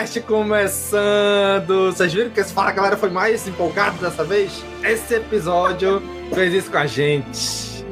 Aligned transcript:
CaminoCast 0.00 0.20
começando! 0.22 1.92
Vocês 1.92 2.12
viram 2.12 2.30
que 2.30 2.40
esse 2.40 2.52
Fala 2.52 2.72
Galera 2.72 2.96
foi 2.96 3.10
mais 3.10 3.46
empolgado 3.46 3.98
dessa 3.98 4.24
vez? 4.24 4.64
Esse 4.82 5.14
episódio 5.14 6.02
fez 6.32 6.54
isso 6.54 6.70
com 6.70 6.78
a 6.78 6.86
gente. 6.86 7.84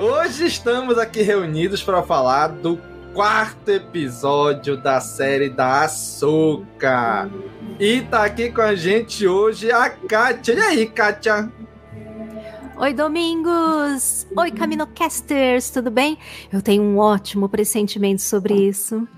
Hoje 0.00 0.46
estamos 0.46 0.98
aqui 0.98 1.22
reunidos 1.22 1.82
para 1.82 2.02
falar 2.02 2.48
do 2.48 2.78
quarto 3.12 3.70
episódio 3.70 4.76
da 4.76 5.00
série 5.00 5.48
da 5.48 5.82
Açúcar. 5.82 7.28
E 7.80 8.02
tá 8.02 8.24
aqui 8.24 8.52
com 8.52 8.62
a 8.62 8.76
gente 8.76 9.26
hoje 9.26 9.72
a 9.72 9.90
Kátia. 9.90 10.54
E 10.54 10.60
aí, 10.60 10.86
Kátia? 10.86 11.50
Oi, 12.76 12.94
Domingos! 12.94 14.28
Oi, 14.36 14.52
Caminocasters, 14.52 15.70
tudo 15.70 15.90
bem? 15.90 16.18
Eu 16.52 16.62
tenho 16.62 16.84
um 16.84 16.98
ótimo 16.98 17.48
pressentimento 17.48 18.22
sobre 18.22 18.54
isso. 18.54 19.08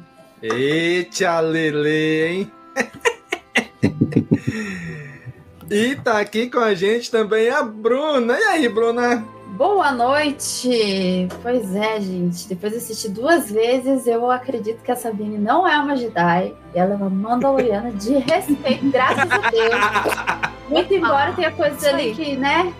Eita, 0.42 1.38
Lele, 1.40 2.24
hein? 2.24 2.50
e 5.70 5.94
tá 5.96 6.18
aqui 6.18 6.48
com 6.48 6.60
a 6.60 6.72
gente 6.72 7.10
também 7.10 7.50
a 7.50 7.62
Bruna. 7.62 8.38
E 8.38 8.42
aí, 8.44 8.66
Bruna? 8.66 9.22
Boa 9.48 9.92
noite! 9.92 11.28
Pois 11.42 11.76
é, 11.76 12.00
gente. 12.00 12.48
Depois 12.48 12.72
de 12.72 12.78
assistir 12.78 13.10
duas 13.10 13.52
vezes, 13.52 14.06
eu 14.06 14.30
acredito 14.30 14.82
que 14.82 14.90
a 14.90 14.96
Sabine 14.96 15.36
não 15.36 15.68
é 15.68 15.78
uma 15.78 15.94
Jedi. 15.94 16.54
Ela 16.74 16.94
é 16.94 16.96
uma 16.96 17.10
Mandaloriana 17.10 17.92
de 17.92 18.14
respeito, 18.14 18.90
graças 18.90 19.30
a 19.30 19.50
Deus. 19.50 19.74
Muito 20.70 20.94
embora 20.94 21.34
tenha 21.34 21.50
coisas 21.50 21.84
ali 21.84 22.14
que, 22.14 22.34
né? 22.36 22.72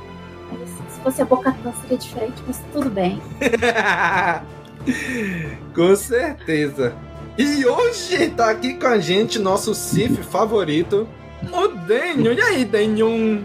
Se 0.88 1.00
fosse 1.00 1.20
a 1.20 1.26
Boca 1.26 1.54
seria 1.82 1.98
diferente, 1.98 2.42
mas 2.46 2.58
tudo 2.72 2.88
bem. 2.88 3.20
com 5.74 5.94
certeza. 5.94 7.09
E 7.40 7.64
hoje 7.64 8.28
tá 8.28 8.50
aqui 8.50 8.74
com 8.74 8.86
a 8.86 8.98
gente 8.98 9.38
nosso 9.38 9.74
Sif 9.74 10.22
favorito, 10.24 11.08
o 11.50 11.68
Daniel. 11.68 12.34
E 12.34 12.42
aí, 12.42 12.66
Daniel? 12.66 13.40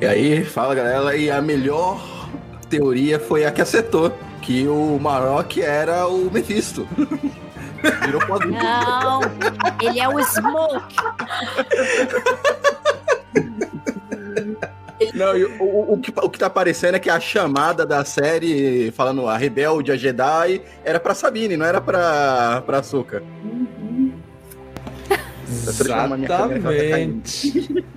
E 0.00 0.06
aí, 0.06 0.42
fala 0.46 0.74
galera, 0.74 1.14
e 1.14 1.30
a 1.30 1.42
melhor 1.42 2.26
teoria 2.70 3.20
foi 3.20 3.44
a 3.44 3.52
que 3.52 3.60
acertou, 3.60 4.10
que 4.40 4.66
o 4.66 4.98
Marok 4.98 5.60
era 5.60 6.06
o 6.08 6.30
Mephisto. 6.30 6.88
Virou 8.06 8.22
quadrinho. 8.26 8.54
Não, 8.62 9.20
ele 9.82 10.00
é 10.00 10.08
o 10.08 10.18
Smoke. 10.24 10.96
Não, 15.14 15.36
e 15.36 15.44
o, 15.44 15.62
o, 15.62 15.94
o, 15.94 16.00
que, 16.00 16.12
o 16.16 16.28
que 16.28 16.38
tá 16.38 16.46
aparecendo 16.46 16.96
é 16.96 16.98
que 16.98 17.08
a 17.08 17.20
chamada 17.20 17.86
da 17.86 18.04
série, 18.04 18.90
falando 18.90 19.28
a 19.28 19.36
rebelde, 19.36 19.92
a 19.92 19.96
Jedi, 19.96 20.60
era 20.84 20.98
pra 20.98 21.14
Sabine, 21.14 21.56
não 21.56 21.64
era 21.64 21.80
pra, 21.80 22.62
pra 22.66 22.78
Açúcar. 22.78 23.22
Exatamente. 25.68 27.84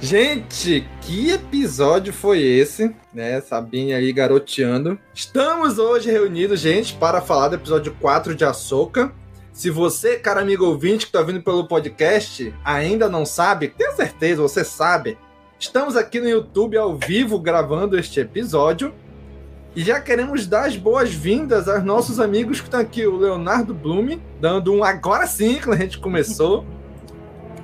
Gente, 0.00 0.86
que 1.00 1.30
episódio 1.30 2.12
foi 2.12 2.40
esse, 2.40 2.94
né? 3.12 3.40
Sabine 3.40 3.94
aí 3.94 4.12
garoteando. 4.12 4.98
Estamos 5.14 5.78
hoje 5.78 6.10
reunidos, 6.10 6.60
gente, 6.60 6.94
para 6.94 7.22
falar 7.22 7.48
do 7.48 7.56
episódio 7.56 7.96
4 7.98 8.34
de 8.34 8.44
Açúcar. 8.44 9.12
Se 9.52 9.70
você, 9.70 10.18
cara 10.18 10.42
amigo 10.42 10.66
ouvinte 10.66 11.06
que 11.06 11.12
tá 11.12 11.22
vindo 11.22 11.42
pelo 11.42 11.66
podcast, 11.66 12.54
ainda 12.62 13.08
não 13.08 13.24
sabe, 13.24 13.68
tenho 13.68 13.96
certeza, 13.96 14.42
você 14.42 14.62
sabe. 14.62 15.16
Estamos 15.58 15.96
aqui 15.96 16.20
no 16.20 16.28
YouTube 16.28 16.76
ao 16.76 16.94
vivo 16.96 17.38
gravando 17.38 17.98
este 17.98 18.20
episódio. 18.20 18.94
E 19.74 19.82
já 19.82 19.98
queremos 19.98 20.46
dar 20.46 20.66
as 20.66 20.76
boas-vindas 20.76 21.66
aos 21.66 21.82
nossos 21.82 22.20
amigos 22.20 22.60
que 22.60 22.66
estão 22.66 22.80
aqui, 22.80 23.06
o 23.06 23.16
Leonardo 23.16 23.72
Blume, 23.72 24.22
dando 24.38 24.72
um 24.72 24.84
agora 24.84 25.26
sim, 25.26 25.58
quando 25.62 25.78
a 25.78 25.82
gente 25.82 25.98
começou. 25.98 26.64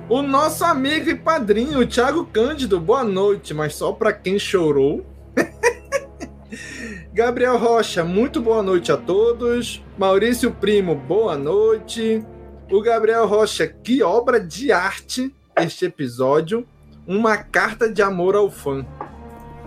O 0.09 0.23
nosso 0.23 0.65
amigo 0.65 1.09
e 1.11 1.15
padrinho, 1.15 1.79
o 1.79 1.87
Thiago 1.87 2.25
Cândido, 2.25 2.79
boa 2.79 3.03
noite, 3.03 3.53
mas 3.53 3.75
só 3.75 3.91
para 3.91 4.11
quem 4.11 4.39
chorou. 4.39 5.05
Gabriel 7.13 7.57
Rocha, 7.59 8.03
muito 8.03 8.41
boa 8.41 8.63
noite 8.63 8.91
a 8.91 8.97
todos. 8.97 9.83
Maurício 9.99 10.51
Primo, 10.51 10.95
boa 10.95 11.37
noite. 11.37 12.25
O 12.71 12.81
Gabriel 12.81 13.27
Rocha, 13.27 13.67
que 13.67 14.01
obra 14.01 14.39
de 14.39 14.71
arte 14.71 15.33
este 15.55 15.85
episódio. 15.85 16.67
Uma 17.05 17.37
carta 17.37 17.91
de 17.91 18.01
amor 18.01 18.35
ao 18.35 18.49
fã. 18.49 18.85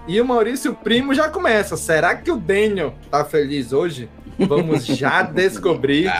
E 0.08 0.20
o 0.20 0.24
Maurício 0.24 0.74
Primo 0.74 1.12
já 1.12 1.28
começa. 1.28 1.76
Será 1.76 2.14
que 2.14 2.30
o 2.30 2.36
Daniel 2.36 2.94
tá 3.10 3.24
feliz 3.24 3.72
hoje? 3.72 4.08
Vamos 4.38 4.86
já 4.86 5.20
descobrir 5.22 6.10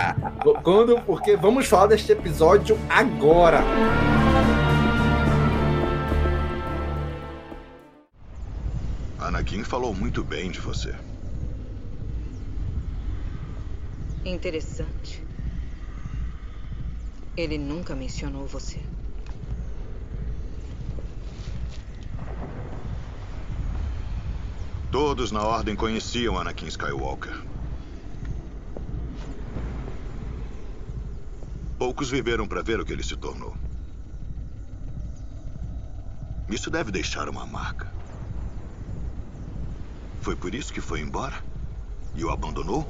quando, 0.63 1.01
porque 1.03 1.37
vamos 1.37 1.67
falar 1.67 1.87
deste 1.87 2.13
episódio 2.13 2.79
agora. 2.89 3.61
Anakin 9.19 9.65
falou 9.65 9.95
muito 9.95 10.23
bem 10.23 10.51
de 10.51 10.61
você. 10.61 10.95
Interessante. 14.25 15.23
Ele 17.37 17.57
nunca 17.57 17.95
mencionou 17.95 18.47
você. 18.47 18.81
Todos 24.91 25.33
na 25.33 25.43
Ordem 25.43 25.75
conheciam 25.75 26.39
Anakin 26.39 26.69
Skywalker. 26.69 27.43
Poucos 31.77 32.09
viveram 32.09 32.47
para 32.47 32.63
ver 32.63 32.81
o 32.81 32.85
que 32.85 32.93
ele 32.93 33.03
se 33.03 33.17
tornou. 33.17 33.55
Isso 36.49 36.71
deve 36.71 36.93
deixar 36.93 37.29
uma 37.29 37.45
marca. 37.45 37.93
Foi 40.21 40.37
por 40.37 40.55
isso 40.55 40.73
que 40.73 40.81
foi 40.81 41.01
embora? 41.01 41.43
E 42.15 42.25
o 42.25 42.31
abandonou? 42.31 42.87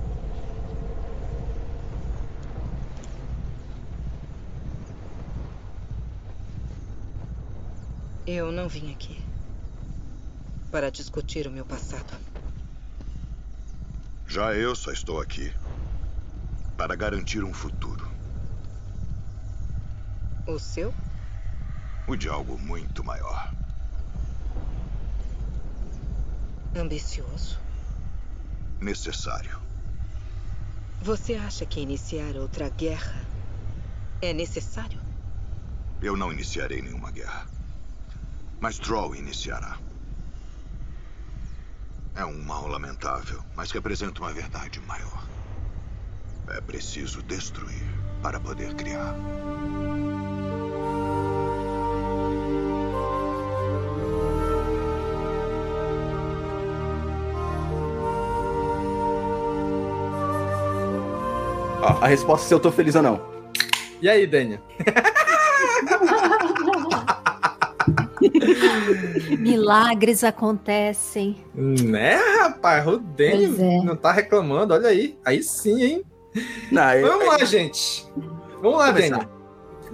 Eu 8.27 8.53
não 8.53 8.69
vim 8.69 8.93
aqui 8.93 9.26
para 10.71 10.91
discutir 10.91 11.47
o 11.47 11.51
meu 11.51 11.65
passado. 11.65 12.13
Já 14.27 14.55
eu 14.55 14.75
só 14.75 14.93
estou 14.93 15.21
aqui 15.21 15.53
para 16.77 16.95
garantir 16.95 17.43
um 17.43 17.53
futuro. 17.53 18.07
O 20.47 20.59
seu? 20.59 20.93
O 22.07 22.15
de 22.17 22.29
algo 22.29 22.59
muito 22.59 23.03
maior. 23.03 23.53
Ambicioso. 26.75 27.59
Necessário. 28.81 29.59
Você 31.01 31.35
acha 31.35 31.65
que 31.65 31.81
iniciar 31.81 32.37
outra 32.37 32.69
guerra 32.69 33.25
é 34.21 34.33
necessário? 34.33 35.01
Eu 36.03 36.17
não 36.17 36.33
iniciarei 36.33 36.83
nenhuma 36.83 37.11
guerra. 37.11 37.47
Mas 38.61 38.79
Droll 38.79 39.15
iniciará. 39.15 39.79
É 42.17 42.25
um 42.25 42.43
mal 42.43 42.67
lamentável, 42.67 43.43
mas 43.55 43.71
que 43.71 43.77
apresenta 43.77 44.23
uma 44.23 44.33
verdade 44.33 44.81
maior. 44.81 45.23
É 46.49 46.63
preciso 46.63 47.23
destruir 47.23 47.85
para 48.23 48.41
poder 48.41 48.73
criar. 48.75 49.15
Ó, 61.83 62.03
a 62.03 62.07
resposta 62.07 62.47
é 62.47 62.49
se 62.49 62.55
eu 62.55 62.61
tô 62.61 62.73
feliz 62.73 62.95
ou 62.95 63.03
não. 63.03 63.21
E 64.01 64.09
aí, 64.09 64.27
Daniel? 64.27 64.63
Milagres 69.39 70.25
acontecem. 70.25 71.37
Né, 71.55 72.17
rapaz? 72.41 72.87
O 72.87 73.01
Pois 73.01 73.61
é. 73.61 73.83
não 73.83 73.97
tá 73.97 74.13
reclamando, 74.13 74.75
olha 74.75 74.89
aí. 74.89 75.19
Aí 75.25 75.43
sim, 75.43 75.83
hein? 75.83 76.03
Não, 76.71 76.93
eu- 76.93 77.09
Vamos 77.09 77.27
lá, 77.27 77.45
gente. 77.45 78.07
Vamos 78.61 78.79
lá. 78.79 78.91
Daniel. 78.91 79.37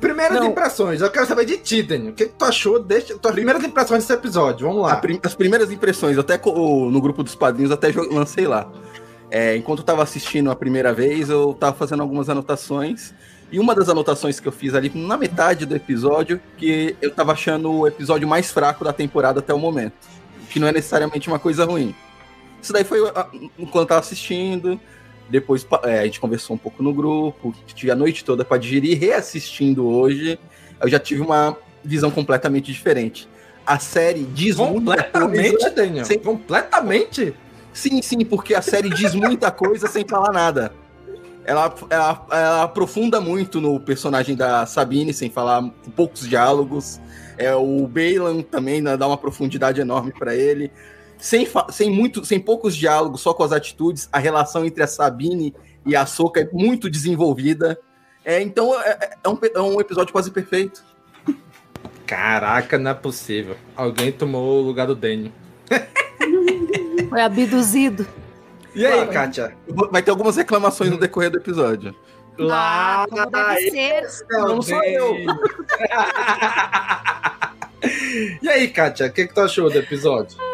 Primeiras 0.01 0.39
Não. 0.41 0.49
impressões. 0.49 1.01
Eu 1.01 1.11
quero 1.11 1.27
saber 1.27 1.45
de 1.45 1.59
ti, 1.59 1.83
Daniel. 1.83 2.11
O 2.13 2.15
que, 2.15 2.27
que 2.27 2.35
tu 2.35 2.45
achou 2.45 2.83
desse, 2.83 3.17
tuas 3.19 3.35
primeiras 3.35 3.63
impressões 3.63 4.03
desse 4.03 4.13
episódio? 4.13 4.67
Vamos 4.67 4.83
lá. 4.83 4.97
Prim- 4.97 5.21
as 5.23 5.35
primeiras 5.35 5.71
impressões, 5.71 6.19
até 6.19 6.37
co- 6.37 6.91
no 6.91 7.01
grupo 7.01 7.23
dos 7.23 7.35
padrinhos, 7.37 7.71
até 7.71 7.93
lancei 8.11 8.47
lá. 8.49 8.69
É, 9.31 9.57
enquanto 9.57 9.79
eu 9.79 9.85
tava 9.85 10.03
assistindo 10.03 10.51
a 10.51 10.57
primeira 10.57 10.93
vez, 10.93 11.31
eu 11.31 11.55
tava 11.55 11.77
fazendo 11.77 12.03
algumas 12.03 12.29
anotações. 12.29 13.15
E 13.53 13.61
uma 13.61 13.75
das 13.75 13.89
anotações 13.89 14.41
que 14.41 14.49
eu 14.49 14.53
fiz 14.53 14.75
ali 14.75 14.91
na 14.95 15.17
metade 15.17 15.67
do 15.67 15.77
episódio, 15.77 16.41
que 16.57 16.97
eu 17.03 17.11
tava 17.11 17.33
achando 17.33 17.71
o 17.71 17.87
episódio 17.87 18.27
mais 18.27 18.51
fraco 18.51 18.83
da 18.83 18.93
temporada 18.95 19.41
até 19.41 19.53
o 19.53 19.59
momento. 19.59 19.93
Que 20.49 20.59
não 20.59 20.67
é 20.67 20.73
necessariamente 20.73 21.29
uma 21.29 21.39
coisa 21.39 21.65
ruim. 21.67 21.95
Isso 22.63 22.73
daí 22.73 22.83
foi 22.85 23.07
ah, 23.15 23.29
enquanto 23.59 23.83
eu 23.83 23.87
tava 23.87 24.01
assistindo. 24.01 24.81
Depois 25.29 25.67
é, 25.85 26.01
a 26.01 26.05
gente 26.05 26.19
conversou 26.19 26.57
um 26.57 26.59
pouco 26.59 26.83
no 26.83 26.93
grupo, 26.93 27.55
tive 27.75 27.91
a 27.91 27.95
noite 27.95 28.25
toda 28.25 28.45
pra 28.45 28.57
digerir, 28.59 28.99
reassistindo 28.99 29.87
hoje, 29.87 30.39
eu 30.81 30.89
já 30.89 30.99
tive 30.99 31.23
uma 31.23 31.57
visão 31.83 32.11
completamente 32.11 32.71
diferente. 32.73 33.29
A 33.67 33.79
série 33.79 34.25
diz 34.25 34.57
Completamente, 34.57 35.51
coisa 35.53 35.71
Daniel? 35.71 36.05
sem- 36.05 36.19
Completamente? 36.19 37.35
Sim, 37.73 38.03
sim, 38.03 38.25
porque 38.25 38.55
a 38.55 38.61
série 38.61 38.91
diz 38.91 39.15
muita 39.15 39.51
coisa 39.51 39.87
sem 39.87 40.05
falar 40.07 40.33
nada. 40.33 40.73
Ela, 41.45 41.75
ela, 41.91 42.27
ela 42.31 42.63
aprofunda 42.63 43.21
muito 43.21 43.61
no 43.61 43.81
personagem 43.81 44.37
da 44.37 44.65
Sabine, 44.67 45.13
sem 45.13 45.29
falar 45.29 45.63
com 45.63 45.91
poucos 45.91 46.29
diálogos. 46.29 47.01
É, 47.37 47.55
o 47.55 47.87
Bailan 47.89 48.43
também 48.43 48.81
né, 48.81 48.97
dá 48.97 49.07
uma 49.07 49.17
profundidade 49.19 49.81
enorme 49.81 50.13
pra 50.13 50.35
ele. 50.37 50.71
Sem, 51.19 51.47
sem, 51.71 51.91
muito, 51.91 52.25
sem 52.25 52.39
poucos 52.41 52.77
diálogos, 52.77 53.21
só 53.21 53.33
com 53.35 53.43
as 53.43 53.53
atitudes, 53.53 54.09
a 54.13 54.19
relação 54.19 54.65
entre 54.65 54.83
a 54.83 54.87
Sabine 54.87 55.55
e 55.87 55.95
a 55.97 56.05
Soca 56.07 56.41
é 56.41 56.49
muito 56.53 56.89
desenvolvida. 56.91 57.79
É, 58.25 58.41
então 58.41 58.81
é, 58.81 58.91
é- 58.91 59.11
é 59.25 59.29
um, 59.29 59.39
é 59.55 59.61
um 59.61 59.81
episódio 59.81 60.13
quase 60.13 60.31
perfeito. 60.31 60.85
Caraca, 62.07 62.79
não 62.79 62.91
é 62.91 62.95
possível. 62.95 63.57
Alguém 63.75 64.13
tomou 64.13 64.61
o 64.61 64.63
lugar 64.63 64.87
do 64.87 64.95
Daniel. 64.95 65.33
Foi 67.09 67.21
abduzido. 67.21 68.07
E 68.75 68.87
aí, 68.87 68.93
Claro. 68.93 69.13
Kátia? 69.13 69.57
Vai 69.91 70.03
ter 70.03 70.11
algumas 70.11 70.37
reclamações 70.37 70.91
no 70.91 70.99
decorrer 70.99 71.31
do 71.31 71.39
episódio. 71.39 71.95
Lá, 72.39 73.03
Ah, 73.03 73.07
como 73.09 73.31
deve 73.31 73.71
ser. 73.71 74.03
Não 74.31 74.63
sou 74.63 74.83
eu. 74.85 75.17
e 78.43 78.49
aí, 78.49 78.69
Kátia, 78.69 79.07
o 79.07 79.13
que, 79.13 79.27
que 79.27 79.35
tu 79.35 79.41
achou 79.41 79.71
do 79.71 79.79
episódio? 79.79 80.37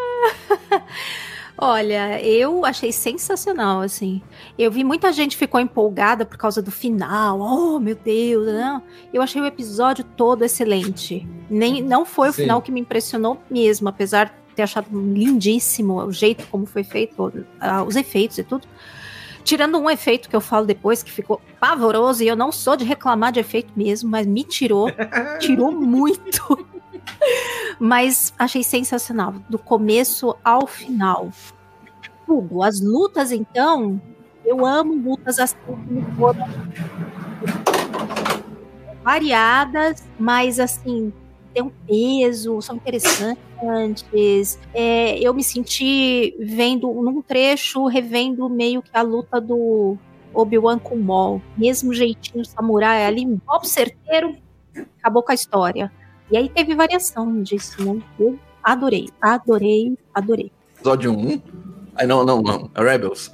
Olha, 1.61 2.23
eu 2.25 2.65
achei 2.65 2.93
sensacional, 2.93 3.81
assim. 3.81 4.23
Eu 4.57 4.71
vi 4.71 4.85
muita 4.85 5.13
gente 5.13 5.37
ficou 5.37 5.61
empolgada 5.61 6.25
por 6.25 6.37
causa 6.39 6.63
do 6.63 6.71
final. 6.71 7.41
Oh, 7.41 7.81
meu 7.81 7.97
Deus, 7.97 8.47
não. 8.47 8.81
Eu 9.13 9.21
achei 9.21 9.43
o 9.43 9.47
episódio 9.47 10.05
todo 10.05 10.45
excelente. 10.45 11.27
Nem, 11.51 11.83
não 11.83 12.07
foi 12.07 12.29
o 12.29 12.33
Sim. 12.33 12.43
final 12.43 12.63
que 12.63 12.71
me 12.71 12.79
impressionou 12.81 13.43
mesmo, 13.51 13.89
apesar 13.89 14.27
de 14.27 14.33
ter 14.59 14.63
achado 14.63 14.89
lindíssimo 14.91 16.03
o 16.03 16.11
jeito 16.11 16.45
como 16.49 16.67
foi 16.67 16.83
feito, 16.83 17.33
ah, 17.61 17.85
os 17.85 17.95
efeitos 17.95 18.39
e 18.39 18.43
tudo. 18.43 18.67
Tirando 19.45 19.79
um 19.79 19.89
efeito 19.89 20.29
que 20.29 20.35
eu 20.35 20.41
falo 20.41 20.67
depois, 20.67 21.01
que 21.01 21.13
ficou 21.13 21.41
pavoroso, 21.61 22.25
e 22.25 22.27
eu 22.27 22.35
não 22.35 22.51
sou 22.51 22.77
de 22.77 22.85
reclamar 22.85 23.31
de 23.31 23.39
efeito 23.39 23.73
mesmo, 23.77 24.11
mas 24.11 24.27
me 24.27 24.43
tirou, 24.43 24.89
tirou 25.39 25.71
muito. 25.71 26.67
Mas 27.79 28.35
achei 28.37 28.65
sensacional, 28.65 29.37
do 29.49 29.61
começo 29.61 30.37
ao 30.45 30.67
final. 30.67 31.31
Tudo. 32.27 32.61
As 32.61 32.81
lutas, 32.81 33.31
então, 33.31 34.03
eu 34.45 34.67
amo 34.67 34.93
lutas 34.97 35.39
assim 35.39 35.57
como 35.65 36.03
foram 36.17 36.45
variadas, 39.05 40.05
mas 40.19 40.59
assim, 40.59 41.13
tem 41.53 41.63
um 41.63 41.71
peso, 41.87 42.61
são 42.63 42.77
interessantes. 42.77 44.59
É, 44.75 45.19
eu 45.19 45.35
me 45.35 45.43
senti 45.43 46.35
vendo 46.39 46.93
num 46.93 47.23
trecho, 47.23 47.87
revendo 47.87 48.49
meio 48.49 48.83
que 48.83 48.91
a 48.93 49.03
luta 49.03 49.41
do 49.41 49.97
Obi-Wan 50.33 50.79
com 50.79 50.95
o 50.95 51.03
Maul. 51.03 51.43
Mesmo 51.57 51.93
jeitinho 51.93 52.45
samurai 52.45 53.07
ali, 53.07 53.27
um 53.27 53.41
golpe 53.45 53.69
certeiro, 53.69 54.37
acabou 54.99 55.23
com 55.23 55.33
a 55.33 55.35
história. 55.35 55.93
E 56.31 56.37
aí 56.37 56.49
teve 56.49 56.75
variação 56.75 57.43
disso, 57.43 57.83
né? 57.83 58.03
Eu 58.19 58.39
adorei, 58.63 59.09
adorei, 59.21 59.97
adorei. 60.15 60.53
Episódio 60.77 61.13
1. 61.13 61.43
Ai, 61.97 62.07
não, 62.07 62.25
não, 62.25 62.43
não. 62.43 62.71
É 62.75 62.83
Rebels. 62.83 63.31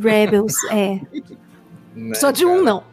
Rebels, 0.00 0.54
é. 0.70 1.00
Né, 1.96 2.14
Sou 2.14 2.30
de 2.30 2.44
um, 2.44 2.62
não. 2.62 2.84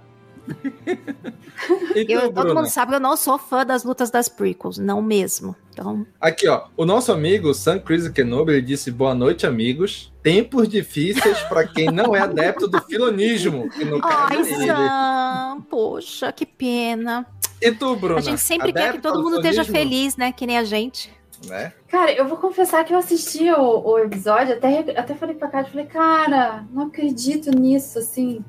E 1.95 2.11
Eu, 2.11 2.31
todo 2.33 2.53
mundo 2.53 2.67
sabe 2.67 2.91
que 2.91 2.95
eu 2.95 2.99
não 2.99 3.15
sou 3.15 3.37
fã 3.37 3.65
das 3.65 3.83
lutas 3.83 4.09
das 4.09 4.27
prequels, 4.27 4.77
não 4.77 5.01
mesmo. 5.01 5.55
Então, 5.71 6.05
Aqui, 6.19 6.47
ó. 6.47 6.65
O 6.75 6.85
nosso 6.85 7.11
amigo 7.11 7.53
Sam 7.53 7.79
Chris 7.79 8.07
Kenobi 8.09 8.53
ele 8.53 8.61
disse: 8.61 8.91
Boa 8.91 9.15
noite, 9.15 9.45
amigos. 9.45 10.11
Tempos 10.21 10.67
difíceis 10.67 11.39
para 11.43 11.67
quem 11.67 11.87
não 11.87 12.15
é 12.15 12.19
adepto 12.21 12.67
do 12.67 12.81
filonismo. 12.81 13.69
Que 13.69 13.85
no 13.85 13.99
caso 13.99 14.25
ai, 14.29 14.41
é. 14.41 14.67
Sam, 14.67 15.61
poxa, 15.69 16.31
que 16.31 16.45
pena. 16.45 17.25
E 17.61 17.71
tu, 17.71 17.95
Bruna? 17.95 18.19
A 18.19 18.21
gente 18.21 18.41
sempre 18.41 18.73
quer 18.73 18.93
que 18.93 18.99
todo 18.99 19.17
do 19.17 19.23
mundo 19.23 19.37
esteja 19.37 19.63
feliz, 19.63 20.17
né? 20.17 20.31
Que 20.31 20.45
nem 20.45 20.57
a 20.57 20.63
gente. 20.63 21.11
Né? 21.47 21.73
Cara, 21.87 22.11
eu 22.13 22.27
vou 22.27 22.37
confessar 22.37 22.83
que 22.83 22.93
eu 22.93 22.97
assisti 22.97 23.51
o, 23.51 23.91
o 23.91 23.99
episódio, 23.99 24.53
até, 24.53 24.79
até 24.97 25.13
falei 25.13 25.35
pra 25.35 25.49
Kátia, 25.49 25.71
falei, 25.71 25.85
cara, 25.87 26.65
não 26.71 26.87
acredito 26.87 27.51
nisso, 27.51 27.99
assim. 27.99 28.43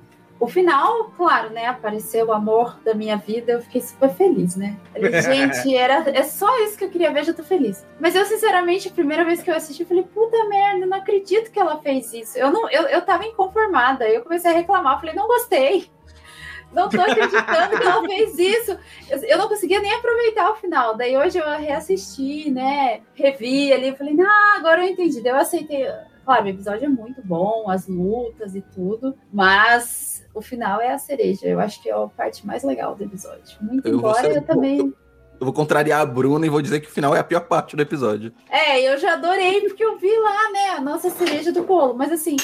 O 0.44 0.46
final, 0.46 1.10
claro, 1.16 1.48
né? 1.54 1.64
Apareceu 1.64 2.26
o 2.26 2.32
amor 2.32 2.78
da 2.84 2.92
minha 2.92 3.16
vida, 3.16 3.52
eu 3.52 3.62
fiquei 3.62 3.80
super 3.80 4.10
feliz, 4.10 4.56
né? 4.56 4.76
Falei, 4.92 5.10
gente, 5.22 5.74
era, 5.74 6.06
é 6.10 6.22
só 6.22 6.62
isso 6.62 6.76
que 6.76 6.84
eu 6.84 6.90
queria 6.90 7.10
ver, 7.10 7.24
já 7.24 7.32
tô 7.32 7.42
feliz. 7.42 7.82
Mas 7.98 8.14
eu, 8.14 8.26
sinceramente, 8.26 8.88
a 8.88 8.90
primeira 8.90 9.24
vez 9.24 9.42
que 9.42 9.50
eu 9.50 9.54
assisti, 9.54 9.82
eu 9.82 9.88
falei, 9.88 10.02
puta 10.02 10.36
merda, 10.46 10.84
não 10.84 10.98
acredito 10.98 11.50
que 11.50 11.58
ela 11.58 11.80
fez 11.80 12.12
isso. 12.12 12.36
Eu, 12.36 12.52
não, 12.52 12.68
eu, 12.68 12.82
eu 12.82 13.00
tava 13.00 13.24
inconformada, 13.24 14.06
eu 14.06 14.20
comecei 14.22 14.50
a 14.50 14.54
reclamar, 14.54 15.00
falei, 15.00 15.14
não 15.14 15.26
gostei. 15.26 15.90
Não 16.74 16.90
tô 16.90 17.00
acreditando 17.00 17.78
que 17.78 17.86
ela 17.86 18.04
fez 18.04 18.38
isso. 18.38 18.78
Eu, 19.08 19.18
eu 19.22 19.38
não 19.38 19.48
conseguia 19.48 19.80
nem 19.80 19.94
aproveitar 19.94 20.50
o 20.50 20.56
final. 20.56 20.94
Daí 20.94 21.16
hoje 21.16 21.38
eu 21.38 21.48
reassisti, 21.58 22.50
né? 22.50 23.00
Revi 23.14 23.72
ali, 23.72 23.88
eu 23.88 23.96
falei, 23.96 24.14
ah, 24.20 24.56
agora 24.58 24.84
eu 24.84 24.90
entendi. 24.90 25.22
Daí 25.22 25.32
eu 25.32 25.38
aceitei. 25.38 25.86
Claro, 26.22 26.44
o 26.44 26.48
episódio 26.48 26.86
é 26.86 26.88
muito 26.88 27.22
bom, 27.22 27.70
as 27.70 27.86
lutas 27.86 28.54
e 28.54 28.62
tudo, 28.62 29.14
mas 29.30 30.13
o 30.34 30.42
final 30.42 30.80
é 30.80 30.92
a 30.92 30.98
cereja. 30.98 31.46
Eu 31.46 31.60
acho 31.60 31.82
que 31.82 31.88
é 31.88 31.92
a 31.94 32.06
parte 32.06 32.46
mais 32.46 32.62
legal 32.64 32.94
do 32.94 33.04
episódio. 33.04 33.56
Muito 33.60 33.86
Eu 33.88 33.98
embora 33.98 34.20
ser- 34.20 34.36
eu 34.38 34.42
também. 34.42 34.78
Eu 35.40 35.46
vou 35.46 35.52
contrariar 35.52 36.00
a 36.00 36.06
Bruna 36.06 36.46
e 36.46 36.48
vou 36.48 36.62
dizer 36.62 36.80
que 36.80 36.86
o 36.88 36.90
final 36.92 37.14
é 37.14 37.18
a 37.18 37.24
pior 37.24 37.40
parte 37.40 37.74
do 37.76 37.82
episódio. 37.82 38.32
É, 38.48 38.80
eu 38.80 38.96
já 38.98 39.14
adorei, 39.14 39.62
porque 39.62 39.84
eu 39.84 39.98
vi 39.98 40.10
lá, 40.18 40.50
né, 40.52 40.68
a 40.76 40.80
nossa 40.80 41.10
cereja 41.10 41.50
do 41.52 41.64
bolo. 41.64 41.92
Mas 41.94 42.12
assim, 42.12 42.36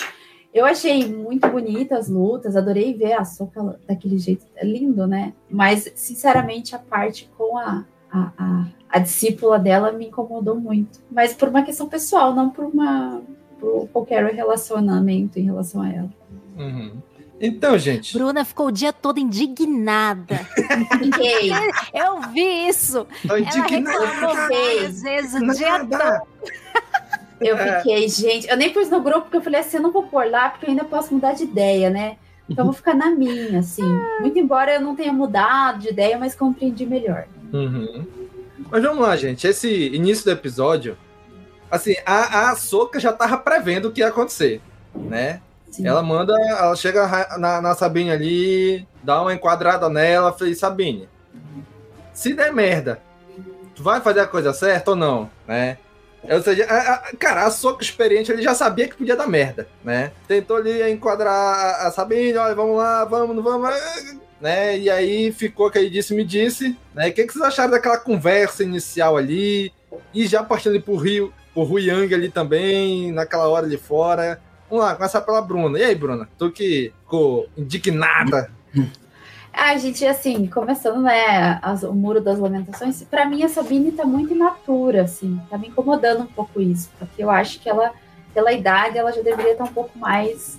eu 0.52 0.66
achei 0.66 1.06
muito 1.06 1.49
bonita 1.49 1.97
as 1.97 2.09
lutas, 2.09 2.56
adorei 2.56 2.92
ver 2.94 3.12
a 3.12 3.25
Soca 3.25 3.78
daquele 3.87 4.18
jeito. 4.18 4.44
É 4.56 4.64
lindo, 4.66 5.06
né? 5.06 5.32
Mas, 5.49 5.90
sinceramente, 5.94 6.75
a 6.75 6.78
parte 6.80 7.30
com 7.38 7.56
a, 7.56 7.85
a, 8.11 8.32
a, 8.37 8.66
a 8.88 8.99
discípula 8.99 9.56
dela 9.59 9.92
me 9.92 10.06
incomodou 10.09 10.56
muito. 10.56 10.99
Mas 11.11 11.32
por 11.32 11.49
uma 11.49 11.62
questão 11.62 11.88
pessoal, 11.88 12.35
não 12.35 12.50
por 12.50 12.64
uma. 12.64 13.23
por 13.61 13.88
qualquer 13.92 14.25
relacionamento 14.35 15.38
em 15.38 15.42
relação 15.44 15.80
a 15.82 15.88
ela. 15.88 16.11
Uhum. 16.59 16.94
Então, 17.40 17.78
gente. 17.78 18.12
Bruna 18.12 18.44
ficou 18.44 18.66
o 18.66 18.70
dia 18.70 18.92
todo 18.92 19.18
indignada. 19.18 20.37
Fiquei. 20.99 21.50
Eu 21.94 22.20
vi 22.30 22.68
isso. 22.68 23.06
Tô 23.26 23.35
Ela 23.37 23.40
indignada. 23.40 23.99
reclamou 24.06 24.35
várias 24.37 25.02
vezes 25.02 25.35
o 25.35 25.47
dia 25.54 25.78
todo. 25.80 26.26
Eu 27.40 27.56
É. 27.56 27.78
fiquei, 27.78 28.09
gente. 28.09 28.47
Eu 28.49 28.56
nem 28.59 28.70
pus 28.70 28.90
no 28.90 29.00
grupo 29.00 29.23
porque 29.23 29.38
eu 29.38 29.42
falei 29.42 29.61
assim: 29.61 29.78
eu 29.78 29.82
não 29.82 29.90
vou 29.90 30.02
pôr 30.02 30.30
lá 30.30 30.50
porque 30.50 30.66
eu 30.66 30.70
ainda 30.70 30.85
posso 30.85 31.14
mudar 31.14 31.32
de 31.32 31.44
ideia, 31.44 31.88
né? 31.88 32.16
Então 32.49 32.62
eu 32.64 32.66
vou 32.66 32.75
ficar 32.75 32.94
na 32.94 33.09
minha, 33.11 33.61
assim. 33.61 33.85
Muito 34.20 34.38
embora 34.38 34.75
eu 34.75 34.80
não 34.82 34.94
tenha 34.94 35.12
mudado 35.12 35.78
de 35.78 35.88
ideia, 35.88 36.18
mas 36.18 36.35
compreendi 36.35 36.85
melhor. 36.85 37.25
Uhum. 37.52 38.04
Mas 38.70 38.82
vamos 38.82 39.00
lá, 39.00 39.16
gente. 39.16 39.47
Esse 39.47 39.68
início 39.94 40.25
do 40.26 40.32
episódio, 40.32 40.99
assim, 41.70 41.94
a, 42.04 42.50
a 42.50 42.56
Soca 42.56 43.00
já 43.00 43.12
tava 43.12 43.38
prevendo 43.38 43.87
o 43.88 43.92
que 43.92 44.00
ia 44.00 44.09
acontecer, 44.09 44.61
né? 44.94 45.40
Sim. 45.70 45.86
Ela 45.86 46.02
manda, 46.02 46.32
ela 46.48 46.74
chega 46.74 47.06
na, 47.38 47.60
na 47.60 47.74
Sabine 47.74 48.10
ali, 48.10 48.86
dá 49.02 49.22
uma 49.22 49.32
enquadrada 49.32 49.88
nela, 49.88 50.32
fala, 50.32 50.54
Sabine, 50.54 51.08
se 52.12 52.34
der 52.34 52.52
merda, 52.52 53.00
tu 53.74 53.82
vai 53.82 54.00
fazer 54.00 54.20
a 54.20 54.26
coisa 54.26 54.52
certa 54.52 54.90
ou 54.90 54.96
não, 54.96 55.30
né? 55.46 55.78
Ou 56.22 56.42
seja, 56.42 56.66
a- 56.68 56.94
a- 56.94 57.16
cara, 57.18 57.46
a 57.46 57.50
Soca 57.50 57.82
experiente, 57.82 58.30
ele 58.30 58.42
já 58.42 58.54
sabia 58.54 58.86
que 58.86 58.96
podia 58.96 59.16
dar 59.16 59.26
merda, 59.26 59.66
né? 59.82 60.12
Tentou 60.28 60.58
ali 60.58 60.90
enquadrar 60.90 61.86
a- 61.86 61.90
Sabine, 61.90 62.36
olha, 62.36 62.54
vamos 62.54 62.76
lá, 62.76 63.04
vamos, 63.06 63.34
não 63.34 63.42
vamos, 63.42 63.70
né? 64.40 64.76
E 64.76 64.90
aí 64.90 65.32
ficou 65.32 65.68
aquele 65.68 65.88
disse-me 65.88 66.22
disse, 66.24 66.76
né? 66.94 67.08
O 67.08 67.12
que, 67.12 67.24
que 67.26 67.32
vocês 67.32 67.44
acharam 67.44 67.70
daquela 67.70 67.96
conversa 67.96 68.62
inicial 68.62 69.16
ali? 69.16 69.72
E 70.12 70.26
já 70.26 70.42
partindo 70.42 70.72
ali 70.72 70.82
pro 70.82 70.96
Rio, 70.96 71.32
pro 71.54 71.62
Ru 71.62 71.78
Yang 71.78 72.14
ali 72.14 72.28
também, 72.28 73.12
naquela 73.12 73.48
hora 73.48 73.64
ali 73.64 73.78
fora. 73.78 74.40
Vamos 74.70 74.84
lá, 74.84 74.94
começar 74.94 75.20
pela 75.22 75.42
Bruna. 75.42 75.78
E 75.78 75.82
aí, 75.82 75.94
Bruna? 75.94 76.28
Tu 76.38 76.50
que 76.52 76.92
ficou 77.02 77.48
indignada. 77.56 78.50
Ah, 79.52 79.76
gente, 79.76 80.06
assim, 80.06 80.46
começando, 80.46 81.02
né, 81.02 81.58
as- 81.60 81.82
o 81.82 81.92
Muro 81.92 82.20
das 82.20 82.38
Lamentações, 82.38 83.02
pra 83.02 83.26
mim 83.26 83.42
a 83.42 83.48
Sabine 83.48 83.90
tá 83.90 84.04
muito 84.04 84.32
imatura, 84.32 85.02
assim, 85.02 85.40
tá 85.50 85.58
me 85.58 85.66
incomodando 85.68 86.22
um 86.22 86.26
pouco 86.26 86.60
isso, 86.60 86.88
porque 86.98 87.22
eu 87.24 87.28
acho 87.30 87.58
que 87.60 87.68
ela, 87.68 87.92
pela 88.32 88.52
idade, 88.52 88.96
ela 88.96 89.10
já 89.12 89.20
deveria 89.22 89.52
estar 89.52 89.64
um 89.64 89.72
pouco 89.72 89.98
mais 89.98 90.56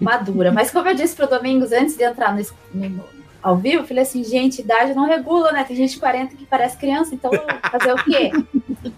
madura. 0.00 0.50
Mas 0.50 0.70
como 0.70 0.88
eu 0.88 0.94
disse 0.94 1.14
pro 1.14 1.26
Domingos 1.28 1.72
antes 1.72 1.94
de 1.94 2.04
entrar 2.04 2.34
no, 2.34 2.42
no- 2.72 3.04
ao 3.42 3.56
vivo, 3.58 3.82
eu 3.82 3.86
falei 3.86 4.02
assim, 4.02 4.24
gente, 4.24 4.62
idade 4.62 4.94
não 4.94 5.06
regula, 5.06 5.52
né? 5.52 5.62
Tem 5.64 5.76
gente 5.76 5.92
de 5.94 6.00
40 6.00 6.34
que 6.34 6.46
parece 6.46 6.78
criança, 6.78 7.14
então 7.14 7.30
fazer 7.70 7.92
o 7.92 8.02
quê? 8.02 8.30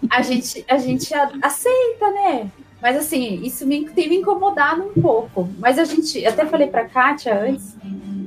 A 0.09 0.23
gente, 0.23 0.65
a 0.69 0.79
gente 0.79 1.13
a- 1.13 1.33
aceita, 1.43 2.11
né? 2.13 2.51
Mas 2.85 2.99
assim, 2.99 3.41
isso 3.43 3.67
me, 3.67 3.89
tem 3.89 4.11
me 4.11 4.17
incomodado 4.17 4.83
um 4.83 5.01
pouco. 5.01 5.49
Mas 5.59 5.79
a 5.79 5.85
gente, 5.85 6.23
até 6.27 6.45
falei 6.45 6.67
pra 6.67 6.85
Kátia 6.85 7.35
antes, 7.35 7.75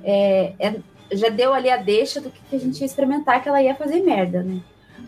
é, 0.04 0.54
é- 0.58 0.76
já 1.12 1.30
deu 1.30 1.54
ali 1.54 1.70
a 1.70 1.78
deixa 1.78 2.20
do 2.20 2.32
que, 2.32 2.40
que 2.50 2.56
a 2.56 2.60
gente 2.60 2.80
ia 2.80 2.88
experimentar, 2.88 3.44
que 3.44 3.48
ela 3.48 3.62
ia 3.62 3.76
fazer 3.76 4.02
merda, 4.02 4.42
né? 4.42 4.60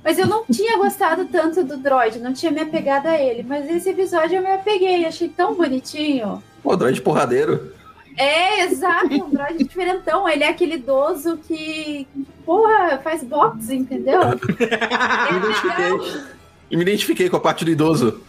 Mas 0.04 0.20
eu 0.20 0.28
não 0.28 0.46
tinha 0.46 0.78
gostado 0.78 1.26
tanto 1.26 1.64
do 1.64 1.78
droid, 1.78 2.20
não 2.20 2.32
tinha 2.32 2.52
me 2.52 2.60
apegado 2.62 3.08
a 3.08 3.20
ele. 3.20 3.42
Mas 3.42 3.68
esse 3.68 3.90
episódio 3.90 4.38
eu 4.38 4.44
me 4.44 4.52
apeguei, 4.52 5.04
achei 5.04 5.28
tão 5.28 5.56
bonitinho. 5.56 6.44
Pô, 6.62 6.76
droid 6.76 7.02
porradeiro. 7.02 7.74
É, 8.16 8.66
exato, 8.66 9.16
um 9.16 9.32
droid 9.32 9.58
diferentão. 9.64 10.30
Ele 10.30 10.44
é 10.44 10.50
aquele 10.50 10.76
idoso 10.76 11.38
que, 11.38 12.08
porra, 12.46 13.00
faz 13.04 13.24
boxe, 13.24 13.76
entendeu? 13.76 14.20
Me 14.30 15.38
identifiquei. 15.40 16.22
E 16.70 16.78
me 16.78 16.84
identifiquei 16.84 17.30
com 17.30 17.38
a 17.38 17.40
parte 17.40 17.66
do 17.66 17.72
idoso. 17.72 18.22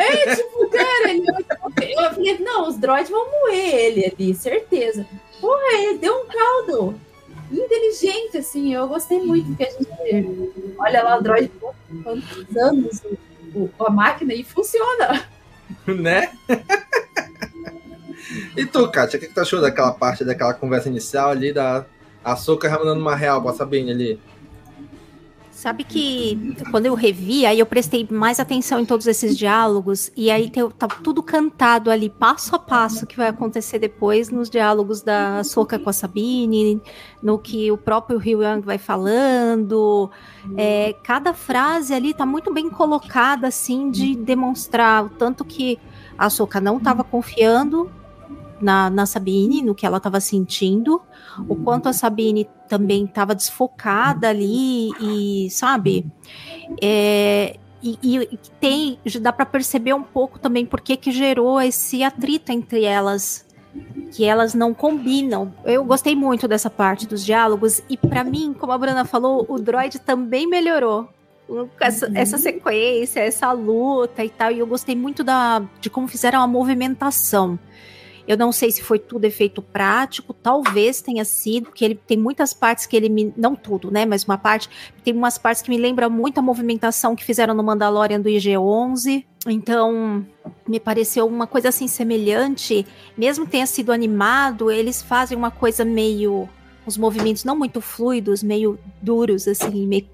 É, 0.00 0.34
tipo, 0.36 0.68
cara, 0.70 1.10
ele, 1.10 1.24
eu 1.26 2.10
falei, 2.10 2.38
não, 2.38 2.68
os 2.68 2.76
droids 2.76 3.10
vão 3.10 3.28
moer 3.30 3.74
ele 3.74 4.06
ali, 4.14 4.34
certeza. 4.34 5.04
Porra, 5.40 5.72
ele 5.74 5.98
deu 5.98 6.14
um 6.14 6.26
caldo 6.26 7.00
inteligente, 7.50 8.36
assim, 8.38 8.74
eu 8.74 8.86
gostei 8.86 9.18
muito, 9.20 9.46
porque 9.48 9.64
a 9.64 9.70
gente 9.70 10.74
olha 10.78 11.02
lá 11.02 11.18
o 11.18 11.22
droid 11.22 11.50
quantos 12.02 12.56
anos 12.56 13.02
o- 13.54 13.68
a 13.80 13.90
máquina 13.90 14.34
e 14.34 14.44
funciona. 14.44 15.26
né? 15.86 16.30
e 18.56 18.66
tu, 18.66 18.90
Kátia, 18.90 19.16
o 19.16 19.20
que, 19.20 19.28
que 19.28 19.34
tu 19.34 19.40
achou 19.40 19.60
daquela 19.60 19.92
parte, 19.92 20.24
daquela 20.24 20.54
conversa 20.54 20.88
inicial 20.88 21.30
ali, 21.30 21.52
da 21.52 21.84
Açúcar 22.24 22.70
mandando 22.78 23.00
uma 23.00 23.16
real 23.16 23.40
pra 23.42 23.52
Sabine 23.54 23.90
ali? 23.92 24.20
Sabe 25.58 25.82
que 25.82 26.54
quando 26.70 26.86
eu 26.86 26.94
revi, 26.94 27.44
aí 27.44 27.58
eu 27.58 27.66
prestei 27.66 28.06
mais 28.08 28.38
atenção 28.38 28.78
em 28.78 28.84
todos 28.84 29.08
esses 29.08 29.36
diálogos, 29.36 30.08
e 30.16 30.30
aí 30.30 30.48
tem, 30.48 30.70
tá 30.70 30.86
tudo 30.86 31.20
cantado 31.20 31.90
ali, 31.90 32.08
passo 32.08 32.54
a 32.54 32.60
passo, 32.60 33.04
que 33.04 33.16
vai 33.16 33.26
acontecer 33.26 33.80
depois 33.80 34.30
nos 34.30 34.48
diálogos 34.48 35.02
da 35.02 35.42
Soca 35.42 35.76
com 35.76 35.90
a 35.90 35.92
Sabine, 35.92 36.80
no 37.20 37.40
que 37.40 37.72
o 37.72 37.76
próprio 37.76 38.20
Ryu 38.20 38.40
Yang 38.40 38.64
vai 38.64 38.78
falando. 38.78 40.08
É, 40.56 40.94
cada 41.02 41.34
frase 41.34 41.92
ali 41.92 42.14
tá 42.14 42.24
muito 42.24 42.54
bem 42.54 42.70
colocada, 42.70 43.48
assim, 43.48 43.90
de 43.90 44.14
demonstrar 44.14 45.06
o 45.06 45.08
tanto 45.08 45.44
que 45.44 45.76
a 46.16 46.30
Soca 46.30 46.60
não 46.60 46.76
estava 46.76 47.02
confiando 47.02 47.90
na, 48.60 48.90
na 48.90 49.06
Sabine, 49.06 49.62
no 49.62 49.74
que 49.74 49.86
ela 49.86 49.98
estava 49.98 50.20
sentindo, 50.20 51.00
o 51.48 51.56
quanto 51.56 51.88
a 51.88 51.92
Sabine 51.92 52.48
também 52.68 53.04
estava 53.04 53.34
desfocada 53.34 54.28
ali 54.28 54.90
e, 55.00 55.50
sabe, 55.50 56.06
é, 56.82 57.56
e, 57.82 57.98
e 58.02 58.38
tem, 58.60 58.98
dá 59.20 59.32
para 59.32 59.46
perceber 59.46 59.94
um 59.94 60.02
pouco 60.02 60.38
também 60.38 60.66
por 60.66 60.80
que 60.80 61.10
gerou 61.10 61.60
esse 61.60 62.02
atrito 62.02 62.52
entre 62.52 62.84
elas, 62.84 63.46
que 64.12 64.24
elas 64.24 64.54
não 64.54 64.74
combinam. 64.74 65.52
Eu 65.64 65.84
gostei 65.84 66.16
muito 66.16 66.48
dessa 66.48 66.68
parte 66.68 67.06
dos 67.06 67.24
diálogos 67.24 67.82
e 67.88 67.96
para 67.96 68.24
mim, 68.24 68.54
como 68.58 68.72
a 68.72 68.78
Bruna 68.78 69.04
falou, 69.04 69.46
o 69.48 69.58
droid 69.58 69.98
também 70.00 70.46
melhorou. 70.46 71.08
Essa, 71.80 72.10
essa 72.14 72.36
sequência, 72.36 73.20
essa 73.20 73.50
luta 73.52 74.22
e 74.22 74.28
tal, 74.28 74.52
e 74.52 74.58
eu 74.58 74.66
gostei 74.66 74.94
muito 74.94 75.24
da, 75.24 75.62
de 75.80 75.88
como 75.88 76.06
fizeram 76.06 76.42
a 76.42 76.46
movimentação. 76.46 77.58
Eu 78.28 78.36
não 78.36 78.52
sei 78.52 78.70
se 78.70 78.82
foi 78.82 78.98
tudo 78.98 79.24
efeito 79.24 79.62
prático, 79.62 80.34
talvez 80.34 81.00
tenha 81.00 81.24
sido, 81.24 81.70
porque 81.70 81.82
ele 81.82 81.94
tem 81.94 82.18
muitas 82.18 82.52
partes 82.52 82.84
que 82.84 82.94
ele 82.94 83.08
me. 83.08 83.32
Não 83.34 83.56
tudo, 83.56 83.90
né? 83.90 84.04
Mas 84.04 84.24
uma 84.24 84.36
parte. 84.36 84.68
Tem 85.02 85.14
umas 85.14 85.38
partes 85.38 85.62
que 85.62 85.70
me 85.70 85.78
lembram 85.78 86.10
muito 86.10 86.36
a 86.36 86.42
movimentação 86.42 87.16
que 87.16 87.24
fizeram 87.24 87.54
no 87.54 87.62
Mandalorian 87.62 88.20
do 88.20 88.28
IG-11. 88.28 89.24
Então, 89.46 90.26
me 90.68 90.78
pareceu 90.78 91.26
uma 91.26 91.46
coisa 91.46 91.70
assim 91.70 91.88
semelhante. 91.88 92.86
Mesmo 93.16 93.46
tenha 93.46 93.64
sido 93.64 93.90
animado, 93.90 94.70
eles 94.70 95.00
fazem 95.00 95.36
uma 95.36 95.50
coisa 95.50 95.82
meio. 95.82 96.46
Os 96.84 96.98
movimentos 96.98 97.44
não 97.44 97.56
muito 97.56 97.80
fluidos, 97.80 98.42
meio 98.42 98.78
duros, 99.00 99.48
assim, 99.48 99.86
meio 99.86 100.06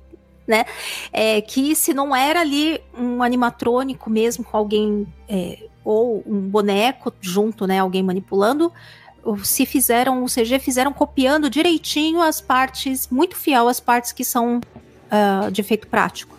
né? 0.46 0.64
É, 1.12 1.40
que 1.40 1.74
se 1.74 1.92
não 1.92 2.14
era 2.14 2.40
ali 2.40 2.80
um 2.96 3.22
animatrônico 3.22 4.10
mesmo 4.10 4.44
com 4.44 4.56
alguém 4.56 5.06
é, 5.28 5.66
ou 5.84 6.22
um 6.26 6.40
boneco 6.40 7.12
junto, 7.20 7.66
né? 7.66 7.78
Alguém 7.78 8.02
manipulando, 8.02 8.72
se 9.42 9.64
fizeram, 9.66 10.22
o 10.24 10.26
CG 10.26 10.58
fizeram 10.58 10.92
copiando 10.92 11.48
direitinho 11.48 12.20
as 12.20 12.40
partes, 12.40 13.08
muito 13.08 13.36
fiel 13.36 13.68
às 13.68 13.80
partes 13.80 14.12
que 14.12 14.24
são 14.24 14.60
ah, 15.10 15.48
de 15.50 15.60
efeito 15.60 15.86
prático. 15.86 16.34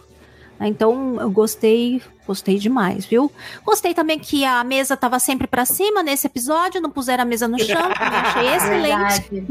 Então 0.60 1.20
eu 1.20 1.30
gostei, 1.30 2.02
gostei 2.26 2.58
demais, 2.58 3.06
viu? 3.06 3.32
Gostei 3.64 3.94
também 3.94 4.18
que 4.20 4.46
a 4.46 4.64
mesa 4.64 4.94
estava 4.94 5.20
sempre 5.20 5.48
para 5.48 5.66
cima 5.66 6.02
nesse 6.02 6.28
episódio, 6.28 6.82
não 6.82 6.90
puseram 6.90 7.24
a 7.24 7.26
mesa 7.26 7.48
no 7.48 7.60
chão, 7.60 7.90
achei 7.96 8.48
excelente. 8.56 9.48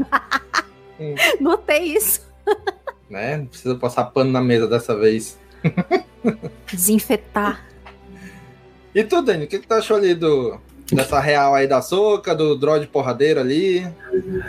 Notei 1.39 1.95
isso. 1.95 2.21
Né? 3.09 3.37
Não 3.37 3.45
precisa 3.45 3.75
passar 3.75 4.05
pano 4.05 4.31
na 4.31 4.41
mesa 4.41 4.67
dessa 4.67 4.95
vez. 4.95 5.37
Desinfetar. 6.71 7.65
E 8.95 9.03
tu, 9.03 9.21
Dani, 9.21 9.43
o 9.43 9.47
que, 9.47 9.59
que 9.59 9.67
tu 9.67 9.73
achou 9.73 9.97
ali 9.97 10.15
do, 10.15 10.57
dessa 10.91 11.19
real 11.19 11.53
aí 11.53 11.67
da 11.67 11.81
soca, 11.81 12.33
do 12.33 12.55
droid 12.55 12.87
porradeiro 12.87 13.41
ali? 13.41 13.85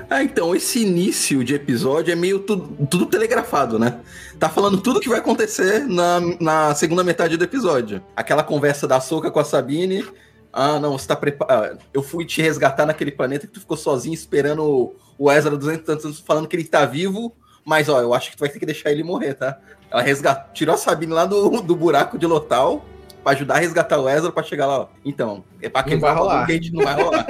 Ah, 0.09 0.23
então, 0.23 0.55
esse 0.55 0.83
início 0.83 1.43
de 1.43 1.55
episódio 1.55 2.13
é 2.13 2.15
meio 2.15 2.39
tudo, 2.39 2.87
tudo 2.87 3.07
telegrafado, 3.07 3.77
né? 3.79 3.99
Tá 4.39 4.49
falando 4.49 4.81
tudo 4.81 5.01
que 5.01 5.09
vai 5.09 5.19
acontecer 5.19 5.81
na, 5.87 6.21
na 6.41 6.75
segunda 6.77 7.03
metade 7.03 7.37
do 7.37 7.43
episódio. 7.43 8.01
Aquela 8.15 8.45
conversa 8.45 8.87
da 8.87 9.01
Soca 9.01 9.31
com 9.33 9.41
a 9.41 9.45
Sabine. 9.45 10.05
Ah, 10.53 10.79
não, 10.79 10.97
você 10.97 11.09
tá 11.09 11.17
preparado. 11.17 11.79
Eu 11.93 12.03
fui 12.03 12.25
te 12.25 12.41
resgatar 12.41 12.87
naquele 12.87 13.11
planeta 13.11 13.47
que 13.49 13.53
tu 13.53 13.61
ficou 13.61 13.77
sozinho 13.77 14.15
esperando 14.15 14.95
o- 15.19 15.31
Ezra 15.33 15.57
200 15.57 15.85
tantos 15.85 16.05
anos 16.05 16.21
falando 16.21 16.47
que 16.47 16.55
ele 16.55 16.65
tá 16.65 16.87
vivo. 16.87 17.35
Mas, 17.65 17.89
ó, 17.89 18.01
eu 18.01 18.15
acho 18.15 18.31
que 18.31 18.37
tu 18.37 18.41
vai 18.41 18.49
ter 18.49 18.61
que 18.61 18.65
deixar 18.67 18.93
ele 18.93 19.03
morrer, 19.03 19.35
tá? 19.35 19.59
Ela 19.91 20.03
resgatou, 20.03 20.53
tirou 20.55 20.75
a 20.77 20.79
Sabine 20.79 21.13
lá 21.13 21.27
do, 21.27 21.61
do 21.63 21.75
buraco 21.75 22.17
de 22.17 22.25
Lotal 22.27 22.85
pra 23.27 23.33
ajudar 23.33 23.57
a 23.57 23.59
resgatar 23.59 23.99
o 23.99 24.09
Ezra 24.09 24.31
pra 24.31 24.45
chegar 24.45 24.67
lá, 24.67 24.83
ó. 24.83 24.89
Então, 25.05 25.43
é 25.61 25.69
pra 25.69 25.85
Não 25.85 25.99
vai 25.99 26.15
rolar. 26.15 26.47
gente 26.49 26.73
não 26.73 26.85
vai 26.85 26.95
rolar. 26.95 27.27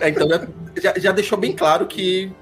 É, 0.00 0.08
então, 0.08 0.26
já, 0.82 0.98
já, 0.98 1.12
deixou 1.12 1.38
bem 1.38 1.52
claro 1.52 1.86
que, 1.86 2.32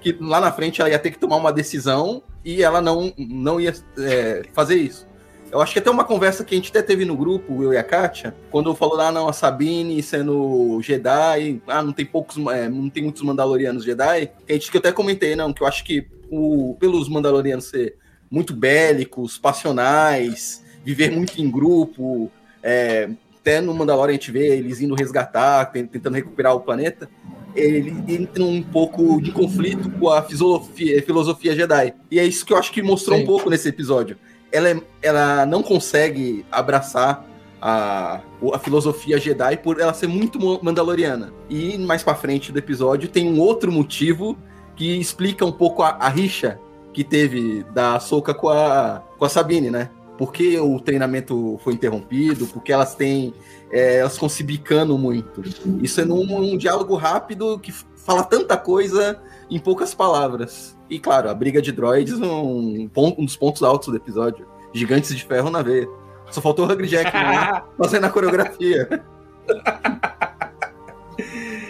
que 0.00 0.16
lá 0.20 0.40
na 0.40 0.52
frente 0.52 0.80
ela 0.80 0.90
ia 0.90 0.98
ter 0.98 1.10
que 1.10 1.18
tomar 1.18 1.36
uma 1.36 1.52
decisão 1.52 2.22
e 2.44 2.62
ela 2.62 2.80
não, 2.80 3.12
não 3.16 3.58
ia 3.58 3.74
é, 3.98 4.42
fazer 4.52 4.76
isso. 4.76 5.04
Eu 5.50 5.60
acho 5.60 5.72
que 5.72 5.80
até 5.80 5.90
uma 5.90 6.04
conversa 6.04 6.44
que 6.44 6.54
a 6.54 6.58
gente 6.58 6.70
até 6.70 6.82
teve 6.82 7.04
no 7.04 7.16
grupo, 7.16 7.60
eu 7.60 7.72
e 7.72 7.76
a 7.76 7.82
Kátia, 7.82 8.36
quando 8.52 8.72
falou 8.74 8.96
lá, 8.96 9.08
ah, 9.08 9.12
não, 9.12 9.26
a 9.26 9.32
Sabine 9.32 10.00
sendo 10.00 10.80
Jedi, 10.80 11.60
ah, 11.66 11.82
não 11.82 11.92
tem 11.92 12.06
poucos, 12.06 12.36
é, 12.52 12.68
não 12.68 12.88
tem 12.88 13.02
muitos 13.02 13.22
Mandalorianos 13.22 13.84
Jedi, 13.84 14.30
que 14.46 14.52
a 14.52 14.54
gente 14.54 14.70
que 14.70 14.76
eu 14.76 14.80
até 14.80 14.92
comentei, 14.92 15.34
não, 15.34 15.52
que 15.52 15.62
eu 15.62 15.66
acho 15.66 15.82
que 15.82 16.06
o, 16.30 16.76
pelos 16.78 17.08
Mandalorianos 17.08 17.64
ser 17.64 17.96
muito 18.30 18.54
bélicos, 18.54 19.38
passionais, 19.38 20.61
viver 20.84 21.10
muito 21.10 21.40
em 21.40 21.50
grupo, 21.50 22.30
é, 22.62 23.10
até 23.40 23.60
no 23.60 23.74
Mandalorian 23.74 24.10
a 24.10 24.12
gente 24.14 24.30
vê 24.30 24.56
eles 24.56 24.80
indo 24.80 24.94
resgatar, 24.94 25.66
tentando 25.66 26.14
recuperar 26.14 26.54
o 26.54 26.60
planeta, 26.60 27.08
ele 27.54 27.94
entra 28.08 28.42
um 28.42 28.62
pouco 28.62 29.20
de 29.20 29.30
conflito 29.30 29.90
com 29.90 30.08
a 30.08 30.22
filosofia, 30.22 31.02
filosofia 31.02 31.54
Jedi. 31.54 31.94
E 32.10 32.18
é 32.18 32.24
isso 32.24 32.46
que 32.46 32.52
eu 32.52 32.56
acho 32.56 32.72
que 32.72 32.82
mostrou 32.82 33.16
Sim. 33.18 33.24
um 33.24 33.26
pouco 33.26 33.50
nesse 33.50 33.68
episódio. 33.68 34.16
Ela, 34.50 34.70
é, 34.70 34.80
ela 35.02 35.44
não 35.44 35.62
consegue 35.62 36.44
abraçar 36.50 37.26
a, 37.60 38.20
a 38.52 38.58
filosofia 38.58 39.18
Jedi 39.18 39.56
por 39.58 39.80
ela 39.80 39.92
ser 39.92 40.06
muito 40.06 40.38
mandaloriana. 40.62 41.32
E 41.48 41.76
mais 41.78 42.02
para 42.02 42.14
frente 42.14 42.52
do 42.52 42.58
episódio 42.58 43.08
tem 43.08 43.28
um 43.28 43.38
outro 43.38 43.70
motivo 43.70 44.36
que 44.74 44.98
explica 44.98 45.44
um 45.44 45.52
pouco 45.52 45.82
a, 45.82 45.90
a 45.90 46.08
rixa 46.08 46.58
que 46.92 47.04
teve 47.04 47.64
da 47.74 47.98
Soca 48.00 48.34
com 48.34 48.48
a, 48.48 49.02
com 49.18 49.24
a 49.24 49.28
Sabine, 49.28 49.70
né? 49.70 49.90
Por 50.18 50.32
que 50.32 50.58
o 50.58 50.78
treinamento 50.78 51.58
foi 51.64 51.74
interrompido, 51.74 52.46
porque 52.46 52.72
elas 52.72 52.94
têm. 52.94 53.34
É, 53.70 53.98
elas 53.98 54.14
ficam 54.14 54.28
se 54.28 54.42
bicando 54.42 54.96
muito. 54.98 55.42
Isso 55.82 56.00
é 56.00 56.04
num, 56.04 56.24
num 56.24 56.56
diálogo 56.56 56.94
rápido 56.94 57.58
que 57.58 57.72
fala 57.96 58.22
tanta 58.22 58.56
coisa 58.56 59.20
em 59.50 59.58
poucas 59.58 59.94
palavras. 59.94 60.76
E 60.90 60.98
claro, 60.98 61.30
a 61.30 61.34
briga 61.34 61.62
de 61.62 61.72
droids 61.72 62.14
um, 62.20 62.88
um 62.94 63.24
dos 63.24 63.36
pontos 63.36 63.62
altos 63.62 63.88
do 63.88 63.96
episódio. 63.96 64.46
Gigantes 64.74 65.14
de 65.14 65.24
ferro 65.24 65.50
na 65.50 65.62
veia. 65.62 65.88
Só 66.30 66.40
faltou 66.40 66.66
o 66.66 66.72
Hungry 66.72 66.88
Jack 66.88 67.12
né? 67.12 67.62
fazendo 67.76 68.04
a 68.04 68.10
coreografia. 68.10 69.04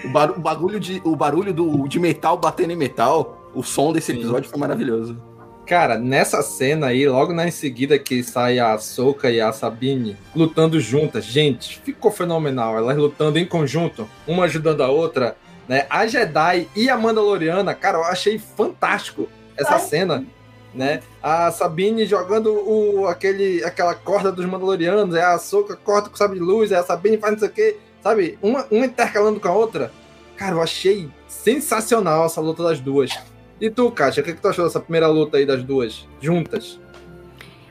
o, 0.04 0.08
bar, 0.08 0.30
o, 0.30 0.40
bagulho 0.40 0.78
de, 0.78 1.02
o 1.04 1.16
barulho 1.16 1.52
do, 1.52 1.88
de 1.88 1.99
metal 1.99 2.37
batendo 2.37 2.72
em 2.72 2.76
metal, 2.76 3.50
o 3.54 3.62
som 3.62 3.92
desse 3.92 4.12
episódio 4.12 4.49
foi 4.49 4.58
maravilhoso. 4.58 5.20
Cara, 5.66 5.97
nessa 5.97 6.42
cena 6.42 6.88
aí, 6.88 7.09
logo 7.09 7.33
na 7.33 7.47
em 7.47 7.50
seguida 7.50 7.99
que 7.99 8.23
sai 8.23 8.59
a 8.59 8.76
Soka 8.78 9.31
e 9.31 9.40
a 9.40 9.52
Sabine 9.52 10.16
lutando 10.35 10.81
juntas, 10.81 11.25
gente, 11.25 11.81
ficou 11.85 12.11
fenomenal. 12.11 12.76
Elas 12.76 12.97
lutando 12.97 13.38
em 13.38 13.47
conjunto, 13.47 14.09
uma 14.26 14.45
ajudando 14.45 14.83
a 14.83 14.88
outra, 14.88 15.37
né? 15.69 15.87
A 15.88 16.07
Jedi 16.07 16.69
e 16.75 16.90
a 16.90 16.97
Mandaloriana, 16.97 17.75
cara, 17.75 17.99
eu 17.99 18.04
achei 18.04 18.38
fantástico 18.38 19.28
essa 19.57 19.75
Ai. 19.75 19.81
cena, 19.81 20.26
né? 20.75 21.00
A 21.23 21.50
Sabine 21.52 22.04
jogando 22.07 22.52
o, 22.52 23.07
aquele, 23.07 23.62
aquela 23.64 23.95
corda 23.95 24.33
dos 24.33 24.45
Mandalorianos, 24.45 25.14
é 25.14 25.23
a 25.23 25.38
Soka 25.38 25.76
corta 25.76 26.09
com 26.09 26.16
o 26.16 26.19
sabre 26.19 26.38
de 26.38 26.45
luz, 26.45 26.73
é 26.73 26.76
a 26.76 26.83
Sabine 26.83 27.19
faz 27.19 27.35
não 27.35 27.38
sei 27.38 27.49
o 27.49 27.52
quê, 27.52 27.76
sabe? 28.02 28.38
Uma, 28.42 28.66
uma 28.69 28.85
intercalando 28.85 29.38
com 29.38 29.49
a 29.49 29.54
outra. 29.54 29.92
Cara, 30.37 30.57
eu 30.57 30.62
achei 30.62 31.09
sensacional 31.28 32.26
essa 32.26 32.40
luta 32.40 32.64
das 32.64 32.81
duas. 32.81 33.16
E 33.61 33.71
tu, 33.71 33.90
Kátia, 33.90 34.23
o 34.23 34.25
que, 34.25 34.35
que 34.35 34.40
tu 34.40 34.49
achou 34.49 34.64
dessa 34.64 34.80
primeira 34.80 35.06
luta 35.06 35.37
aí 35.37 35.47
das 35.47 35.62
duas, 35.62 36.06
juntas? 36.21 36.80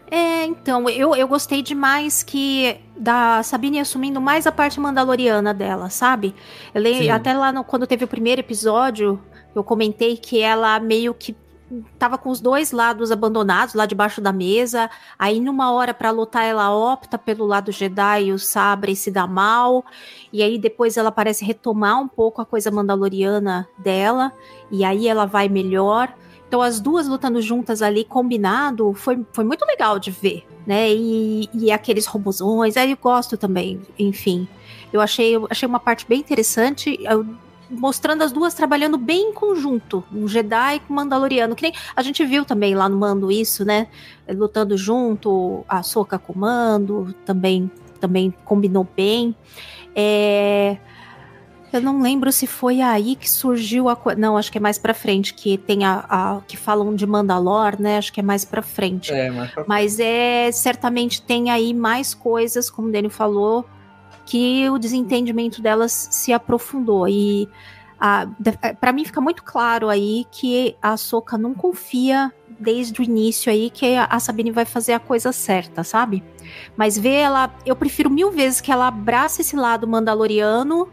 É, 0.09 0.43
então, 0.43 0.89
eu, 0.89 1.15
eu 1.15 1.25
gostei 1.25 1.61
demais 1.61 2.21
que 2.21 2.77
da 2.97 3.41
Sabine 3.43 3.79
assumindo 3.79 4.19
mais 4.19 4.45
a 4.45 4.51
parte 4.51 4.77
mandaloriana 4.77 5.53
dela, 5.53 5.89
sabe? 5.89 6.35
Ela, 6.73 7.15
até 7.15 7.33
lá 7.33 7.53
no, 7.53 7.63
quando 7.63 7.87
teve 7.87 8.03
o 8.03 8.07
primeiro 8.07 8.41
episódio, 8.41 9.21
eu 9.55 9.63
comentei 9.63 10.17
que 10.17 10.41
ela 10.41 10.79
meio 10.81 11.13
que 11.13 11.33
tava 11.97 12.17
com 12.17 12.29
os 12.29 12.41
dois 12.41 12.71
lados 12.71 13.11
abandonados 13.11 13.73
lá 13.73 13.85
debaixo 13.85 14.21
da 14.21 14.31
mesa. 14.31 14.89
Aí, 15.17 15.39
numa 15.39 15.71
hora 15.71 15.93
para 15.93 16.11
lutar, 16.11 16.45
ela 16.45 16.73
opta 16.73 17.17
pelo 17.17 17.45
lado 17.45 17.71
Jedi 17.71 18.31
o 18.31 18.39
sabre 18.39 18.95
se 18.95 19.11
dá 19.11 19.25
mal. 19.27 19.85
E 20.31 20.41
aí, 20.41 20.57
depois 20.57 20.97
ela 20.97 21.11
parece 21.11 21.45
retomar 21.45 21.99
um 21.99 22.07
pouco 22.07 22.41
a 22.41 22.45
coisa 22.45 22.71
mandaloriana 22.71 23.67
dela. 23.77 24.31
E 24.69 24.83
aí 24.83 25.07
ela 25.07 25.25
vai 25.25 25.47
melhor. 25.49 26.13
Então, 26.47 26.61
as 26.61 26.81
duas 26.81 27.07
lutando 27.07 27.41
juntas 27.41 27.81
ali, 27.81 28.03
combinado, 28.03 28.93
foi, 28.93 29.25
foi 29.31 29.45
muito 29.45 29.65
legal 29.65 29.97
de 29.97 30.11
ver, 30.11 30.45
né? 30.67 30.91
E, 30.91 31.49
e 31.53 31.71
aqueles 31.71 32.05
robozões, 32.05 32.75
aí 32.75 32.91
eu 32.91 32.97
gosto 32.97 33.37
também, 33.37 33.79
enfim. 33.97 34.49
Eu 34.91 34.99
achei, 34.99 35.33
eu 35.33 35.47
achei 35.49 35.65
uma 35.65 35.79
parte 35.79 36.05
bem 36.05 36.19
interessante. 36.19 36.99
Eu, 37.01 37.25
mostrando 37.71 38.23
as 38.23 38.31
duas 38.31 38.53
trabalhando 38.53 38.97
bem 38.97 39.29
em 39.29 39.33
conjunto, 39.33 40.03
um 40.13 40.27
Jedi 40.27 40.79
com 40.81 40.93
um 40.93 40.95
Mandaloriano, 40.97 41.55
que 41.55 41.63
nem 41.63 41.73
a 41.95 42.01
gente 42.01 42.23
viu 42.25 42.45
também 42.45 42.75
lá 42.75 42.87
no 42.89 42.97
Mando 42.97 43.31
isso, 43.31 43.63
né? 43.65 43.87
Lutando 44.29 44.77
junto, 44.77 45.65
a 45.67 45.81
Soca 45.81 46.19
com 46.19 46.33
o 46.33 46.37
Mando, 46.37 47.15
também, 47.25 47.71
também 47.99 48.33
combinou 48.45 48.87
bem. 48.95 49.35
É... 49.95 50.77
Eu 51.73 51.79
não 51.79 52.01
lembro 52.01 52.33
se 52.33 52.45
foi 52.45 52.81
aí 52.81 53.15
que 53.15 53.29
surgiu 53.29 53.87
a 53.87 53.97
não, 54.17 54.35
acho 54.37 54.51
que 54.51 54.57
é 54.57 54.61
mais 54.61 54.77
para 54.77 54.93
frente 54.93 55.33
que 55.33 55.57
tem 55.57 55.85
a, 55.85 56.05
a, 56.09 56.41
que 56.45 56.57
falam 56.57 56.93
de 56.93 57.07
Mandalor, 57.07 57.81
né? 57.81 57.97
Acho 57.97 58.11
que 58.11 58.19
é 58.19 58.23
mais 58.23 58.43
para 58.43 58.61
frente. 58.61 59.13
É, 59.13 59.31
pra... 59.47 59.63
Mas 59.65 59.97
é 59.97 60.51
certamente 60.51 61.21
tem 61.21 61.49
aí 61.49 61.73
mais 61.73 62.13
coisas, 62.13 62.69
como 62.69 62.89
o 62.89 62.91
Daniel 62.91 63.09
falou, 63.09 63.65
que 64.31 64.69
o 64.69 64.77
desentendimento 64.77 65.61
delas 65.61 66.07
se 66.09 66.31
aprofundou. 66.31 67.05
E 67.05 67.49
é, 68.61 68.73
para 68.73 68.93
mim 68.93 69.03
fica 69.03 69.19
muito 69.19 69.43
claro 69.43 69.89
aí 69.89 70.25
que 70.31 70.73
a 70.81 70.95
Soca 70.95 71.37
não 71.37 71.53
confia 71.53 72.33
desde 72.57 73.01
o 73.01 73.03
início 73.03 73.51
aí 73.51 73.69
que 73.69 73.93
a 73.97 74.19
Sabine 74.21 74.49
vai 74.49 74.63
fazer 74.63 74.93
a 74.93 74.99
coisa 74.99 75.33
certa, 75.33 75.83
sabe? 75.83 76.23
Mas 76.77 76.97
ver 76.97 77.15
ela, 77.15 77.53
eu 77.65 77.75
prefiro 77.75 78.09
mil 78.09 78.31
vezes 78.31 78.61
que 78.61 78.71
ela 78.71 78.87
abrace 78.87 79.41
esse 79.41 79.57
lado 79.57 79.85
mandaloriano 79.85 80.87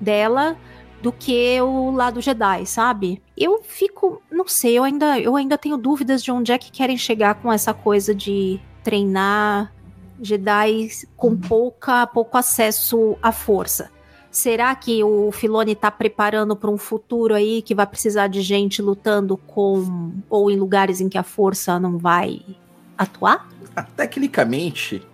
dela 0.00 0.56
do 1.02 1.10
que 1.10 1.60
o 1.60 1.90
lado 1.90 2.20
Jedi, 2.20 2.64
sabe? 2.64 3.20
Eu 3.36 3.60
fico, 3.64 4.22
não 4.30 4.46
sei, 4.46 4.78
eu 4.78 4.84
ainda, 4.84 5.18
eu 5.18 5.34
ainda 5.34 5.58
tenho 5.58 5.76
dúvidas 5.76 6.22
de 6.22 6.30
onde 6.30 6.52
é 6.52 6.58
que 6.58 6.70
querem 6.70 6.96
chegar 6.96 7.34
com 7.42 7.52
essa 7.52 7.74
coisa 7.74 8.14
de 8.14 8.60
treinar 8.84 9.73
Jedi 10.20 10.88
com 11.16 11.36
pouca, 11.36 12.06
pouco 12.06 12.36
acesso 12.36 13.16
à 13.22 13.32
força. 13.32 13.90
Será 14.30 14.74
que 14.74 15.02
o 15.04 15.30
Filone 15.30 15.72
está 15.72 15.90
preparando 15.90 16.56
para 16.56 16.68
um 16.68 16.76
futuro 16.76 17.34
aí 17.34 17.62
que 17.62 17.74
vai 17.74 17.86
precisar 17.86 18.26
de 18.26 18.42
gente 18.42 18.82
lutando 18.82 19.36
com 19.36 20.12
ou 20.28 20.50
em 20.50 20.56
lugares 20.56 21.00
em 21.00 21.08
que 21.08 21.16
a 21.16 21.22
força 21.22 21.78
não 21.78 21.98
vai 21.98 22.40
atuar? 22.98 23.48
Ah, 23.76 23.84
tecnicamente, 23.84 25.06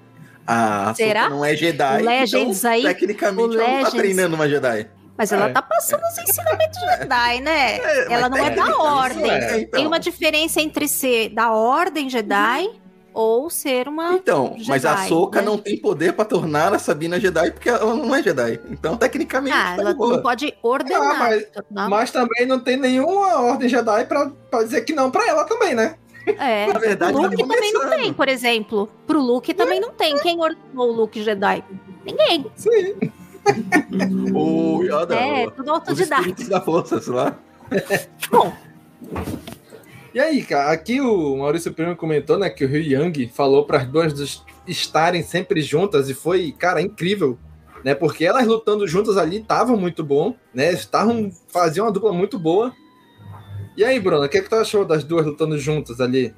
a 0.47 0.95
Será? 0.95 1.29
não 1.29 1.45
é 1.45 1.55
Jedi. 1.55 2.03
O 2.03 2.05
Legends 2.07 2.59
então, 2.59 2.71
aí, 2.71 2.83
tecnicamente, 2.83 3.57
ela 3.57 3.67
Legends... 3.67 3.83
não 3.83 3.91
tá 3.91 3.97
treinando 3.97 4.35
uma 4.37 4.49
Jedi. 4.49 4.91
Mas 5.19 5.33
ela 5.33 5.51
é. 5.51 5.53
tá 5.53 5.61
passando 5.61 6.01
os 6.03 6.19
ensinamentos 6.19 6.81
Jedi, 6.81 7.41
né? 7.43 7.77
É, 7.77 8.13
ela 8.15 8.29
não 8.31 8.39
é 8.39 8.51
da 8.51 8.75
ordem. 8.79 9.31
É, 9.31 9.61
então. 9.61 9.79
Tem 9.79 9.87
uma 9.87 10.01
diferença 10.01 10.63
entre 10.63 10.89
ser 10.89 11.29
da 11.29 11.53
ordem 11.53 12.09
Jedi 12.09 12.80
ou 13.13 13.51
ser 13.51 13.89
uma. 13.89 14.15
Então, 14.15 14.55
Jedi, 14.57 14.69
mas 14.69 14.85
a 14.85 15.09
Soca 15.09 15.41
né? 15.41 15.47
não 15.47 15.59
tem 15.59 15.77
poder 15.77 16.13
para 16.13 16.25
tornar 16.25 16.75
a 16.75 16.79
Sabina 16.79 17.19
Jedi 17.19 17.51
porque 17.51 17.69
ela 17.69 17.95
não 17.95 18.15
é 18.15 18.23
Jedi. 18.23 18.61
Então, 18.71 18.97
tecnicamente. 18.97 19.57
Ah, 19.57 19.75
tá 19.77 19.83
ela 19.83 19.95
boa. 19.95 20.17
não 20.17 20.23
pode 20.23 20.55
ordenar. 20.63 21.03
Ah, 21.03 21.29
mas, 21.71 21.89
mas, 21.89 22.11
também 22.11 22.47
não 22.47 22.61
tem 22.61 22.77
nenhuma 22.77 23.41
ordem 23.41 23.69
Jedi 23.69 24.05
para 24.07 24.33
dizer 24.63 24.83
que 24.83 24.93
não 24.93 25.11
para 25.11 25.27
ela 25.29 25.45
também, 25.45 25.75
né? 25.75 25.97
É, 26.27 26.67
Na 26.73 26.79
verdade, 26.79 27.17
o 27.17 27.23
Luke 27.23 27.37
tá 27.37 27.49
também 27.49 27.73
não 27.73 27.91
tem, 27.91 28.13
por 28.13 28.29
exemplo. 28.29 28.89
Pro 29.07 29.21
Luke 29.21 29.55
também 29.55 29.79
é. 29.79 29.81
não 29.81 29.91
tem. 29.91 30.19
Quem 30.19 30.39
ordenou 30.41 30.89
o 30.89 30.93
Luke 30.93 31.23
Jedi? 31.23 31.65
Ninguém. 32.05 32.47
Sim. 32.57 32.95
o 34.35 34.83
Yoda. 34.83 35.15
É, 35.15 35.51
tudo 35.51 35.71
autodidata. 35.71 36.45
da 36.49 36.61
força, 36.61 37.01
sei 37.01 37.13
lá. 37.13 37.37
Bom. 38.31 38.53
E 40.13 40.19
aí, 40.19 40.43
cara, 40.43 40.73
aqui 40.73 41.01
o 41.01 41.37
Maurício 41.37 41.73
Primo 41.73 41.95
comentou, 41.95 42.37
né, 42.37 42.51
que 42.51 42.65
o 42.65 42.69
Ryu 42.69 43.01
Yang 43.01 43.29
falou 43.29 43.65
para 43.65 43.79
as 43.79 43.87
duas 43.87 44.45
estarem 44.67 45.23
sempre 45.23 45.61
juntas 45.61 46.09
e 46.09 46.15
foi, 46.15 46.53
cara, 46.53 46.83
incrível, 46.83 47.39
né? 47.85 47.95
Porque 47.95 48.25
elas 48.25 48.47
lutando 48.47 48.87
juntas 48.87 49.17
ali 49.17 49.39
estavam 49.39 49.77
muito 49.77 50.05
bom, 50.05 50.35
né? 50.53 50.73
Estavam 50.73 51.31
faziam 51.49 51.87
uma 51.87 51.93
dupla 51.93 52.13
muito 52.13 52.39
boa. 52.39 52.73
E 53.77 53.85
aí, 53.85 53.99
Bruna, 54.01 54.27
o 54.27 54.29
que, 54.29 54.39
é 54.39 54.43
que 54.43 54.49
tu 54.51 54.57
achou 54.57 54.85
das 54.85 55.05
duas 55.05 55.25
lutando 55.25 55.57
juntas 55.57 56.01
ali? 56.01 56.35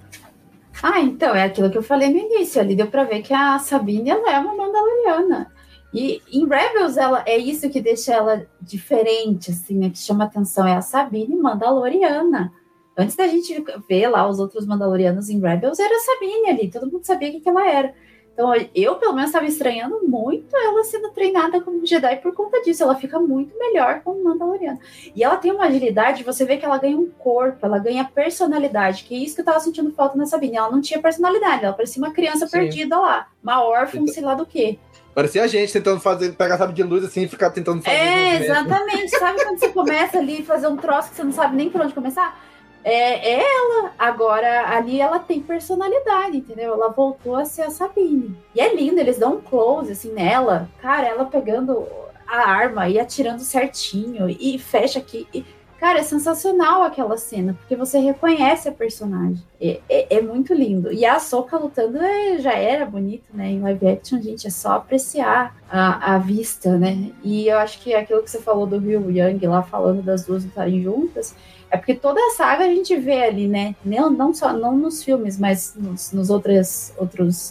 Ah, 0.83 1.01
então, 1.01 1.35
é 1.35 1.45
aquilo 1.45 1.71
que 1.71 1.79
eu 1.79 1.83
falei 1.83 2.11
no 2.11 2.19
início. 2.19 2.61
Ali 2.61 2.77
deu 2.77 2.87
pra 2.87 3.05
ver 3.05 3.23
que 3.23 3.35
a 3.35 3.59
Sabine 3.59 4.11
ela 4.11 4.33
é 4.33 4.39
uma 4.39 4.55
Mandaloriana. 4.55 5.51
E 5.93 6.23
em 6.31 6.47
Rebels, 6.47 6.97
ela 6.97 7.23
é 7.27 7.37
isso 7.37 7.69
que 7.69 7.81
deixa 7.81 8.15
ela 8.15 8.47
diferente, 8.61 9.51
assim, 9.51 9.79
né? 9.79 9.91
Que 9.91 9.99
chama 9.99 10.25
atenção. 10.25 10.67
É 10.67 10.75
a 10.75 10.83
Sabine 10.83 11.37
Mandaloriana. 11.37 12.53
Antes 12.97 13.17
da 13.17 13.27
gente 13.27 13.65
ver 13.89 14.09
lá 14.09 14.29
os 14.29 14.39
outros 14.39 14.67
Mandalorianos 14.67 15.31
em 15.31 15.41
Rebels, 15.41 15.79
era 15.79 15.97
a 15.97 16.01
Sabine 16.01 16.51
ali, 16.51 16.71
todo 16.71 16.91
mundo 16.91 17.05
sabia 17.05 17.31
o 17.31 17.33
que, 17.33 17.41
que 17.41 17.49
ela 17.49 17.69
era. 17.69 17.95
Então, 18.33 18.51
eu, 18.75 18.95
pelo 18.95 19.13
menos, 19.13 19.29
estava 19.29 19.45
estranhando 19.45 20.01
muito 20.09 20.57
ela 20.57 20.83
sendo 20.85 21.11
treinada 21.11 21.61
como 21.61 21.85
Jedi 21.85 22.17
por 22.17 22.35
conta 22.35 22.63
disso. 22.63 22.83
Ela 22.83 22.95
fica 22.95 23.19
muito 23.19 23.57
melhor 23.59 24.01
como 24.03 24.25
Mandaloriana. 24.25 24.79
E 25.15 25.23
ela 25.23 25.37
tem 25.37 25.53
uma 25.53 25.67
agilidade, 25.67 26.25
você 26.25 26.45
vê 26.45 26.57
que 26.57 26.65
ela 26.65 26.79
ganha 26.79 26.97
um 26.97 27.11
corpo, 27.11 27.65
ela 27.65 27.79
ganha 27.79 28.05
personalidade, 28.05 29.05
que 29.05 29.15
é 29.15 29.19
isso 29.19 29.35
que 29.35 29.43
eu 29.43 29.45
tava 29.45 29.61
sentindo 29.61 29.93
falta 29.93 30.17
nessa 30.17 30.33
Sabine. 30.33 30.57
Ela 30.57 30.71
não 30.71 30.81
tinha 30.81 31.01
personalidade, 31.01 31.65
ela 31.65 31.75
parecia 31.75 32.03
uma 32.03 32.13
criança 32.13 32.47
Sim. 32.47 32.53
perdida 32.53 32.99
lá, 32.99 33.29
uma 33.43 33.63
órfã, 33.63 33.99
então... 33.99 34.15
sei 34.15 34.23
lá 34.23 34.35
do 34.35 34.47
quê. 34.47 34.79
Parecia 35.15 35.45
a 35.45 35.47
gente 35.47 35.71
tentando 35.71 36.01
fazer, 36.01 36.33
pegar 36.33 36.57
sabe 36.57 36.73
de 36.73 36.83
luz 36.83 37.05
assim 37.05 37.25
e 37.25 37.29
ficar 37.29 37.51
tentando 37.51 37.83
fazer. 37.83 37.97
É, 37.97 38.45
exatamente. 38.45 39.11
sabe 39.11 39.45
quando 39.45 39.59
você 39.59 39.69
começa 39.69 40.19
ali 40.19 40.41
a 40.41 40.45
fazer 40.45 40.69
um 40.69 40.77
troço 40.79 41.11
que 41.11 41.17
você 41.17 41.23
não 41.23 41.33
sabe 41.33 41.55
nem 41.55 41.69
por 41.69 41.83
onde 41.83 41.93
começar? 41.93 42.41
É, 42.85 43.35
é 43.35 43.43
ela. 43.43 43.93
Agora, 43.99 44.69
ali 44.75 45.01
ela 45.01 45.19
tem 45.19 45.41
personalidade, 45.41 46.39
entendeu? 46.39 46.75
Ela 46.75 46.89
voltou 46.89 47.37
a 47.37 47.45
ser 47.45 47.63
a 47.63 47.71
Sabine. 47.71 48.37
E 48.55 48.61
é 48.61 48.75
lindo, 48.75 49.01
eles 49.01 49.19
dão 49.19 49.35
um 49.35 49.41
close, 49.41 49.93
assim, 49.93 50.13
nela. 50.13 50.69
Cara, 50.81 51.07
ela 51.07 51.25
pegando 51.25 51.87
a 52.27 52.49
arma 52.49 52.89
e 52.89 52.99
atirando 52.99 53.41
certinho. 53.41 54.29
E 54.29 54.59
fecha 54.59 54.99
aqui. 54.99 55.27
E, 55.33 55.45
cara, 55.79 56.01
é 56.01 56.03
sensacional 56.03 56.83
aquela 56.83 57.17
cena, 57.17 57.55
porque 57.55 57.77
você 57.77 57.99
reconhece 57.99 58.69
a 58.69 58.73
personagem. 58.73 59.43
É, 59.61 59.81
é, 59.89 60.17
é 60.17 60.21
muito 60.21 60.53
lindo. 60.53 60.93
E 60.93 61.05
a 61.05 61.19
Soka 61.21 61.57
lutando 61.57 61.99
é, 61.99 62.39
já 62.39 62.55
era 62.55 62.85
bonito, 62.85 63.27
né? 63.33 63.51
Em 63.51 63.61
live 63.61 63.87
action, 63.87 64.21
gente, 64.21 64.47
é 64.47 64.51
só 64.51 64.73
apreciar 64.73 65.57
a, 65.71 66.15
a 66.15 66.19
vista, 66.19 66.77
né? 66.77 67.13
E 67.23 67.47
eu 67.47 67.59
acho 67.59 67.81
que 67.81 67.95
aquilo 67.95 68.23
que 68.23 68.31
você 68.31 68.41
falou 68.41 68.67
do 68.67 68.79
Ryu 68.79 69.11
Yang 69.11 69.47
lá, 69.47 69.63
falando 69.63 70.03
das 70.03 70.25
duas 70.25 70.45
lutarem 70.45 70.83
juntas 70.83 71.35
é 71.73 71.79
porque 71.79 71.95
toda 71.95 72.21
a 72.21 72.31
saga 72.33 72.65
a 72.65 72.69
gente 72.69 72.95
vê 72.99 73.25
ali, 73.25 73.49
né? 73.49 73.75
Não, 73.83 74.11
não 74.11 74.35
só 74.35 74.53
não 74.53 74.77
nos 74.77 75.03
filmes, 75.03 75.39
mas 75.39 75.75
nos, 75.75 76.13
nos 76.13 76.29
outros, 76.29 76.93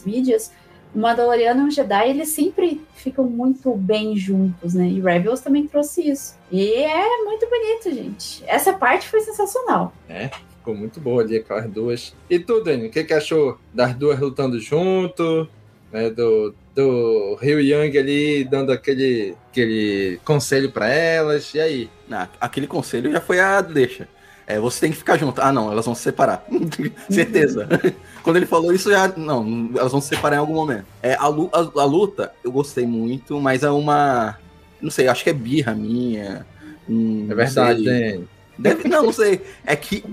mídias. 0.05 0.51
O 0.93 0.99
Mandaloriano 0.99 1.63
e 1.63 1.67
o 1.69 1.71
Jedi, 1.71 2.11
eles 2.11 2.29
sempre 2.29 2.85
ficam 2.95 3.23
muito 3.25 3.73
bem 3.75 4.15
juntos, 4.15 4.75
né? 4.75 4.85
E 4.85 5.01
Rebels 5.01 5.41
também 5.41 5.65
trouxe 5.65 6.07
isso. 6.07 6.37
E 6.51 6.71
é 6.71 7.23
muito 7.23 7.49
bonito, 7.49 7.95
gente. 7.95 8.43
Essa 8.45 8.73
parte 8.73 9.07
foi 9.07 9.21
sensacional. 9.21 9.91
É, 10.07 10.29
ficou 10.55 10.75
muito 10.75 10.99
boa 10.99 11.23
ali 11.23 11.37
aquelas 11.37 11.67
duas. 11.67 12.13
E 12.29 12.37
tu, 12.37 12.63
Dani, 12.63 12.87
o 12.87 12.91
que, 12.91 13.03
que 13.03 13.13
achou 13.13 13.57
das 13.73 13.95
duas 13.95 14.19
lutando 14.19 14.59
junto? 14.59 15.49
Né, 15.91 16.11
do, 16.11 16.53
do 16.75 17.35
Ryu 17.35 17.59
Yang 17.59 17.97
ali 17.97 18.43
dando 18.43 18.71
aquele, 18.71 19.35
aquele 19.49 20.19
conselho 20.23 20.71
para 20.71 20.87
elas, 20.87 21.53
e 21.53 21.59
aí? 21.59 21.89
Ah, 22.09 22.27
aquele 22.39 22.67
conselho 22.67 23.11
já 23.11 23.21
foi 23.21 23.39
a 23.39 23.61
deixa. 23.61 24.07
É, 24.47 24.59
você 24.59 24.81
tem 24.81 24.91
que 24.91 24.97
ficar 24.97 25.17
junto. 25.17 25.41
Ah, 25.41 25.51
não, 25.51 25.71
elas 25.71 25.85
vão 25.85 25.95
se 25.95 26.01
separar. 26.01 26.45
Certeza. 27.09 27.67
Quando 28.23 28.35
ele 28.35 28.45
falou 28.45 28.73
isso, 28.73 28.89
já. 28.89 29.07
Não, 29.09 29.69
elas 29.75 29.91
vão 29.91 30.01
se 30.01 30.09
separar 30.09 30.35
em 30.35 30.39
algum 30.39 30.55
momento. 30.55 30.85
É, 31.01 31.13
a, 31.13 31.25
a, 31.25 31.81
a 31.81 31.85
luta, 31.85 32.33
eu 32.43 32.51
gostei 32.51 32.85
muito, 32.85 33.39
mas 33.39 33.63
é 33.63 33.69
uma. 33.69 34.37
Não 34.81 34.91
sei, 34.91 35.07
acho 35.07 35.23
que 35.23 35.29
é 35.29 35.33
birra 35.33 35.73
minha. 35.73 36.45
Hum, 36.89 37.27
é 37.29 37.35
verdade, 37.35 37.89
hein? 37.89 38.27
Deve, 38.57 38.87
não, 38.89 39.03
não 39.03 39.13
sei. 39.13 39.41
É 39.65 39.75
que. 39.75 40.03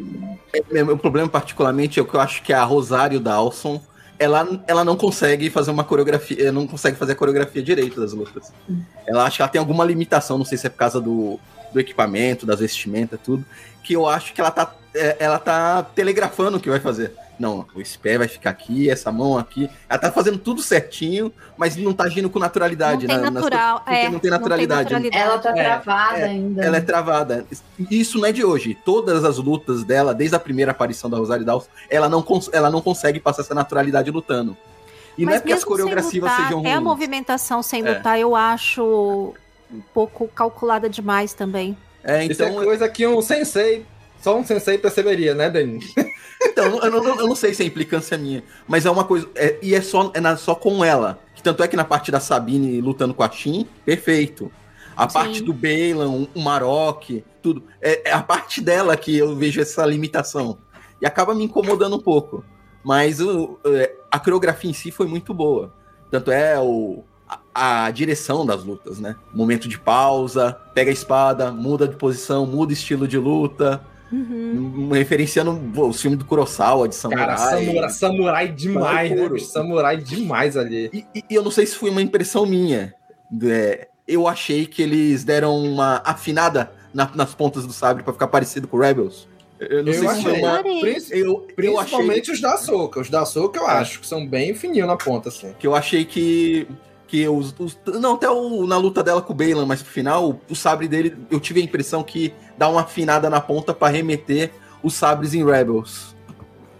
É, 0.52 0.84
meu 0.84 0.96
problema, 0.96 1.28
particularmente, 1.28 1.98
é 1.98 2.02
o 2.02 2.06
que 2.06 2.14
eu 2.14 2.20
acho 2.20 2.42
que 2.42 2.52
a 2.52 2.62
Rosário 2.62 3.18
Dawson 3.18 3.82
ela, 4.18 4.62
ela 4.66 4.84
não 4.84 4.96
consegue 4.96 5.48
fazer 5.48 5.70
uma 5.70 5.84
coreografia, 5.84 6.50
não 6.50 6.66
consegue 6.66 6.96
fazer 6.96 7.12
a 7.12 7.16
coreografia 7.16 7.62
direito 7.62 8.00
das 8.00 8.12
lutas. 8.12 8.52
Ela 9.06 9.24
acha 9.24 9.36
que 9.36 9.42
ela 9.42 9.50
tem 9.50 9.58
alguma 9.58 9.84
limitação, 9.84 10.38
não 10.38 10.44
sei 10.44 10.58
se 10.58 10.66
é 10.66 10.70
por 10.70 10.78
causa 10.78 11.00
do, 11.00 11.38
do 11.72 11.80
equipamento, 11.80 12.44
das 12.44 12.60
vestimentas, 12.60 13.20
tudo, 13.22 13.44
que 13.82 13.94
eu 13.94 14.08
acho 14.08 14.32
que 14.34 14.40
ela 14.40 14.50
tá, 14.50 14.74
é, 14.94 15.16
ela 15.20 15.38
tá 15.38 15.82
telegrafando 15.82 16.56
o 16.56 16.60
que 16.60 16.68
vai 16.68 16.80
fazer. 16.80 17.12
Não, 17.38 17.60
o 17.60 17.98
pé 18.02 18.18
vai 18.18 18.26
ficar 18.26 18.50
aqui, 18.50 18.90
essa 18.90 19.12
mão 19.12 19.38
aqui. 19.38 19.70
Ela 19.88 19.98
tá 19.98 20.10
fazendo 20.10 20.38
tudo 20.38 20.60
certinho, 20.60 21.32
mas 21.56 21.76
não 21.76 21.92
tá 21.92 22.04
agindo 22.04 22.28
com 22.28 22.38
naturalidade. 22.38 23.06
Não 23.06 23.14
tem, 23.14 23.24
na, 23.24 23.30
natural, 23.30 23.82
nas, 23.86 23.96
é, 23.96 24.08
não 24.08 24.18
tem 24.18 24.30
naturalidade. 24.30 24.92
Não 24.92 25.00
tem 25.00 25.10
naturalidade. 25.10 25.30
Ela 25.30 25.38
tá 25.38 25.50
é, 25.50 25.78
travada 25.78 26.18
é, 26.18 26.24
ainda. 26.24 26.64
Ela 26.64 26.76
é 26.76 26.80
travada. 26.80 27.46
Isso 27.90 28.18
não 28.18 28.26
é 28.26 28.32
de 28.32 28.44
hoje. 28.44 28.76
Todas 28.84 29.24
as 29.24 29.38
lutas 29.38 29.84
dela, 29.84 30.12
desde 30.12 30.34
a 30.34 30.40
primeira 30.40 30.72
aparição 30.72 31.08
da 31.08 31.16
Rosário 31.16 31.44
Dawson, 31.44 31.68
ela 31.88 32.08
não, 32.08 32.24
ela 32.52 32.70
não 32.70 32.80
consegue 32.80 33.20
passar 33.20 33.42
essa 33.42 33.54
naturalidade 33.54 34.10
lutando. 34.10 34.56
E 35.16 35.24
Mas 35.24 35.32
não 35.32 35.36
é 35.36 35.40
porque 35.40 35.52
as 35.52 35.64
coreografias 35.64 36.22
lutar, 36.22 36.36
sejam 36.42 36.58
ruins. 36.60 36.70
É 36.70 36.74
a 36.74 36.80
movimentação 36.80 37.62
sem 37.62 37.86
é. 37.86 37.94
lutar, 37.94 38.18
eu 38.18 38.36
acho 38.36 39.34
um 39.72 39.80
pouco 39.92 40.28
calculada 40.28 40.88
demais 40.88 41.34
também. 41.34 41.76
É, 42.02 42.24
então... 42.24 42.48
Isso 42.48 42.60
é 42.60 42.64
coisa 42.64 42.88
que 42.88 43.06
um 43.06 43.20
sensei, 43.20 43.84
só 44.20 44.36
um 44.36 44.44
sensei 44.44 44.78
perceberia, 44.78 45.34
né, 45.34 45.50
Dani? 45.50 45.80
Então, 46.40 46.78
eu 46.80 46.90
não, 46.90 47.04
eu 47.18 47.26
não, 47.26 47.34
sei 47.34 47.52
se 47.52 47.62
é 47.62 47.66
implicância 47.66 48.16
minha, 48.16 48.44
mas 48.66 48.86
é 48.86 48.90
uma 48.90 49.04
coisa. 49.04 49.28
É, 49.34 49.58
e 49.60 49.74
é 49.74 49.80
só, 49.80 50.10
é 50.14 50.20
na, 50.20 50.36
só 50.36 50.54
com 50.54 50.84
ela. 50.84 51.18
Tanto 51.42 51.62
é 51.62 51.68
que 51.68 51.76
na 51.76 51.84
parte 51.84 52.10
da 52.10 52.20
Sabine 52.20 52.80
lutando 52.80 53.14
com 53.14 53.22
a 53.22 53.30
Shin, 53.30 53.66
perfeito. 53.84 54.50
A 54.96 55.08
Sim. 55.08 55.14
parte 55.14 55.42
do 55.42 55.52
Bailan, 55.52 56.26
o 56.34 56.40
Marok, 56.40 57.24
tudo. 57.42 57.62
É, 57.80 58.10
é, 58.10 58.12
a 58.12 58.22
parte 58.22 58.60
dela 58.60 58.96
que 58.96 59.16
eu 59.16 59.36
vejo 59.36 59.60
essa 59.60 59.84
limitação. 59.86 60.58
E 61.00 61.06
acaba 61.06 61.34
me 61.34 61.44
incomodando 61.44 61.96
um 61.96 62.00
pouco. 62.00 62.44
Mas 62.82 63.20
o, 63.20 63.58
é, 63.66 63.94
a 64.10 64.18
coreografia 64.18 64.70
em 64.70 64.74
si 64.74 64.90
foi 64.90 65.06
muito 65.06 65.32
boa. 65.32 65.72
Tanto 66.10 66.30
é 66.30 66.58
o, 66.58 67.04
a, 67.54 67.86
a, 67.86 67.90
direção 67.90 68.44
das 68.44 68.64
lutas, 68.64 68.98
né? 68.98 69.14
Momento 69.32 69.68
de 69.68 69.78
pausa, 69.78 70.52
pega 70.74 70.90
a 70.90 70.92
espada, 70.92 71.52
muda 71.52 71.86
de 71.86 71.96
posição, 71.96 72.46
muda 72.46 72.72
estilo 72.72 73.06
de 73.06 73.18
luta. 73.18 73.84
Uhum. 74.10 74.90
Referenciando 74.90 75.60
o 75.76 75.92
filme 75.92 76.16
do 76.16 76.24
Kurosawa, 76.24 76.88
de 76.88 76.94
samurai. 76.94 77.26
Cara, 77.26 77.36
samurai, 77.36 77.90
samurai 77.90 78.48
demais, 78.48 79.10
né? 79.10 79.38
Samurai 79.38 79.96
demais 79.96 80.56
ali. 80.56 80.90
E, 80.92 81.04
e, 81.14 81.34
eu 81.34 81.42
não 81.42 81.50
sei 81.50 81.66
se 81.66 81.76
foi 81.76 81.90
uma 81.90 82.02
impressão 82.02 82.46
minha. 82.46 82.94
É, 83.44 83.88
eu 84.06 84.26
achei 84.26 84.64
que 84.64 84.82
eles 84.82 85.24
deram 85.24 85.56
uma 85.56 86.02
afinada 86.04 86.72
na, 86.92 87.10
nas 87.14 87.34
pontas 87.34 87.66
do 87.66 87.72
sabre 87.72 88.02
para 88.02 88.12
ficar 88.12 88.28
parecido 88.28 88.66
com 88.66 88.78
o 88.78 88.80
Rebels. 88.80 89.28
Eu 89.60 89.82
não 89.82 89.92
eu 89.92 89.98
sei 89.98 90.08
achei. 90.08 90.22
se 90.22 90.22
foi 90.22 90.38
uma. 90.38 90.62
Eu, 91.10 91.46
Principalmente 91.54 92.28
eu 92.28 92.34
achei... 92.34 92.34
os 92.34 92.40
da 92.40 92.56
Soca. 92.56 93.00
Os 93.00 93.10
da 93.10 93.24
Soca 93.26 93.58
eu 93.58 93.68
é. 93.68 93.72
acho 93.72 94.00
que 94.00 94.06
são 94.06 94.26
bem 94.26 94.54
fininhos 94.54 94.86
na 94.86 94.96
ponta, 94.96 95.28
assim. 95.28 95.52
Que 95.58 95.66
eu 95.66 95.74
achei 95.74 96.04
que 96.04 96.66
que 97.08 97.26
os, 97.26 97.54
os, 97.58 97.76
não 97.86 98.14
até 98.14 98.28
o, 98.28 98.66
na 98.66 98.76
luta 98.76 99.02
dela 99.02 99.22
com 99.22 99.32
o 99.32 99.36
Bailan, 99.36 99.64
mas 99.64 99.82
pro 99.82 99.90
final 99.90 100.30
o, 100.30 100.40
o, 100.48 100.54
sabre 100.54 100.86
dele 100.86 101.16
eu 101.30 101.40
tive 101.40 101.60
a 101.60 101.64
impressão 101.64 102.04
que 102.04 102.34
dá 102.56 102.68
uma 102.68 102.82
afinada 102.82 103.30
na 103.30 103.40
ponta 103.40 103.72
para 103.72 103.92
remeter 103.92 104.52
os 104.82 104.94
sabres 104.94 105.32
em 105.32 105.44
Rebels. 105.44 106.14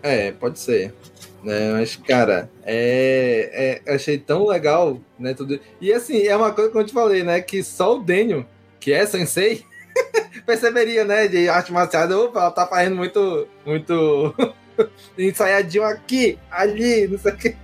É, 0.03 0.31
pode 0.33 0.59
ser. 0.59 0.95
Né, 1.43 1.73
mas, 1.73 1.97
cara, 1.97 2.51
é, 2.65 3.81
é, 3.87 3.95
achei 3.95 4.19
tão 4.19 4.47
legal, 4.47 5.01
né? 5.19 5.35
Tudo. 5.35 5.59
E 5.81 5.93
assim, 5.93 6.27
é 6.27 6.37
uma 6.37 6.53
coisa 6.53 6.71
que 6.71 6.77
eu 6.77 6.85
te 6.85 6.93
falei, 6.93 7.23
né? 7.23 7.41
Que 7.41 7.63
só 7.63 7.97
o 7.97 8.03
Daniel, 8.03 8.45
que 8.79 8.93
é 8.93 9.07
sensei, 9.07 9.65
perceberia, 10.45 11.05
né? 11.05 11.27
De 11.27 11.49
arte 11.49 11.73
marcial. 11.73 12.11
Opa, 12.11 12.41
ela 12.41 12.51
tá 12.51 12.67
fazendo 12.67 12.97
muito, 12.97 13.49
muito 13.65 14.35
ensaiadinho 15.17 15.85
aqui, 15.85 16.39
ali, 16.51 17.09
não 17.09 17.19
sei 17.19 17.33
o 17.33 17.37
que. 17.37 17.57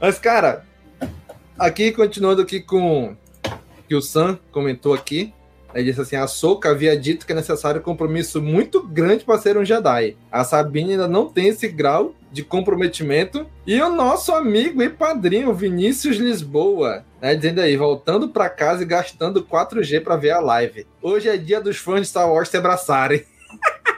Mas, 0.00 0.18
cara, 0.18 0.64
Aqui, 1.60 1.92
continuando 1.92 2.40
aqui 2.40 2.58
com 2.58 3.14
que 3.86 3.94
o 3.94 4.00
Sam 4.00 4.38
comentou 4.50 4.94
aqui, 4.94 5.34
ele 5.74 5.84
disse 5.84 6.00
assim: 6.00 6.16
a 6.16 6.26
Soka 6.26 6.70
havia 6.70 6.96
dito 6.96 7.26
que 7.26 7.32
é 7.32 7.34
necessário 7.34 7.82
um 7.82 7.84
compromisso 7.84 8.40
muito 8.40 8.82
grande 8.82 9.26
para 9.26 9.38
ser 9.38 9.58
um 9.58 9.64
Jedi. 9.64 10.16
A 10.32 10.42
Sabine 10.42 10.92
ainda 10.92 11.06
não 11.06 11.28
tem 11.28 11.48
esse 11.48 11.68
grau 11.68 12.14
de 12.32 12.42
comprometimento. 12.42 13.46
E 13.66 13.78
o 13.78 13.90
nosso 13.90 14.32
amigo 14.32 14.82
e 14.82 14.88
padrinho 14.88 15.52
Vinícius 15.52 16.16
Lisboa, 16.16 17.04
né, 17.20 17.34
dizendo 17.34 17.60
aí, 17.60 17.76
voltando 17.76 18.30
para 18.30 18.48
casa 18.48 18.82
e 18.82 18.86
gastando 18.86 19.44
4G 19.44 20.02
para 20.02 20.16
ver 20.16 20.30
a 20.30 20.40
live. 20.40 20.86
Hoje 21.02 21.28
é 21.28 21.36
dia 21.36 21.60
dos 21.60 21.76
fãs 21.76 22.00
de 22.00 22.08
Star 22.08 22.32
Wars 22.32 22.48
se 22.48 22.56
abraçarem. 22.56 23.22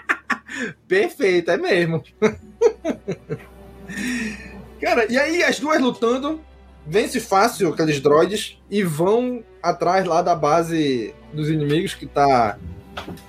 Perfeito, 0.89 1.53
é 1.53 1.57
mesmo. 1.57 2.03
Cara, 4.81 5.07
e 5.09 5.17
aí 5.17 5.45
as 5.45 5.61
duas 5.61 5.81
lutando, 5.81 6.41
vence 6.87 7.21
fácil 7.21 7.69
aqueles 7.69 8.01
droids 8.01 8.59
e 8.71 8.83
vão 8.83 9.43
atrás 9.63 10.05
lá 10.05 10.23
da 10.23 10.35
base 10.35 11.15
dos 11.33 11.49
inimigos 11.49 11.95
que 11.95 12.07
tá 12.07 12.59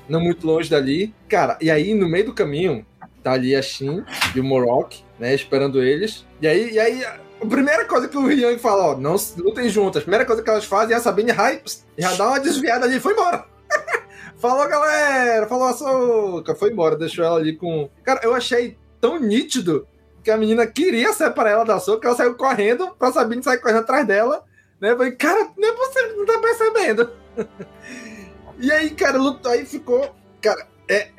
não 0.07 0.19
muito 0.19 0.45
longe 0.45 0.69
dali. 0.69 1.13
Cara, 1.29 1.57
e 1.61 1.69
aí 1.69 1.93
no 1.93 2.07
meio 2.07 2.25
do 2.25 2.33
caminho 2.33 2.85
tá 3.23 3.33
ali 3.33 3.55
a 3.55 3.61
Shin 3.61 4.03
e 4.35 4.39
o 4.39 4.43
Morok, 4.43 5.01
né, 5.17 5.33
esperando 5.33 5.81
eles. 5.81 6.25
E 6.41 6.47
aí, 6.47 6.73
e 6.73 6.79
aí 6.79 7.05
a 7.05 7.45
primeira 7.45 7.85
coisa 7.85 8.07
que 8.07 8.17
o 8.17 8.29
Yang 8.29 8.59
fala, 8.59 8.91
ó, 8.91 8.97
não 8.97 9.15
lutem 9.37 9.69
juntas. 9.69 10.01
A 10.01 10.03
primeira 10.03 10.25
coisa 10.25 10.41
que 10.41 10.49
elas 10.49 10.65
fazem 10.65 10.93
é 10.93 10.97
a 10.97 11.01
Sabine 11.01 11.31
Rai 11.31 11.61
já 11.97 12.13
dá 12.13 12.27
uma 12.27 12.39
desviada 12.39 12.85
ali 12.85 12.99
foi 12.99 13.13
embora. 13.13 13.45
Falou, 14.37 14.67
galera! 14.67 15.47
Falou 15.47 15.67
a 15.67 15.73
Soca! 15.73 16.53
Foi 16.55 16.71
embora, 16.71 16.97
deixou 16.97 17.23
ela 17.23 17.37
ali 17.37 17.55
com. 17.55 17.89
Cara, 18.03 18.19
eu 18.23 18.33
achei 18.33 18.77
tão 18.99 19.19
nítido 19.19 19.87
que 20.23 20.31
a 20.31 20.37
menina 20.37 20.65
queria 20.65 21.11
separar 21.13 21.51
ela 21.51 21.65
da 21.65 21.79
soca, 21.79 22.07
ela 22.07 22.17
saiu 22.17 22.35
correndo 22.35 22.95
pra 22.97 23.11
Sabine 23.11 23.43
sair 23.43 23.59
correndo 23.59 23.79
atrás 23.79 24.07
dela. 24.07 24.43
Né? 24.79 24.91
Eu 24.91 24.97
falei, 24.97 25.11
cara, 25.13 25.49
não 25.57 25.69
é 25.69 25.71
possível, 25.73 26.17
não 26.17 26.25
tá 26.25 26.39
percebendo. 26.39 27.11
e 28.59 28.71
aí, 28.71 28.89
cara, 28.91 29.17
lutou, 29.17 29.51
aí 29.51 29.65
ficou. 29.65 30.15
Cara, 30.41 30.65
é, 30.89 31.09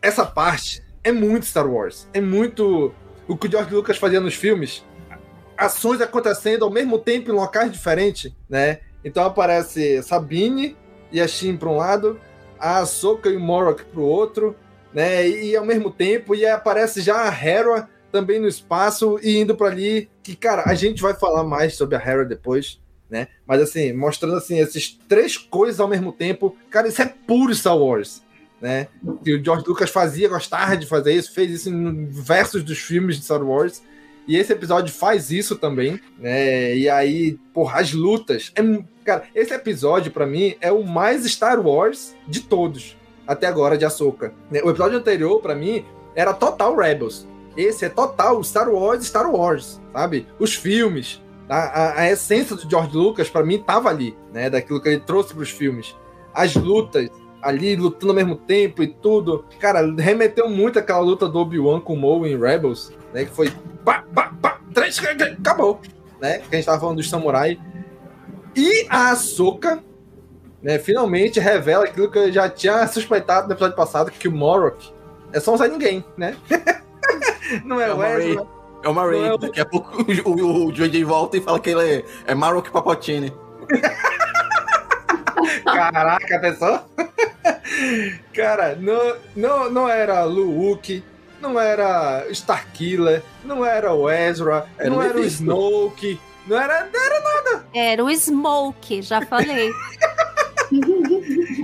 essa 0.00 0.24
parte 0.24 0.82
é 1.02 1.10
muito 1.10 1.46
Star 1.46 1.66
Wars. 1.66 2.08
É 2.14 2.20
muito 2.20 2.94
o 3.26 3.36
que 3.36 3.48
o 3.48 3.50
George 3.50 3.74
Lucas 3.74 3.98
fazia 3.98 4.20
nos 4.20 4.34
filmes. 4.34 4.84
ações 5.56 6.00
acontecendo 6.00 6.64
ao 6.64 6.70
mesmo 6.70 6.98
tempo 6.98 7.30
em 7.30 7.34
locais 7.34 7.70
diferentes, 7.70 8.32
né? 8.48 8.80
Então 9.04 9.24
aparece 9.24 10.02
Sabine 10.02 10.76
e 11.10 11.20
a 11.20 11.26
Shin 11.26 11.56
para 11.56 11.68
um 11.68 11.76
lado, 11.76 12.20
a 12.58 12.78
Ahsoka 12.78 13.28
e 13.28 13.36
o 13.36 13.40
Morok 13.40 13.84
para 13.84 14.00
o 14.00 14.04
outro, 14.04 14.56
né? 14.92 15.26
E, 15.26 15.50
e, 15.50 15.56
ao 15.56 15.64
mesmo 15.64 15.90
tempo, 15.90 16.34
e 16.34 16.46
aparece 16.46 17.00
já 17.00 17.28
a 17.28 17.28
Hera 17.28 17.88
também 18.12 18.38
no 18.38 18.46
espaço 18.46 19.18
e 19.22 19.38
indo 19.38 19.56
para 19.56 19.68
ali. 19.68 20.08
Que, 20.22 20.36
cara, 20.36 20.64
a 20.66 20.74
gente 20.74 21.02
vai 21.02 21.14
falar 21.14 21.42
mais 21.42 21.74
sobre 21.74 21.96
a 21.96 21.98
Hera 21.98 22.24
depois, 22.24 22.78
né? 23.10 23.28
Mas 23.46 23.60
assim, 23.62 23.92
mostrando 23.92 24.36
assim, 24.36 24.60
essas 24.60 24.96
três 25.08 25.36
coisas 25.36 25.80
ao 25.80 25.88
mesmo 25.88 26.12
tempo. 26.12 26.56
Cara, 26.70 26.86
isso 26.86 27.02
é 27.02 27.06
puro 27.26 27.54
Star 27.54 27.76
Wars. 27.76 28.22
Né? 28.60 28.86
O 29.04 29.18
George 29.24 29.64
Lucas 29.66 29.90
fazia, 29.90 30.28
gostava 30.28 30.76
de 30.76 30.86
fazer 30.86 31.14
isso, 31.14 31.34
fez 31.34 31.50
isso 31.50 31.68
em 31.68 32.06
versos 32.06 32.62
dos 32.62 32.78
filmes 32.78 33.16
de 33.16 33.24
Star 33.24 33.42
Wars. 33.42 33.82
E 34.26 34.36
esse 34.36 34.52
episódio 34.52 34.94
faz 34.94 35.32
isso 35.32 35.56
também, 35.56 36.00
né? 36.16 36.76
E 36.76 36.88
aí, 36.88 37.36
porra, 37.52 37.80
as 37.80 37.92
lutas. 37.92 38.52
É, 38.54 38.62
cara, 39.04 39.24
esse 39.34 39.52
episódio, 39.52 40.12
para 40.12 40.26
mim, 40.26 40.54
é 40.60 40.70
o 40.70 40.84
mais 40.84 41.24
Star 41.24 41.60
Wars 41.60 42.14
de 42.28 42.40
todos, 42.40 42.96
até 43.26 43.48
agora, 43.48 43.76
de 43.76 43.84
Ahsoka. 43.84 44.32
O 44.48 44.70
episódio 44.70 44.96
anterior, 44.96 45.40
para 45.40 45.56
mim, 45.56 45.84
era 46.14 46.32
total 46.32 46.76
Rebels. 46.76 47.26
Esse 47.56 47.84
é 47.84 47.88
total 47.88 48.42
Star 48.42 48.68
Wars, 48.68 49.04
Star 49.04 49.30
Wars, 49.30 49.80
sabe? 49.92 50.26
Os 50.38 50.54
filmes, 50.54 51.22
a, 51.48 51.56
a, 51.56 52.00
a 52.00 52.10
essência 52.10 52.56
do 52.56 52.68
George 52.68 52.96
Lucas, 52.96 53.28
para 53.28 53.44
mim, 53.44 53.58
tava 53.58 53.88
ali, 53.88 54.16
né? 54.32 54.48
Daquilo 54.48 54.80
que 54.80 54.88
ele 54.88 55.00
trouxe 55.00 55.34
para 55.34 55.42
os 55.42 55.50
filmes. 55.50 55.94
As 56.34 56.54
lutas, 56.54 57.10
ali 57.42 57.76
lutando 57.76 58.12
ao 58.12 58.16
mesmo 58.16 58.36
tempo 58.36 58.82
e 58.82 58.86
tudo. 58.86 59.44
Cara, 59.58 59.80
remeteu 59.98 60.48
muito 60.48 60.78
aquela 60.78 61.00
luta 61.00 61.28
do 61.28 61.38
Obi-Wan 61.38 61.80
com 61.80 61.94
o 61.94 62.00
Maul 62.00 62.26
em 62.26 62.38
Rebels, 62.38 62.92
né? 63.12 63.24
Que 63.24 63.32
foi 63.32 63.52
pá, 63.84 64.04
pá, 64.14 64.32
pá, 64.40 64.60
três, 64.72 64.98
acabou, 65.38 65.80
né? 66.20 66.38
Que 66.38 66.54
a 66.54 66.56
gente 66.56 66.66
tava 66.66 66.80
falando 66.80 66.96
dos 66.96 67.10
samurai. 67.10 67.58
E 68.54 68.86
a 68.88 69.10
Ahsoka, 69.10 69.82
né, 70.62 70.78
finalmente 70.78 71.40
revela 71.40 71.84
aquilo 71.84 72.10
que 72.10 72.18
eu 72.18 72.32
já 72.32 72.48
tinha 72.48 72.86
suspeitado 72.86 73.48
no 73.48 73.54
episódio 73.54 73.76
passado, 73.76 74.10
que 74.10 74.28
o 74.28 74.32
Morok 74.32 74.92
é 75.32 75.40
só 75.40 75.54
um 75.54 75.56
Zé 75.56 75.68
Ninguém, 75.68 76.04
né? 76.16 76.36
Não 77.64 77.80
é, 77.80 77.88
é 77.88 77.94
o 77.94 78.04
Ezra. 78.04 78.46
É 78.82 78.88
uma 78.88 79.06
Ray. 79.06 79.24
É 79.24 79.32
o... 79.32 79.38
Daqui 79.38 79.60
a 79.60 79.66
pouco 79.66 80.02
o, 80.02 80.30
o, 80.30 80.66
o 80.66 80.72
JJ 80.72 81.04
volta 81.04 81.36
e 81.36 81.40
fala 81.40 81.60
que 81.60 81.70
ele 81.70 81.98
é, 81.98 82.04
é 82.26 82.34
Marok 82.34 82.70
Papotini. 82.70 83.32
Caraca, 85.64 86.38
pessoal. 86.40 86.88
Cara, 88.34 88.76
não, 88.76 89.16
não, 89.34 89.70
não 89.70 89.88
era 89.88 90.24
Luke, 90.24 91.02
não 91.40 91.58
era 91.58 92.26
Starkiller, 92.30 93.22
não 93.44 93.64
era 93.64 93.92
o 93.92 94.10
Ezra, 94.10 94.66
era 94.78 94.90
não 94.90 95.02
era 95.02 95.18
o 95.18 95.24
Snoke, 95.24 96.20
não 96.46 96.60
era, 96.60 96.88
não 96.92 97.04
era 97.04 97.20
nada. 97.20 97.66
Era 97.74 98.04
o 98.04 98.10
Smoke, 98.10 99.02
já 99.02 99.22
falei. 99.22 99.70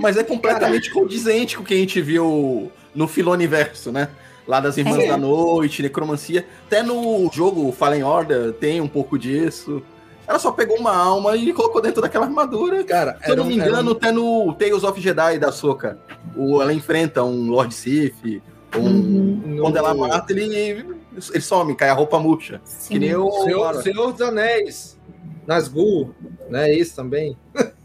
Mas 0.01 0.17
é 0.17 0.23
completamente 0.23 0.91
condizente 0.91 1.57
com 1.57 1.63
o 1.63 1.65
que 1.65 1.73
a 1.73 1.77
gente 1.77 2.01
viu 2.01 2.71
no 2.93 3.07
Filoniverso, 3.07 3.91
né? 3.91 4.09
Lá 4.49 4.59
das 4.59 4.77
Irmãs 4.77 5.03
é. 5.03 5.07
da 5.07 5.15
Noite, 5.15 5.83
Necromancia. 5.83 6.43
Até 6.65 6.81
no 6.81 7.29
jogo 7.31 7.71
Fallen 7.71 8.03
Order 8.03 8.51
tem 8.53 8.81
um 8.81 8.87
pouco 8.87 9.15
disso. 9.15 9.79
Ela 10.27 10.39
só 10.39 10.51
pegou 10.51 10.75
uma 10.79 10.91
alma 10.91 11.35
e 11.35 11.53
colocou 11.53 11.79
dentro 11.79 12.01
daquela 12.01 12.25
armadura. 12.25 12.83
Cara, 12.83 13.19
se 13.23 13.29
eu 13.29 13.35
não 13.35 13.45
me 13.45 13.53
engano, 13.53 13.91
um... 13.91 13.93
até 13.93 14.11
no 14.11 14.51
Tales 14.55 14.83
of 14.83 14.99
Jedi 14.99 15.37
da 15.37 15.51
Soca. 15.51 15.99
ela 16.35 16.73
enfrenta 16.73 17.23
um 17.23 17.51
Lord 17.51 17.71
Sith. 17.71 18.41
Um, 18.75 18.79
uhum. 18.79 19.57
Quando 19.61 19.77
ela 19.77 19.93
mata, 19.93 20.33
ele, 20.33 20.55
ele 20.55 21.41
some, 21.41 21.75
cai 21.75 21.89
a 21.89 21.93
roupa 21.93 22.17
murcha. 22.17 22.59
Sim. 22.63 22.93
Que 22.93 22.99
nem 22.99 23.15
o. 23.15 23.31
Senhor, 23.43 23.83
Senhor 23.83 24.11
dos 24.11 24.21
Anéis. 24.21 24.99
Nazgûl, 25.45 26.09
né? 26.49 26.73
Isso 26.73 26.95
também. 26.95 27.37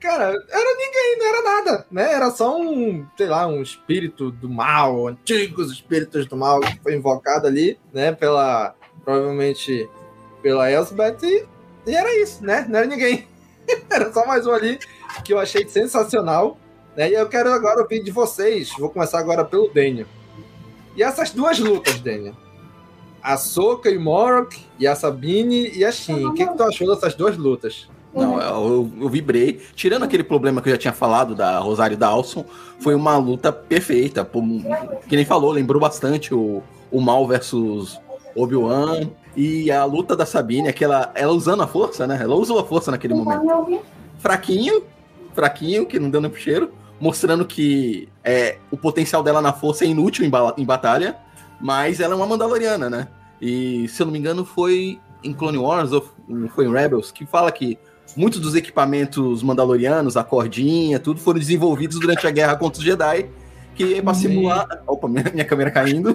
Cara, 0.00 0.24
era 0.24 0.76
ninguém, 0.76 1.18
não 1.18 1.26
era 1.26 1.42
nada, 1.42 1.86
né? 1.90 2.12
Era 2.12 2.30
só 2.30 2.60
um, 2.60 3.06
sei 3.16 3.26
lá, 3.26 3.46
um 3.46 3.62
espírito 3.62 4.30
do 4.30 4.48
mal, 4.48 5.06
antigos 5.06 5.70
espíritos 5.70 6.26
do 6.26 6.36
mal 6.36 6.60
que 6.60 6.80
foi 6.82 6.94
invocado 6.96 7.46
ali, 7.46 7.78
né? 7.92 8.12
Pela, 8.12 8.74
provavelmente, 9.04 9.88
pela 10.42 10.70
Elsbeth 10.70 11.18
e, 11.22 11.46
e 11.86 11.94
era 11.94 12.20
isso, 12.20 12.44
né? 12.44 12.66
Não 12.68 12.80
era 12.80 12.88
ninguém. 12.88 13.28
era 13.88 14.12
só 14.12 14.26
mais 14.26 14.46
um 14.46 14.52
ali 14.52 14.78
que 15.24 15.32
eu 15.32 15.38
achei 15.38 15.66
sensacional. 15.68 16.58
Né? 16.96 17.10
E 17.10 17.14
eu 17.14 17.28
quero 17.28 17.52
agora 17.52 17.82
ouvir 17.82 18.02
de 18.02 18.10
vocês. 18.10 18.70
Vou 18.78 18.90
começar 18.90 19.18
agora 19.18 19.44
pelo 19.44 19.68
Daniel. 19.68 20.06
E 20.96 21.02
essas 21.02 21.30
duas 21.30 21.58
lutas, 21.58 22.00
Daniel? 22.00 22.34
A 23.22 23.36
Soka 23.36 23.88
e 23.88 23.96
o 23.96 24.00
Morok, 24.00 24.60
e 24.78 24.86
a 24.86 24.96
Sabine 24.96 25.70
e 25.70 25.84
a 25.84 25.92
Shin. 25.92 26.26
O 26.26 26.34
que, 26.34 26.44
que 26.44 26.56
tu 26.56 26.62
achou 26.64 26.92
dessas 26.92 27.14
duas 27.14 27.36
lutas? 27.36 27.88
Não, 28.14 28.40
eu, 28.40 28.90
eu, 29.00 29.08
vibrei. 29.08 29.60
Tirando 29.74 30.02
aquele 30.02 30.22
problema 30.22 30.60
que 30.60 30.68
eu 30.68 30.72
já 30.72 30.78
tinha 30.78 30.92
falado 30.92 31.34
da 31.34 31.58
Rosário 31.58 31.96
Dawson, 31.96 32.44
foi 32.78 32.94
uma 32.94 33.16
luta 33.16 33.50
perfeita. 33.52 34.28
que 35.08 35.16
nem 35.16 35.24
falou, 35.24 35.50
lembrou 35.50 35.80
bastante 35.80 36.34
o, 36.34 36.62
o 36.90 37.00
Mal 37.00 37.26
versus 37.26 37.98
Obi-Wan. 38.36 39.08
E 39.34 39.70
a 39.70 39.84
luta 39.84 40.14
da 40.14 40.26
Sabine, 40.26 40.68
aquela, 40.68 41.10
ela 41.14 41.32
usando 41.32 41.62
a 41.62 41.66
força, 41.66 42.06
né? 42.06 42.18
Ela 42.20 42.34
usou 42.34 42.58
a 42.58 42.64
força 42.64 42.90
naquele 42.90 43.14
momento. 43.14 43.80
Fraquinho, 44.18 44.82
fraquinho, 45.32 45.86
que 45.86 45.98
não 45.98 46.10
deu 46.10 46.20
nem 46.20 46.30
pro 46.30 46.38
cheiro, 46.38 46.70
mostrando 47.00 47.46
que 47.46 48.08
é, 48.22 48.58
o 48.70 48.76
potencial 48.76 49.22
dela 49.22 49.40
na 49.40 49.52
força 49.52 49.84
é 49.84 49.88
inútil 49.88 50.24
em, 50.24 50.30
ba 50.30 50.54
em 50.58 50.64
batalha, 50.66 51.16
mas 51.60 51.98
ela 51.98 52.12
é 52.12 52.16
uma 52.16 52.26
Mandaloriana, 52.26 52.90
né? 52.90 53.08
E 53.40 53.88
se 53.88 54.02
eu 54.02 54.06
não 54.06 54.12
me 54.12 54.18
engano, 54.18 54.44
foi 54.44 55.00
em 55.24 55.32
Clone 55.32 55.58
Wars 55.58 55.92
ou 55.92 56.04
foi 56.54 56.66
em 56.66 56.72
Rebels 56.72 57.10
que 57.10 57.24
fala 57.24 57.50
que 57.50 57.78
muitos 58.16 58.40
dos 58.40 58.54
equipamentos 58.54 59.42
mandalorianos, 59.42 60.16
a 60.16 60.24
cordinha, 60.24 60.98
tudo 60.98 61.20
foram 61.20 61.38
desenvolvidos 61.38 61.98
durante 61.98 62.26
a 62.26 62.30
guerra 62.30 62.56
contra 62.56 62.78
os 62.78 62.84
Jedi 62.84 63.28
que 63.74 63.94
é 63.94 64.02
pra 64.02 64.14
simular. 64.14 64.66
Opa, 64.86 65.08
minha, 65.08 65.24
minha 65.32 65.44
câmera 65.44 65.70
caindo. 65.70 66.14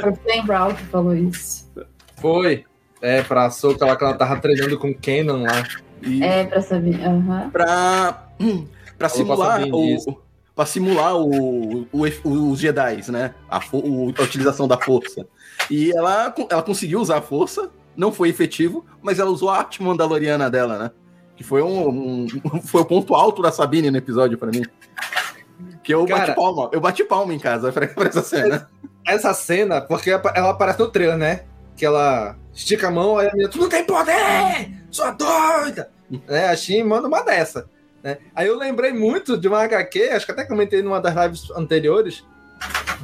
Foi 0.00 0.10
o 0.10 0.16
Flame 0.16 0.46
Brown 0.46 0.74
que 0.74 0.84
falou 0.86 1.14
isso. 1.14 1.70
Foi. 2.16 2.64
É, 3.00 3.22
pra 3.22 3.50
Soca 3.50 3.86
lá 3.86 3.96
que 3.96 4.04
ela 4.04 4.14
tava 4.14 4.38
treinando 4.40 4.78
com 4.78 4.92
Kenan 4.92 5.42
lá. 5.42 5.64
E... 6.02 6.22
É, 6.22 6.44
pra 6.44 6.60
saber. 6.60 7.00
Uhum. 7.00 7.50
Pra, 7.50 8.28
hum, 8.38 8.66
pra 8.98 9.08
simular 9.08 9.62
o. 9.62 10.20
Pra 10.54 10.66
simular 10.66 11.16
o, 11.16 11.86
o, 11.90 12.50
os 12.50 12.58
Jedi, 12.58 13.10
né? 13.10 13.34
A, 13.48 13.60
o, 13.72 14.12
a 14.18 14.22
utilização 14.22 14.68
da 14.68 14.76
força. 14.76 15.26
E 15.70 15.90
ela, 15.96 16.34
ela 16.50 16.62
conseguiu 16.62 17.00
usar 17.00 17.18
a 17.18 17.22
força, 17.22 17.70
não 17.96 18.12
foi 18.12 18.28
efetivo, 18.28 18.84
mas 19.02 19.18
ela 19.18 19.30
usou 19.30 19.50
a 19.50 19.58
arte 19.58 19.82
mandaloriana 19.82 20.50
dela, 20.50 20.78
né? 20.78 20.90
Que 21.36 21.44
foi 21.44 21.62
um, 21.62 21.88
um 21.88 22.26
foi 22.64 22.82
o 22.82 22.84
ponto 22.84 23.14
alto 23.14 23.42
da 23.42 23.52
Sabine 23.52 23.90
no 23.90 23.96
episódio 23.96 24.38
para 24.38 24.50
mim. 24.50 24.62
Que 25.82 25.94
eu 25.94 26.06
Cara, 26.06 26.26
bati 26.26 26.36
palma. 26.36 26.70
Eu 26.72 26.80
bati 26.80 27.04
palma 27.04 27.34
em 27.34 27.38
casa 27.38 27.72
pra, 27.72 27.86
pra 27.86 28.08
essa 28.08 28.22
cena. 28.22 28.68
Essa 29.06 29.34
cena, 29.34 29.80
porque 29.80 30.10
ela 30.10 30.50
aparece 30.50 30.78
no 30.78 30.88
trailer, 30.88 31.16
né? 31.16 31.44
Que 31.76 31.86
ela 31.86 32.36
estica 32.52 32.88
a 32.88 32.90
mão, 32.90 33.18
aí 33.18 33.28
a 33.28 33.32
menina, 33.32 33.48
tu 33.48 33.58
não 33.58 33.68
tem 33.68 33.84
poder! 33.84 34.70
Sua 34.90 35.10
doida! 35.12 35.90
né? 36.26 36.48
A 36.48 36.56
Shin 36.56 36.82
manda 36.82 37.08
uma 37.08 37.22
dessa. 37.22 37.68
Né? 38.02 38.18
Aí 38.34 38.46
eu 38.46 38.56
lembrei 38.56 38.92
muito 38.92 39.36
de 39.36 39.48
uma 39.48 39.62
HQ, 39.62 40.10
acho 40.10 40.26
que 40.26 40.32
até 40.32 40.44
comentei 40.44 40.82
numa 40.82 41.00
das 41.00 41.14
lives 41.14 41.50
anteriores, 41.52 42.24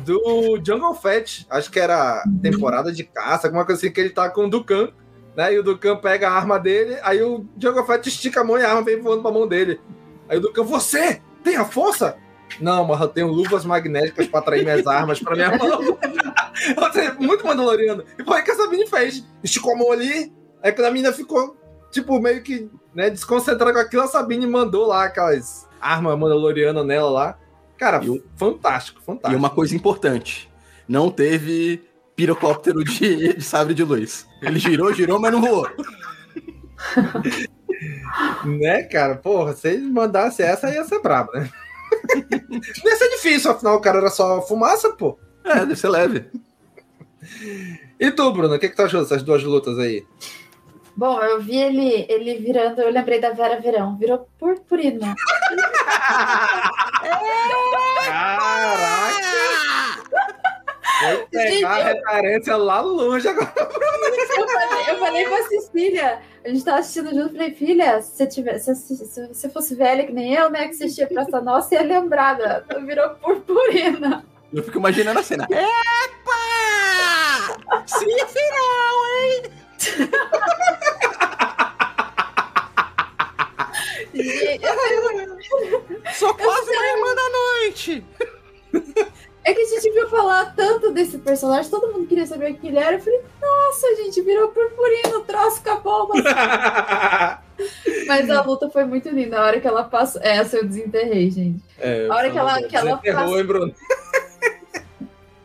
do 0.04 0.60
Jungle 0.64 0.94
Fett. 0.94 1.46
Acho 1.50 1.70
que 1.70 1.80
era 1.80 2.22
temporada 2.42 2.92
de 2.92 3.04
caça, 3.04 3.46
alguma 3.46 3.64
coisa 3.64 3.80
assim, 3.80 3.92
que 3.92 4.00
ele 4.00 4.10
tá 4.10 4.28
com 4.30 4.46
o 4.46 4.50
Dukan. 4.50 4.90
Né? 5.36 5.54
E 5.54 5.58
o 5.58 5.62
Dukan 5.62 5.96
pega 5.96 6.28
a 6.28 6.32
arma 6.32 6.58
dele, 6.58 6.98
aí 7.02 7.22
o 7.22 7.46
Jungle 7.58 7.84
Fett 7.84 8.08
estica 8.08 8.40
a 8.40 8.44
mão 8.44 8.58
e 8.58 8.62
a 8.62 8.70
arma 8.70 8.82
vem 8.82 9.00
voando 9.00 9.22
pra 9.22 9.30
mão 9.30 9.46
dele. 9.46 9.80
Aí 10.28 10.38
o 10.38 10.40
Dukan, 10.40 10.62
você 10.62 11.20
tem 11.42 11.56
a 11.56 11.64
força? 11.64 12.16
Não, 12.60 12.84
mas 12.86 13.00
eu 13.00 13.08
tenho 13.08 13.28
luvas 13.28 13.64
magnéticas 13.64 14.26
para 14.28 14.40
atrair 14.40 14.62
minhas 14.62 14.86
armas 14.86 15.20
para 15.20 15.34
minha 15.34 15.56
mão. 15.56 15.98
muito 17.20 17.46
mandaloriano. 17.46 18.04
E 18.18 18.24
foi 18.24 18.40
o 18.40 18.44
que 18.44 18.50
a 18.50 18.54
Sabine 18.54 18.86
fez. 18.86 19.24
Esticou 19.42 19.74
a 19.74 19.76
mão 19.76 19.92
ali, 19.92 20.32
aí 20.62 20.72
quando 20.72 20.86
a 20.86 20.90
menina 20.90 21.12
ficou, 21.12 21.56
tipo, 21.90 22.18
meio 22.20 22.42
que 22.42 22.70
né, 22.94 23.10
desconcentrada 23.10 23.74
com 23.74 23.78
aquilo, 23.80 24.02
a 24.02 24.06
Sabine 24.06 24.46
mandou 24.46 24.86
lá 24.86 25.04
aquelas 25.04 25.68
armas 25.80 26.18
mandalorianas 26.18 26.86
nela 26.86 27.10
lá. 27.10 27.38
Cara, 27.76 28.00
fantástico, 28.36 29.00
fantástico. 29.02 29.32
E 29.32 29.36
uma 29.36 29.50
coisa 29.50 29.74
importante: 29.74 30.50
não 30.88 31.10
teve 31.10 31.82
pirocóptero 32.14 32.82
de, 32.82 33.34
de 33.34 33.44
sabre 33.44 33.74
de 33.74 33.84
luz. 33.84 34.26
Ele 34.40 34.58
girou, 34.58 34.92
girou, 34.92 35.20
mas 35.20 35.32
não 35.32 35.40
voou. 35.40 35.68
né, 38.44 38.82
cara? 38.84 39.16
Porra, 39.16 39.52
se 39.52 39.68
ele 39.68 39.90
mandasse 39.90 40.42
essa, 40.42 40.70
ia 40.70 40.84
ser 40.84 41.00
brabo, 41.00 41.32
né? 41.32 41.50
Ia 42.84 42.96
ser 42.96 43.08
difícil, 43.10 43.50
afinal 43.50 43.76
o 43.76 43.80
cara 43.80 43.98
era 43.98 44.10
só 44.10 44.42
fumaça, 44.42 44.92
pô. 44.94 45.18
É, 45.44 45.60
deve 45.60 45.76
ser 45.76 45.88
leve. 45.88 46.26
E 47.98 48.10
tu, 48.10 48.32
Bruno, 48.32 48.54
o 48.54 48.58
que, 48.58 48.68
que 48.68 48.76
tu 48.76 48.82
achou 48.82 49.02
dessas 49.02 49.22
duas 49.22 49.42
lutas 49.44 49.78
aí? 49.78 50.04
Bom, 50.96 51.20
eu 51.20 51.40
vi 51.42 51.56
ele, 51.60 52.06
ele 52.08 52.38
virando, 52.38 52.80
eu 52.80 52.90
lembrei 52.90 53.20
da 53.20 53.30
Vera 53.30 53.60
Verão, 53.60 53.96
virou 53.98 54.26
purpurina. 54.38 55.14
Caraca! 58.06 59.26
Foi 60.98 61.26
pegar 61.30 61.70
a 61.70 61.82
referência 61.84 62.56
lá 62.56 62.80
longe 62.80 63.28
agora. 63.28 63.52
Eu 63.58 64.48
falei, 64.48 64.84
eu 64.88 64.98
falei 64.98 65.28
pra 65.28 65.42
Cecília, 65.44 66.20
a 66.44 66.48
gente 66.48 66.64
tava 66.64 66.78
assistindo 66.78 67.10
junto, 67.14 67.32
falei, 67.34 67.54
filha, 67.54 68.00
se 68.00 68.16
você, 68.16 68.26
tivesse, 68.26 68.74
se, 68.74 68.96
se 68.96 69.28
você 69.28 69.48
fosse 69.50 69.74
velha 69.74 70.06
que 70.06 70.12
nem 70.12 70.32
eu, 70.32 70.48
né, 70.50 70.64
que 70.68 70.70
assistia 70.74 71.06
Praça 71.06 71.40
Nossa, 71.42 71.74
ia 71.74 71.82
lembrar, 71.82 72.34
da- 72.38 72.60
virou 72.80 73.10
purpurina. 73.16 74.24
Eu 74.52 74.62
fico 74.62 74.78
imaginando 74.78 75.18
a 75.20 75.22
cena. 75.22 75.46
Epa! 75.50 75.66
Não, 78.48 79.22
hein? 79.22 79.42
Sou 86.14 86.32
quase 86.34 86.70
uma 86.70 86.86
irmã 86.86 87.14
da 87.14 87.30
noite. 87.30 88.04
É 89.44 89.54
que 89.54 89.60
a 89.60 89.64
gente 89.66 89.90
viu 89.92 90.08
falar 90.08 90.54
tanto 90.56 90.90
desse 90.92 91.18
personagem, 91.18 91.70
todo 91.70 91.92
mundo 91.92 92.06
queria 92.06 92.26
saber 92.26 92.54
quem 92.54 92.70
ele 92.70 92.78
era. 92.78 92.96
Eu 92.96 93.00
falei, 93.00 93.20
nossa, 93.40 93.94
gente, 93.96 94.20
virou 94.22 94.48
purpurina, 94.48 95.18
o 95.18 95.20
troço 95.20 95.60
acabou. 95.60 96.08
Mas... 96.08 96.24
mas 98.08 98.30
a 98.30 98.42
luta 98.42 98.68
foi 98.70 98.84
muito 98.84 99.08
linda. 99.08 99.38
A 99.38 99.44
hora 99.44 99.60
que 99.60 99.68
ela 99.68 99.84
passou. 99.84 100.20
Essa 100.22 100.56
eu 100.56 100.64
desenterrei, 100.64 101.30
gente. 101.30 101.62
É, 101.78 102.08
A 102.08 102.14
hora 102.16 102.30
que 102.30 102.38
ela, 102.38 102.62
que 102.62 102.76
ela 102.76 102.90
Desenterrou, 102.96 103.22
passou. 103.22 103.38
hein, 103.38 103.44
Bruno? 103.44 103.74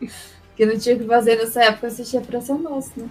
que 0.62 0.66
não 0.66 0.78
tinha 0.78 0.94
o 0.94 0.98
que 0.98 1.04
fazer 1.06 1.36
nessa 1.36 1.64
época, 1.64 1.86
eu 1.86 1.90
assistia 1.90 2.20
Praça 2.20 2.54
Nossa, 2.54 2.92
né? 2.96 3.08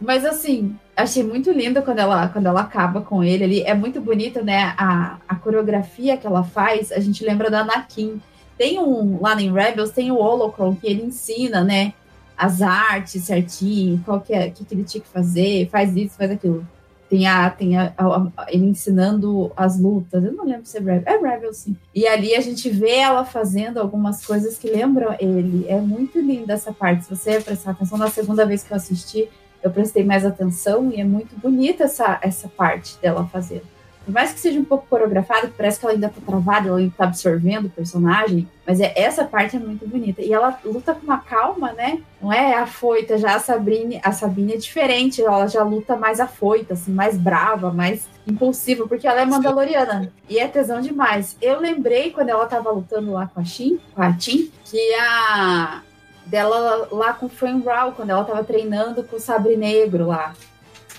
Mas 0.00 0.24
assim, 0.24 0.74
achei 0.96 1.22
muito 1.22 1.50
lindo 1.52 1.82
quando 1.82 1.98
ela, 1.98 2.28
quando 2.28 2.46
ela 2.46 2.62
acaba 2.62 3.02
com 3.02 3.22
ele 3.22 3.44
ali. 3.44 3.62
É 3.62 3.74
muito 3.74 4.00
bonita, 4.00 4.40
né? 4.40 4.74
A, 4.78 5.18
a 5.28 5.34
coreografia 5.34 6.16
que 6.16 6.26
ela 6.26 6.42
faz, 6.42 6.90
a 6.90 6.98
gente 6.98 7.22
lembra 7.24 7.50
da 7.50 7.60
Anakin. 7.60 8.22
Tem 8.56 8.78
um, 8.78 9.20
lá 9.20 9.40
em 9.40 9.52
Rebels, 9.52 9.90
tem 9.90 10.10
o 10.10 10.16
Holocron, 10.16 10.74
que 10.74 10.86
ele 10.86 11.02
ensina, 11.02 11.62
né? 11.62 11.92
As 12.34 12.62
artes 12.62 13.22
certinho, 13.24 14.00
qual 14.02 14.20
que 14.22 14.32
é, 14.32 14.48
que, 14.48 14.64
que 14.64 14.74
ele 14.74 14.84
tinha 14.84 15.02
que 15.02 15.08
fazer, 15.08 15.68
faz 15.70 15.94
isso, 15.94 16.16
faz 16.16 16.30
aquilo. 16.30 16.66
Tem, 17.12 17.26
a, 17.26 17.50
tem 17.50 17.76
a, 17.76 17.92
a- 17.98 18.26
a- 18.38 18.46
ele 18.48 18.64
ensinando 18.64 19.52
as 19.54 19.78
lutas. 19.78 20.24
Eu 20.24 20.32
não 20.32 20.46
lembro 20.46 20.64
se 20.64 20.78
é 20.78 20.80
Rebels. 20.80 21.04
É 21.06 21.18
Rebels, 21.18 21.56
sim. 21.58 21.76
E 21.94 22.06
ali 22.06 22.34
a 22.34 22.40
gente 22.40 22.70
vê 22.70 22.96
ela 22.96 23.22
fazendo 23.22 23.78
algumas 23.78 24.24
coisas 24.24 24.56
que 24.56 24.66
lembram 24.70 25.14
ele. 25.20 25.66
É 25.68 25.78
muito 25.78 26.18
linda 26.18 26.54
essa 26.54 26.72
parte. 26.72 27.04
Se 27.04 27.10
você 27.14 27.38
prestar 27.38 27.72
atenção, 27.72 27.98
na 27.98 28.08
segunda 28.08 28.46
vez 28.46 28.62
que 28.62 28.72
eu 28.72 28.76
assisti, 28.78 29.28
eu 29.62 29.70
prestei 29.70 30.02
mais 30.02 30.24
atenção 30.24 30.90
e 30.90 31.02
é 31.02 31.04
muito 31.04 31.38
bonita 31.38 31.84
essa, 31.84 32.18
essa 32.22 32.48
parte 32.48 32.96
dela 33.02 33.28
fazendo. 33.30 33.66
Por 34.04 34.12
mais 34.12 34.32
que 34.32 34.40
seja 34.40 34.58
um 34.58 34.64
pouco 34.64 34.86
coreografada, 34.88 35.46
que 35.46 35.54
parece 35.54 35.78
que 35.78 35.86
ela 35.86 35.94
ainda 35.94 36.08
tá 36.08 36.20
travada, 36.24 36.68
ela 36.68 36.78
ainda 36.78 36.94
tá 36.96 37.04
absorvendo 37.04 37.66
o 37.66 37.70
personagem, 37.70 38.48
mas 38.66 38.80
é, 38.80 38.92
essa 38.96 39.24
parte 39.24 39.56
é 39.56 39.58
muito 39.58 39.86
bonita. 39.86 40.20
E 40.22 40.32
ela 40.32 40.58
luta 40.64 40.94
com 40.94 41.04
uma 41.04 41.18
calma, 41.18 41.72
né? 41.72 42.00
Não 42.20 42.32
é 42.32 42.54
afoita, 42.54 43.16
já 43.16 43.36
a 43.36 43.38
Sabrine, 43.38 44.00
a 44.02 44.12
Sabine 44.12 44.54
é 44.54 44.56
diferente, 44.56 45.22
ela 45.22 45.46
já 45.46 45.62
luta 45.62 45.96
mais 45.96 46.20
afoita, 46.20 46.74
assim, 46.74 46.92
mais 46.92 47.16
brava, 47.16 47.72
mais 47.72 48.08
impulsiva, 48.26 48.86
porque 48.86 49.06
ela 49.06 49.20
é 49.20 49.24
mandaloriana. 49.24 50.12
E 50.28 50.38
é 50.38 50.48
tesão 50.48 50.80
demais. 50.80 51.36
Eu 51.40 51.60
lembrei 51.60 52.10
quando 52.10 52.28
ela 52.28 52.46
tava 52.46 52.70
lutando 52.70 53.12
lá 53.12 53.30
com 53.32 53.40
a 53.40 53.44
Shin, 53.44 53.78
com 53.94 54.02
a 54.02 54.12
Tim, 54.12 54.50
que 54.64 54.94
a 54.94 55.82
dela 56.26 56.88
lá 56.90 57.12
com 57.12 57.26
o 57.26 57.28
Fran 57.28 57.60
Rao, 57.64 57.92
quando 57.92 58.10
ela 58.10 58.24
tava 58.24 58.42
treinando 58.44 59.02
com 59.04 59.16
o 59.16 59.20
Sabre 59.20 59.56
Negro 59.56 60.06
lá. 60.06 60.32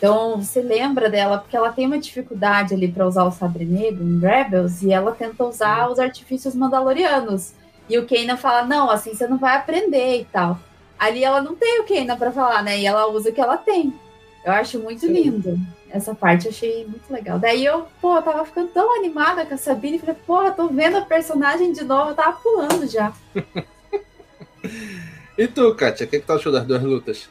Então, 0.03 0.35
você 0.35 0.61
lembra 0.61 1.09
dela, 1.09 1.37
porque 1.37 1.55
ela 1.55 1.71
tem 1.71 1.85
uma 1.85 1.97
dificuldade 1.97 2.73
ali 2.73 2.91
para 2.91 3.07
usar 3.07 3.23
o 3.23 3.31
sabre 3.31 3.63
negro 3.63 4.03
em 4.03 4.19
Rebels, 4.19 4.81
e 4.81 4.91
ela 4.91 5.13
tenta 5.13 5.45
usar 5.45 5.89
os 5.89 5.97
artifícios 5.97 6.53
mandalorianos. 6.53 7.53
E 7.89 7.97
o 7.97 8.05
Kanan 8.05 8.35
fala: 8.35 8.65
não, 8.65 8.89
assim 8.89 9.15
você 9.15 9.25
não 9.25 9.37
vai 9.37 9.55
aprender 9.55 10.19
e 10.19 10.25
tal. 10.25 10.59
Ali 10.99 11.23
ela 11.23 11.41
não 11.41 11.55
tem 11.55 11.79
o 11.79 11.85
Kanan 11.85 12.17
para 12.17 12.33
falar, 12.33 12.61
né? 12.61 12.81
E 12.81 12.85
ela 12.85 13.07
usa 13.07 13.29
o 13.29 13.33
que 13.33 13.39
ela 13.39 13.55
tem. 13.55 13.93
Eu 14.43 14.51
acho 14.51 14.77
muito 14.77 15.07
lindo. 15.07 15.57
Essa 15.89 16.13
parte 16.13 16.47
eu 16.47 16.51
achei 16.51 16.85
muito 16.85 17.09
legal. 17.09 17.39
Daí 17.39 17.63
eu, 17.63 17.87
pô, 18.01 18.17
eu 18.17 18.21
tava 18.21 18.43
ficando 18.43 18.71
tão 18.73 18.97
animada 18.97 19.45
com 19.45 19.53
a 19.53 19.57
Sabine, 19.57 19.99
falei, 19.99 20.15
porra, 20.27 20.51
tô 20.51 20.67
vendo 20.67 20.97
a 20.97 21.01
personagem 21.05 21.71
de 21.71 21.85
novo, 21.85 22.09
eu 22.09 22.15
tava 22.15 22.33
pulando 22.33 22.85
já. 22.87 23.13
E 25.35 25.47
tu, 25.47 25.73
Kátia, 25.73 26.05
o 26.05 26.09
que, 26.09 26.19
que 26.19 26.27
tu 26.27 26.33
achou 26.33 26.51
das 26.51 26.63
duas 26.63 26.83
lutas? 26.83 27.27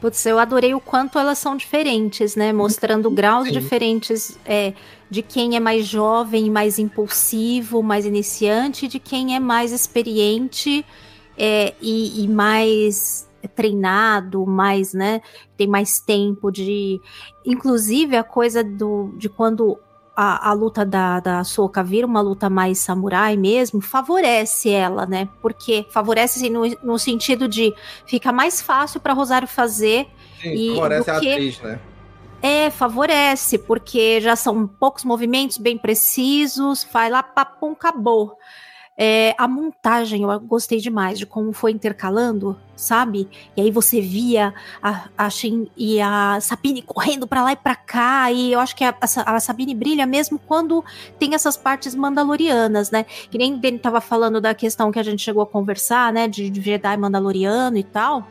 Putz, 0.00 0.24
eu 0.26 0.38
adorei 0.38 0.74
o 0.74 0.80
quanto 0.80 1.18
elas 1.18 1.38
são 1.38 1.56
diferentes, 1.56 2.36
né? 2.36 2.52
Mostrando 2.52 3.10
graus 3.10 3.48
Sim. 3.48 3.52
diferentes 3.52 4.38
é, 4.44 4.72
de 5.10 5.22
quem 5.22 5.56
é 5.56 5.60
mais 5.60 5.86
jovem, 5.86 6.50
mais 6.50 6.78
impulsivo, 6.78 7.82
mais 7.82 8.06
iniciante, 8.06 8.86
de 8.86 9.00
quem 9.00 9.34
é 9.34 9.40
mais 9.40 9.72
experiente 9.72 10.86
é, 11.36 11.74
e, 11.80 12.22
e 12.22 12.28
mais 12.28 13.28
treinado, 13.56 14.46
mais, 14.46 14.92
né? 14.92 15.20
Tem 15.56 15.66
mais 15.66 16.00
tempo 16.00 16.50
de. 16.50 17.00
Inclusive, 17.44 18.16
a 18.16 18.24
coisa 18.24 18.62
do, 18.62 19.12
de 19.16 19.28
quando 19.28 19.78
a, 20.20 20.48
a 20.50 20.52
luta 20.52 20.84
da, 20.84 21.20
da 21.20 21.44
Soka 21.44 21.80
vira 21.80 22.04
uma 22.04 22.20
luta 22.20 22.50
mais 22.50 22.78
samurai 22.80 23.36
mesmo, 23.36 23.80
favorece 23.80 24.68
ela, 24.68 25.06
né? 25.06 25.28
Porque 25.40 25.86
favorece 25.90 26.40
assim, 26.40 26.50
no, 26.50 26.62
no 26.82 26.98
sentido 26.98 27.46
de 27.46 27.72
fica 28.04 28.32
mais 28.32 28.60
fácil 28.60 28.98
para 28.98 29.12
Rosário 29.12 29.46
fazer. 29.46 30.08
Sim, 30.40 30.54
e 30.54 30.74
favorece 30.74 31.10
a 31.12 31.20
que- 31.20 31.30
atriz, 31.30 31.60
né? 31.60 31.78
É, 32.42 32.68
favorece, 32.68 33.58
porque 33.58 34.20
já 34.20 34.34
são 34.34 34.66
poucos 34.66 35.04
movimentos 35.04 35.56
bem 35.56 35.78
precisos, 35.78 36.84
vai 36.92 37.08
lá, 37.10 37.22
papum, 37.22 37.72
acabou. 37.72 38.36
É, 39.00 39.32
a 39.38 39.46
montagem, 39.46 40.22
eu 40.24 40.40
gostei 40.40 40.78
demais 40.80 41.20
de 41.20 41.24
como 41.24 41.52
foi 41.52 41.70
intercalando, 41.70 42.58
sabe? 42.74 43.28
E 43.56 43.60
aí 43.60 43.70
você 43.70 44.00
via 44.00 44.52
a, 44.82 45.08
a 45.16 45.30
Shin 45.30 45.70
e 45.76 46.00
a 46.00 46.40
Sabine 46.40 46.82
correndo 46.82 47.24
pra 47.24 47.44
lá 47.44 47.52
e 47.52 47.56
pra 47.56 47.76
cá, 47.76 48.32
e 48.32 48.52
eu 48.52 48.58
acho 48.58 48.74
que 48.74 48.82
a, 48.82 48.92
a 49.00 49.36
a 49.36 49.40
Sabine 49.40 49.72
brilha 49.72 50.04
mesmo 50.04 50.36
quando 50.36 50.84
tem 51.16 51.32
essas 51.32 51.56
partes 51.56 51.94
mandalorianas, 51.94 52.90
né? 52.90 53.04
Que 53.04 53.38
nem 53.38 53.56
Danny 53.56 53.78
tava 53.78 54.00
falando 54.00 54.40
da 54.40 54.52
questão 54.52 54.90
que 54.90 54.98
a 54.98 55.02
gente 55.04 55.22
chegou 55.22 55.44
a 55.44 55.46
conversar, 55.46 56.12
né? 56.12 56.26
De, 56.26 56.50
de 56.50 56.60
Jedi 56.60 56.96
mandaloriano 56.96 57.76
e 57.76 57.84
tal. 57.84 58.26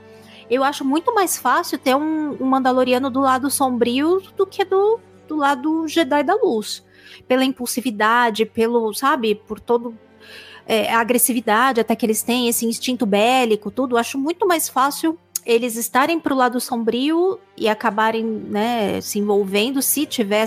Eu 0.50 0.64
acho 0.64 0.86
muito 0.86 1.14
mais 1.14 1.38
fácil 1.38 1.78
ter 1.78 1.96
um, 1.96 2.42
um 2.42 2.46
Mandaloriano 2.46 3.10
do 3.10 3.20
lado 3.20 3.50
sombrio 3.50 4.22
do 4.36 4.46
que 4.46 4.64
do, 4.64 5.00
do 5.28 5.36
lado 5.36 5.88
Jedi 5.88 6.24
da 6.24 6.36
luz. 6.36 6.86
Pela 7.28 7.44
impulsividade, 7.44 8.46
pelo, 8.46 8.94
sabe, 8.94 9.36
por 9.36 9.60
todo. 9.60 9.98
É, 10.68 10.92
a 10.92 11.00
agressividade 11.00 11.80
até 11.80 11.96
que 11.96 12.06
eles 12.06 12.22
têm, 12.22 12.50
esse 12.50 12.66
instinto 12.66 13.06
bélico, 13.06 13.72
tudo. 13.72 13.98
Acho 13.98 14.18
muito 14.18 14.48
mais 14.48 14.68
fácil 14.68 15.18
eles 15.46 15.78
estarem 15.78 16.20
pro 16.20 16.36
lado 16.36 16.60
sombrio 16.60 17.40
e 17.56 17.70
acabarem, 17.70 18.26
né, 18.26 19.00
se 19.00 19.18
envolvendo 19.18 19.82
se 19.82 20.06
tiver 20.06 20.44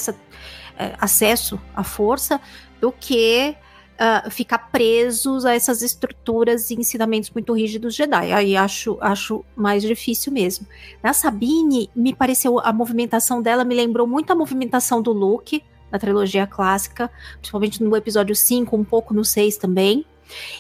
é, 0.79 0.95
acesso 0.99 1.59
à 1.75 1.83
força, 1.83 2.39
do 2.79 2.93
que 2.93 3.57
ah, 4.03 4.31
ficar 4.31 4.71
presos 4.71 5.45
a 5.45 5.55
essas 5.55 5.83
estruturas 5.83 6.71
e 6.71 6.75
ensinamentos 6.75 7.29
muito 7.29 7.53
rígidos 7.53 7.95
Jedi. 7.95 8.33
Aí 8.33 8.57
acho, 8.57 8.97
acho 8.99 9.45
mais 9.55 9.83
difícil 9.83 10.33
mesmo. 10.33 10.67
Na 11.03 11.13
Sabine, 11.13 11.91
me 11.95 12.15
pareceu 12.15 12.59
a 12.59 12.73
movimentação 12.73 13.43
dela 13.43 13.63
me 13.63 13.75
lembrou 13.75 14.07
muito 14.07 14.31
a 14.31 14.35
movimentação 14.35 15.03
do 15.03 15.13
Luke 15.13 15.63
na 15.91 15.99
trilogia 15.99 16.47
clássica, 16.47 17.11
principalmente 17.35 17.83
no 17.83 17.97
episódio 17.97 18.35
5, 18.35 18.77
um 18.77 18.85
pouco 18.85 19.15
no 19.15 19.25
6 19.25 19.57
também. 19.57 20.05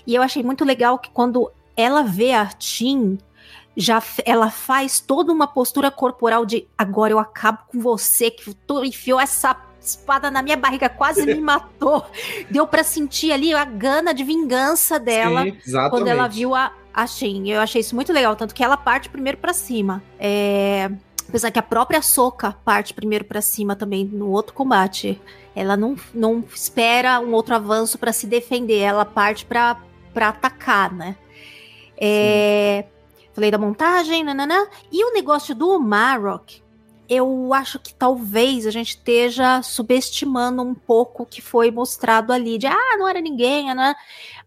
E 0.06 0.14
eu 0.14 0.22
achei 0.22 0.42
muito 0.42 0.64
legal 0.64 0.98
que 0.98 1.10
quando 1.10 1.50
ela 1.76 2.02
vê 2.02 2.32
a 2.32 2.46
Tim, 2.46 3.18
já 3.76 4.02
ela 4.24 4.50
faz 4.50 5.00
toda 5.00 5.32
uma 5.32 5.46
postura 5.46 5.90
corporal 5.90 6.44
de 6.44 6.66
agora 6.76 7.12
eu 7.12 7.18
acabo 7.18 7.60
com 7.68 7.80
você, 7.80 8.30
que 8.30 8.52
tu 8.66 8.84
enfiou 8.84 9.20
essa 9.20 9.56
espada 9.80 10.30
na 10.30 10.42
minha 10.42 10.56
barriga, 10.56 10.88
quase 10.88 11.24
me 11.24 11.40
matou. 11.40 12.04
Deu 12.50 12.66
pra 12.66 12.84
sentir 12.84 13.32
ali 13.32 13.54
a 13.54 13.64
gana 13.64 14.12
de 14.12 14.22
vingança 14.22 14.98
dela 14.98 15.44
Sim, 15.44 15.56
quando 15.88 16.08
ela 16.08 16.28
viu 16.28 16.54
a, 16.54 16.72
a 16.92 17.06
Shin. 17.06 17.48
Eu 17.48 17.60
achei 17.60 17.80
isso 17.80 17.94
muito 17.94 18.12
legal, 18.12 18.36
tanto 18.36 18.54
que 18.54 18.62
ela 18.62 18.76
parte 18.76 19.08
primeiro 19.08 19.38
pra 19.38 19.52
cima. 19.52 20.02
É, 20.18 20.90
Apesar 21.30 21.52
que 21.52 21.60
a 21.60 21.62
própria 21.62 22.02
Soca 22.02 22.56
parte 22.64 22.92
primeiro 22.92 23.24
pra 23.24 23.40
cima 23.40 23.76
também 23.76 24.04
no 24.04 24.30
outro 24.30 24.52
combate. 24.52 25.20
Ela 25.54 25.76
não, 25.76 25.94
não 26.12 26.44
espera 26.52 27.20
um 27.20 27.32
outro 27.32 27.54
avanço 27.54 27.98
pra 27.98 28.12
se 28.12 28.26
defender, 28.26 28.78
ela 28.78 29.04
parte 29.04 29.46
pra 29.46 29.78
atacar, 30.16 30.92
né? 30.92 31.16
É, 31.96 32.84
Falei 33.32 33.50
da 33.50 33.58
montagem, 33.58 34.24
nananã. 34.24 34.66
E 34.90 35.04
o 35.04 35.12
negócio 35.12 35.54
do 35.54 35.78
Marok, 35.78 36.60
eu 37.08 37.54
acho 37.54 37.78
que 37.78 37.94
talvez 37.94 38.66
a 38.66 38.70
gente 38.72 38.88
esteja 38.88 39.62
subestimando 39.62 40.62
um 40.62 40.74
pouco 40.74 41.22
o 41.22 41.26
que 41.26 41.40
foi 41.40 41.70
mostrado 41.70 42.32
ali. 42.32 42.58
De, 42.58 42.66
ah, 42.66 42.96
não 42.98 43.06
era 43.06 43.20
ninguém, 43.20 43.72
né? 43.72 43.94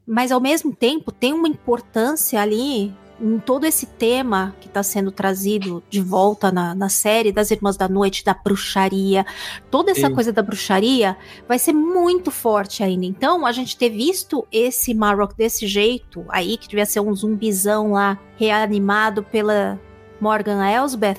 Mas 0.05 0.33
ao 0.33 0.41
mesmo 0.41 0.75
tempo 0.75 1.13
tem 1.13 1.31
uma 1.31 1.47
importância 1.47 2.41
ali 2.41 2.93
em 3.23 3.39
todo 3.39 3.65
esse 3.65 3.85
tema 3.85 4.53
que 4.59 4.67
está 4.67 4.83
sendo 4.83 5.09
trazido 5.11 5.81
de 5.89 6.01
volta 6.01 6.51
na, 6.51 6.75
na 6.75 6.89
série 6.89 7.31
das 7.31 7.49
Irmãs 7.51 7.77
da 7.77 7.87
Noite, 7.87 8.23
da 8.25 8.33
bruxaria, 8.33 9.25
toda 9.71 9.91
essa 9.91 10.07
coisa 10.13 10.33
da 10.33 10.41
bruxaria 10.41 11.15
vai 11.47 11.57
ser 11.57 11.71
muito 11.71 12.29
forte 12.31 12.83
ainda. 12.83 13.05
Então, 13.05 13.45
a 13.45 13.51
gente 13.53 13.77
ter 13.77 13.89
visto 13.89 14.45
esse 14.51 14.93
Marrock 14.93 15.35
desse 15.37 15.65
jeito, 15.67 16.25
aí 16.27 16.57
que 16.57 16.67
devia 16.67 16.85
ser 16.85 16.99
um 16.99 17.15
zumbizão 17.15 17.93
lá, 17.93 18.19
reanimado 18.35 19.23
pela 19.23 19.79
Morgan 20.19 20.61
Elsbeth, 20.67 21.17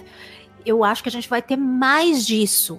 eu 0.66 0.84
acho 0.84 1.02
que 1.02 1.08
a 1.08 1.12
gente 1.12 1.28
vai 1.28 1.40
ter 1.40 1.56
mais 1.56 2.26
disso. 2.26 2.78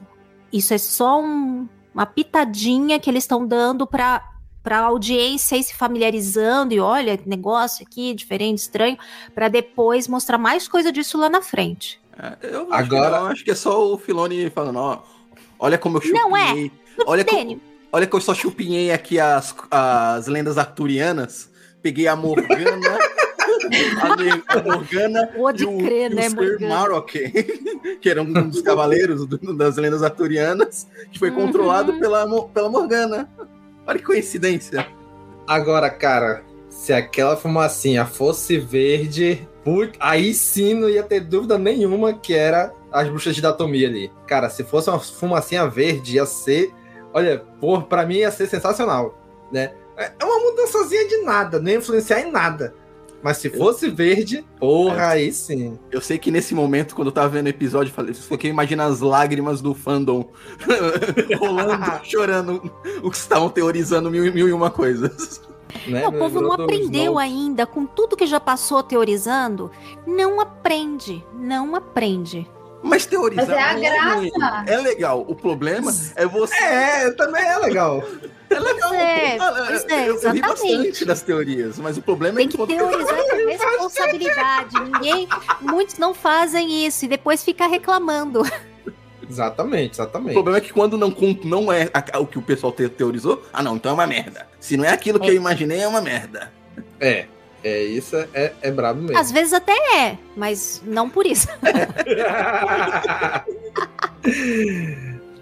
Isso 0.53 0.73
é 0.73 0.77
só 0.77 1.19
um- 1.21 1.67
uma 1.93 2.05
pitadinha 2.05 2.99
que 2.99 3.09
eles 3.09 3.23
estão 3.23 3.45
dando 3.47 3.87
para 3.87 4.21
para 4.65 4.79
a 4.79 4.85
audiência 4.85 5.55
ir 5.55 5.63
se 5.63 5.75
familiarizando 5.75 6.73
e 6.73 6.79
olha, 6.79 7.15
que 7.15 7.29
negócio 7.29 7.85
aqui 7.87 8.15
diferente, 8.15 8.57
estranho, 8.57 8.97
para 9.35 9.47
depois 9.47 10.07
mostrar 10.07 10.39
mais 10.39 10.67
coisa 10.67 10.91
disso 10.91 11.19
lá 11.19 11.29
na 11.29 11.39
frente. 11.41 12.01
Eu 12.41 12.73
acho 12.73 12.83
Agora- 12.93 13.11
que 13.11 13.19
não, 13.23 13.25
acho 13.27 13.43
que 13.45 13.51
é 13.51 13.55
só 13.55 13.93
o 13.93 13.97
Filoni 13.99 14.49
falando, 14.49 14.79
ó, 14.79 15.03
olha 15.59 15.77
como 15.77 15.97
eu 15.97 16.01
chupinhei. 16.01 16.23
Não 16.23 16.35
é. 16.35 16.71
Olha 17.05 17.23
como, 17.23 17.61
olha 17.93 18.07
que 18.07 18.15
eu 18.15 18.21
só 18.21 18.33
chupinhei 18.33 18.91
aqui 18.91 19.19
as, 19.19 19.53
as 19.69 20.25
lendas 20.25 20.57
arturianas. 20.57 21.51
Peguei 21.83 22.07
a 22.07 22.15
Morgana, 22.15 22.97
a, 24.49 24.63
Morgana 24.63 25.27
Pode 25.27 25.63
e 25.63 25.65
o, 25.67 25.77
crer, 25.77 26.09
e 26.11 26.13
o 26.13 26.15
né, 26.15 26.29
Sir 26.29 26.35
Morgana? 26.35 26.67
Marok, 26.67 27.13
que 28.01 28.09
era 28.09 28.21
um 28.23 28.31
dos 28.49 28.61
cavaleiros 28.61 29.25
do- 29.27 29.53
das 29.55 29.75
lendas 29.77 30.01
arturianas, 30.01 30.87
que 31.11 31.19
foi 31.19 31.29
Uhum. 31.29 31.35
controlado 31.35 31.99
pela, 31.99 32.25
pela 32.47 32.69
Morgana. 32.69 33.29
Olha 33.87 33.99
que 33.99 34.05
coincidência. 34.05 34.87
Agora, 35.47 35.89
cara, 35.89 36.43
se 36.69 36.91
aquela 36.91 37.37
fumacinha 37.37 38.05
fosse 38.05 38.57
verde, 38.57 39.47
put- 39.63 39.95
aí 39.99 40.33
sim 40.33 40.73
não 40.73 40.89
ia 40.89 41.03
ter 41.03 41.19
dúvida 41.21 41.57
nenhuma 41.57 42.13
que 42.13 42.33
era 42.33 42.73
as 42.91 43.07
bruxas 43.07 43.35
de 43.35 43.41
Datomia 43.41 43.87
ali. 43.87 44.11
Cara, 44.27 44.49
se 44.49 44.63
fosse 44.63 44.89
uma 44.89 44.99
fumacinha 44.99 45.67
verde, 45.67 46.15
ia 46.15 46.25
ser. 46.25 46.73
Olha, 47.13 47.39
por, 47.59 47.83
pra 47.83 48.05
mim 48.05 48.15
ia 48.15 48.31
ser 48.31 48.47
sensacional, 48.47 49.17
né? 49.51 49.73
É 49.97 50.11
é 50.19 50.25
uma 50.25 50.39
mudançazinha 50.39 51.07
de 51.07 51.17
nada, 51.21 51.59
não 51.59 51.69
ia 51.71 51.77
influenciar 51.77 52.19
em 52.21 52.31
nada. 52.31 52.73
Mas 53.25 53.37
se 53.37 53.49
fosse 53.49 53.89
verde, 53.89 54.45
porra, 54.59 55.07
aí 55.07 55.33
sim. 55.33 55.79
Eu 55.89 55.99
sei 55.99 56.19
que 56.19 56.29
nesse 56.29 56.53
momento, 56.53 56.93
quando 56.93 57.07
eu 57.07 57.11
tava 57.11 57.29
vendo 57.29 57.47
o 57.47 57.49
episódio, 57.49 57.89
eu 57.89 57.95
falei, 57.95 58.13
só 58.13 58.37
que 58.37 58.47
imagina 58.47 58.85
as 58.85 58.99
lágrimas 58.99 59.61
do 59.61 59.73
fandom 59.73 60.29
rolando, 61.39 61.85
chorando, 62.05 62.71
o 63.01 63.09
que 63.09 63.17
estavam 63.17 63.49
teorizando 63.49 64.11
mil, 64.11 64.31
mil 64.31 64.47
e 64.47 64.53
uma 64.53 64.69
coisas. 64.69 65.41
Né? 65.87 66.03
Não, 66.03 66.09
o 66.09 66.13
povo 66.19 66.39
não 66.39 66.51
aprendeu 66.51 67.17
ainda, 67.17 67.65
com 67.65 67.87
tudo 67.87 68.15
que 68.15 68.27
já 68.27 68.39
passou 68.39 68.83
teorizando, 68.83 69.71
não 70.05 70.39
aprende, 70.39 71.25
não 71.33 71.75
aprende. 71.75 72.47
Mas 72.85 73.05
teorizar 73.07 73.47
Mas 73.47 73.57
é 73.57 73.61
a 73.61 73.73
graça. 73.73 74.15
ruim, 74.15 74.31
É 74.67 74.77
legal. 74.77 75.25
O 75.27 75.33
problema 75.35 75.91
é 76.15 76.25
você. 76.27 76.55
É, 76.55 77.11
também 77.11 77.43
é 77.43 77.57
legal. 77.57 78.03
É 78.49 78.59
legal. 78.59 78.93
é, 78.93 79.37
Ah, 79.39 79.63
pois 79.67 79.83
eu- 79.83 79.89
é, 79.89 80.09
eu, 80.09 80.21
eu 80.21 80.31
ri 80.31 80.41
bastante 80.41 81.03
das 81.05 81.21
teorias, 81.23 81.79
mas 81.79 81.97
o 81.97 82.01
problema 82.03 82.37
Tem 82.37 82.45
é 82.45 82.49
que. 82.49 82.57
que 82.57 82.67
teorizar 82.67 83.15
com 83.15 83.35
responsabilidade. 83.49 84.79
Ninguém, 84.79 85.27
muitos 85.61 85.97
não 85.97 86.13
fazem 86.13 86.85
isso 86.85 87.05
e 87.05 87.07
depois 87.07 87.43
fica 87.43 87.65
reclamando. 87.67 88.43
Exatamente, 89.27 89.93
O 89.99 90.03
exatamente. 90.03 90.33
problema 90.33 90.57
é 90.59 90.61
que 90.61 90.71
quando 90.71 90.95
não, 90.97 91.09
não 91.43 91.73
é 91.73 91.89
o 92.19 92.27
que 92.27 92.37
o 92.37 92.41
pessoal 92.43 92.71
te- 92.71 92.87
teorizou, 92.87 93.43
ah 93.51 93.63
não, 93.63 93.75
então 93.77 93.89
é 93.89 93.93
uma 93.95 94.05
merda. 94.05 94.47
Se 94.59 94.77
não 94.77 94.85
é 94.85 94.89
aquilo 94.89 95.19
que 95.19 95.27
eu 95.29 95.33
imaginei, 95.33 95.79
é 95.79 95.87
uma 95.87 96.01
merda. 96.01 96.53
É, 96.99 97.25
é 97.65 97.83
isso, 97.83 98.15
é, 98.31 98.53
é 98.61 98.69
brabo 98.69 99.01
mesmo. 99.01 99.17
Às 99.17 99.31
vezes 99.31 99.51
até 99.51 99.73
é, 99.97 100.19
mas 100.37 100.83
não 100.85 101.09
por 101.09 101.25
isso. 101.25 101.47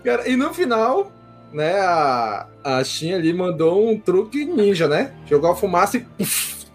Cara, 0.05 0.29
e 0.29 0.37
no 0.37 0.53
final, 0.53 1.11
né, 1.51 1.81
a, 1.81 2.47
a 2.63 2.81
Shin 2.81 3.11
ali 3.13 3.33
mandou 3.33 3.89
um 3.89 3.99
truque 3.99 4.45
ninja, 4.45 4.87
né? 4.87 5.13
Jogou 5.25 5.51
a 5.51 5.55
fumaça 5.55 5.97
e. 5.97 5.99
Puf, 5.99 6.65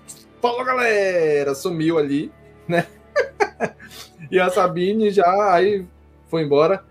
falou, 0.42 0.62
galera! 0.66 1.54
Sumiu 1.54 1.96
ali, 1.96 2.30
né? 2.68 2.86
e 4.30 4.38
a 4.38 4.50
Sabine 4.50 5.10
já 5.10 5.54
aí 5.54 5.86
foi 6.28 6.42
embora. 6.42 6.84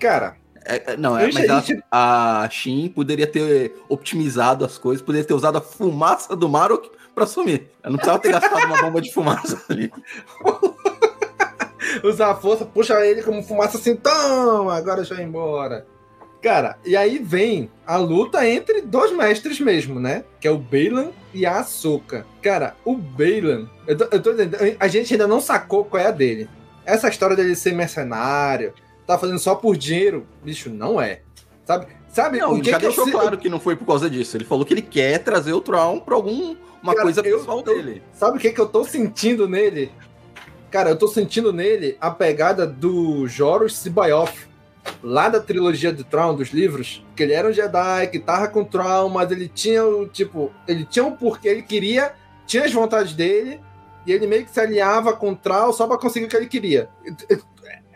Cara, 0.00 0.34
É, 0.64 0.94
é, 0.94 0.96
não, 0.96 1.16
é, 1.16 1.30
mas 1.32 1.48
a, 1.88 2.42
a 2.42 2.50
Shin 2.50 2.88
poderia 2.88 3.28
ter 3.28 3.76
optimizado 3.88 4.64
as 4.64 4.76
coisas, 4.76 5.00
poderia 5.00 5.24
ter 5.24 5.34
usado 5.34 5.58
a 5.58 5.60
fumaça 5.60 6.34
do 6.34 6.48
Marok 6.48 6.90
pra 7.14 7.26
sumir. 7.26 7.70
Eu 7.82 7.90
não 7.90 7.96
precisava 7.96 8.18
ter 8.18 8.32
gastado 8.32 8.66
uma 8.66 8.82
bomba 8.82 9.00
de 9.00 9.12
fumaça 9.12 9.62
ali. 9.68 9.92
usar 12.02 12.30
a 12.30 12.34
força, 12.34 12.64
puxa 12.64 13.04
ele 13.04 13.22
como 13.22 13.42
fumaça 13.42 13.76
assim, 13.76 13.96
toma, 13.96 14.74
agora 14.74 15.04
já 15.04 15.20
embora. 15.22 15.86
Cara, 16.42 16.76
e 16.84 16.96
aí 16.96 17.18
vem 17.18 17.70
a 17.86 17.96
luta 17.96 18.48
entre 18.48 18.80
dois 18.80 19.12
mestres 19.12 19.60
mesmo, 19.60 20.00
né? 20.00 20.24
Que 20.40 20.48
é 20.48 20.50
o 20.50 20.58
Bailan 20.58 21.10
e 21.32 21.46
a 21.46 21.60
Ahsoka. 21.60 22.26
Cara, 22.42 22.74
o 22.84 22.96
Bailan, 22.96 23.68
eu 23.86 23.96
tô, 23.96 24.04
eu 24.10 24.20
tô 24.20 24.30
a 24.80 24.88
gente 24.88 25.14
ainda 25.14 25.28
não 25.28 25.40
sacou 25.40 25.84
qual 25.84 26.02
é 26.02 26.06
a 26.06 26.10
dele. 26.10 26.48
Essa 26.84 27.08
história 27.08 27.36
dele 27.36 27.54
ser 27.54 27.72
mercenário, 27.72 28.74
tá 29.06 29.16
fazendo 29.16 29.38
só 29.38 29.54
por 29.54 29.76
dinheiro, 29.76 30.26
bicho, 30.42 30.68
não 30.68 31.00
é. 31.00 31.20
Sabe? 31.64 31.86
Sabe 32.12 32.38
Não, 32.40 32.50
o 32.50 32.54
ele 32.56 32.62
que 32.62 32.70
já 32.70 32.76
eu 32.76 32.80
deixou 32.80 33.06
se- 33.06 33.10
claro 33.10 33.38
que 33.38 33.48
não 33.48 33.58
foi 33.58 33.74
por 33.74 33.86
causa 33.86 34.08
disso. 34.10 34.36
Ele 34.36 34.44
falou 34.44 34.64
que 34.66 34.74
ele 34.74 34.82
quer 34.82 35.18
trazer 35.18 35.54
o 35.54 35.60
Traum 35.62 35.98
pra 35.98 36.14
alguma 36.14 36.56
Cara, 36.84 37.02
coisa 37.02 37.20
eu- 37.26 37.38
pessoal 37.38 37.58
eu- 37.58 37.62
dele. 37.64 38.02
Sabe 38.12 38.36
o 38.36 38.40
que, 38.40 38.50
que 38.52 38.60
eu 38.60 38.66
tô 38.68 38.84
sentindo 38.84 39.48
nele? 39.48 39.90
Cara, 40.70 40.90
eu 40.90 40.96
tô 40.96 41.08
sentindo 41.08 41.52
nele 41.54 41.96
a 42.00 42.10
pegada 42.10 42.66
do 42.66 43.26
Joros 43.26 43.76
Sibayoff, 43.78 44.46
lá 45.02 45.28
da 45.30 45.40
trilogia 45.40 45.90
de 45.92 46.04
Traum, 46.04 46.34
dos 46.34 46.48
livros, 46.50 47.02
que 47.16 47.22
ele 47.22 47.32
era 47.32 47.48
um 47.48 47.52
Jedi, 47.52 48.06
que 48.08 48.18
tava 48.18 48.46
com 48.48 48.62
Traum, 48.64 49.08
mas 49.08 49.30
ele 49.30 49.48
tinha 49.48 49.82
o, 49.84 50.06
tipo, 50.06 50.50
ele 50.68 50.84
tinha 50.84 51.04
um 51.04 51.12
porquê, 51.12 51.48
ele 51.48 51.62
queria, 51.62 52.12
tinha 52.46 52.64
as 52.64 52.72
vontades 52.72 53.14
dele, 53.14 53.58
e 54.06 54.12
ele 54.12 54.26
meio 54.26 54.44
que 54.44 54.50
se 54.50 54.60
alinhava 54.60 55.12
com 55.14 55.30
o 55.30 55.36
Traum 55.36 55.72
só 55.72 55.86
pra 55.86 55.96
conseguir 55.96 56.26
o 56.26 56.28
que 56.28 56.36
ele 56.36 56.46
queria. 56.48 56.88
Eu, 57.04 57.14
eu- 57.30 57.42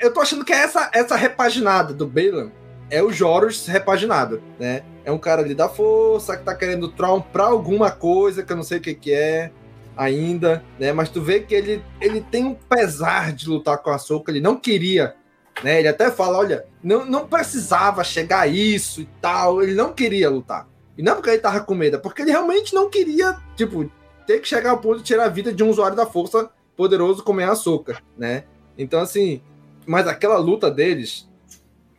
eu 0.00 0.12
tô 0.14 0.20
achando 0.20 0.44
que 0.44 0.52
é 0.52 0.56
essa, 0.62 0.90
essa 0.94 1.16
repaginada 1.16 1.92
do 1.92 2.06
Balan 2.06 2.50
é 2.90 3.02
o 3.02 3.12
Joros 3.12 3.66
repaginado, 3.66 4.42
né? 4.58 4.82
É 5.04 5.12
um 5.12 5.18
cara 5.18 5.42
ali 5.42 5.54
da 5.54 5.68
força, 5.68 6.36
que 6.36 6.44
tá 6.44 6.54
querendo 6.54 6.88
Traum 6.88 7.20
pra 7.20 7.44
alguma 7.44 7.90
coisa, 7.90 8.42
que 8.42 8.52
eu 8.52 8.56
não 8.56 8.62
sei 8.62 8.78
o 8.78 8.80
que 8.80 8.94
que 8.94 9.12
é 9.12 9.50
ainda, 9.96 10.62
né? 10.78 10.92
Mas 10.92 11.08
tu 11.08 11.22
vê 11.22 11.40
que 11.40 11.54
ele, 11.54 11.82
ele 12.00 12.20
tem 12.20 12.44
um 12.44 12.54
pesar 12.54 13.32
de 13.32 13.48
lutar 13.48 13.78
com 13.78 13.90
a 13.90 13.98
Soca, 13.98 14.30
ele 14.30 14.40
não 14.40 14.56
queria, 14.56 15.14
né? 15.62 15.78
Ele 15.78 15.88
até 15.88 16.10
fala, 16.10 16.38
olha, 16.38 16.66
não, 16.82 17.04
não 17.04 17.26
precisava 17.26 18.04
chegar 18.04 18.40
a 18.40 18.46
isso 18.46 19.00
e 19.00 19.08
tal, 19.20 19.62
ele 19.62 19.74
não 19.74 19.92
queria 19.92 20.28
lutar. 20.28 20.68
E 20.98 21.02
não 21.02 21.16
porque 21.16 21.30
ele 21.30 21.38
tava 21.38 21.60
com 21.60 21.74
medo, 21.74 21.96
é 21.96 22.00
porque 22.00 22.22
ele 22.22 22.30
realmente 22.30 22.74
não 22.74 22.88
queria, 22.90 23.36
tipo, 23.56 23.90
ter 24.26 24.40
que 24.40 24.48
chegar 24.48 24.70
ao 24.70 24.78
ponto 24.78 24.98
de 24.98 25.04
tirar 25.04 25.24
a 25.24 25.28
vida 25.28 25.52
de 25.52 25.62
um 25.62 25.70
usuário 25.70 25.96
da 25.96 26.06
força 26.06 26.50
poderoso 26.76 27.22
como 27.22 27.40
é 27.40 27.44
a 27.44 27.54
Soca, 27.54 27.98
né? 28.16 28.44
Então, 28.78 29.00
assim, 29.00 29.40
mas 29.86 30.06
aquela 30.06 30.36
luta 30.36 30.70
deles, 30.70 31.28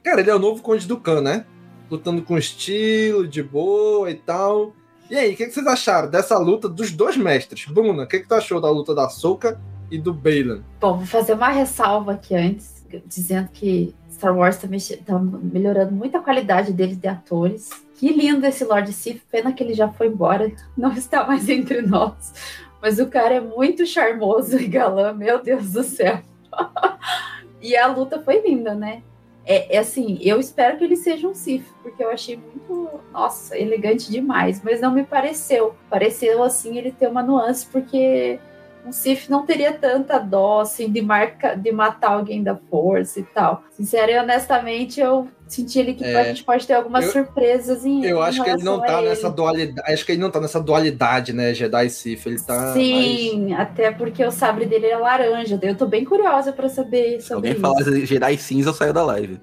cara, 0.08 0.22
ele 0.22 0.30
é 0.30 0.36
o 0.36 0.40
novo 0.40 0.62
Conde 0.62 0.88
do 0.88 0.98
Khan, 0.98 1.22
né? 1.22 1.46
Lutando 1.92 2.22
com 2.22 2.38
estilo, 2.38 3.28
de 3.28 3.44
boa 3.44 4.10
e 4.10 4.16
tal. 4.16 4.74
E 5.10 5.16
aí, 5.16 5.34
o 5.34 5.38
que, 5.38 5.46
que 5.46 5.52
vocês 5.52 5.68
acharam 5.68 6.10
dessa 6.10 6.38
luta 6.38 6.70
dos 6.70 6.92
dois 6.92 7.18
mestres? 7.18 7.66
Bruna, 7.66 8.04
o 8.04 8.08
que, 8.08 8.20
que 8.20 8.28
tu 8.28 8.34
achou 8.36 8.62
da 8.62 8.70
luta 8.70 8.96
da 8.96 9.10
Soca 9.10 9.60
e 9.92 9.98
do 9.98 10.14
Balan? 10.14 10.64
Bom, 10.80 10.98
vou 10.98 11.06
fazer 11.06 11.34
uma 11.34 11.50
ressalva 11.50 12.14
aqui 12.14 12.36
antes, 12.36 12.86
dizendo 13.06 13.50
que 13.52 13.94
Star 14.12 14.36
Wars 14.36 14.58
tá, 14.58 14.68
mexe- 14.68 14.98
tá 14.98 15.20
melhorando 15.20 15.92
muito 15.94 16.18
a 16.18 16.22
qualidade 16.22 16.72
deles 16.74 16.98
de 16.98 17.08
atores. 17.08 17.70
Que 17.96 18.14
lindo 18.14 18.46
esse 18.46 18.64
Lord 18.64 18.92
Sith, 18.94 19.22
pena 19.30 19.52
que 19.52 19.64
ele 19.64 19.74
já 19.74 19.90
foi 19.90 20.08
embora, 20.08 20.52
não 20.78 20.92
está 20.94 21.26
mais 21.28 21.48
entre 21.50 21.82
nós. 21.82 22.34
Mas 22.82 23.00
o 23.00 23.08
cara 23.08 23.36
é 23.36 23.40
muito 23.42 23.86
charmoso 23.86 24.58
e 24.58 24.68
galã, 24.68 25.12
meu 25.14 25.42
Deus 25.42 25.72
do 25.72 25.84
céu. 25.84 26.20
e 27.62 27.76
a 27.76 27.88
luta 27.88 28.22
foi 28.22 28.42
linda, 28.42 28.74
né? 28.76 29.02
É, 29.50 29.78
é 29.78 29.80
assim, 29.80 30.20
eu 30.22 30.42
espero 30.42 30.78
que 30.78 30.84
ele 30.84 30.98
seja 30.98 31.26
um 31.26 31.34
Sith, 31.34 31.64
porque 31.82 32.04
eu 32.04 32.10
achei 32.10 32.36
muito, 32.36 33.00
nossa, 33.14 33.58
elegante 33.58 34.12
demais, 34.12 34.62
mas 34.62 34.82
não 34.82 34.92
me 34.92 35.06
pareceu. 35.06 35.74
Pareceu 35.90 36.44
assim 36.44 36.78
ele 36.78 36.92
ter 36.92 37.08
uma 37.08 37.24
nuance, 37.24 37.66
porque 37.66 38.40
um 38.88 38.92
Sif 38.92 39.30
não 39.30 39.46
teria 39.46 39.74
tanta 39.74 40.18
dó 40.18 40.62
assim, 40.62 40.90
de, 40.92 41.02
marca, 41.02 41.56
de 41.56 41.72
matar 41.72 42.12
alguém 42.12 42.42
da 42.42 42.56
força 42.56 43.20
e 43.20 43.24
tal. 43.24 43.64
Sincero 43.72 44.12
e 44.12 44.18
honestamente, 44.18 45.00
eu 45.00 45.28
senti 45.48 45.80
ali 45.80 45.94
que 45.94 46.04
É, 46.04 46.16
a 46.20 46.24
gente 46.26 46.44
pode 46.44 46.66
ter 46.66 46.74
algumas 46.74 47.06
eu- 47.06 47.12
surpresas 47.12 47.86
em 47.86 48.04
Eu 48.04 48.18
em 48.18 48.22
acho 48.22 48.44
que 48.44 48.50
ele 48.50 48.64
não 48.64 48.80
tá 48.80 49.00
ele. 49.00 49.10
nessa 49.10 49.30
dualidade. 49.30 49.94
Acho 49.94 50.06
que 50.06 50.12
ele 50.14 50.22
não 50.22 50.32
tá 50.32 50.40
nessa 50.42 50.60
dualidade, 50.62 51.34
né? 51.34 51.54
Jedi 51.54 51.86
e 51.86 51.90
Sith. 51.90 52.26
Ele 52.26 52.40
tá. 52.42 52.74
Sim, 52.74 53.54
até 53.54 53.92
porque 53.92 54.24
o 54.26 54.32
sabre 54.32 54.66
dele 54.66 54.88
é 54.88 54.98
laranja. 54.98 55.58
daí 55.58 55.70
Eu 55.72 55.76
tô 55.78 55.86
bem 55.86 56.04
curiosa 56.06 56.52
pra 56.52 56.68
saber 56.70 57.22
Se 57.22 57.28
sobre 57.28 57.50
alguém 57.50 57.52
isso. 57.52 57.62
falar 57.62 58.06
Jedi 58.06 58.38
cinza, 58.38 58.70
eu 58.70 58.74
saio 58.74 58.94
da 58.94 59.04
live. 59.04 59.40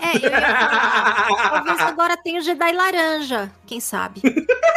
É, 0.00 0.16
eu 0.16 0.30
ia 0.30 0.40
falar, 0.40 1.50
talvez 1.50 1.80
agora 1.80 2.16
tenha 2.16 2.38
o 2.38 2.42
Jedi 2.42 2.72
laranja, 2.72 3.50
quem 3.66 3.80
sabe? 3.80 4.20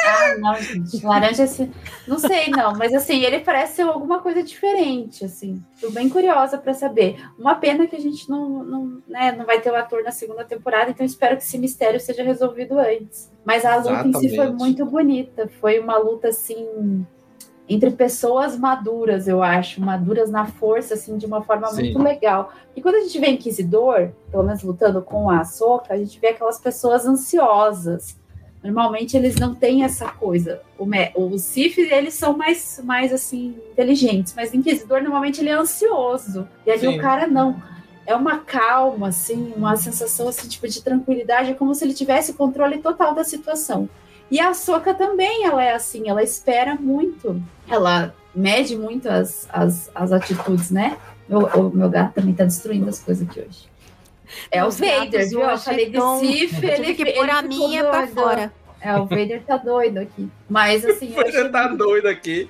Ah, 0.06 0.38
não, 0.38 0.56
gente, 0.56 1.06
laranja, 1.06 1.44
assim, 1.44 1.72
não 2.08 2.20
sei 2.20 2.50
não, 2.50 2.74
mas 2.74 2.94
assim, 2.94 3.22
ele 3.24 3.40
parece 3.40 3.78
ser 3.78 3.82
alguma 3.84 4.20
coisa 4.20 4.44
diferente, 4.44 5.24
assim. 5.24 5.64
Tô 5.80 5.90
bem 5.92 6.10
curiosa 6.10 6.58
para 6.58 6.74
saber. 6.74 7.24
Uma 7.38 7.56
pena 7.56 7.88
que 7.88 7.96
a 7.96 8.00
gente 8.00 8.30
não, 8.30 8.64
não, 8.64 9.02
né, 9.08 9.32
não 9.32 9.46
vai 9.46 9.62
ter 9.62 9.72
o 9.72 9.76
ator 9.76 10.04
na 10.04 10.12
segunda 10.12 10.44
temporada, 10.44 10.92
então 10.92 11.06
espero 11.06 11.38
que 11.38 11.44
esse 11.44 11.58
mistério 11.58 12.00
seja 12.00 12.24
resolvido 12.24 12.78
antes. 12.78 13.32
Mas 13.46 13.66
a 13.66 13.78
luta 13.78 13.90
Exatamente. 13.90 14.26
em 14.26 14.30
si 14.30 14.36
foi 14.36 14.52
muito 14.52 14.86
bonita, 14.86 15.50
foi 15.60 15.80
uma 15.80 15.98
luta 15.98 16.30
assim 16.30 17.06
entre 17.68 17.92
pessoas 17.92 18.58
maduras, 18.58 19.28
eu 19.28 19.42
acho, 19.42 19.80
maduras 19.82 20.30
na 20.30 20.46
força, 20.46 20.96
assim, 20.96 21.18
de 21.18 21.26
uma 21.26 21.42
forma 21.42 21.68
Sim. 21.70 21.84
muito 21.84 22.00
legal. 22.00 22.52
E 22.76 22.82
quando 22.82 22.96
a 22.96 23.02
gente 23.02 23.20
vê 23.20 23.28
Inquisidor, 23.30 24.10
pelo 24.30 24.44
menos 24.44 24.64
lutando 24.64 25.02
com 25.02 25.30
a 25.30 25.44
Soca, 25.46 25.94
a 25.94 25.98
gente 25.98 26.20
vê 26.20 26.30
aquelas 26.30 26.60
pessoas 26.60 27.06
ansiosas. 27.06 28.18
Normalmente 28.62 29.16
eles 29.16 29.36
não 29.36 29.56
têm 29.56 29.84
essa 29.84 30.08
coisa. 30.08 30.62
O, 30.78 30.86
os 31.26 31.42
Sith, 31.42 31.78
eles 31.78 32.14
são 32.14 32.36
mais, 32.36 32.82
mais 32.84 33.14
assim, 33.14 33.56
inteligentes, 33.72 34.34
mas 34.36 34.52
o 34.52 34.58
Inquisidor, 34.58 35.02
normalmente, 35.02 35.42
ele 35.42 35.50
é 35.50 35.54
ansioso. 35.54 36.48
E 36.66 36.72
ali 36.72 36.82
Sim. 36.82 36.98
o 36.98 37.02
cara 37.02 37.28
não. 37.28 37.62
É 38.06 38.14
uma 38.14 38.40
calma, 38.40 39.08
assim, 39.08 39.54
uma 39.56 39.78
sensação 39.78 40.28
assim, 40.28 40.50
tipo, 40.50 40.68
de 40.68 40.84
tranquilidade, 40.84 41.52
é 41.52 41.54
como 41.54 41.74
se 41.74 41.86
ele 41.86 41.94
tivesse 41.94 42.34
controle 42.34 42.80
total 42.80 43.16
da 43.16 43.24
situação. 43.24 43.88
E 44.34 44.40
a 44.40 44.52
Soca 44.56 44.96
também, 44.96 45.46
ela 45.46 45.64
é 45.64 45.76
assim, 45.76 46.10
ela 46.10 46.24
espera 46.24 46.74
muito, 46.74 47.40
ela 47.70 48.16
mede 48.34 48.76
muito 48.76 49.08
as, 49.08 49.48
as, 49.54 49.92
as 49.94 50.12
atitudes, 50.12 50.72
né? 50.72 50.98
O 51.30 51.70
meu 51.70 51.88
gato 51.88 52.16
também 52.16 52.34
tá 52.34 52.44
destruindo 52.44 52.90
as 52.90 53.00
coisas 53.00 53.30
aqui 53.30 53.42
hoje. 53.42 53.70
É 54.50 54.66
Os 54.66 54.80
o 54.80 54.84
Vader, 54.84 55.30
viu? 55.30 55.42
Eu 55.42 55.58
falei 55.60 55.88
de 55.88 56.00
Sif, 56.20 56.66
ele 56.66 56.96
que 56.96 57.14
pôr 57.14 57.30
a 57.30 57.44
minha 57.44 57.84
pra 57.84 58.08
fora. 58.08 58.52
É, 58.82 58.98
o 58.98 59.06
Vader 59.06 59.44
tá 59.44 59.58
doido 59.58 60.00
aqui. 60.00 60.28
Mas 60.50 60.84
assim. 60.84 61.12
O 61.12 61.16
Vader 61.16 61.52
tá 61.52 61.68
doido 61.68 62.08
aqui. 62.08 62.50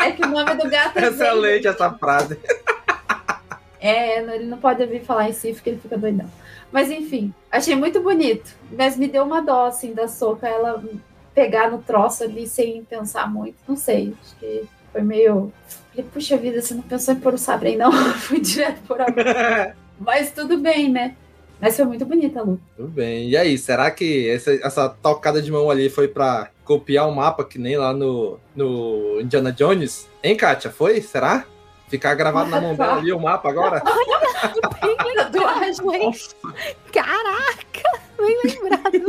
É 0.00 0.10
que 0.10 0.22
o 0.22 0.28
nome 0.28 0.54
do 0.54 0.68
gato 0.68 0.98
é. 0.98 1.08
Excelente 1.08 1.66
essa 1.66 1.90
frase. 1.94 2.38
É, 3.84 4.20
ele 4.20 4.44
não 4.44 4.58
pode 4.58 4.80
ouvir 4.80 5.02
falar 5.02 5.28
em 5.28 5.32
Sif, 5.32 5.54
porque 5.54 5.70
ele 5.70 5.80
fica 5.80 5.98
doidão. 5.98 6.30
Mas 6.70 6.88
enfim, 6.88 7.34
achei 7.50 7.74
muito 7.74 8.00
bonito. 8.00 8.54
Mas 8.70 8.96
me 8.96 9.08
deu 9.08 9.24
uma 9.24 9.42
dó, 9.42 9.66
assim, 9.66 9.92
da 9.92 10.06
soca. 10.06 10.46
Ela 10.46 10.80
pegar 11.34 11.70
no 11.70 11.78
troço 11.78 12.24
ali 12.24 12.46
sem 12.46 12.84
pensar 12.84 13.30
muito. 13.30 13.56
Não 13.66 13.76
sei, 13.76 14.14
acho 14.22 14.36
que 14.36 14.64
foi 14.92 15.02
meio. 15.02 15.52
Falei, 15.90 16.10
puxa 16.12 16.36
vida, 16.36 16.60
você 16.60 16.74
não 16.74 16.82
pensou 16.82 17.14
em 17.14 17.20
pôr 17.20 17.34
o 17.34 17.38
sabre 17.38 17.70
aí, 17.70 17.76
não? 17.76 17.92
Fui 18.20 18.40
direto 18.40 18.80
por 18.86 19.00
agora. 19.00 19.76
Mas 19.98 20.32
tudo 20.32 20.58
bem, 20.58 20.90
né? 20.90 21.16
Mas 21.60 21.76
foi 21.76 21.84
muito 21.84 22.04
bonita, 22.04 22.42
Lu. 22.42 22.60
Tudo 22.76 22.88
bem. 22.88 23.28
E 23.28 23.36
aí, 23.36 23.56
será 23.56 23.88
que 23.90 24.28
essa, 24.28 24.52
essa 24.52 24.88
tocada 24.88 25.40
de 25.40 25.52
mão 25.52 25.70
ali 25.70 25.88
foi 25.88 26.08
para 26.08 26.50
copiar 26.64 27.06
o 27.06 27.10
um 27.12 27.14
mapa 27.14 27.44
que 27.44 27.56
nem 27.56 27.76
lá 27.76 27.92
no, 27.92 28.38
no 28.54 29.20
Indiana 29.20 29.52
Jones? 29.52 30.08
Hein, 30.24 30.36
Kátia? 30.36 30.72
Foi? 30.72 31.00
Será? 31.00 31.44
Ficar 31.88 32.14
gravado 32.14 32.50
na 32.50 32.60
mão 32.60 32.74
dela 32.74 32.96
ali 32.98 33.12
o 33.12 33.20
mapa 33.20 33.48
agora? 33.48 33.80
Olha, 33.84 34.22
bem 35.30 36.12
Caraca! 36.92 37.71
Bem 38.26 38.38
lembrado. 38.44 39.02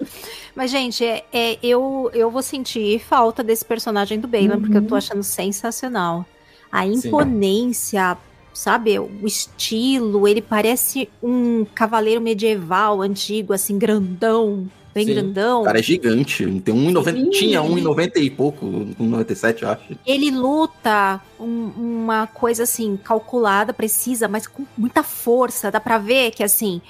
Mas, 0.54 0.70
gente, 0.70 1.04
é, 1.04 1.24
é, 1.32 1.58
eu, 1.62 2.10
eu 2.12 2.30
vou 2.30 2.42
sentir 2.42 3.00
falta 3.00 3.42
desse 3.42 3.64
personagem 3.64 4.18
do 4.18 4.28
Balan, 4.28 4.54
uhum. 4.54 4.60
porque 4.60 4.76
eu 4.76 4.82
tô 4.86 4.94
uhum. 4.94 4.98
achando 4.98 5.22
sensacional. 5.22 6.26
A 6.70 6.86
imponência, 6.86 8.14
Sim. 8.14 8.20
sabe? 8.52 8.98
O 8.98 9.26
estilo, 9.26 10.26
ele 10.26 10.42
parece 10.42 11.08
um 11.22 11.64
cavaleiro 11.64 12.20
medieval 12.20 13.00
antigo, 13.00 13.52
assim, 13.52 13.78
grandão, 13.78 14.68
bem 14.94 15.06
Sim. 15.06 15.14
grandão. 15.14 15.62
O 15.62 15.64
cara 15.64 15.78
é 15.78 15.82
gigante. 15.82 16.44
Tem 16.60 16.74
1,90, 16.74 17.30
tinha 17.30 17.60
1,90 17.60 18.16
e 18.16 18.30
pouco, 18.30 18.66
1,97, 18.66 19.62
eu 19.62 19.68
acho. 19.70 19.98
Ele 20.06 20.30
luta 20.30 21.20
um, 21.38 21.70
uma 21.76 22.26
coisa 22.26 22.64
assim, 22.64 22.96
calculada, 22.96 23.72
precisa, 23.72 24.28
mas 24.28 24.46
com 24.46 24.64
muita 24.76 25.02
força. 25.02 25.70
Dá 25.70 25.80
pra 25.80 25.98
ver 25.98 26.32
que 26.32 26.42
assim, 26.42 26.80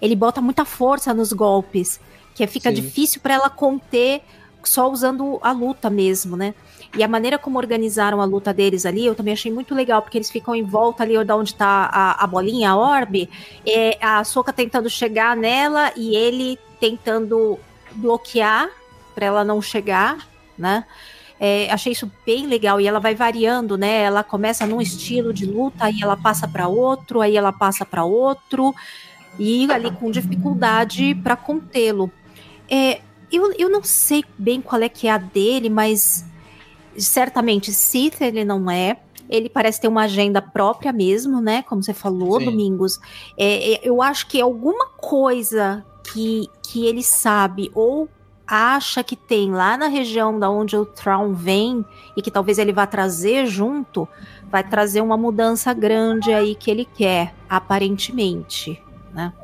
ele 0.00 0.14
bota 0.14 0.40
muita 0.40 0.64
força 0.64 1.12
nos 1.12 1.32
golpes 1.32 2.00
que 2.34 2.46
fica 2.46 2.70
Sim. 2.70 2.76
difícil 2.76 3.20
para 3.20 3.34
ela 3.34 3.50
conter 3.50 4.22
só 4.62 4.90
usando 4.90 5.38
a 5.42 5.52
luta 5.52 5.88
mesmo, 5.88 6.36
né? 6.36 6.54
E 6.96 7.02
a 7.02 7.08
maneira 7.08 7.38
como 7.38 7.58
organizaram 7.58 8.20
a 8.20 8.24
luta 8.24 8.52
deles 8.52 8.86
ali, 8.86 9.04
eu 9.04 9.14
também 9.14 9.34
achei 9.34 9.52
muito 9.52 9.74
legal, 9.74 10.00
porque 10.00 10.16
eles 10.16 10.30
ficam 10.30 10.54
em 10.54 10.62
volta 10.62 11.02
ali 11.02 11.22
de 11.22 11.32
onde 11.32 11.54
tá 11.54 11.88
a, 11.92 12.24
a 12.24 12.26
bolinha, 12.26 12.70
a 12.70 12.76
orbe, 12.76 13.28
é, 13.66 13.98
a 14.00 14.24
Soca 14.24 14.52
tentando 14.52 14.88
chegar 14.88 15.36
nela 15.36 15.92
e 15.96 16.16
ele 16.16 16.58
tentando 16.80 17.58
bloquear 17.92 18.68
para 19.14 19.26
ela 19.26 19.44
não 19.44 19.60
chegar, 19.60 20.28
né? 20.56 20.84
É, 21.40 21.70
achei 21.70 21.92
isso 21.92 22.10
bem 22.26 22.46
legal 22.46 22.80
e 22.80 22.86
ela 22.86 22.98
vai 22.98 23.14
variando, 23.14 23.78
né? 23.78 24.02
Ela 24.02 24.24
começa 24.24 24.66
num 24.66 24.80
estilo 24.80 25.32
de 25.32 25.46
luta, 25.46 25.84
aí 25.84 26.02
ela 26.02 26.16
passa 26.16 26.48
para 26.48 26.66
outro, 26.66 27.20
aí 27.20 27.36
ela 27.36 27.52
passa 27.52 27.84
para 27.84 28.04
outro 28.04 28.74
e 29.38 29.70
ali 29.70 29.90
com 29.92 30.10
dificuldade 30.10 31.14
para 31.14 31.36
contê-lo. 31.36 32.10
É, 32.68 33.00
eu, 33.30 33.52
eu 33.52 33.70
não 33.70 33.84
sei 33.84 34.24
bem 34.36 34.60
qual 34.60 34.82
é 34.82 34.88
que 34.88 35.06
é 35.06 35.12
a 35.12 35.18
dele, 35.18 35.70
mas 35.70 36.24
certamente 36.96 37.72
Sith 37.72 38.20
ele 38.20 38.44
não 38.44 38.68
é. 38.70 38.96
Ele 39.30 39.48
parece 39.48 39.80
ter 39.80 39.88
uma 39.88 40.04
agenda 40.04 40.40
própria 40.40 40.92
mesmo, 40.92 41.40
né? 41.40 41.62
Como 41.62 41.82
você 41.82 41.92
falou, 41.92 42.40
Sim. 42.40 42.46
Domingos. 42.46 42.98
É, 43.36 43.74
é, 43.74 43.80
eu 43.82 44.02
acho 44.02 44.26
que 44.26 44.40
alguma 44.40 44.86
coisa 44.86 45.84
que, 46.12 46.48
que 46.62 46.86
ele 46.86 47.02
sabe 47.02 47.70
ou 47.74 48.08
acha 48.46 49.04
que 49.04 49.14
tem 49.14 49.52
lá 49.52 49.76
na 49.76 49.88
região 49.88 50.38
da 50.38 50.48
onde 50.48 50.74
o 50.76 50.86
Traum 50.86 51.34
vem 51.34 51.84
e 52.16 52.22
que 52.22 52.30
talvez 52.30 52.58
ele 52.58 52.72
vá 52.72 52.86
trazer 52.86 53.46
junto, 53.46 54.08
vai 54.50 54.64
trazer 54.64 55.02
uma 55.02 55.18
mudança 55.18 55.72
grande 55.74 56.32
aí 56.32 56.54
que 56.54 56.70
ele 56.70 56.86
quer, 56.86 57.34
aparentemente, 57.48 58.82
né? 59.12 59.34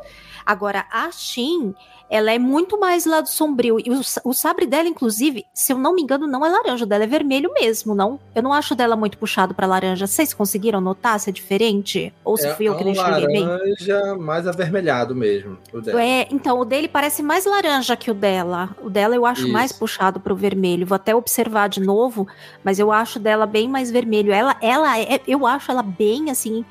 Agora, 0.47 0.87
a 0.91 1.11
Shin, 1.11 1.75
ela 2.09 2.33
é 2.33 2.39
muito 2.39 2.79
mais 2.79 3.07
lado 3.07 3.29
sombrio. 3.29 3.79
E 3.81 3.91
o, 3.91 4.01
o, 4.25 4.33
sabre 4.33 4.67
dela, 4.67 4.89
inclusive, 4.89 5.47
se 5.53 5.73
eu 5.73 5.79
não 5.79 5.95
me 5.95 6.03
engano, 6.03 6.27
não 6.27 6.45
é 6.45 6.49
laranja, 6.49 6.87
dela 6.87 7.05
é 7.05 7.07
vermelho 7.07 7.53
mesmo, 7.53 7.95
não? 7.95 8.21
Eu 8.35 8.43
não 8.43 8.53
acho 8.53 8.75
dela 8.75 8.95
muito 8.95 9.19
puxado 9.19 9.55
para 9.55 9.67
laranja. 9.67 10.07
Vocês 10.07 10.35
conseguiram 10.35 10.81
notar 10.81 11.19
se 11.19 11.31
é 11.31 11.33
diferente? 11.33 12.13
Ou 12.25 12.37
se 12.37 12.47
é, 12.47 12.55
fui 12.55 12.69
eu 12.69 12.77
que 12.77 12.85
não 12.85 12.93
enxerguei 12.93 13.27
bem? 13.27 13.45
laranja 13.45 14.15
mais 14.17 14.47
avermelhado 14.47 15.15
mesmo, 15.15 15.59
o 15.73 15.81
dela. 15.81 16.03
É, 16.03 16.29
então, 16.31 16.59
o 16.59 16.65
dele 16.65 16.89
parece 16.89 17.23
mais 17.23 17.47
laranja 17.47 17.97
que 17.97 18.11
o 18.11 18.15
dela. 18.15 18.77
O 18.83 18.91
dela 18.91 19.15
eu 19.15 19.27
acho 19.27 19.43
Isso. 19.43 19.53
mais 19.53 19.73
puxado 19.73 20.21
pro 20.21 20.37
vermelho. 20.37 20.87
Vou 20.87 20.97
até 20.97 21.15
observar 21.15 21.69
de 21.69 21.81
novo, 21.81 22.27
mas 22.63 22.79
eu 22.79 22.93
acho 22.93 23.19
dela 23.19 23.47
bem 23.47 23.69
mais 23.69 23.91
vermelho. 23.91 24.33
Ela, 24.33 24.57
ela 24.61 24.99
é, 24.99 25.21
eu 25.27 25.47
acho 25.47 25.71
ela 25.71 25.83
bem, 25.83 26.31
assim 26.31 26.65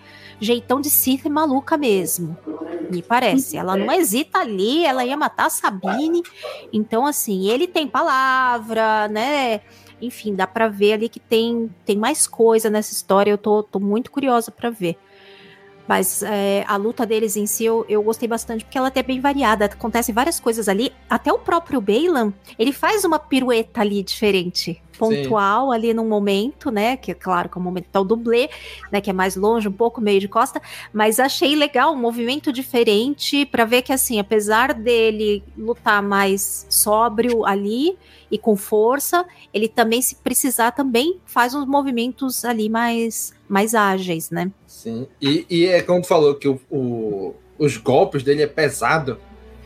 jeitão 0.44 0.82
de 0.82 0.90
Sith 0.90 1.26
maluca 1.26 1.78
mesmo. 1.78 2.38
Me 2.92 3.02
parece. 3.02 3.58
Ela 3.58 3.76
não 3.76 3.92
hesita 3.92 4.40
ali, 4.40 4.86
ela 4.86 5.06
ia 5.06 5.18
matar 5.18 5.48
a 5.48 5.50
Sabine. 5.50 6.22
Então, 6.72 7.06
assim, 7.06 7.50
ele 7.50 7.68
tem 7.68 7.88
palavra, 7.88 9.08
né? 9.08 9.62
Enfim, 10.02 10.36
dá 10.36 10.46
para 10.46 10.68
ver 10.68 10.94
ali 10.94 11.10
que 11.10 11.20
tem, 11.20 11.70
tem 11.86 11.98
mais 11.98 12.28
coisa 12.28 12.70
nessa 12.70 12.94
história. 12.94 13.32
Eu 13.32 13.38
tô, 13.38 13.64
tô 13.64 13.80
muito 13.80 14.12
curiosa 14.12 14.52
para 14.52 14.70
ver. 14.70 14.98
Mas 15.88 16.24
é, 16.24 16.64
a 16.68 16.78
luta 16.78 17.06
deles 17.06 17.36
em 17.36 17.46
si 17.46 17.66
eu, 17.66 17.86
eu, 17.90 18.02
gostei 18.02 18.28
bastante, 18.28 18.64
porque 18.64 18.78
ela 18.78 18.92
é 18.94 19.04
bem 19.04 19.20
variada. 19.20 19.66
Acontece 19.66 20.14
várias 20.14 20.40
coisas 20.40 20.70
ali. 20.70 20.94
Até 21.10 21.32
o 21.32 21.40
próprio 21.40 21.82
Balan, 21.82 22.34
ele 22.58 22.72
faz 22.72 23.04
uma 23.04 23.20
pirueta 23.20 23.82
ali 23.82 24.02
diferente. 24.02 24.82
Pontual 24.98 25.70
Sim. 25.70 25.76
ali 25.76 25.94
num 25.94 26.08
momento, 26.08 26.72
né? 26.72 26.98
Que 26.98 27.12
é 27.12 27.14
claro 27.14 27.50
que 27.50 27.58
é 27.58 27.62
o 27.62 27.64
momento 27.64 27.86
tá 27.92 28.00
o 28.00 28.04
dublê, 28.04 28.50
né? 28.92 29.02
Que 29.02 29.10
é 29.10 29.14
mais 29.14 29.36
longe, 29.36 29.68
um 29.68 29.72
pouco 29.74 30.00
meio 30.00 30.20
de 30.20 30.28
costa. 30.28 30.62
Mas 30.92 31.20
achei 31.20 31.56
legal, 31.56 31.94
um 31.94 31.98
movimento 31.98 32.52
diferente 32.52 33.46
para 33.46 33.66
ver 33.66 33.82
que, 33.82 33.92
assim, 33.92 34.20
apesar 34.20 34.74
dele 34.74 35.44
lutar 35.58 36.02
mais 36.02 36.66
sóbrio 36.70 37.46
ali 37.46 37.98
e 38.30 38.38
com 38.38 38.56
força, 38.56 39.26
ele 39.54 39.68
também, 39.68 40.02
se 40.02 40.16
precisar, 40.16 40.72
também 40.72 41.20
faz 41.26 41.54
uns 41.54 41.68
movimentos 41.68 42.44
ali 42.44 42.70
mais, 42.70 43.34
mais 43.48 43.76
ágeis, 43.76 44.32
né? 44.32 44.52
Sim, 44.66 45.08
e, 45.22 45.46
e 45.50 45.66
é 45.68 45.82
como 45.82 46.02
tu 46.02 46.08
falou, 46.08 46.36
que 46.36 46.48
o, 46.48 46.60
o, 46.72 47.36
os 47.60 47.78
golpes 47.78 48.24
dele 48.24 48.42
é 48.42 48.48
pesado, 48.48 49.20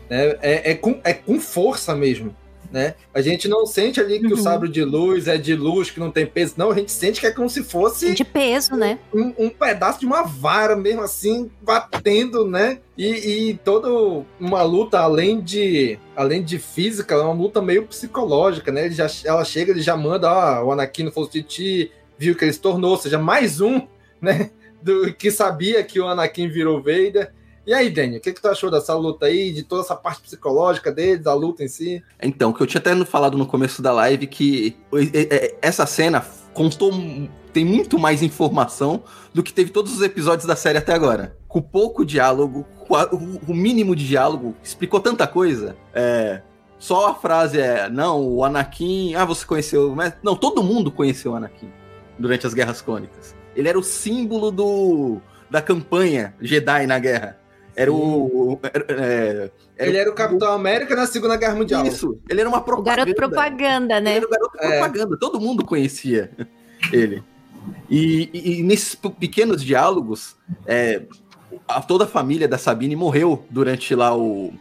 né? 0.08 0.36
É, 0.42 0.72
é, 0.72 0.74
com, 0.74 1.00
é 1.04 1.12
com 1.12 1.40
força 1.40 1.94
mesmo. 1.94 2.34
Né? 2.70 2.94
A 3.14 3.22
gente 3.22 3.48
não 3.48 3.64
sente 3.64 3.98
ali 3.98 4.18
que 4.18 4.26
uhum. 4.26 4.34
o 4.34 4.36
sabre 4.36 4.68
de 4.68 4.84
luz 4.84 5.26
é 5.26 5.38
de 5.38 5.54
luz, 5.54 5.90
que 5.90 5.98
não 5.98 6.10
tem 6.10 6.26
peso, 6.26 6.54
não, 6.58 6.70
a 6.70 6.74
gente 6.74 6.92
sente 6.92 7.18
que 7.18 7.26
é 7.26 7.30
como 7.30 7.48
se 7.48 7.62
fosse 7.62 8.12
de 8.12 8.24
peso, 8.24 8.74
um, 8.74 8.76
né? 8.76 8.98
Um, 9.12 9.32
um, 9.38 9.48
pedaço 9.48 10.00
de 10.00 10.06
uma 10.06 10.22
vara 10.22 10.76
mesmo 10.76 11.00
assim, 11.00 11.50
batendo, 11.62 12.46
né? 12.46 12.78
E, 12.96 13.06
e 13.48 13.54
toda 13.64 13.88
uma 14.38 14.62
luta 14.62 14.98
além 14.98 15.40
de 15.40 15.98
além 16.14 16.42
de 16.42 16.58
física, 16.58 17.14
é 17.14 17.18
uma 17.18 17.32
luta 17.32 17.62
meio 17.62 17.86
psicológica, 17.86 18.70
né? 18.70 18.84
Ele 18.84 18.94
já, 18.94 19.06
ela 19.24 19.44
chega, 19.44 19.72
ele 19.72 19.80
já 19.80 19.96
manda, 19.96 20.30
ó, 20.30 20.64
o 20.64 20.72
Anakin 20.72 21.04
não 21.04 21.12
fosse 21.12 21.32
de 21.32 21.42
ti, 21.42 21.92
viu 22.18 22.34
que 22.34 22.44
ele 22.44 22.52
se 22.52 22.60
tornou, 22.60 22.90
ou 22.90 22.98
seja, 22.98 23.18
mais 23.18 23.62
um, 23.62 23.80
né? 24.20 24.50
do 24.82 25.12
que 25.12 25.30
sabia 25.30 25.82
que 25.82 26.00
o 26.00 26.06
Anakin 26.06 26.48
virou 26.48 26.82
Vader. 26.82 27.32
E 27.68 27.74
aí, 27.74 27.90
Daniel, 27.90 28.16
o 28.18 28.22
que, 28.22 28.32
que 28.32 28.40
tu 28.40 28.48
achou 28.48 28.70
dessa 28.70 28.94
luta 28.94 29.26
aí, 29.26 29.52
de 29.52 29.62
toda 29.62 29.82
essa 29.82 29.94
parte 29.94 30.22
psicológica 30.22 30.90
deles, 30.90 31.22
da 31.22 31.34
luta 31.34 31.62
em 31.62 31.68
si? 31.68 32.02
Então, 32.22 32.50
que 32.50 32.62
eu 32.62 32.66
tinha 32.66 32.80
até 32.80 32.96
falado 33.04 33.36
no 33.36 33.44
começo 33.44 33.82
da 33.82 33.92
live 33.92 34.26
que 34.26 34.74
essa 35.60 35.84
cena 35.84 36.24
constou 36.54 36.90
tem 37.52 37.66
muito 37.66 37.98
mais 37.98 38.22
informação 38.22 39.02
do 39.34 39.42
que 39.42 39.52
teve 39.52 39.70
todos 39.70 39.92
os 39.92 40.00
episódios 40.00 40.46
da 40.46 40.56
série 40.56 40.78
até 40.78 40.94
agora. 40.94 41.36
Com 41.46 41.60
pouco 41.60 42.06
diálogo, 42.06 42.64
com 42.86 42.94
o 43.46 43.54
mínimo 43.54 43.94
de 43.94 44.08
diálogo, 44.08 44.56
explicou 44.64 44.98
tanta 44.98 45.26
coisa. 45.26 45.76
É, 45.92 46.40
só 46.78 47.08
a 47.08 47.14
frase 47.16 47.60
é: 47.60 47.90
não, 47.90 48.26
o 48.26 48.42
Anakin. 48.46 49.14
Ah, 49.14 49.26
você 49.26 49.44
conheceu. 49.44 49.94
Mas, 49.94 50.14
não, 50.22 50.34
todo 50.34 50.62
mundo 50.62 50.90
conheceu 50.90 51.32
o 51.32 51.34
Anakin 51.34 51.70
durante 52.18 52.46
as 52.46 52.54
Guerras 52.54 52.80
Clônicas. 52.80 53.36
Ele 53.54 53.68
era 53.68 53.78
o 53.78 53.82
símbolo 53.82 54.50
do, 54.50 55.20
da 55.50 55.60
campanha 55.60 56.34
Jedi 56.40 56.86
na 56.86 56.98
guerra. 56.98 57.38
Era 57.78 57.92
o. 57.92 58.58
Era, 58.60 58.84
é, 58.88 59.50
era 59.76 59.88
ele 59.88 59.96
era 59.98 60.10
o 60.10 60.14
Capitão 60.14 60.52
América 60.52 60.96
na 60.96 61.06
Segunda 61.06 61.36
Guerra 61.36 61.54
Mundial. 61.54 61.86
Isso. 61.86 62.18
Ele 62.28 62.40
era 62.40 62.48
uma 62.48 62.60
propaganda. 62.60 62.92
O 62.92 62.96
garoto 62.96 63.14
propaganda, 63.14 64.00
né? 64.00 64.16
Ele 64.16 64.18
era 64.18 64.26
o 64.26 64.30
garoto 64.30 64.58
é. 64.58 64.78
propaganda. 64.80 65.16
Todo 65.16 65.40
mundo 65.40 65.64
conhecia 65.64 66.28
ele. 66.92 67.22
E, 67.88 68.30
e, 68.34 68.58
e 68.58 68.62
nesses 68.64 68.96
pequenos 68.96 69.62
diálogos, 69.62 70.36
é, 70.66 71.02
a, 71.68 71.80
toda 71.80 72.02
a 72.02 72.08
família 72.08 72.48
da 72.48 72.58
Sabine 72.58 72.96
morreu 72.96 73.44
durante 73.48 73.94
lá 73.94 74.16
o, 74.16 74.52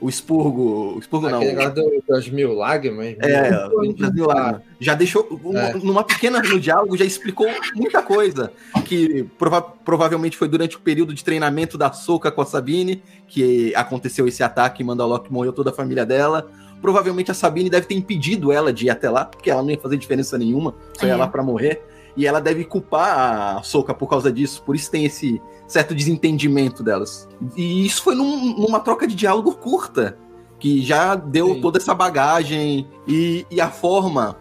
o 0.00 0.08
expurgo. 0.08 0.94
O 0.96 0.98
expurgo 0.98 1.26
Aquele 1.26 1.52
não. 1.52 1.74
Do, 1.74 2.02
das 2.08 2.28
mil 2.28 2.54
lágrimas. 2.54 3.16
É, 3.18 3.50
das 3.50 4.12
mil 4.12 4.26
lágrimas. 4.26 4.62
Já 4.80 4.94
deixou. 4.94 5.40
É. 5.54 5.74
Numa 5.74 6.02
pequena 6.02 6.40
no 6.40 6.58
diálogo, 6.58 6.96
já 6.96 7.04
explicou 7.04 7.46
muita 7.74 8.02
coisa. 8.02 8.52
Que 8.84 9.24
prova 9.38 9.60
provavelmente 9.60 10.36
foi 10.36 10.48
durante 10.48 10.76
o 10.76 10.80
período 10.80 11.12
de 11.12 11.22
treinamento 11.22 11.76
da 11.76 11.92
Soca 11.92 12.30
com 12.30 12.40
a 12.40 12.46
Sabine, 12.46 13.02
que 13.26 13.74
aconteceu 13.74 14.26
esse 14.26 14.42
ataque 14.42 14.82
e 14.82 14.86
Mandalorian 14.86 15.30
morreu 15.30 15.52
toda 15.52 15.70
a 15.70 15.72
família 15.72 16.06
dela. 16.06 16.50
Provavelmente 16.80 17.30
a 17.30 17.34
Sabine 17.34 17.68
deve 17.68 17.86
ter 17.86 17.94
impedido 17.94 18.50
ela 18.50 18.72
de 18.72 18.86
ir 18.86 18.90
até 18.90 19.10
lá, 19.10 19.26
porque 19.26 19.50
ela 19.50 19.62
não 19.62 19.70
ia 19.70 19.78
fazer 19.78 19.98
diferença 19.98 20.38
nenhuma, 20.38 20.74
só 20.98 21.06
ia 21.06 21.12
é. 21.12 21.16
lá 21.16 21.28
para 21.28 21.42
morrer. 21.42 21.82
E 22.16 22.26
ela 22.26 22.40
deve 22.40 22.64
culpar 22.64 23.58
a 23.58 23.62
Soca 23.62 23.94
por 23.94 24.08
causa 24.08 24.32
disso, 24.32 24.62
por 24.64 24.74
isso 24.74 24.90
tem 24.90 25.04
esse 25.04 25.40
certo 25.70 25.94
desentendimento 25.94 26.82
delas. 26.82 27.28
E 27.56 27.86
isso 27.86 28.02
foi 28.02 28.14
num, 28.16 28.58
numa 28.58 28.80
troca 28.80 29.06
de 29.06 29.14
diálogo 29.14 29.52
curta, 29.54 30.18
que 30.58 30.82
já 30.82 31.14
deu 31.14 31.54
Sim. 31.54 31.60
toda 31.60 31.78
essa 31.78 31.94
bagagem 31.94 32.88
e, 33.06 33.46
e, 33.48 33.60
a 33.60 33.70
forma 33.70 34.36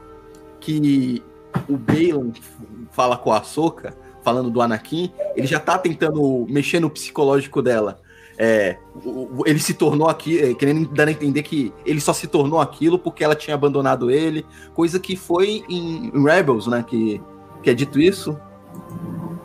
que 0.59 1.23
o 1.69 1.77
Balin 1.77 2.33
fala 2.91 3.15
com 3.15 3.31
a 3.31 3.43
Soca, 3.43 3.95
falando 4.23 4.49
do 4.49 4.59
Anakin, 4.59 5.11
ele 5.35 5.47
já 5.47 5.59
tá 5.59 5.77
tentando 5.77 6.45
mexer 6.49 6.79
no 6.79 6.89
psicológico 6.89 7.61
dela. 7.61 7.99
É, 8.37 8.77
ele 9.45 9.59
se 9.59 9.73
tornou 9.73 10.07
aqui, 10.09 10.39
é, 10.39 10.53
querendo 10.53 10.87
dar 10.89 11.07
a 11.07 11.11
entender 11.11 11.43
que 11.43 11.71
ele 11.85 12.01
só 12.01 12.11
se 12.11 12.25
tornou 12.25 12.59
aquilo 12.59 12.97
porque 12.97 13.23
ela 13.23 13.35
tinha 13.35 13.53
abandonado 13.53 14.09
ele, 14.09 14.45
coisa 14.73 14.99
que 14.99 15.15
foi 15.15 15.63
em 15.69 16.11
Rebels, 16.23 16.65
né? 16.65 16.83
Que, 16.85 17.21
que 17.61 17.69
é 17.69 17.73
dito 17.73 17.99
isso. 17.99 18.37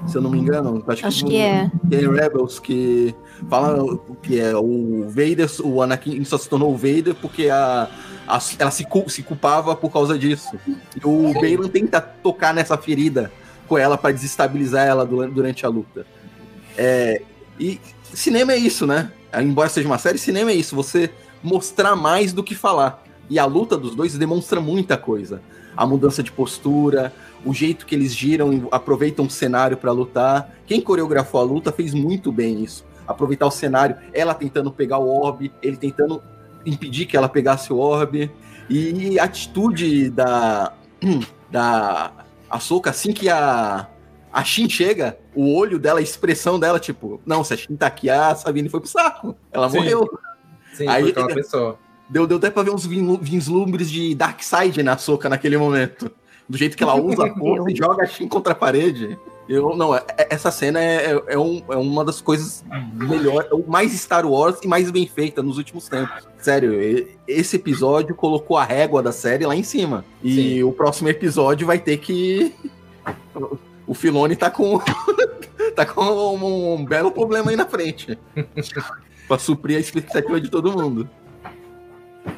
Se 0.07 0.17
eu 0.17 0.23
não 0.23 0.31
me 0.31 0.39
engano, 0.39 0.83
acho, 0.87 1.07
acho 1.07 1.25
que, 1.25 1.31
que 1.31 1.37
é. 1.39 1.71
Que 1.89 1.97
é 1.97 2.03
em 2.03 2.13
Rebels 2.13 2.59
que 2.59 3.15
fala 3.49 3.99
que 4.23 4.39
é 4.39 4.55
o 4.57 5.07
Vader, 5.09 5.49
o 5.63 5.83
Anakin 5.83 6.23
só 6.25 6.37
se 6.37 6.49
tornou 6.49 6.73
o 6.73 6.77
Vader 6.77 7.15
porque 7.15 7.49
a, 7.49 7.89
a 8.27 8.39
ela 8.59 8.71
se, 8.71 8.87
se 9.09 9.23
culpava 9.23 9.75
por 9.75 9.91
causa 9.91 10.19
disso. 10.19 10.59
E 10.69 11.01
o 11.05 11.33
Balin 11.33 11.69
tenta 11.69 12.01
tocar 12.01 12.53
nessa 12.53 12.77
ferida 12.77 13.33
com 13.67 13.79
ela 13.79 13.97
para 13.97 14.13
desestabilizar 14.13 14.87
ela 14.87 15.07
durante 15.07 15.65
a 15.65 15.69
luta. 15.69 16.07
É, 16.77 17.23
e 17.59 17.81
cinema 18.03 18.53
é 18.53 18.59
isso, 18.59 18.87
né? 18.87 19.11
Embora 19.41 19.69
seja 19.69 19.89
uma 19.89 19.99
série, 19.99 20.19
cinema 20.19 20.51
é 20.51 20.55
isso. 20.55 20.77
Você 20.77 21.11
mostrar 21.43 21.97
mais 21.97 22.33
do 22.33 22.43
que 22.43 22.55
falar. 22.55 23.03
E 23.29 23.39
a 23.39 23.45
luta 23.45 23.77
dos 23.77 23.95
dois 23.95 24.17
demonstra 24.17 24.61
muita 24.61 24.97
coisa. 24.97 25.41
A 25.77 25.87
mudança 25.87 26.23
de 26.23 26.31
postura, 26.31 27.13
o 27.45 27.53
jeito 27.53 27.87
que 27.87 27.95
eles 27.95 28.15
giram 28.15 28.53
e 28.53 28.63
aproveitam 28.71 29.27
o 29.27 29.31
cenário 29.31 29.77
para 29.77 29.93
lutar. 29.93 30.51
Quem 30.67 30.81
coreografou 30.81 31.41
a 31.41 31.45
luta 31.45 31.73
fez 31.73 31.93
muito 31.93 32.33
bem 32.33 32.63
isso. 32.63 32.85
Aproveitar 33.07 33.47
o 33.47 33.51
cenário, 33.51 33.97
ela 34.13 34.35
tentando 34.35 34.73
pegar 34.73 34.99
o 34.99 35.09
orbe, 35.09 35.53
ele 35.63 35.77
tentando 35.77 36.23
impedir 36.65 37.07
que 37.07 37.17
ela 37.17 37.29
pegasse 37.29 37.73
o 37.73 37.79
orbe. 37.79 38.31
E 38.69 39.19
a 39.19 39.25
atitude 39.25 40.11
da 40.11 40.73
da 41.51 42.13
Ahsoka 42.49 42.91
assim 42.91 43.13
que 43.13 43.29
a 43.29 43.89
a 44.33 44.43
Shin 44.43 44.69
chega, 44.69 45.17
o 45.33 45.55
olho 45.57 45.79
dela, 45.79 46.01
a 46.01 46.03
expressão 46.03 46.59
dela, 46.59 46.81
tipo, 46.81 47.21
não, 47.25 47.45
se 47.45 47.55
a 47.55 47.57
Shin 47.57 47.77
tá 47.77 47.87
aqui, 47.87 48.11
a 48.11 48.35
Sabine 48.35 48.69
foi 48.69 48.81
pro 48.81 48.89
saco. 48.89 49.37
Ela 49.53 49.71
Sim. 49.71 49.77
morreu. 49.77 50.19
Sim, 50.73 50.89
Aí, 50.89 51.03
foi 51.03 51.11
aquela 51.13 51.29
pessoa. 51.29 51.79
Deu, 52.09 52.27
deu 52.27 52.37
até 52.37 52.51
pra 52.51 52.63
ver 52.63 52.71
uns 52.71 52.87
vislumbres 52.87 53.91
de 53.91 54.15
Dark 54.15 54.43
Side 54.43 54.83
na 54.83 54.97
Soca 54.97 55.29
naquele 55.29 55.57
momento. 55.57 56.11
Do 56.49 56.59
jeito 56.59 56.77
que 56.77 56.83
ela 56.83 56.95
usa 57.01 57.27
a 57.27 57.35
força 57.35 57.71
e 57.71 57.77
joga 57.77 58.05
a 58.05 58.07
Shin 58.07 58.29
contra 58.29 58.53
a 58.53 58.57
parede. 58.57 59.19
Eu, 59.49 59.77
não, 59.77 59.95
é, 59.95 60.03
é, 60.17 60.35
essa 60.35 60.51
cena 60.51 60.83
é, 60.83 61.13
é, 61.13 61.23
é, 61.29 61.39
um, 61.39 61.63
é 61.69 61.77
uma 61.77 62.05
das 62.05 62.21
coisas 62.21 62.65
melhores, 62.95 63.51
é 63.53 63.71
mais 63.71 63.93
Star 63.93 64.27
Wars 64.27 64.59
e 64.63 64.67
mais 64.67 64.91
bem 64.91 65.07
feita 65.07 65.43
nos 65.43 65.59
últimos 65.59 65.89
tempos. 65.89 66.27
Sério, 66.39 66.75
esse 67.29 67.57
episódio 67.57 68.15
colocou 68.15 68.57
a 68.57 68.65
régua 68.65 69.03
da 69.03 69.13
série 69.13 69.45
lá 69.45 69.55
em 69.55 69.63
cima. 69.63 70.05
E 70.23 70.35
Sim. 70.35 70.63
o 70.63 70.73
próximo 70.73 71.09
episódio 71.11 71.67
vai 71.67 71.79
ter 71.79 71.99
que 71.99 72.55
o 73.87 73.93
Filone 73.93 74.35
tá 74.35 74.51
com 74.51 74.81
tá 75.77 75.85
com 75.85 76.03
um, 76.03 76.75
um, 76.75 76.85
belo 76.85 77.11
problema 77.11 77.51
aí 77.51 77.57
na 77.57 77.67
frente 77.67 78.19
para 79.29 79.39
suprir 79.39 79.77
a 79.77 79.81
expectativa 79.81 80.41
de 80.41 80.49
todo 80.49 80.73
mundo. 80.73 81.09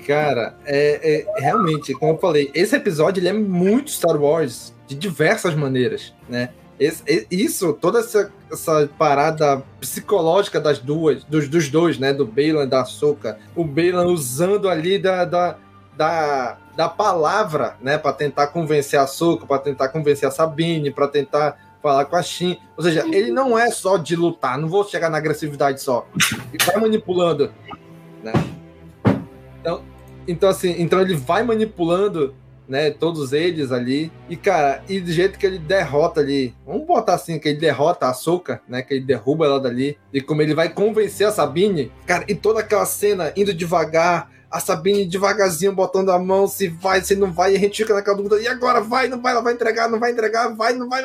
Cara, 0.07 0.57
é, 0.65 1.27
é, 1.37 1.41
realmente, 1.41 1.93
como 1.95 2.13
eu 2.13 2.19
falei, 2.19 2.51
esse 2.55 2.75
episódio 2.75 3.21
ele 3.21 3.29
é 3.29 3.33
muito 3.33 3.91
Star 3.91 4.17
Wars 4.17 4.75
de 4.87 4.95
diversas 4.95 5.55
maneiras, 5.55 6.13
né? 6.29 6.51
Esse, 6.79 7.27
isso, 7.31 7.73
toda 7.73 8.01
essa, 8.01 8.31
essa 8.53 8.89
parada 8.99 9.63
psicológica 9.81 10.61
das 10.61 10.79
duas, 10.79 11.25
dos, 11.25 11.49
dos 11.49 11.69
dois, 11.71 11.99
né? 11.99 12.13
Do 12.13 12.27
Balan 12.27 12.65
e 12.65 12.67
da 12.67 12.85
Soka. 12.85 13.39
O 13.55 13.65
Balan 13.65 14.07
usando 14.07 14.69
ali 14.69 14.99
da, 14.99 15.25
da, 15.25 15.57
da 15.97 16.59
da 16.77 16.89
palavra, 16.91 17.77
né, 17.81 17.97
para 17.97 18.13
tentar 18.13 18.49
convencer 18.49 19.01
a 19.01 19.07
Soka, 19.07 19.47
para 19.47 19.59
tentar 19.59 19.89
convencer 19.89 20.29
a 20.29 20.31
Sabine, 20.31 20.91
para 20.91 21.09
tentar 21.09 21.57
falar 21.83 22.05
com 22.05 22.17
a 22.17 22.23
Shin. 22.23 22.59
Ou 22.77 22.85
seja, 22.85 23.05
ele 23.07 23.31
não 23.31 23.59
é 23.59 23.71
só 23.71 23.97
de 23.97 24.15
lutar, 24.15 24.59
não 24.59 24.69
vou 24.69 24.85
chegar 24.85 25.09
na 25.09 25.17
agressividade 25.17 25.81
só. 25.81 26.07
Ele 26.53 26.63
vai 26.65 26.77
manipulando, 26.77 27.51
né? 28.23 28.33
Então, 29.67 29.83
então 30.29 30.49
assim, 30.49 30.77
então 30.79 31.01
ele 31.01 31.17
vai 31.17 31.43
manipulando, 31.43 32.33
né, 32.69 32.93
todos 32.93 33.33
eles 33.33 33.73
ali. 33.73 34.13
E 34.31 34.37
cara, 34.37 34.83
e 34.89 35.01
do 35.01 35.11
jeito 35.11 35.39
que 35.39 35.45
ele 35.45 35.59
derrota 35.59 36.21
ali, 36.21 36.55
vamos 36.65 36.87
botar 36.87 37.15
assim 37.15 37.37
que 37.39 37.49
ele 37.49 37.59
derrota 37.59 38.07
a 38.07 38.15
Soka, 38.15 38.61
né, 38.69 38.81
que 38.83 38.95
ele 38.95 39.05
derruba 39.05 39.47
ela 39.47 39.61
dali, 39.61 39.99
e 40.13 40.21
como 40.21 40.41
ele 40.41 40.55
vai 40.55 40.69
convencer 40.69 41.27
a 41.27 41.33
Sabine, 41.33 41.91
cara, 42.07 42.25
e 42.29 42.35
toda 42.35 42.61
aquela 42.61 42.87
cena 42.87 43.33
indo 43.37 43.53
devagar, 43.53 44.31
a 44.49 44.61
Sabine 44.61 45.05
devagarzinho 45.05 45.73
botando 45.73 46.11
a 46.11 46.19
mão, 46.19 46.47
se 46.47 46.69
vai, 46.69 47.03
se 47.03 47.17
não 47.17 47.33
vai, 47.33 47.53
e 47.53 47.57
a 47.57 47.59
gente 47.59 47.83
fica 47.83 47.93
naquela 47.93 48.17
dúvida, 48.17 48.41
e 48.41 48.47
agora 48.47 48.81
vai, 48.81 49.09
não 49.09 49.21
vai, 49.21 49.33
ela 49.33 49.43
vai 49.43 49.53
entregar, 49.53 49.91
não 49.91 49.99
vai 49.99 50.13
entregar, 50.13 50.55
vai, 50.55 50.73
não 50.75 50.89
vai, 50.89 51.03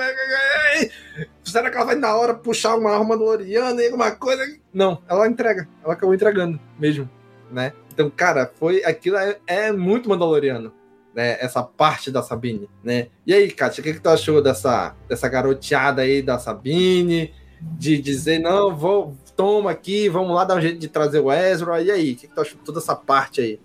será 1.44 1.72
que 1.72 1.76
ela 1.76 1.86
vai 1.86 1.96
na 1.96 2.16
hora 2.16 2.36
puxar 2.36 2.76
uma 2.76 2.92
arma 2.92 3.18
do 3.18 3.24
Loriana 3.24 3.82
e 3.82 3.86
alguma 3.86 4.12
coisa? 4.12 4.44
Não, 4.72 5.02
ela 5.10 5.28
entrega, 5.28 5.68
ela 5.84 5.94
acabou 5.94 6.14
entregando 6.14 6.60
mesmo, 6.80 7.10
né? 7.52 7.74
Então, 8.02 8.12
cara, 8.16 8.52
foi, 8.56 8.84
aquilo 8.84 9.18
é, 9.18 9.38
é 9.46 9.72
muito 9.72 10.10
Mandaloriano, 10.10 10.74
né, 11.14 11.38
essa 11.40 11.62
parte 11.62 12.10
da 12.10 12.24
Sabine, 12.24 12.68
né? 12.84 13.08
E 13.26 13.34
aí, 13.34 13.52
Kátia, 13.52 13.82
o 13.82 13.84
que, 13.84 13.94
que 13.94 14.00
tu 14.00 14.10
achou 14.10 14.42
dessa, 14.42 14.96
dessa 15.08 15.30
garoteada 15.30 16.02
aí 16.02 16.22
da 16.22 16.40
Sabine, 16.40 17.34
de 17.62 18.02
dizer, 18.02 18.40
não, 18.40 18.76
vou, 18.76 19.16
toma 19.36 19.72
aqui, 19.72 20.10
vamos 20.10 20.36
lá 20.36 20.44
dar 20.44 20.58
um 20.58 20.62
jeito 20.62 20.80
de 20.80 20.88
trazer 20.88 21.20
o 21.20 21.32
Ezra. 21.32 21.82
E 21.82 21.92
aí, 21.92 22.14
o 22.14 22.16
que, 22.16 22.28
que 22.28 22.34
tu 22.34 22.42
achou 22.42 22.58
de 22.58 22.64
toda 22.64 22.80
essa 22.80 22.96
parte 22.96 23.42
aí? 23.42 23.60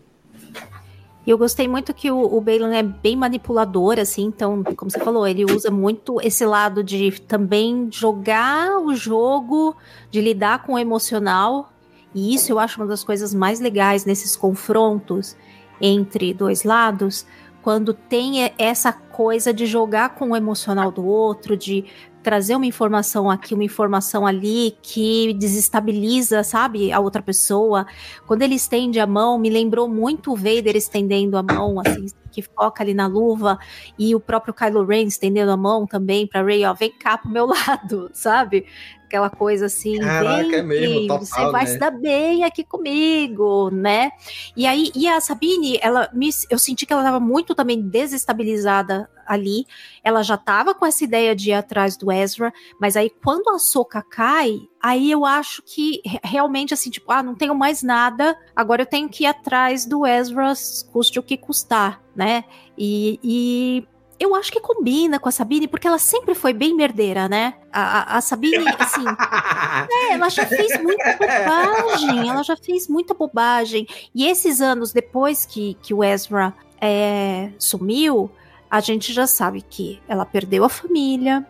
Eu 1.26 1.36
gostei 1.36 1.66
muito 1.66 1.92
que 1.92 2.08
o, 2.08 2.36
o 2.36 2.40
Balin 2.40 2.76
é 2.76 2.82
bem 2.84 3.16
manipulador, 3.16 3.98
assim, 3.98 4.26
então, 4.26 4.62
como 4.76 4.90
você 4.90 5.00
falou, 5.00 5.26
ele 5.26 5.44
usa 5.44 5.72
muito 5.72 6.20
esse 6.20 6.46
lado 6.46 6.84
de 6.84 7.20
também 7.22 7.88
jogar 7.90 8.78
o 8.78 8.94
jogo, 8.94 9.74
de 10.08 10.20
lidar 10.20 10.62
com 10.62 10.74
o 10.74 10.78
emocional, 10.78 11.72
e 12.16 12.34
isso 12.34 12.50
eu 12.50 12.58
acho 12.58 12.80
uma 12.80 12.86
das 12.86 13.04
coisas 13.04 13.34
mais 13.34 13.60
legais 13.60 14.06
nesses 14.06 14.34
confrontos 14.34 15.36
entre 15.78 16.32
dois 16.32 16.64
lados, 16.64 17.26
quando 17.62 17.92
tem 17.92 18.50
essa 18.56 18.90
coisa 18.90 19.52
de 19.52 19.66
jogar 19.66 20.14
com 20.14 20.30
o 20.30 20.36
emocional 20.36 20.90
do 20.90 21.04
outro, 21.04 21.54
de 21.54 21.84
trazer 22.26 22.56
uma 22.56 22.66
informação 22.66 23.30
aqui, 23.30 23.54
uma 23.54 23.62
informação 23.62 24.26
ali 24.26 24.76
que 24.82 25.32
desestabiliza, 25.34 26.42
sabe, 26.42 26.90
a 26.90 26.98
outra 26.98 27.22
pessoa. 27.22 27.86
Quando 28.26 28.42
ele 28.42 28.56
estende 28.56 28.98
a 28.98 29.06
mão, 29.06 29.38
me 29.38 29.48
lembrou 29.48 29.88
muito 29.88 30.32
o 30.32 30.34
Vader 30.34 30.74
estendendo 30.74 31.38
a 31.38 31.42
mão, 31.44 31.78
assim, 31.78 32.06
que 32.32 32.42
foca 32.42 32.82
ali 32.82 32.94
na 32.94 33.06
luva, 33.06 33.56
e 33.96 34.12
o 34.12 34.18
próprio 34.18 34.52
Kylo 34.52 34.84
Ren 34.84 35.04
estendendo 35.04 35.52
a 35.52 35.56
mão 35.56 35.86
também 35.86 36.26
para 36.26 36.42
Rey, 36.42 36.64
ó, 36.64 36.74
vem 36.74 36.90
cá 36.90 37.16
pro 37.16 37.30
meu 37.30 37.46
lado, 37.46 38.10
sabe? 38.12 38.66
aquela 39.04 39.30
coisa 39.30 39.66
assim, 39.66 40.00
Caraca, 40.00 40.42
vem 40.42 40.54
é 40.54 40.62
mesmo, 40.64 41.06
total, 41.06 41.24
você 41.24 41.50
vai 41.52 41.64
né? 41.64 41.70
se 41.70 41.78
dar 41.78 41.92
bem 41.92 42.42
aqui 42.42 42.64
comigo, 42.64 43.70
né? 43.70 44.10
E 44.56 44.66
aí, 44.66 44.90
e 44.96 45.06
a 45.06 45.20
Sabine, 45.20 45.78
ela 45.80 46.10
me, 46.12 46.28
eu 46.50 46.58
senti 46.58 46.84
que 46.84 46.92
ela 46.92 47.02
estava 47.02 47.20
muito 47.20 47.54
também 47.54 47.80
desestabilizada 47.80 49.08
ali. 49.26 49.66
Ela 50.02 50.22
já 50.22 50.34
estava 50.34 50.74
com 50.74 50.86
essa 50.86 51.04
ideia 51.04 51.34
de 51.34 51.50
ir 51.50 51.54
atrás 51.54 51.96
do 51.96 52.10
Ezra, 52.10 52.52
mas 52.80 52.96
aí 52.96 53.10
quando 53.10 53.48
a 53.50 53.58
Soca 53.58 54.02
cai, 54.02 54.60
aí 54.80 55.10
eu 55.10 55.24
acho 55.24 55.62
que 55.62 56.00
re- 56.04 56.20
realmente 56.22 56.72
assim, 56.72 56.90
tipo, 56.90 57.10
ah, 57.12 57.22
não 57.22 57.34
tenho 57.34 57.54
mais 57.54 57.82
nada, 57.82 58.36
agora 58.54 58.82
eu 58.82 58.86
tenho 58.86 59.08
que 59.08 59.24
ir 59.24 59.26
atrás 59.26 59.84
do 59.84 60.06
Ezra, 60.06 60.52
custe 60.92 61.18
o 61.18 61.22
que 61.22 61.36
custar, 61.36 62.02
né? 62.14 62.44
E, 62.78 63.18
e 63.22 63.88
eu 64.18 64.34
acho 64.34 64.50
que 64.50 64.60
combina 64.60 65.18
com 65.18 65.28
a 65.28 65.32
Sabine, 65.32 65.68
porque 65.68 65.86
ela 65.86 65.98
sempre 65.98 66.34
foi 66.34 66.52
bem 66.52 66.74
merdeira, 66.74 67.28
né? 67.28 67.54
A, 67.70 68.14
a, 68.14 68.16
a 68.16 68.20
Sabine, 68.20 68.64
assim. 68.78 69.04
é, 70.08 70.14
ela 70.14 70.28
já 70.30 70.46
fez 70.46 70.82
muita 70.82 71.16
bobagem. 71.18 72.28
Ela 72.28 72.42
já 72.42 72.56
fez 72.56 72.88
muita 72.88 73.14
bobagem. 73.14 73.86
E 74.14 74.26
esses 74.26 74.60
anos 74.62 74.92
depois 74.92 75.44
que, 75.44 75.74
que 75.82 75.92
o 75.92 76.02
Ezra 76.02 76.54
é, 76.80 77.50
sumiu, 77.58 78.30
a 78.76 78.80
gente 78.80 79.12
já 79.12 79.26
sabe 79.26 79.62
que 79.62 80.00
ela 80.06 80.24
perdeu 80.24 80.64
a 80.64 80.68
família. 80.68 81.46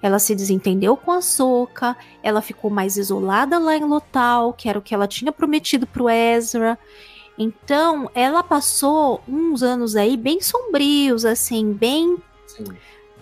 Ela 0.00 0.18
se 0.18 0.34
desentendeu 0.34 0.96
com 0.96 1.12
a 1.12 1.20
Soca, 1.20 1.96
ela 2.22 2.40
ficou 2.40 2.70
mais 2.70 2.96
isolada 2.96 3.58
lá 3.58 3.76
em 3.76 3.84
Lotal, 3.84 4.52
que 4.52 4.68
era 4.68 4.78
o 4.78 4.82
que 4.82 4.94
ela 4.94 5.06
tinha 5.06 5.30
prometido 5.30 5.86
pro 5.86 6.08
Ezra. 6.08 6.78
Então, 7.38 8.10
ela 8.14 8.42
passou 8.42 9.22
uns 9.28 9.62
anos 9.62 9.94
aí 9.94 10.16
bem 10.16 10.40
sombrios, 10.40 11.26
assim, 11.26 11.72
bem 11.72 12.16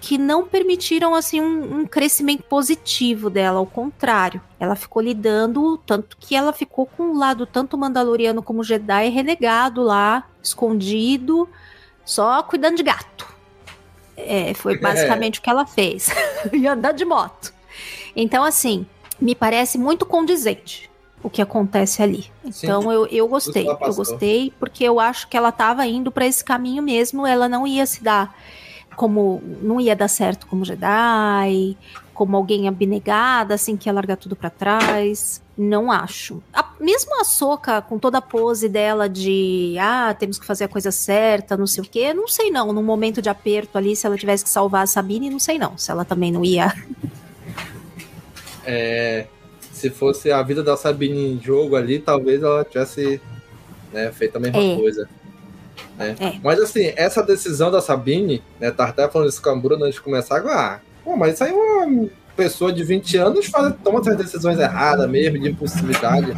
que 0.01 0.19
não 0.19 0.47
permitiram 0.47 1.15
assim 1.15 1.41
um, 1.41 1.81
um 1.81 1.87
crescimento 1.87 2.43
positivo 2.43 3.31
dela, 3.31 3.59
ao 3.59 3.65
contrário, 3.65 4.39
ela 4.61 4.77
ficou 4.77 5.01
lidando 5.01 5.79
tanto 5.79 6.19
que 6.19 6.37
ela 6.37 6.53
ficou 6.53 6.85
com 6.85 7.05
o 7.05 7.19
lado 7.19 7.47
tanto 7.47 7.79
mandaloriano 7.79 8.43
como 8.43 8.63
Jedi 8.63 9.09
renegado 9.09 9.83
lá, 9.83 10.29
escondido, 10.43 11.49
só 12.05 12.43
cuidando 12.43 12.77
de 12.77 12.83
gato. 12.83 13.34
É, 14.17 14.55
foi 14.55 14.79
basicamente 14.79 15.39
o 15.39 15.43
que 15.43 15.51
ela 15.51 15.67
fez 15.67 16.09
e 16.53 16.67
andar 16.67 16.93
de 16.93 17.05
moto. 17.05 17.53
Então 18.15 18.45
assim, 18.45 18.87
me 19.21 19.35
parece 19.35 19.79
muito 19.79 20.07
condizente 20.07 20.91
o 21.23 21.31
que 21.31 21.41
acontece 21.41 22.03
ali. 22.03 22.31
Então 22.45 22.93
eu, 22.93 23.07
eu 23.07 23.27
gostei, 23.27 23.67
eu 23.67 23.95
gostei 23.95 24.53
porque 24.59 24.85
eu 24.85 25.01
acho 25.01 25.27
que 25.27 25.37
ela 25.37 25.49
estava 25.49 25.87
indo 25.87 26.13
para 26.13 26.27
esse 26.27 26.45
caminho 26.45 26.83
mesmo, 26.83 27.27
ela 27.27 27.49
não 27.49 27.67
ia 27.67 27.87
se 27.87 28.03
dar 28.03 28.37
como 28.95 29.43
não 29.61 29.81
ia 29.81 29.97
dar 29.97 30.09
certo 30.09 30.47
como 30.47 30.65
Jedi, 30.65 31.77
como 32.15 32.37
alguém 32.37 32.67
abnegada, 32.69 33.55
assim 33.55 33.77
que 33.77 33.89
ia 33.89 33.93
largar 33.93 34.17
tudo 34.17 34.35
pra 34.37 34.49
trás. 34.49 35.43
Não 35.59 35.91
acho. 35.93 36.43
A- 36.53 36.71
mesmo 36.81 37.21
a 37.21 37.25
Soca 37.25 37.83
com 37.83 37.99
toda 37.99 38.19
a 38.19 38.23
pose 38.23 38.69
dela 38.69 39.09
de 39.09 39.77
ah, 39.81 40.15
temos 40.19 40.39
que 40.39 40.47
fazer 40.47 40.65
a 40.65 40.69
coisa 40.69 40.91
certa, 40.91 41.57
não 41.57 41.67
sei 41.67 41.83
o 41.83 41.87
quê, 41.87 42.15
não 42.15 42.27
sei 42.29 42.51
não. 42.51 42.73
Num 42.73 42.83
momento 42.83 43.21
de 43.21 43.29
aperto 43.29 43.77
ali, 43.77 43.95
se 43.95 44.07
ela 44.07 44.17
tivesse 44.17 44.43
que 44.45 44.51
salvar 44.51 44.85
a 44.85 44.87
Sabine, 44.87 45.29
não 45.31 45.39
sei 45.39 45.59
não. 45.59 45.77
Se 45.77 45.91
ela 45.91 46.05
também 46.05 46.33
não 46.33 46.45
ia. 46.45 46.73
É, 48.67 49.27
se 49.73 49.91
fosse 49.91 50.31
a 50.33 50.43
vida 50.43 50.63
da 50.63 50.75
Sabine 50.77 51.35
em 51.35 51.39
jogo 51.41 51.77
ali, 51.77 51.99
talvez 51.99 52.43
ela 52.43 52.65
tivesse 52.65 53.21
né, 53.93 54.11
feito 54.13 54.37
a 54.37 54.41
mesma 54.41 54.59
É. 54.59 54.77
coisa. 54.77 55.09
né? 55.99 56.17
É. 56.19 56.33
Mas 56.43 56.59
assim, 56.61 56.93
essa 56.97 57.23
decisão 57.23 57.71
da 57.71 57.81
Sabine, 57.83 58.43
né? 58.59 58.71
Tava 58.71 58.91
até 58.91 59.07
falando 59.09 59.29
isso 59.29 59.43
com 59.43 59.51
a 59.51 59.57
Bruna 59.57 59.85
antes 59.85 59.97
de 59.97 60.01
começar, 60.01 60.43
ah, 60.47 60.81
pô, 61.05 61.17
mas 61.17 61.35
isso 61.35 61.45
aí 61.45 61.51
é 61.51 61.55
uma 61.55 62.09
pessoa 62.37 62.73
de 62.73 62.83
20 62.83 63.17
anos 63.17 63.47
faz, 63.47 63.75
toma 63.83 64.01
essas 64.01 64.17
decisões 64.17 64.59
erradas 64.59 65.09
mesmo, 65.09 65.39
de 65.39 65.51
impulsividade. 65.51 66.33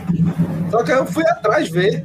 Só 0.70 0.82
que 0.82 0.92
eu 0.92 1.06
fui 1.06 1.24
atrás 1.24 1.68
ver. 1.68 2.04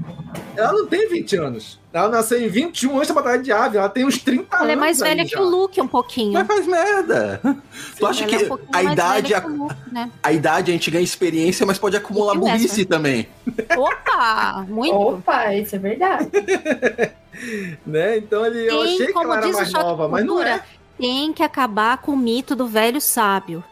Ela 0.55 0.73
não 0.73 0.87
tem 0.87 1.09
20 1.09 1.35
anos. 1.37 1.79
Ela 1.91 2.07
nasceu 2.07 2.41
em 2.41 2.47
21 2.47 2.97
antes 2.97 3.09
da 3.09 3.13
Batalha 3.13 3.41
de 3.41 3.51
Ave. 3.51 3.77
Ela 3.77 3.89
tem 3.89 4.05
uns 4.05 4.17
30 4.17 4.41
anos. 4.41 4.63
Ela 4.63 4.71
é 4.71 4.75
mais 4.75 4.99
velha 4.99 5.25
já. 5.25 5.29
que 5.29 5.41
o 5.41 5.43
Luke 5.43 5.81
um 5.81 5.87
pouquinho. 5.87 6.33
Mas 6.33 6.47
faz 6.47 6.67
merda. 6.67 7.41
Tu 7.97 8.05
acha 8.05 8.23
Ela 8.23 8.35
é 8.35 8.37
que 8.37 8.51
um 8.51 8.57
a 8.71 8.83
idade, 8.83 9.33
a, 9.33 9.41
que 9.41 9.47
Luke, 9.47 9.75
né? 9.91 10.09
a 10.23 10.31
idade 10.31 10.71
a 10.71 10.73
gente 10.73 10.91
ganha 10.91 11.03
experiência, 11.03 11.65
mas 11.65 11.77
pode 11.77 11.97
acumular 11.97 12.35
burrice 12.35 12.85
também. 12.85 13.27
Opa! 13.77 14.65
Muito. 14.67 14.95
Opa, 14.95 15.53
isso 15.55 15.75
é 15.75 15.79
verdade. 15.79 16.29
Né? 17.87 18.17
Então 18.17 18.45
ele, 18.45 18.69
eu 18.69 18.83
Tem, 18.83 18.93
achei 18.93 19.07
que 19.07 19.17
ela 19.17 19.37
era 19.37 19.47
mais 19.47 19.73
nova, 19.73 20.07
mas 20.07 20.25
não 20.25 20.43
é. 20.43 20.61
Tem 21.01 21.33
que 21.33 21.41
acabar 21.41 21.97
com 21.97 22.11
o 22.11 22.17
mito 22.17 22.55
do 22.55 22.67
velho 22.67 23.01
sábio. 23.01 23.63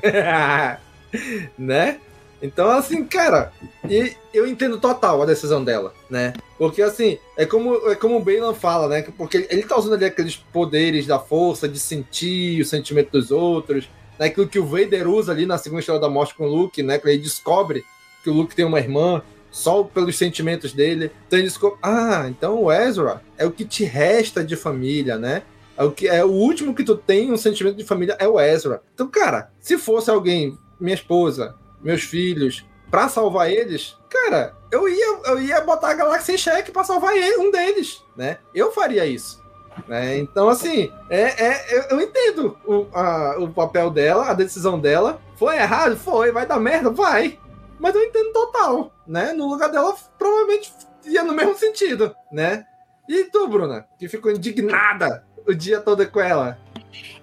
né? 1.58 1.98
Então, 2.40 2.70
assim, 2.70 3.04
cara, 3.04 3.52
e 3.90 4.14
eu 4.32 4.46
entendo 4.46 4.78
total 4.78 5.20
a 5.20 5.26
decisão 5.26 5.64
dela, 5.64 5.92
né? 6.08 6.32
Porque, 6.56 6.80
assim, 6.80 7.18
é 7.36 7.44
como, 7.44 7.90
é 7.90 7.96
como 7.96 8.18
o 8.18 8.22
Balan 8.22 8.54
fala, 8.54 8.86
né? 8.86 9.02
Porque 9.18 9.48
ele 9.50 9.64
tá 9.64 9.76
usando 9.76 9.94
ali 9.94 10.04
aqueles 10.04 10.36
poderes 10.36 11.08
da 11.08 11.18
força, 11.18 11.68
de 11.68 11.80
sentir 11.80 12.60
o 12.60 12.64
sentimento 12.64 13.10
dos 13.10 13.32
outros, 13.32 13.90
né? 14.16 14.26
Aquilo 14.26 14.46
que 14.46 14.60
o 14.60 14.64
Vader 14.64 15.08
usa 15.08 15.32
ali 15.32 15.46
na 15.46 15.58
segunda 15.58 15.80
história 15.80 16.00
da 16.00 16.08
morte 16.08 16.36
com 16.36 16.44
o 16.44 16.54
Luke, 16.54 16.84
né? 16.84 17.00
Que 17.00 17.08
ele 17.08 17.18
descobre 17.18 17.84
que 18.22 18.30
o 18.30 18.32
Luke 18.32 18.54
tem 18.54 18.64
uma 18.64 18.78
irmã 18.78 19.24
só 19.50 19.82
pelos 19.82 20.16
sentimentos 20.16 20.72
dele. 20.72 21.10
Então 21.26 21.36
ele 21.36 21.48
descobre, 21.48 21.80
ah, 21.82 22.26
então 22.28 22.62
o 22.62 22.70
Ezra 22.70 23.22
é 23.36 23.44
o 23.44 23.50
que 23.50 23.64
te 23.64 23.82
resta 23.82 24.44
de 24.44 24.54
família, 24.54 25.18
né? 25.18 25.42
É 25.76 25.82
o, 25.84 25.90
que, 25.90 26.06
é 26.08 26.24
o 26.24 26.30
último 26.30 26.74
que 26.74 26.84
tu 26.84 26.96
tem 26.96 27.32
um 27.32 27.36
sentimento 27.36 27.76
de 27.76 27.84
família 27.84 28.16
é 28.20 28.28
o 28.28 28.40
Ezra. 28.40 28.80
Então, 28.94 29.08
cara, 29.08 29.50
se 29.60 29.76
fosse 29.76 30.10
alguém, 30.10 30.56
minha 30.80 30.94
esposa, 30.94 31.54
meus 31.82 32.02
filhos, 32.02 32.64
pra 32.90 33.08
salvar 33.08 33.50
eles, 33.50 33.96
cara, 34.08 34.54
eu 34.70 34.88
ia, 34.88 35.18
eu 35.26 35.40
ia 35.42 35.60
botar 35.60 35.90
a 35.90 35.94
galáxia 35.94 36.32
em 36.34 36.38
xeque 36.38 36.70
pra 36.70 36.84
salvar 36.84 37.16
ele, 37.16 37.38
um 37.38 37.50
deles, 37.50 38.02
né? 38.16 38.38
Eu 38.54 38.70
faria 38.72 39.04
isso. 39.04 39.42
Né? 39.88 40.18
Então, 40.18 40.48
assim, 40.48 40.92
é, 41.10 41.44
é, 41.46 41.92
eu 41.92 42.00
entendo 42.00 42.56
o, 42.64 42.86
a- 42.96 43.36
o 43.40 43.48
papel 43.48 43.90
dela, 43.90 44.30
a 44.30 44.34
decisão 44.34 44.78
dela. 44.78 45.20
Foi 45.36 45.56
errado? 45.56 45.96
Foi. 45.96 46.30
Vai 46.30 46.46
dar 46.46 46.60
merda? 46.60 46.90
Vai. 46.90 47.40
Mas 47.80 47.92
eu 47.96 48.04
entendo 48.04 48.32
total, 48.32 48.94
né? 49.04 49.32
No 49.32 49.48
lugar 49.48 49.68
dela, 49.72 49.92
provavelmente 50.16 50.72
ia 51.04 51.24
no 51.24 51.32
mesmo 51.34 51.56
sentido, 51.56 52.14
né? 52.30 52.64
E 53.08 53.24
tu, 53.24 53.48
Bruna, 53.48 53.84
que 53.98 54.06
ficou 54.08 54.30
indignada 54.30 55.26
o 55.46 55.54
dia 55.54 55.80
todo 55.80 56.06
com 56.10 56.20
ela? 56.20 56.58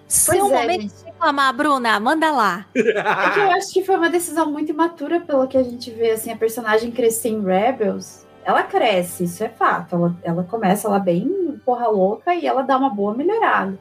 Seu 0.07 0.39
Pois 0.39 0.51
é, 0.51 0.61
momento 0.61 0.81
gente. 0.81 0.93
de 0.93 1.05
reclamar, 1.05 1.53
Bruna, 1.55 1.99
manda 1.99 2.31
lá. 2.31 2.65
É 2.75 2.81
que 2.81 3.39
eu 3.39 3.51
acho 3.51 3.73
que 3.73 3.83
foi 3.83 3.95
uma 3.95 4.09
decisão 4.09 4.51
muito 4.51 4.71
imatura 4.71 5.21
pelo 5.21 5.47
que 5.47 5.57
a 5.57 5.63
gente 5.63 5.89
vê, 5.91 6.11
assim, 6.11 6.31
a 6.31 6.35
personagem 6.35 6.91
crescer 6.91 7.29
em 7.29 7.41
Rebels. 7.41 8.25
Ela 8.43 8.63
cresce, 8.63 9.23
isso 9.23 9.43
é 9.43 9.49
fato. 9.49 9.95
Ela, 9.95 10.15
ela 10.23 10.43
começa 10.43 10.89
lá 10.89 10.99
bem 10.99 11.59
porra 11.65 11.87
louca 11.87 12.33
e 12.35 12.45
ela 12.45 12.61
dá 12.61 12.77
uma 12.77 12.89
boa 12.89 13.13
melhorada. 13.13 13.77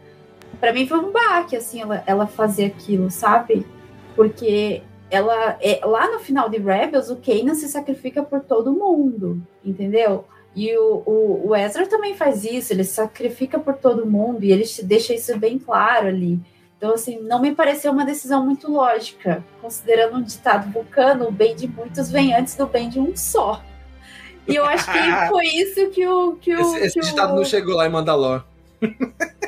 Pra 0.60 0.72
mim 0.72 0.86
foi 0.86 0.98
um 0.98 1.10
baque, 1.10 1.56
assim, 1.56 1.80
ela, 1.80 2.02
ela 2.06 2.26
fazer 2.26 2.66
aquilo, 2.66 3.10
sabe? 3.10 3.66
Porque 4.14 4.82
ela 5.10 5.56
é, 5.60 5.80
lá 5.84 6.10
no 6.10 6.20
final 6.20 6.48
de 6.48 6.58
Rebels, 6.58 7.10
o 7.10 7.16
Kanan 7.16 7.54
se 7.54 7.68
sacrifica 7.68 8.22
por 8.22 8.40
todo 8.40 8.72
mundo, 8.72 9.42
entendeu? 9.64 10.24
E 10.54 10.76
o, 10.76 11.02
o, 11.06 11.48
o 11.48 11.56
Ezra 11.56 11.86
também 11.86 12.14
faz 12.14 12.44
isso, 12.44 12.72
ele 12.72 12.82
sacrifica 12.84 13.58
por 13.58 13.74
todo 13.74 14.04
mundo 14.04 14.42
e 14.44 14.50
ele 14.50 14.64
deixa 14.82 15.14
isso 15.14 15.38
bem 15.38 15.58
claro 15.58 16.08
ali. 16.08 16.40
Então, 16.76 16.94
assim, 16.94 17.20
não 17.20 17.40
me 17.40 17.54
pareceu 17.54 17.92
uma 17.92 18.04
decisão 18.04 18.44
muito 18.44 18.70
lógica, 18.70 19.44
considerando 19.60 20.16
um 20.16 20.22
ditado 20.22 20.70
vulcano, 20.72 21.28
o 21.28 21.30
bem 21.30 21.54
de 21.54 21.68
muitos 21.68 22.10
vem 22.10 22.34
antes 22.34 22.54
do 22.56 22.66
bem 22.66 22.88
de 22.88 22.98
um 22.98 23.14
só. 23.14 23.62
E 24.48 24.56
eu 24.56 24.64
acho 24.64 24.90
que 24.90 24.98
foi 25.28 25.46
isso 25.46 25.90
que 25.90 26.06
o. 26.06 26.32
Que 26.36 26.54
o 26.54 26.60
Esse, 26.60 26.78
esse 26.86 27.00
que 27.00 27.06
ditado 27.06 27.32
o... 27.34 27.36
não 27.36 27.44
chegou 27.44 27.76
lá 27.76 27.86
em 27.86 27.90
Mandalor. 27.90 28.42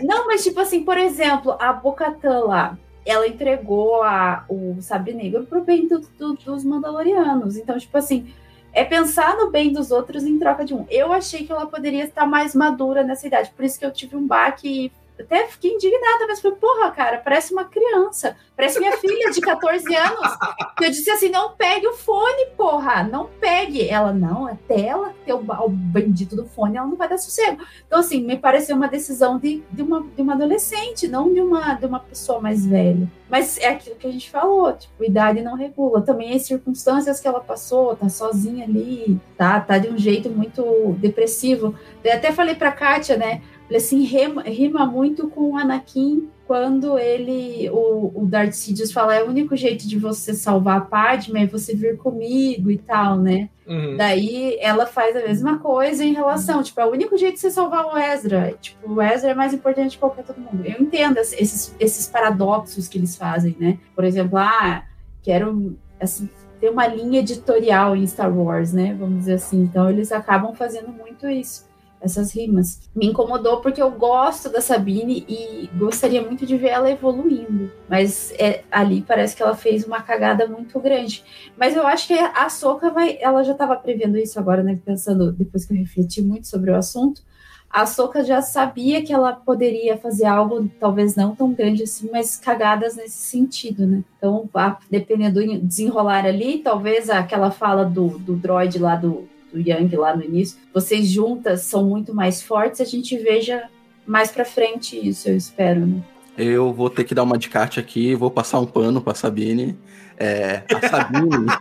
Não, 0.03 0.27
mas 0.27 0.43
tipo 0.43 0.59
assim, 0.61 0.85
por 0.85 0.99
exemplo, 0.99 1.57
a 1.61 1.73
Bocatã 1.73 2.41
lá, 2.41 2.77
ela 3.07 3.27
entregou 3.27 4.03
a, 4.03 4.45
o 4.49 4.77
Sabre 4.81 5.15
Negro 5.15 5.45
pro 5.47 5.63
bem 5.63 5.87
do- 5.89 6.01
do- 6.19 6.35
dos 6.35 6.65
Mandalorianos. 6.65 7.57
Então, 7.57 7.79
tipo 7.79 7.97
assim, 7.97 8.33
é 8.73 8.85
pensar 8.85 9.37
no 9.37 9.51
bem 9.51 9.73
dos 9.73 9.91
outros 9.91 10.25
em 10.25 10.39
troca 10.39 10.64
de 10.64 10.75
um. 10.75 10.87
Eu 10.89 11.12
achei 11.12 11.45
que 11.45 11.53
ela 11.53 11.66
poderia 11.66 12.05
estar 12.05 12.27
mais 12.27 12.55
madura 12.55 13.03
nessa 13.03 13.27
idade, 13.27 13.53
por 13.55 13.64
isso 13.64 13.79
que 13.79 13.85
eu 13.85 13.93
tive 13.93 14.16
um 14.16 14.27
baque 14.27 14.87
e 14.87 14.93
até 15.19 15.47
fiquei 15.47 15.73
indignada, 15.73 16.27
mas 16.27 16.41
falei, 16.41 16.57
porra, 16.57 16.91
cara, 16.91 17.19
parece 17.19 17.53
uma 17.53 17.65
criança, 17.65 18.37
parece 18.57 18.79
minha 18.79 18.97
filha 18.97 19.31
de 19.31 19.41
14 19.41 19.95
anos. 19.95 20.39
Eu 20.81 20.91
disse 20.91 21.11
assim: 21.11 21.29
não 21.29 21.53
pegue 21.53 21.87
o 21.87 21.93
fone, 21.93 22.47
porra, 22.57 23.03
não 23.03 23.29
pegue. 23.41 23.89
Ela, 23.89 24.13
não, 24.13 24.47
até 24.47 24.81
ela 24.81 25.15
ter 25.25 25.35
o, 25.35 25.39
o 25.39 25.69
bendito 25.69 26.35
do 26.35 26.47
fone, 26.47 26.77
ela 26.77 26.87
não 26.87 26.97
vai 26.97 27.09
dar 27.09 27.19
sossego. 27.19 27.63
Então, 27.87 27.99
assim, 28.01 28.23
me 28.23 28.37
pareceu 28.37 28.75
uma 28.75 28.89
decisão 28.89 29.39
de, 29.39 29.63
de, 29.71 29.83
uma, 29.83 30.03
de 30.03 30.23
uma 30.23 30.35
adolescente, 30.35 31.07
não 31.07 31.33
de 31.33 31.41
uma, 31.41 31.75
de 31.75 31.87
uma 31.87 32.01
pessoa 32.01 32.41
mais 32.41 32.67
velha. 32.67 33.09
Mas 33.29 33.59
é 33.59 33.69
aquilo 33.69 33.97
que 33.97 34.07
a 34.07 34.13
gente 34.13 34.31
falou, 34.31 34.73
tipo, 34.75 35.05
idade 35.05 35.41
não 35.41 35.55
regula. 35.55 36.03
Também 36.03 36.35
as 36.35 36.43
circunstâncias 36.43 37.21
que 37.21 37.27
ela 37.27 37.41
passou, 37.41 37.97
tá 37.97 38.09
sozinha 38.09 38.65
ali, 38.65 39.19
tá, 39.37 39.61
tá 39.61 39.79
de 39.79 39.89
um 39.89 39.97
jeito 39.97 40.29
muito 40.29 40.95
depressivo. 40.99 41.75
Eu 42.05 42.13
até 42.13 42.33
falei 42.33 42.55
pra 42.55 42.73
Kátia, 42.73 43.17
né? 43.17 43.41
Ele 43.73 43.79
assim 43.79 44.05
rima, 44.05 44.43
rima 44.43 44.85
muito 44.85 45.29
com 45.29 45.53
o 45.53 45.57
Anakin 45.57 46.29
quando 46.47 46.99
ele, 46.99 47.70
o, 47.70 48.12
o 48.14 48.27
Darth 48.27 48.53
Sidious 48.53 48.93
fala, 48.93 49.14
é 49.14 49.23
o 49.23 49.29
único 49.29 49.57
jeito 49.57 49.89
de 49.89 49.99
você 49.99 50.35
salvar 50.35 50.77
a 50.77 50.81
Padme 50.83 51.45
é 51.45 51.47
você 51.47 51.75
vir 51.75 51.97
comigo 51.97 52.70
e 52.70 52.77
tal, 52.77 53.16
né? 53.16 53.49
Uhum. 53.66 53.97
Daí 53.97 54.59
ela 54.61 54.85
faz 54.85 55.16
a 55.16 55.20
mesma 55.20 55.59
coisa 55.61 56.05
em 56.05 56.12
relação, 56.12 56.62
tipo, 56.62 56.79
é 56.79 56.85
o 56.85 56.91
único 56.91 57.16
jeito 57.16 57.37
de 57.37 57.41
você 57.41 57.51
salvar 57.51 57.87
o 57.87 57.97
Ezra. 57.97 58.55
Tipo, 58.61 58.93
o 58.93 59.01
Ezra 59.01 59.31
é 59.31 59.35
mais 59.35 59.55
importante 59.55 59.93
que 59.93 59.99
qualquer 59.99 60.25
todo 60.25 60.37
mundo. 60.37 60.62
Eu 60.66 60.83
entendo 60.83 61.16
esses, 61.16 61.75
esses 61.81 62.07
paradoxos 62.07 62.87
que 62.87 62.99
eles 62.99 63.16
fazem, 63.16 63.57
né? 63.59 63.79
Por 63.95 64.05
exemplo, 64.05 64.37
ah, 64.37 64.83
quero 65.23 65.75
assim, 65.99 66.29
ter 66.61 66.68
uma 66.68 66.87
linha 66.87 67.20
editorial 67.20 67.97
em 67.97 68.07
Star 68.07 68.37
Wars, 68.37 68.75
né? 68.75 68.95
Vamos 68.99 69.20
dizer 69.20 69.35
assim. 69.35 69.62
Então 69.62 69.89
eles 69.89 70.12
acabam 70.12 70.55
fazendo 70.55 70.89
muito 70.89 71.27
isso 71.31 71.72
essas 72.03 72.35
rimas. 72.35 72.81
Me 72.95 73.07
incomodou 73.07 73.61
porque 73.61 73.81
eu 73.81 73.91
gosto 73.91 74.51
da 74.51 74.61
Sabine 74.61 75.25
e 75.29 75.71
gostaria 75.79 76.21
muito 76.21 76.45
de 76.45 76.57
ver 76.57 76.69
ela 76.69 76.91
evoluindo. 76.91 77.71
Mas 77.89 78.33
é, 78.39 78.65
ali 78.71 79.03
parece 79.03 79.37
que 79.37 79.43
ela 79.43 79.57
fez 79.57 79.87
uma 79.87 80.03
cagada 80.03 80.47
muito 80.47 80.79
grande. 80.81 81.25
Mas 81.57 81.77
eu 81.77 81.87
acho 81.87 82.09
que 82.09 82.15
a 82.15 82.49
Soca 82.49 82.91
vai. 82.91 83.19
Ela 83.21 83.43
já 83.45 83.53
estava 83.53 83.77
prevendo 83.77 84.19
isso 84.19 84.39
agora, 84.39 84.63
né? 84.63 84.79
Pensando, 84.85 85.33
depois 85.33 85.65
que 85.65 85.73
eu 85.73 85.79
refleti 85.79 86.21
muito 86.21 86.49
sobre 86.49 86.71
o 86.71 86.77
assunto. 86.77 87.23
A 87.71 87.87
Soca 87.87 88.23
já 88.23 88.43
sabia 88.43 89.03
que 89.03 89.15
ela 89.15 89.33
poderia 89.33 89.97
fazer 89.97 90.27
algo, 90.27 90.69
talvez 90.79 91.17
não 91.17 91.35
tão 91.35 91.55
grande 91.55 91.85
assim, 91.85 92.11
mas 92.13 92.37
cagadas 92.37 92.97
nesse 92.97 93.17
sentido, 93.17 93.87
né? 93.87 94.05
Então, 94.19 94.47
a, 94.53 94.77
dependendo 94.91 95.41
do 95.41 95.61
desenrolar 95.61 96.27
ali, 96.27 96.59
talvez 96.59 97.09
aquela 97.09 97.51
fala 97.51 97.83
do, 97.83 98.19
do 98.19 98.37
droid 98.37 98.79
lá 98.79 98.95
do, 98.95 99.27
do 99.53 99.61
Yang 99.61 99.97
lá 99.97 100.17
no 100.17 100.25
início, 100.25 100.59
vocês 100.73 101.09
juntas 101.09 101.63
são 101.63 101.85
muito 101.85 102.15
mais 102.15 102.43
fortes, 102.43 102.81
a 102.81 102.85
gente 102.85 103.17
veja 103.19 103.69
mais 104.07 104.31
para 104.31 104.45
frente 104.45 104.97
isso, 104.97 105.29
eu 105.29 105.37
espero, 105.37 105.87
né? 105.87 106.03
Eu 106.37 106.73
vou 106.73 106.89
ter 106.89 107.05
que 107.05 107.15
dar 107.15 107.23
uma 107.25 107.37
de 107.37 107.49
carte 107.49 107.79
aqui, 107.79 108.15
vou 108.15 108.31
passar 108.31 108.59
um 108.59 108.67
pano 108.67 109.03
pra 109.03 109.15
Sabine. 109.15 109.79
É, 110.17 110.63
a 110.73 110.89
Sabine. 110.89 111.47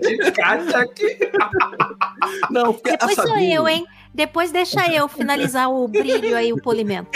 de 0.00 0.76
aqui. 0.76 1.18
Não, 2.50 2.72
porque 2.72 2.90
Depois 2.90 3.18
a 3.18 3.22
sou 3.22 3.32
Sabine. 3.32 3.52
eu, 3.54 3.68
hein? 3.68 3.86
Depois 4.14 4.52
deixa 4.52 4.92
eu 4.92 5.08
finalizar 5.08 5.70
o 5.70 5.88
brilho 5.88 6.36
aí, 6.36 6.52
o 6.52 6.62
polimento. 6.62 7.10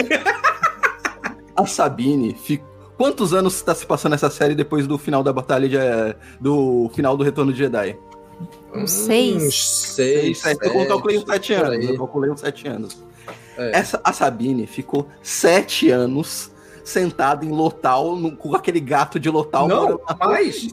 A 1.55 1.65
Sabine 1.67 2.35
fica. 2.35 2.69
Quantos 2.97 3.33
anos 3.33 3.55
está 3.55 3.75
se 3.75 3.87
passando 3.87 4.15
essa 4.15 4.29
série 4.29 4.55
depois 4.55 4.87
do 4.87 4.99
final 4.99 5.23
da 5.23 5.33
batalha 5.33 5.67
de, 5.67 5.79
do 6.39 6.91
final 6.95 7.17
do 7.17 7.25
Retorno 7.25 7.51
de 7.51 7.59
Jedi? 7.59 7.97
Uns 8.75 8.91
seis. 8.91 9.43
Uns 9.43 9.69
seis, 9.95 10.39
sete. 10.39 10.59
sete, 10.61 10.77
Eu 10.77 10.87
calculei 10.87 11.19
uns 11.19 11.25
sete 11.27 11.53
anos. 11.55 11.89
Eu 11.89 11.97
calculei 11.99 12.31
uns 12.31 12.41
sete 12.41 12.69
anos. 12.69 13.03
É. 13.59 13.79
Essa, 13.79 14.01
a 14.05 14.13
Sabine 14.13 14.67
ficou 14.67 15.09
sete 15.23 15.91
anos 15.91 16.51
sentada 16.85 17.45
em 17.45 17.51
Lotal, 17.51 18.17
no- 18.17 18.37
com 18.37 18.55
aquele 18.55 18.81
gato 18.81 19.19
de 19.21 19.29
Lotal. 19.29 19.69
Não, 19.69 20.01
mas 20.19 20.69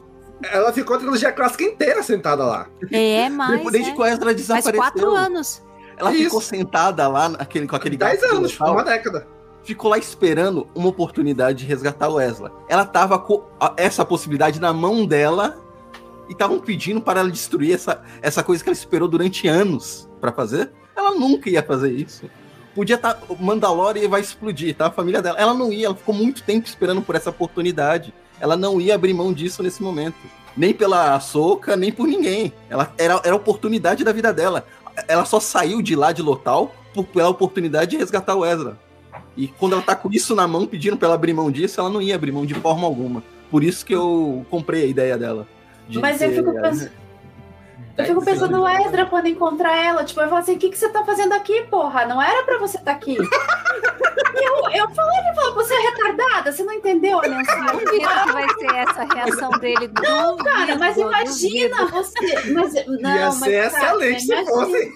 ela 0.50 0.72
ficou 0.72 0.96
a 0.96 0.98
trilogia 0.98 1.32
clássica 1.32 1.64
inteira 1.64 2.02
sentada 2.02 2.44
lá. 2.44 2.66
É, 2.92 3.28
mais. 3.28 3.62
Desde 3.70 3.90
é. 3.90 3.94
que 3.94 4.00
o 4.00 4.04
Ezra 4.06 4.24
Faz 4.24 4.36
desapareceu. 4.36 4.74
quatro 4.80 5.10
anos. 5.14 5.62
Ela 5.96 6.12
Isso. 6.14 6.24
ficou 6.24 6.40
sentada 6.40 7.06
lá 7.08 7.28
naquele, 7.28 7.66
com 7.66 7.74
aquele 7.76 7.96
Dez 7.96 8.20
gato 8.20 8.30
de 8.30 8.36
anos, 8.36 8.58
Lotal. 8.58 8.74
uma 8.74 8.84
década. 8.84 9.26
ficou 9.64 9.90
lá 9.90 9.98
esperando 9.98 10.66
uma 10.74 10.88
oportunidade 10.88 11.58
de 11.58 11.66
resgatar 11.66 12.08
o 12.08 12.20
Ezra. 12.20 12.50
Ela 12.68 12.86
tava 12.86 13.18
com 13.18 13.44
essa 13.76 14.04
possibilidade 14.04 14.60
na 14.60 14.72
mão 14.72 15.04
dela 15.04 15.58
e 16.28 16.32
estavam 16.32 16.58
pedindo 16.60 17.00
para 17.00 17.20
ela 17.20 17.30
destruir 17.30 17.72
essa, 17.74 18.02
essa 18.20 18.42
coisa 18.42 18.62
que 18.62 18.68
ela 18.68 18.76
esperou 18.76 19.08
durante 19.08 19.48
anos 19.48 20.08
pra 20.20 20.32
fazer. 20.32 20.70
Ela 20.96 21.12
nunca 21.12 21.48
ia 21.48 21.62
fazer 21.62 21.92
isso. 21.92 22.28
Podia 22.74 22.96
estar. 22.96 23.18
o 23.28 23.36
Mandalorian 23.42 24.08
vai 24.08 24.20
explodir, 24.20 24.74
tá? 24.76 24.86
A 24.86 24.90
família 24.90 25.20
dela. 25.22 25.38
Ela 25.38 25.54
não 25.54 25.72
ia, 25.72 25.86
ela 25.86 25.94
ficou 25.94 26.14
muito 26.14 26.42
tempo 26.42 26.66
esperando 26.66 27.02
por 27.02 27.14
essa 27.14 27.30
oportunidade. 27.30 28.12
Ela 28.40 28.56
não 28.56 28.80
ia 28.80 28.94
abrir 28.94 29.12
mão 29.14 29.32
disso 29.32 29.62
nesse 29.62 29.82
momento. 29.82 30.16
Nem 30.56 30.72
pela 30.74 31.18
Soca, 31.20 31.76
nem 31.76 31.90
por 31.92 32.06
ninguém. 32.06 32.52
Ela 32.68 32.92
era, 32.98 33.20
era 33.24 33.32
a 33.32 33.36
oportunidade 33.36 34.04
da 34.04 34.12
vida 34.12 34.32
dela. 34.32 34.66
Ela 35.06 35.24
só 35.24 35.40
saiu 35.40 35.80
de 35.80 35.94
lá 35.96 36.12
de 36.12 36.22
Lotal 36.22 36.74
por- 36.92 37.04
pela 37.06 37.28
oportunidade 37.28 37.92
de 37.92 37.96
resgatar 37.96 38.34
o 38.34 38.44
Ezra. 38.44 38.78
E 39.36 39.46
quando 39.48 39.72
ela 39.74 39.82
tá 39.82 39.94
com 39.94 40.10
isso 40.12 40.34
na 40.34 40.46
mão, 40.48 40.66
pedindo 40.66 40.96
pra 40.96 41.06
ela 41.06 41.14
abrir 41.14 41.32
mão 41.32 41.50
disso, 41.50 41.80
ela 41.80 41.88
não 41.90 42.02
ia 42.02 42.14
abrir 42.14 42.32
mão 42.32 42.44
de 42.44 42.54
forma 42.54 42.86
alguma. 42.86 43.22
Por 43.50 43.62
isso 43.62 43.84
que 43.86 43.94
eu 43.94 44.44
comprei 44.50 44.84
a 44.84 44.86
ideia 44.86 45.16
dela. 45.16 45.46
De 45.88 45.98
Mas 45.98 46.20
eu 46.20 46.30
fico 46.30 46.52
pensando. 46.52 46.90
Eu 47.96 48.04
fico 48.04 48.24
pensando 48.24 48.56
no 48.58 48.68
Ezra 48.68 49.06
quando 49.06 49.26
encontrar 49.26 49.76
ela, 49.76 50.04
tipo, 50.04 50.20
eu 50.20 50.28
falo 50.28 50.40
assim, 50.40 50.54
o 50.54 50.58
que, 50.58 50.70
que 50.70 50.78
você 50.78 50.88
tá 50.88 51.04
fazendo 51.04 51.32
aqui, 51.32 51.62
porra? 51.64 52.06
Não 52.06 52.22
era 52.22 52.44
pra 52.44 52.58
você 52.58 52.78
estar 52.78 52.92
aqui. 52.92 53.16
E 54.34 54.44
eu, 54.44 54.82
eu 54.82 54.90
falei, 54.94 55.18
ele 55.18 55.34
falou, 55.34 55.54
você 55.54 55.74
é 55.74 55.80
retardada, 55.80 56.52
você 56.52 56.62
não 56.62 56.72
entendeu 56.72 57.18
a 57.18 57.28
mensagem. 57.28 57.78
Duvido 57.78 58.08
que 58.08 58.32
vai 58.32 58.48
ser 58.48 58.74
essa 58.76 59.14
reação 59.14 59.50
dele. 59.58 59.90
Não, 60.00 60.36
cara, 60.36 60.76
mas 60.76 60.96
imagina 60.96 61.76
duvido. 61.76 61.90
você. 61.90 62.52
Mas, 62.52 62.74
não, 62.86 63.16
Ia 63.16 63.24
mas, 63.26 63.34
ser 63.34 63.70
cara, 63.70 63.84
excelente 63.84 64.26
se 64.26 64.44
fosse. 64.44 64.92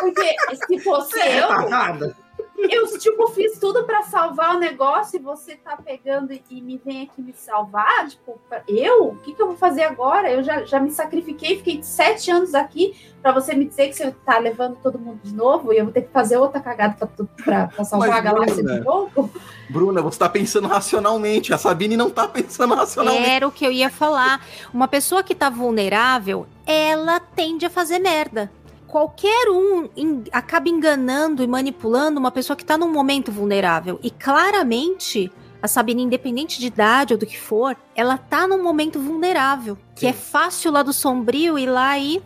Porque 0.00 0.36
se 0.66 0.78
fosse 0.80 1.18
eu, 1.18 1.48
Retardada. 1.48 2.16
Eu, 2.58 2.98
tipo, 2.98 3.28
fiz 3.28 3.58
tudo 3.58 3.84
pra 3.84 4.02
salvar 4.02 4.56
o 4.56 4.58
negócio 4.58 5.16
e 5.16 5.22
você 5.22 5.56
tá 5.56 5.76
pegando 5.76 6.32
e, 6.32 6.42
e 6.50 6.60
me 6.60 6.80
vem 6.84 7.02
aqui 7.02 7.20
me 7.22 7.32
salvar? 7.32 8.06
Tipo, 8.08 8.38
pra- 8.48 8.62
eu? 8.68 9.08
O 9.08 9.16
que, 9.16 9.34
que 9.34 9.42
eu 9.42 9.46
vou 9.48 9.56
fazer 9.56 9.82
agora? 9.84 10.30
Eu 10.30 10.42
já, 10.42 10.64
já 10.64 10.80
me 10.80 10.90
sacrifiquei, 10.90 11.56
fiquei 11.56 11.82
sete 11.82 12.30
anos 12.30 12.54
aqui 12.54 12.96
pra 13.22 13.32
você 13.32 13.54
me 13.54 13.64
dizer 13.64 13.88
que 13.88 13.94
você 13.94 14.10
tá 14.24 14.38
levando 14.38 14.76
todo 14.82 14.98
mundo 14.98 15.20
de 15.22 15.34
novo 15.34 15.72
e 15.72 15.78
eu 15.78 15.84
vou 15.84 15.92
ter 15.92 16.02
que 16.02 16.12
fazer 16.12 16.36
outra 16.36 16.60
cagada 16.60 16.94
pra, 16.94 17.06
tu- 17.06 17.28
pra, 17.44 17.66
pra 17.68 17.84
salvar 17.84 18.08
Mas, 18.08 18.18
a 18.18 18.20
galáxia 18.20 18.62
Bruna, 18.62 18.78
de 18.78 18.84
novo? 18.84 19.30
Bruna, 19.68 20.02
você 20.02 20.18
tá 20.18 20.28
pensando 20.28 20.68
racionalmente. 20.68 21.52
A 21.52 21.58
Sabine 21.58 21.96
não 21.96 22.08
tá 22.10 22.28
pensando 22.28 22.74
racionalmente. 22.74 23.28
Era 23.28 23.46
o 23.48 23.52
que 23.52 23.66
eu 23.66 23.72
ia 23.72 23.90
falar. 23.90 24.40
Uma 24.72 24.86
pessoa 24.88 25.22
que 25.22 25.34
tá 25.34 25.50
vulnerável, 25.50 26.46
ela 26.66 27.18
tende 27.20 27.66
a 27.66 27.70
fazer 27.70 27.98
merda. 27.98 28.50
Qualquer 28.96 29.50
um 29.50 29.90
acaba 30.32 30.70
enganando 30.70 31.42
e 31.42 31.46
manipulando 31.46 32.18
uma 32.18 32.30
pessoa 32.30 32.56
que 32.56 32.64
tá 32.64 32.78
num 32.78 32.90
momento 32.90 33.30
vulnerável. 33.30 34.00
E 34.02 34.10
claramente, 34.10 35.30
a 35.60 35.68
Sabine, 35.68 36.02
independente 36.02 36.58
de 36.58 36.68
idade 36.68 37.12
ou 37.12 37.18
do 37.18 37.26
que 37.26 37.38
for, 37.38 37.76
ela 37.94 38.16
tá 38.16 38.48
num 38.48 38.62
momento 38.62 38.98
vulnerável. 38.98 39.76
Que 39.94 40.06
é 40.06 40.14
fácil 40.14 40.72
lá 40.72 40.82
do 40.82 40.94
sombrio 40.94 41.58
ir 41.58 41.66
lá 41.66 41.98
e. 41.98 42.22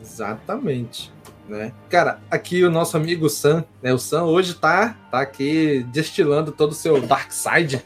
Exatamente. 0.00 1.12
Né? 1.48 1.72
Cara, 1.88 2.20
aqui 2.28 2.64
o 2.64 2.70
nosso 2.70 2.96
amigo 2.96 3.30
Sam, 3.30 3.64
né? 3.80 3.94
O 3.94 3.98
Sam 3.98 4.24
hoje 4.24 4.54
tá, 4.54 4.96
tá 5.08 5.20
aqui 5.20 5.86
destilando 5.92 6.50
todo 6.50 6.72
o 6.72 6.74
seu 6.74 7.00
dark 7.00 7.30
side. 7.30 7.80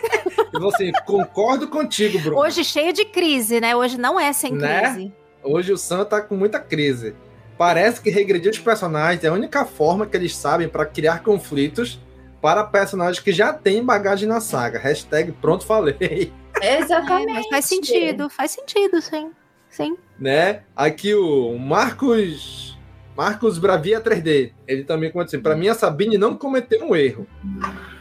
e 0.54 0.58
você, 0.58 0.90
concordo 1.04 1.68
contigo, 1.68 2.18
Bruno. 2.18 2.38
Hoje 2.38 2.64
cheio 2.64 2.94
de 2.94 3.04
crise, 3.04 3.60
né? 3.60 3.76
Hoje 3.76 3.98
não 3.98 4.18
é 4.18 4.32
sem 4.32 4.54
Né? 4.54 4.80
crise. 4.80 5.17
Hoje 5.42 5.72
o 5.72 5.78
Sam 5.78 6.04
tá 6.04 6.20
com 6.20 6.34
muita 6.34 6.58
crise. 6.60 7.14
Parece 7.56 8.00
que 8.00 8.10
regredir 8.10 8.50
os 8.50 8.58
personagens 8.58 9.24
é 9.24 9.28
a 9.28 9.32
única 9.32 9.64
forma 9.64 10.06
que 10.06 10.16
eles 10.16 10.36
sabem 10.36 10.68
para 10.68 10.86
criar 10.86 11.22
conflitos 11.22 12.00
para 12.40 12.62
personagens 12.64 13.18
que 13.18 13.32
já 13.32 13.52
têm 13.52 13.84
bagagem 13.84 14.28
na 14.28 14.40
saga. 14.40 14.78
Hashtag 14.78 15.32
pronto 15.32 15.66
falei. 15.66 16.32
Exatamente. 16.62 17.30
É, 17.30 17.34
mas 17.34 17.48
faz 17.48 17.64
sentido, 17.64 18.30
faz 18.30 18.50
sentido, 18.52 19.00
sim. 19.02 19.32
Sim. 19.68 19.96
né? 20.18 20.62
Aqui 20.74 21.14
o 21.14 21.58
Marcos 21.58 22.77
Marcos 23.18 23.58
Bravia 23.58 24.00
3D. 24.00 24.52
Ele 24.64 24.84
também 24.84 25.10
comentou 25.10 25.26
assim: 25.26 25.42
para 25.42 25.56
mim 25.56 25.66
a 25.66 25.74
Sabine 25.74 26.16
não 26.16 26.36
cometeu 26.36 26.86
um 26.86 26.94
erro. 26.94 27.26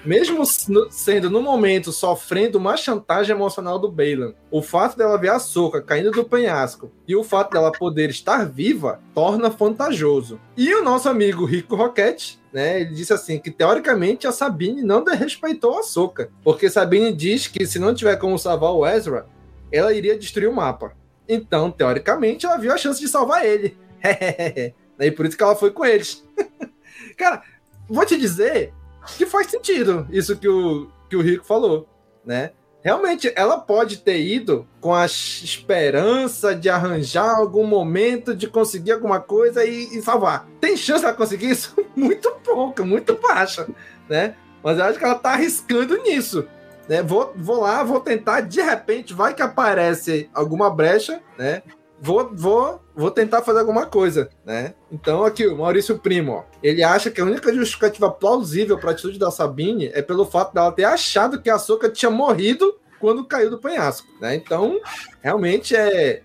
Mesmo 0.05 0.43
sendo 0.91 1.28
no 1.32 1.41
momento 1.41 1.91
sofrendo 1.91 2.59
uma 2.59 2.78
chantagem 2.78 3.36
emocional 3.36 3.80
do 3.80 3.91
Bailan, 3.91 4.36
o 4.51 4.61
fato 4.61 4.95
dela 4.95 5.18
ver 5.18 5.32
a 5.32 5.39
Soca 5.39 5.82
caindo 5.82 6.11
do 6.11 6.24
penhasco 6.24 6.91
e 7.07 7.15
o 7.15 7.24
fato 7.24 7.53
dela 7.53 7.72
poder 7.72 8.11
estar 8.11 8.45
viva 8.45 9.01
torna 9.15 9.49
vantajoso. 9.49 10.39
E 10.55 10.72
o 10.76 10.84
nosso 10.84 11.09
amigo 11.09 11.45
Rico 11.45 11.76
Roquette, 11.76 12.39
né, 12.53 12.82
ele 12.82 12.93
disse 12.93 13.11
assim 13.11 13.39
que 13.39 13.49
teoricamente 13.49 14.28
a 14.28 14.32
Sabine 14.32 14.84
não 14.84 15.03
desrespeitou 15.03 15.80
a 15.80 15.84
Soca, 15.84 16.30
porque 16.43 16.70
Sabine 16.70 17.11
diz 17.11 17.47
que 17.47 17.65
se 17.65 17.80
não 17.80 17.95
tiver 17.95 18.18
como 18.18 18.38
salvar 18.38 18.72
o 18.72 18.86
Ezra, 18.86 19.26
ela 19.72 19.91
iria 19.91 20.15
destruir 20.15 20.47
o 20.47 20.55
mapa. 20.55 20.91
Então, 21.28 21.72
teoricamente, 21.72 22.45
ela 22.45 22.57
viu 22.57 22.72
a 22.72 22.78
chance 22.78 22.99
de 22.99 23.07
salvar 23.07 23.43
ele. 23.43 23.76
e 25.05 25.11
por 25.11 25.25
isso 25.25 25.37
que 25.37 25.43
ela 25.43 25.55
foi 25.55 25.71
com 25.71 25.85
eles. 25.85 26.23
Cara, 27.17 27.43
vou 27.87 28.05
te 28.05 28.17
dizer 28.17 28.73
que 29.17 29.25
faz 29.25 29.47
sentido 29.47 30.07
isso 30.09 30.35
que 30.37 30.47
o, 30.47 30.89
que 31.09 31.15
o 31.15 31.21
Rico 31.21 31.45
falou, 31.45 31.87
né? 32.25 32.51
Realmente, 32.83 33.33
ela 33.35 33.57
pode 33.57 33.97
ter 33.97 34.21
ido 34.21 34.65
com 34.79 34.93
a 34.93 35.05
esperança 35.05 36.55
de 36.55 36.69
arranjar 36.69 37.35
algum 37.35 37.65
momento 37.65 38.33
de 38.33 38.47
conseguir 38.47 38.93
alguma 38.93 39.19
coisa 39.19 39.65
e, 39.65 39.97
e 39.97 40.01
salvar. 40.01 40.47
Tem 40.61 40.77
chance 40.77 41.01
dela 41.01 41.13
conseguir 41.13 41.49
isso? 41.49 41.75
Muito 41.95 42.31
pouca, 42.43 42.85
muito 42.85 43.15
baixa, 43.15 43.67
né? 44.07 44.35
Mas 44.63 44.77
eu 44.77 44.85
acho 44.85 44.99
que 44.99 45.03
ela 45.03 45.15
tá 45.15 45.31
arriscando 45.31 45.97
nisso. 45.97 46.47
Né? 46.87 47.03
Vou, 47.03 47.33
vou 47.35 47.59
lá, 47.59 47.83
vou 47.83 47.99
tentar, 47.99 48.41
de 48.41 48.61
repente, 48.61 49.13
vai 49.13 49.33
que 49.33 49.41
aparece 49.41 50.29
alguma 50.33 50.69
brecha, 50.69 51.21
né? 51.37 51.63
Vou, 51.99 52.31
vou, 52.33 52.79
vou 52.97 53.11
tentar 53.11 53.43
fazer 53.43 53.59
alguma 53.59 53.85
coisa, 53.85 54.27
né? 54.43 54.73
Então 54.91 55.23
aqui, 55.23 55.45
o 55.45 55.57
Maurício 55.57 55.99
Primo, 55.99 56.31
ó, 56.31 56.43
ele 56.63 56.83
acha 56.83 57.11
que 57.11 57.21
a 57.21 57.25
única 57.25 57.53
justificativa 57.53 58.09
plausível 58.09 58.77
para 58.77 58.89
a 58.89 58.93
atitude 58.93 59.19
da 59.19 59.29
Sabine 59.29 59.91
é 59.93 60.01
pelo 60.01 60.25
fato 60.25 60.53
dela 60.53 60.71
ter 60.71 60.83
achado 60.83 61.39
que 61.39 61.49
a 61.49 61.59
Soca 61.59 61.89
tinha 61.89 62.09
morrido 62.09 62.79
quando 62.99 63.23
caiu 63.25 63.51
do 63.51 63.59
penhasco, 63.59 64.07
né? 64.19 64.35
Então, 64.35 64.81
realmente 65.21 65.75
é 65.75 66.23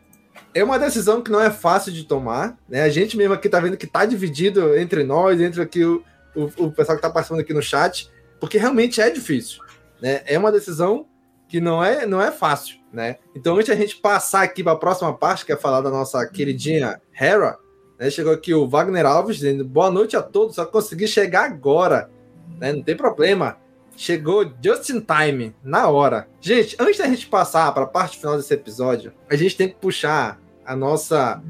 é 0.54 0.62
uma 0.62 0.78
decisão 0.78 1.22
que 1.22 1.30
não 1.30 1.40
é 1.40 1.50
fácil 1.50 1.92
de 1.92 2.04
tomar, 2.04 2.58
né? 2.68 2.82
A 2.82 2.88
gente 2.88 3.16
mesmo 3.16 3.34
aqui 3.34 3.48
tá 3.48 3.60
vendo 3.60 3.76
que 3.76 3.86
tá 3.86 4.04
dividido 4.04 4.76
entre 4.76 5.02
nós, 5.02 5.40
entre 5.40 5.62
aqui 5.62 5.84
o, 5.84 6.02
o, 6.34 6.44
o 6.64 6.72
pessoal 6.72 6.96
que 6.96 7.02
tá 7.02 7.10
participando 7.10 7.40
aqui 7.40 7.54
no 7.54 7.62
chat, 7.62 8.10
porque 8.40 8.58
realmente 8.58 9.00
é 9.00 9.10
difícil, 9.10 9.62
né? 10.00 10.22
É 10.26 10.38
uma 10.38 10.52
decisão 10.52 11.06
que 11.48 11.60
não 11.60 11.84
é, 11.84 12.06
não 12.06 12.20
é 12.20 12.30
fácil, 12.30 12.76
né? 12.92 13.16
Então, 13.34 13.56
antes 13.56 13.70
a 13.70 13.74
gente 13.74 13.96
passar 13.96 14.42
aqui 14.42 14.62
para 14.62 14.72
a 14.72 14.76
próxima 14.76 15.12
parte, 15.12 15.46
que 15.46 15.52
é 15.52 15.56
falar 15.56 15.80
da 15.80 15.90
nossa 15.90 16.26
queridinha 16.26 17.00
Hera, 17.18 17.58
né? 17.98 18.10
Chegou 18.10 18.32
aqui 18.32 18.52
o 18.52 18.68
Wagner 18.68 19.06
Alves 19.06 19.36
dizendo 19.36 19.64
boa 19.64 19.90
noite 19.90 20.16
a 20.16 20.22
todos, 20.22 20.56
só 20.56 20.66
consegui 20.66 21.06
chegar 21.06 21.44
agora, 21.44 22.10
né? 22.58 22.72
Não 22.72 22.82
tem 22.82 22.96
problema. 22.96 23.56
Chegou 23.96 24.50
just 24.62 24.90
in 24.90 25.00
time, 25.00 25.54
na 25.62 25.88
hora. 25.88 26.26
Gente, 26.40 26.76
antes 26.80 26.98
da 26.98 27.06
gente 27.06 27.26
passar 27.26 27.72
para 27.72 27.84
a 27.84 27.86
parte 27.86 28.18
final 28.18 28.36
desse 28.36 28.52
episódio, 28.52 29.12
a 29.30 29.36
gente 29.36 29.56
tem 29.56 29.68
que 29.68 29.76
puxar 29.76 30.40
a 30.64 30.74
nossa 30.74 31.42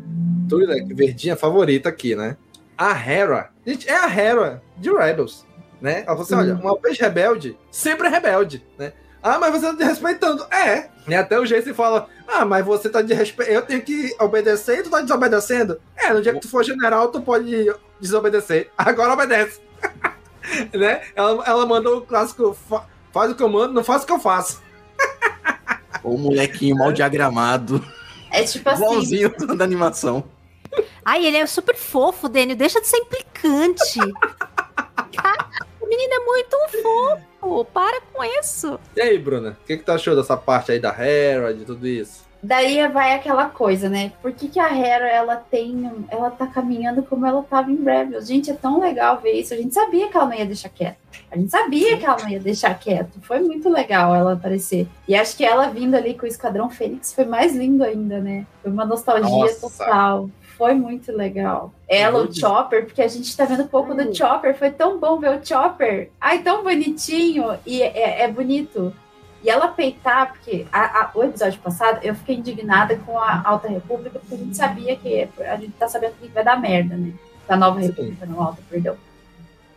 Twi'lek 0.48 0.92
verdinha 0.92 1.36
favorita 1.36 1.88
aqui, 1.88 2.14
né? 2.14 2.36
A 2.76 2.90
Hera. 2.92 3.50
Gente, 3.66 3.88
é 3.88 3.96
a 3.96 4.08
Hera 4.08 4.62
de 4.76 4.90
Rebels, 4.90 5.46
né? 5.80 5.98
Ela 6.06 6.16
falou 6.16 6.22
assim, 6.22 6.34
olha, 6.34 6.54
uma 6.54 6.78
vez 6.78 6.98
rebelde, 6.98 7.56
sempre 7.70 8.08
é 8.08 8.10
rebelde, 8.10 8.64
né? 8.76 8.92
Ah, 9.22 9.38
mas 9.38 9.52
você 9.52 9.66
tá 9.68 9.72
desrespeitando. 9.72 10.44
É. 10.50 10.88
E 11.06 11.14
até 11.14 11.38
o 11.38 11.46
Jace 11.46 11.72
fala, 11.72 12.08
ah, 12.26 12.44
mas 12.44 12.64
você 12.64 12.88
tá 12.88 13.00
desrespeitando, 13.00 13.56
eu 13.56 13.62
tenho 13.62 13.82
que 13.82 14.14
obedecer 14.20 14.80
e 14.80 14.82
tu 14.82 14.90
tá 14.90 15.00
desobedecendo? 15.00 15.80
É, 15.96 16.12
no 16.12 16.20
dia 16.20 16.32
que 16.32 16.40
tu 16.40 16.48
for 16.48 16.64
general, 16.64 17.08
tu 17.08 17.20
pode 17.20 17.72
desobedecer. 18.00 18.70
Agora 18.76 19.12
obedece. 19.12 19.60
né? 20.74 21.02
Ela, 21.14 21.44
ela 21.46 21.66
mandou 21.66 21.98
o 21.98 22.02
clássico, 22.02 22.56
faz 23.12 23.30
o 23.30 23.34
que 23.34 23.42
eu 23.42 23.48
mando, 23.48 23.72
não 23.72 23.84
faz 23.84 24.02
o 24.02 24.06
que 24.06 24.12
eu 24.12 24.18
faço. 24.18 24.60
o 26.02 26.18
molequinho 26.18 26.76
mal 26.76 26.90
diagramado. 26.92 27.84
É 28.30 28.42
tipo 28.42 28.68
assim. 28.68 28.82
Igualzinho 28.82 29.30
da 29.56 29.64
animação. 29.64 30.24
Ai, 31.04 31.26
ele 31.26 31.36
é 31.36 31.46
super 31.46 31.76
fofo, 31.76 32.28
Daniel. 32.28 32.56
Deixa 32.56 32.80
de 32.80 32.88
ser 32.88 32.96
implicante. 32.96 34.00
o 35.80 35.86
menino 35.86 36.14
é 36.14 36.24
muito 36.24 36.56
fofo. 36.82 37.31
Para 37.72 38.00
com 38.12 38.22
isso. 38.22 38.78
E 38.96 39.00
aí, 39.00 39.18
Bruna? 39.18 39.58
O 39.62 39.66
que, 39.66 39.76
que 39.76 39.84
tu 39.84 39.92
achou 39.92 40.14
dessa 40.14 40.36
parte 40.36 40.72
aí 40.72 40.78
da 40.78 40.90
Hera, 40.90 41.52
de 41.52 41.64
tudo 41.64 41.86
isso? 41.86 42.22
Daí 42.44 42.88
vai 42.88 43.14
aquela 43.14 43.46
coisa, 43.48 43.88
né? 43.88 44.12
Por 44.20 44.32
que, 44.32 44.48
que 44.48 44.58
a 44.58 44.76
Hera 44.76 45.08
ela 45.08 45.36
tem. 45.36 45.88
Ela 46.08 46.28
tá 46.28 46.44
caminhando 46.44 47.00
como 47.04 47.24
ela 47.24 47.40
tava 47.42 47.70
em 47.70 47.84
Rebels? 47.84 48.26
Gente, 48.26 48.50
é 48.50 48.54
tão 48.54 48.80
legal 48.80 49.20
ver 49.20 49.34
isso. 49.34 49.54
A 49.54 49.56
gente 49.56 49.72
sabia 49.72 50.08
que 50.08 50.16
ela 50.16 50.26
não 50.26 50.34
ia 50.34 50.46
deixar 50.46 50.68
quieto. 50.68 50.96
A 51.30 51.36
gente 51.36 51.50
sabia 51.52 51.96
que 51.96 52.04
ela 52.04 52.16
não 52.20 52.28
ia 52.28 52.40
deixar 52.40 52.74
quieto. 52.74 53.20
Foi 53.22 53.38
muito 53.40 53.68
legal 53.68 54.12
ela 54.12 54.32
aparecer. 54.32 54.88
E 55.06 55.14
acho 55.14 55.36
que 55.36 55.44
ela 55.44 55.68
vindo 55.68 55.94
ali 55.94 56.14
com 56.14 56.24
o 56.24 56.28
Esquadrão 56.28 56.68
Fênix 56.68 57.12
foi 57.12 57.24
mais 57.24 57.54
lindo 57.54 57.84
ainda, 57.84 58.18
né? 58.20 58.44
Foi 58.60 58.72
uma 58.72 58.84
nostalgia 58.84 59.30
Nossa. 59.30 59.60
total. 59.60 60.28
Foi 60.62 60.74
muito 60.74 61.10
legal. 61.10 61.72
Ela, 61.88 62.22
o 62.22 62.32
Chopper, 62.32 62.84
porque 62.84 63.02
a 63.02 63.08
gente 63.08 63.36
tá 63.36 63.44
vendo 63.44 63.64
um 63.64 63.66
pouco 63.66 63.92
do 63.94 64.14
Chopper. 64.14 64.56
Foi 64.56 64.70
tão 64.70 65.00
bom 65.00 65.18
ver 65.18 65.30
o 65.30 65.44
Chopper. 65.44 66.08
Ai, 66.20 66.40
tão 66.40 66.62
bonitinho. 66.62 67.58
E 67.66 67.82
é, 67.82 68.22
é 68.22 68.28
bonito 68.28 68.94
e 69.42 69.50
ela 69.50 69.66
peitar, 69.66 70.32
porque 70.32 70.66
a, 70.72 71.00
a, 71.00 71.10
o 71.16 71.24
episódio 71.24 71.58
passado 71.58 71.98
eu 72.04 72.14
fiquei 72.14 72.36
indignada 72.36 72.94
com 72.98 73.18
a 73.18 73.42
Alta 73.44 73.66
República, 73.66 74.20
porque 74.20 74.36
a 74.36 74.38
gente 74.38 74.56
sabia 74.56 74.94
que. 74.94 75.28
A 75.40 75.56
gente 75.56 75.72
tá 75.72 75.88
sabendo 75.88 76.14
que 76.20 76.28
vai 76.28 76.44
dar 76.44 76.60
merda, 76.60 76.96
né? 76.96 77.12
Da 77.48 77.56
Nova 77.56 77.80
Sim. 77.80 77.88
República, 77.88 78.24
não 78.24 78.40
Alta, 78.40 78.62
perdão. 78.70 78.96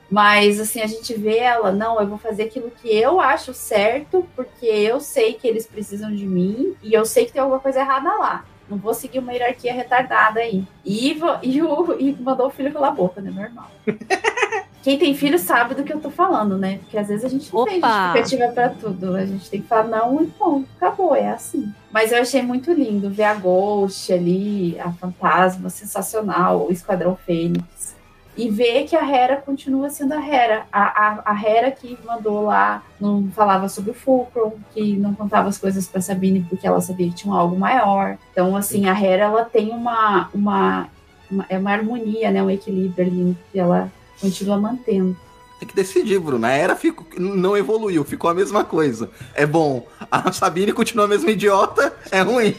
Mas, 0.07 0.59
assim, 0.59 0.81
a 0.81 0.87
gente 0.87 1.15
vê 1.15 1.39
ela, 1.39 1.71
não, 1.71 1.99
eu 1.99 2.05
vou 2.05 2.19
fazer 2.19 2.43
aquilo 2.43 2.69
que 2.69 2.95
eu 2.95 3.19
acho 3.19 3.55
certo, 3.55 4.23
porque 4.35 4.67
eu 4.67 4.99
sei 4.99 5.33
que 5.33 5.47
eles 5.47 5.65
precisam 5.65 6.15
de 6.15 6.27
mim 6.27 6.75
e 6.83 6.93
eu 6.93 7.03
sei 7.05 7.25
que 7.25 7.31
tem 7.31 7.41
alguma 7.41 7.59
coisa 7.59 7.79
errada 7.79 8.13
lá. 8.19 8.45
Não 8.69 8.77
vou 8.77 8.93
seguir 8.93 9.19
uma 9.19 9.33
hierarquia 9.33 9.73
retardada 9.73 10.39
aí. 10.39 10.65
E, 10.83 11.19
e, 11.43 11.61
o, 11.61 11.99
e 11.99 12.13
mandou 12.19 12.47
o 12.47 12.51
filho 12.51 12.71
pela 12.71 12.91
boca, 12.91 13.21
né? 13.21 13.31
Normal. 13.31 13.69
quem 14.81 14.99
tem 14.99 15.15
filho 15.15 15.39
sabe 15.39 15.73
do 15.73 15.83
que 15.83 15.91
eu 15.91 15.99
tô 15.99 16.09
falando, 16.09 16.57
né? 16.57 16.77
Porque 16.79 16.97
às 16.97 17.07
vezes 17.07 17.25
a 17.25 17.27
gente 17.27 17.51
não 17.53 17.61
Opa. 17.61 17.71
tem 17.71 17.81
justificativa 17.81 18.53
pra 18.53 18.69
tudo. 18.69 19.15
A 19.15 19.25
gente 19.25 19.49
tem 19.49 19.61
que 19.61 19.67
falar 19.67 19.87
não 19.87 20.21
e 20.21 20.27
ponto, 20.27 20.67
acabou, 20.77 21.15
é 21.15 21.29
assim. 21.29 21.73
Mas 21.91 22.11
eu 22.11 22.21
achei 22.21 22.41
muito 22.41 22.71
lindo 22.71 23.09
ver 23.09 23.23
a 23.23 23.33
Ghost 23.33 24.13
ali, 24.13 24.79
a 24.79 24.91
Fantasma, 24.91 25.69
sensacional, 25.69 26.67
o 26.67 26.71
Esquadrão 26.71 27.15
Fênix. 27.15 27.95
E 28.37 28.49
ver 28.49 28.83
que 28.85 28.95
a 28.95 29.09
Hera 29.09 29.37
continua 29.37 29.89
sendo 29.89 30.13
a 30.13 30.25
Hera. 30.25 30.65
A, 30.71 30.81
a, 30.83 31.31
a 31.31 31.41
Hera 31.41 31.71
que 31.71 31.97
mandou 32.05 32.43
lá, 32.43 32.83
não 32.99 33.29
falava 33.33 33.69
sobre 33.69 33.91
o 33.91 33.93
Fulcrum, 33.93 34.51
que 34.73 34.97
não 34.97 35.13
contava 35.13 35.47
as 35.47 35.57
coisas 35.57 35.87
para 35.87 36.01
Sabine 36.01 36.45
porque 36.49 36.67
ela 36.67 36.81
sabia 36.81 37.07
que 37.07 37.15
tinha 37.15 37.33
algo 37.33 37.57
maior. 37.57 38.17
Então, 38.31 38.55
assim, 38.55 38.87
a 38.87 38.99
Hera, 38.99 39.25
ela 39.25 39.45
tem 39.45 39.69
uma, 39.69 40.29
uma, 40.33 40.89
uma, 41.31 41.45
é 41.49 41.57
uma 41.57 41.71
harmonia, 41.71 42.29
né? 42.31 42.43
Um 42.43 42.49
equilíbrio 42.49 43.05
ali 43.05 43.37
que 43.51 43.59
ela 43.59 43.91
continua 44.19 44.57
mantendo. 44.57 45.15
Tem 45.59 45.67
que 45.69 45.75
decidir, 45.75 46.19
Bruno. 46.19 46.45
A 46.45 46.51
era 46.51 46.75
ficou, 46.75 47.07
não 47.17 47.55
evoluiu, 47.55 48.03
ficou 48.03 48.29
a 48.29 48.33
mesma 48.33 48.63
coisa. 48.65 49.09
É 49.33 49.45
bom. 49.45 49.87
A 50.11 50.31
Sabine 50.31 50.73
continua 50.73 51.05
a 51.05 51.07
mesma 51.07 51.31
idiota, 51.31 51.95
é 52.11 52.21
ruim. 52.21 52.53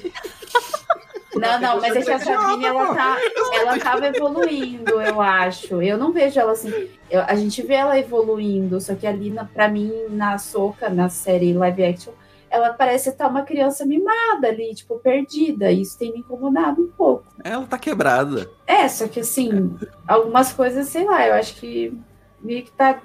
Não, 1.38 1.60
não, 1.60 1.80
mas 1.80 1.96
é 1.96 2.02
que 2.02 2.10
a 2.10 2.18
Sabine 2.18 2.64
ela 2.64 2.94
tá, 2.94 3.16
ela 3.54 3.78
tava 3.80 4.06
evoluindo, 4.06 5.00
eu 5.00 5.20
acho. 5.20 5.82
Eu 5.82 5.98
não 5.98 6.12
vejo 6.12 6.38
ela 6.38 6.52
assim. 6.52 6.88
Eu, 7.10 7.22
a 7.22 7.34
gente 7.34 7.62
vê 7.62 7.74
ela 7.74 7.98
evoluindo, 7.98 8.80
só 8.80 8.94
que 8.94 9.06
ali, 9.06 9.30
na, 9.30 9.44
pra 9.44 9.68
mim, 9.68 9.92
na 10.10 10.38
Soca, 10.38 10.88
na 10.88 11.08
série 11.08 11.52
live 11.52 11.84
action, 11.84 12.12
ela 12.50 12.72
parece 12.72 13.10
estar 13.10 13.28
uma 13.28 13.42
criança 13.42 13.84
mimada 13.84 14.48
ali, 14.48 14.74
tipo, 14.74 14.98
perdida. 14.98 15.70
Isso 15.70 15.98
tem 15.98 16.12
me 16.12 16.20
incomodado 16.20 16.82
um 16.82 16.88
pouco. 16.88 17.24
Ela 17.44 17.66
tá 17.66 17.78
quebrada. 17.78 18.50
É, 18.66 18.88
só 18.88 19.06
que 19.08 19.20
assim, 19.20 19.76
algumas 20.06 20.52
coisas, 20.52 20.88
sei 20.88 21.04
lá, 21.04 21.26
eu 21.26 21.34
acho 21.34 21.56
que 21.56 21.96
meio 22.40 22.64
que 22.64 22.70
tá 22.72 23.00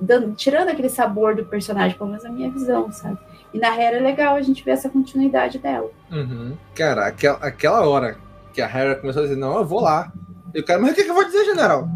dando, 0.00 0.34
tirando 0.34 0.68
aquele 0.68 0.88
sabor 0.88 1.34
do 1.34 1.44
personagem, 1.44 1.96
pelo 1.96 2.10
menos 2.10 2.24
a 2.24 2.30
minha 2.30 2.50
visão, 2.50 2.90
sabe? 2.92 3.18
E 3.52 3.58
na 3.58 3.68
Hera 3.76 3.98
é 3.98 4.00
legal 4.00 4.36
a 4.36 4.42
gente 4.42 4.64
ver 4.64 4.72
essa 4.72 4.88
continuidade 4.88 5.58
dela. 5.58 5.90
Uhum. 6.10 6.56
Cara, 6.74 7.06
aquela, 7.06 7.38
aquela 7.38 7.86
hora 7.86 8.16
que 8.52 8.62
a 8.62 8.66
Hera 8.66 8.96
começou 8.96 9.22
a 9.22 9.26
dizer, 9.26 9.38
não, 9.38 9.58
eu 9.58 9.64
vou 9.64 9.80
lá. 9.80 10.12
E 10.54 10.60
o 10.60 10.64
cara, 10.64 10.80
mas 10.80 10.92
o 10.92 10.94
que, 10.94 11.04
que 11.04 11.10
eu 11.10 11.14
vou 11.14 11.24
dizer, 11.24 11.44
general? 11.44 11.88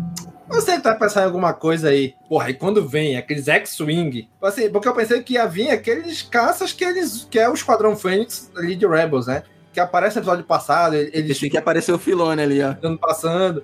Você 0.49 0.79
tá 0.81 0.95
pensando 0.95 1.25
em 1.25 1.27
alguma 1.27 1.53
coisa 1.53 1.89
aí. 1.89 2.15
Porra, 2.29 2.51
e 2.51 2.55
quando 2.55 2.87
vem 2.87 3.17
aqueles 3.17 3.49
X-Wing. 3.49 4.29
Assim, 4.41 4.71
porque 4.71 4.87
eu 4.87 4.95
pensei 4.95 5.21
que 5.23 5.35
ia 5.35 5.47
vir 5.47 5.71
aqueles 5.71 6.23
caças 6.23 6.73
que 6.73 6.85
eles. 6.85 7.27
que 7.31 7.39
é 7.39 7.49
o 7.49 7.55
Esquadrão 7.55 7.97
Fênix 7.97 8.51
ali 8.57 8.77
de 8.77 8.87
Rebels, 8.87 9.27
né? 9.27 9.43
Que 9.73 9.81
aparece 9.81 10.17
no 10.17 10.21
episódio 10.21 10.45
passado. 10.45 10.95
Eles. 10.95 11.39
Tem 11.39 11.51
que 11.51 11.59
aparecer 11.59 11.93
o 11.93 11.99
Filone 11.99 12.41
ali, 12.41 12.63
ó. 12.63 12.77
Ano 12.81 12.97
passando. 12.97 13.63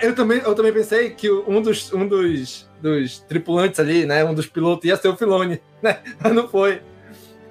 Eu 0.00 0.14
também, 0.14 0.38
eu 0.38 0.54
também 0.54 0.72
pensei 0.72 1.10
que 1.10 1.30
um 1.30 1.60
dos, 1.60 1.92
um 1.92 2.06
dos, 2.06 2.68
dos 2.80 3.18
tripulantes 3.20 3.80
ali, 3.80 4.06
né? 4.06 4.24
Um 4.24 4.34
dos 4.34 4.46
pilotos 4.46 4.84
ia 4.84 4.96
ser 4.96 5.08
o 5.08 5.16
Filone, 5.16 5.60
né? 5.82 5.98
Mas 6.22 6.32
não 6.32 6.46
foi. 6.46 6.80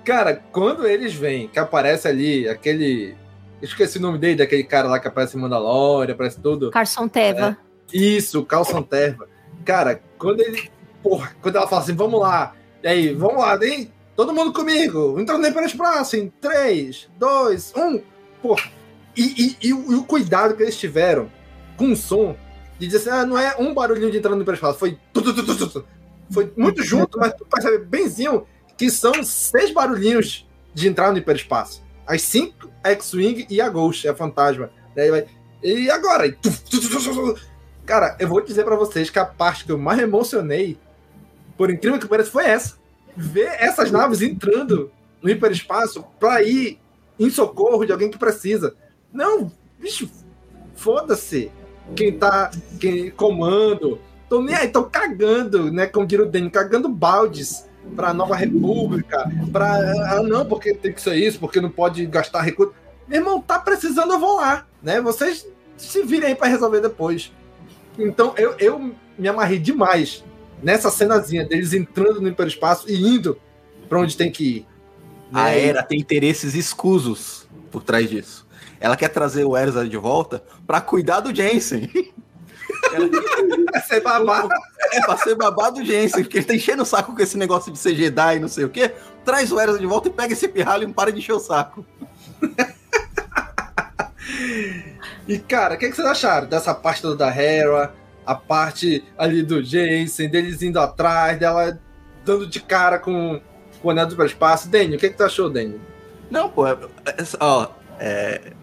Cara, 0.09 0.41
quando 0.51 0.87
eles 0.87 1.13
vêm, 1.13 1.47
que 1.47 1.59
aparece 1.59 2.07
ali 2.07 2.49
aquele. 2.49 3.15
Esqueci 3.61 3.99
o 3.99 4.01
nome 4.01 4.17
dele, 4.17 4.37
daquele 4.37 4.63
cara 4.63 4.87
lá 4.87 4.99
que 4.99 5.07
aparece 5.07 5.37
em 5.37 5.39
Mandalorian, 5.39 6.13
aparece 6.13 6.39
tudo. 6.41 6.71
Carson 6.71 7.07
Teva. 7.07 7.55
É, 7.93 7.95
isso, 7.95 8.43
Calção 8.43 8.81
Terva. 8.81 9.27
Cara, 9.63 10.01
quando 10.17 10.39
ele. 10.41 10.67
Porra, 11.03 11.35
quando 11.43 11.57
ela 11.57 11.67
fala 11.67 11.83
assim, 11.83 11.93
vamos 11.93 12.19
lá. 12.19 12.55
E 12.81 12.87
aí, 12.87 13.13
vamos 13.13 13.37
lá, 13.37 13.55
hein? 13.63 13.93
Todo 14.15 14.33
mundo 14.33 14.51
comigo. 14.51 15.19
Entrando 15.19 15.43
nem 15.43 15.53
pelos 15.53 15.73
braços 15.73 16.15
em 16.15 16.27
3, 16.41 17.07
2, 17.19 17.73
1. 17.77 18.01
Porra. 18.41 18.67
E, 19.15 19.21
e, 19.61 19.67
e, 19.67 19.73
o, 19.75 19.91
e, 19.91 19.95
o 19.95 20.03
cuidado 20.05 20.55
que 20.55 20.63
eles 20.63 20.79
tiveram 20.79 21.29
com 21.77 21.91
o 21.91 21.95
som 21.95 22.35
de 22.79 22.87
dizer 22.87 22.97
assim, 22.97 23.21
ah, 23.21 23.25
não 23.27 23.37
é 23.37 23.55
um 23.59 23.75
barulhinho 23.75 24.09
de 24.09 24.17
entrando 24.17 24.37
no 24.37 24.41
hiperespaço, 24.41 24.79
foi. 24.79 24.97
Foi 26.31 26.51
muito 26.57 26.81
junto, 26.83 27.19
mas 27.19 27.33
tu 27.33 27.45
percebe 27.45 27.85
benzinho 27.85 28.47
que 28.79 28.89
são 28.89 29.21
seis 29.25 29.71
barulhinhos 29.71 30.47
de 30.73 30.87
entrar 30.87 31.11
no 31.11 31.17
hiperespaço. 31.17 31.83
As 32.07 32.21
cinco 32.21 32.71
X-Wing 32.81 33.45
e 33.49 33.59
a 33.59 33.67
Ghost, 33.67 34.07
a 34.07 34.15
fantasma. 34.15 34.71
E 35.61 35.91
agora? 35.91 36.25
E, 36.25 36.37
Cara, 37.85 38.15
eu 38.19 38.29
vou 38.29 38.39
dizer 38.39 38.63
para 38.63 38.77
vocês 38.77 39.09
que 39.09 39.19
a 39.19 39.25
parte 39.25 39.65
que 39.65 39.71
eu 39.73 39.77
mais 39.77 39.99
emocionei, 39.99 40.77
por 41.57 41.69
incrível 41.69 41.99
que 41.99 42.07
pareça, 42.07 42.31
foi 42.31 42.45
essa. 42.45 42.77
Ver 43.17 43.49
essas 43.59 43.91
naves 43.91 44.21
entrando 44.21 44.89
no 45.21 45.29
hiperespaço 45.29 46.05
pra 46.17 46.41
ir 46.41 46.79
em 47.19 47.29
socorro 47.29 47.83
de 47.83 47.91
alguém 47.91 48.09
que 48.09 48.17
precisa. 48.17 48.75
Não, 49.11 49.51
bicho, 49.77 50.09
foda-se 50.73 51.51
quem 51.97 52.17
tá 52.17 52.49
quem 52.79 53.11
comando. 53.11 53.99
Tô 54.29 54.41
nem 54.41 54.55
aí, 54.55 54.69
tô 54.69 54.85
cagando, 54.85 55.69
né? 55.69 55.85
Como 55.85 56.07
diria 56.07 56.25
o 56.25 56.29
Dani, 56.29 56.49
cagando 56.49 56.87
baldes 56.87 57.67
pra 57.95 58.13
Nova 58.13 58.35
República, 58.35 59.29
pra. 59.51 59.73
Ah, 60.11 60.23
não, 60.23 60.45
porque 60.45 60.73
tem 60.73 60.93
que 60.93 61.01
ser 61.01 61.15
isso, 61.15 61.39
porque 61.39 61.61
não 61.61 61.69
pode 61.69 62.05
gastar 62.05 62.41
recursos. 62.41 62.75
meu 63.07 63.19
irmão, 63.19 63.41
tá 63.41 63.59
precisando, 63.59 64.13
eu 64.13 64.19
vou 64.19 64.37
lá, 64.37 64.65
né? 64.81 65.01
Vocês 65.01 65.47
se 65.77 66.03
virem 66.03 66.29
aí 66.29 66.35
pra 66.35 66.47
resolver 66.47 66.81
depois. 66.81 67.31
Então 67.97 68.33
eu, 68.37 68.55
eu 68.59 68.93
me 69.17 69.27
amarrei 69.27 69.59
demais 69.59 70.23
nessa 70.61 70.89
cenazinha 70.89 71.45
deles 71.45 71.73
entrando 71.73 72.21
no 72.21 72.27
hiperespaço 72.27 72.89
e 72.89 72.95
indo 72.95 73.39
pra 73.87 73.99
onde 73.99 74.15
tem 74.15 74.31
que 74.31 74.43
ir. 74.43 74.67
A 75.31 75.45
né? 75.45 75.67
Era 75.67 75.83
tem 75.83 75.99
interesses 75.99 76.55
escusos 76.55 77.47
por 77.71 77.83
trás 77.83 78.09
disso. 78.09 78.47
Ela 78.79 78.95
quer 78.95 79.09
trazer 79.09 79.43
o 79.43 79.57
Erza 79.57 79.87
de 79.87 79.97
volta 79.97 80.43
pra 80.65 80.79
cuidar 80.79 81.19
do 81.19 81.35
Jensen. 81.35 81.89
Ela 82.93 83.09
Pra 83.71 83.81
ser 83.81 84.01
babá. 84.01 84.47
É 84.91 85.01
pra 85.01 85.17
ser 85.17 85.35
babá 85.35 85.69
do 85.69 85.83
Jensen, 85.83 86.23
porque 86.23 86.37
ele 86.37 86.45
tá 86.45 86.55
enchendo 86.55 86.83
o 86.83 86.85
saco 86.85 87.15
com 87.15 87.21
esse 87.21 87.37
negócio 87.37 87.71
de 87.71 87.77
ser 87.77 87.95
Jedi 87.95 88.37
e 88.37 88.39
não 88.39 88.47
sei 88.47 88.65
o 88.65 88.69
quê. 88.69 88.93
Traz 89.23 89.51
o 89.51 89.59
Erza 89.59 89.77
de 89.77 89.85
volta 89.85 90.07
e 90.07 90.11
pega 90.11 90.33
esse 90.33 90.47
pirralho 90.47 90.83
e 90.83 90.87
não 90.87 90.93
para 90.93 91.11
de 91.11 91.19
encher 91.19 91.33
o 91.33 91.39
saco. 91.39 91.85
E, 95.27 95.37
cara, 95.37 95.75
o 95.75 95.77
que, 95.77 95.89
que 95.89 95.95
vocês 95.95 96.07
acharam 96.07 96.47
dessa 96.47 96.73
parte 96.73 97.01
da 97.15 97.27
Hera, 97.29 97.93
a 98.25 98.33
parte 98.35 99.03
ali 99.17 99.43
do 99.43 99.63
Jensen, 99.63 100.29
deles 100.29 100.61
indo 100.61 100.79
atrás, 100.79 101.37
dela 101.37 101.79
dando 102.25 102.47
de 102.47 102.59
cara 102.59 102.97
com, 102.97 103.39
com 103.81 103.87
o 103.87 103.91
anel 103.91 104.07
do 104.07 104.25
espaço? 104.25 104.69
Daniel, 104.69 104.97
o 104.97 104.99
que, 104.99 105.09
que 105.09 105.17
tu 105.17 105.23
achou, 105.23 105.49
Daniel? 105.49 105.79
Não, 106.31 106.49
pô, 106.49 106.67
é, 106.67 106.71
é- 106.71 107.15
ó, 107.39 107.67
é, 107.99 108.53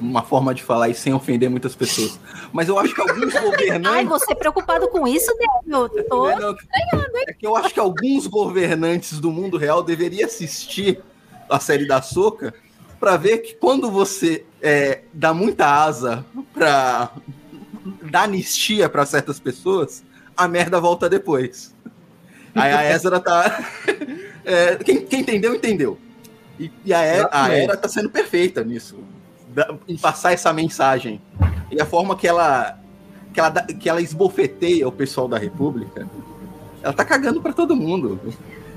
uma 0.00 0.22
forma 0.22 0.54
de 0.54 0.62
falar 0.62 0.88
isso 0.88 1.00
sem 1.00 1.12
ofender 1.14 1.48
muitas 1.48 1.74
pessoas. 1.74 2.20
Mas 2.52 2.68
eu 2.68 2.78
acho 2.78 2.94
que 2.94 3.00
alguns 3.00 3.34
Ai, 3.36 3.44
governantes. 3.44 4.08
você 4.08 4.34
preocupado 4.34 4.88
com 4.88 5.06
isso, 5.08 5.32
Daniel? 5.64 5.88
Tô 6.08 6.28
É, 6.28 6.38
não, 6.38 6.54
estranhando, 6.54 7.16
hein? 7.16 7.24
É 7.28 7.32
que 7.32 7.46
eu 7.46 7.56
acho 7.56 7.72
que 7.72 7.80
alguns 7.80 8.26
governantes 8.26 9.18
do 9.18 9.30
mundo 9.30 9.56
real 9.56 9.82
deveriam 9.82 10.26
assistir 10.26 11.00
a 11.48 11.58
série 11.58 11.86
da 11.86 12.02
Soca 12.02 12.52
para 13.00 13.16
ver 13.16 13.38
que 13.38 13.54
quando 13.54 13.90
você 13.90 14.44
é, 14.60 15.02
dá 15.12 15.32
muita 15.34 15.66
asa 15.66 16.24
pra 16.52 17.12
dar 18.02 18.22
anistia 18.22 18.88
para 18.88 19.06
certas 19.06 19.38
pessoas, 19.38 20.04
a 20.36 20.46
merda 20.48 20.80
volta 20.80 21.08
depois. 21.08 21.74
Aí 22.54 22.72
a 22.72 22.90
Ezra 22.90 23.20
tá. 23.20 23.64
é, 24.44 24.76
quem, 24.76 25.04
quem 25.06 25.20
entendeu, 25.20 25.54
entendeu. 25.54 25.98
E, 26.58 26.70
e 26.84 26.92
a, 26.94 27.00
Era, 27.02 27.28
a. 27.32 27.52
Era 27.52 27.76
tá 27.76 27.88
sendo 27.88 28.10
perfeita 28.10 28.62
nisso. 28.64 28.96
da- 29.48 29.74
em 29.88 29.96
passar 29.96 30.32
essa 30.32 30.52
mensagem. 30.52 31.20
E 31.70 31.80
a 31.80 31.86
forma 31.86 32.16
que 32.16 32.26
ela. 32.26 32.78
Que 33.32 33.40
ela, 33.40 33.50
que 33.52 33.88
ela 33.88 34.00
esbofeteia 34.00 34.88
o 34.88 34.92
pessoal 34.92 35.28
da 35.28 35.36
República. 35.38 36.08
Ela 36.82 36.92
tá 36.92 37.04
cagando 37.04 37.40
pra 37.42 37.52
todo 37.52 37.76
mundo. 37.76 38.18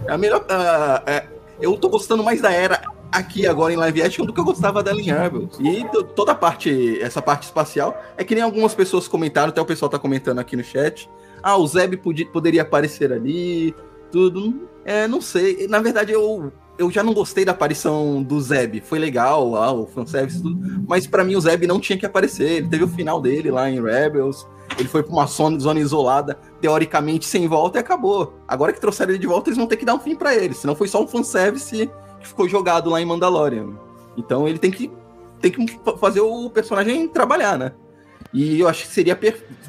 É 0.08 0.12
a 0.14 0.18
melhor. 0.18 0.46
ah, 0.50 1.02
é, 1.06 1.26
eu 1.62 1.78
tô 1.78 1.88
gostando 1.90 2.24
mais 2.24 2.42
da 2.42 2.52
Era 2.52 2.82
aqui 3.12 3.48
agora 3.48 3.74
em 3.74 3.76
live 3.78 4.04
action 4.04 4.26
do 4.26 4.32
que 4.34 4.40
eu 4.40 4.44
gostava 4.46 4.84
dela 4.84 5.00
em 5.00 5.06
Rebels. 5.12 5.58
E 5.60 5.84
to- 5.86 6.04
toda 6.04 6.32
a 6.34 6.36
parte, 6.36 7.00
essa 7.02 7.22
parte 7.22 7.44
espacial, 7.44 8.02
é 8.18 8.24
que 8.24 8.36
nem 8.36 8.44
algumas 8.44 8.76
pessoas 8.76 9.08
comentaram, 9.08 9.50
até 9.50 9.60
o 9.62 9.66
pessoal 9.66 9.90
tá 9.90 9.98
comentando 9.98 10.40
aqui 10.40 10.56
no 10.56 10.64
chat. 10.64 11.10
Ah, 11.42 11.56
o 11.58 11.66
Zeb 11.66 11.96
podia, 11.98 12.26
poderia 12.28 12.62
aparecer 12.62 13.12
ali, 13.14 13.74
tudo. 14.12 14.68
É, 14.86 15.08
não 15.08 15.22
sei. 15.22 15.68
Na 15.68 15.80
verdade, 15.80 16.12
eu, 16.12 16.52
eu 16.80 16.90
já 16.90 17.04
não 17.04 17.14
gostei 17.14 17.46
da 17.46 17.52
aparição 17.52 18.24
do 18.24 18.40
Zeb. 18.42 18.82
Foi 18.82 18.98
legal 18.98 19.50
lá, 19.52 19.72
o 19.72 19.86
fanservice, 19.86 20.42
tudo. 20.42 20.58
Mas 20.88 21.06
pra 21.06 21.24
mim 21.24 21.36
o 21.36 21.42
Zeb 21.42 21.68
não 21.68 21.80
tinha 21.80 22.00
que 22.00 22.06
aparecer. 22.06 22.50
Ele 22.50 22.68
teve 22.68 22.84
o 22.86 22.88
final 22.88 23.22
dele 23.22 23.52
lá 23.52 23.70
em 23.70 23.80
Rebels. 23.84 24.48
Ele 24.78 24.88
foi 24.88 25.04
pra 25.04 25.12
uma 25.12 25.26
zona, 25.26 25.80
isolada, 25.80 26.40
teoricamente 26.62 27.26
sem 27.26 27.48
volta, 27.48 27.78
e 27.78 27.82
acabou. 27.82 28.40
Agora 28.48 28.72
que 28.72 28.80
trouxeram 28.80 29.12
ele 29.12 29.20
de 29.20 29.28
volta, 29.28 29.50
eles 29.50 29.58
vão 29.58 29.68
ter 29.68 29.76
que 29.78 29.86
dar 29.86 29.94
um 29.94 30.00
fim 30.00 30.16
pra 30.16 30.34
ele. 30.36 30.54
Senão 30.54 30.74
foi 30.76 30.88
só 30.88 31.04
um 31.04 31.08
fanservice 31.08 31.90
que 32.20 32.28
ficou 32.28 32.48
jogado 32.48 32.90
lá 32.90 33.02
em 33.02 33.06
Mandalorian. 33.06 33.70
Então 34.16 34.48
ele 34.48 34.58
tem 34.58 34.72
que, 34.72 34.90
tem 35.42 35.52
que 35.52 35.80
fa- 35.84 35.98
fazer 35.98 36.22
o 36.22 36.50
personagem 36.50 37.08
trabalhar, 37.08 37.58
né? 37.58 37.74
E 38.34 38.60
eu 38.60 38.68
acho 38.68 38.84
que 38.88 38.94
seria 38.94 39.18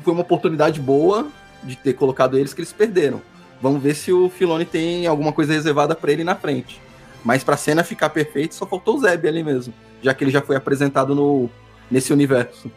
foi 0.04 0.12
uma 0.12 0.22
oportunidade 0.22 0.80
boa 0.80 1.26
de 1.64 1.76
ter 1.76 1.94
colocado 1.94 2.38
eles 2.38 2.52
que 2.54 2.60
eles 2.60 2.72
perderam. 2.72 3.20
Vamos 3.60 3.82
ver 3.82 3.94
se 3.94 4.12
o 4.12 4.28
Filoni 4.28 4.64
tem 4.64 5.06
alguma 5.06 5.32
coisa 5.32 5.52
reservada 5.52 5.94
pra 5.94 6.12
ele 6.12 6.24
na 6.24 6.34
frente. 6.34 6.80
Mas 7.24 7.44
pra 7.44 7.56
cena 7.56 7.84
ficar 7.84 8.10
perfeita, 8.10 8.54
só 8.54 8.66
faltou 8.66 8.96
o 8.96 9.00
Zeb 9.00 9.26
ali 9.26 9.42
mesmo, 9.42 9.74
já 10.02 10.14
que 10.14 10.24
ele 10.24 10.30
já 10.30 10.40
foi 10.40 10.56
apresentado 10.56 11.14
no 11.14 11.50
nesse 11.90 12.12
universo. 12.12 12.70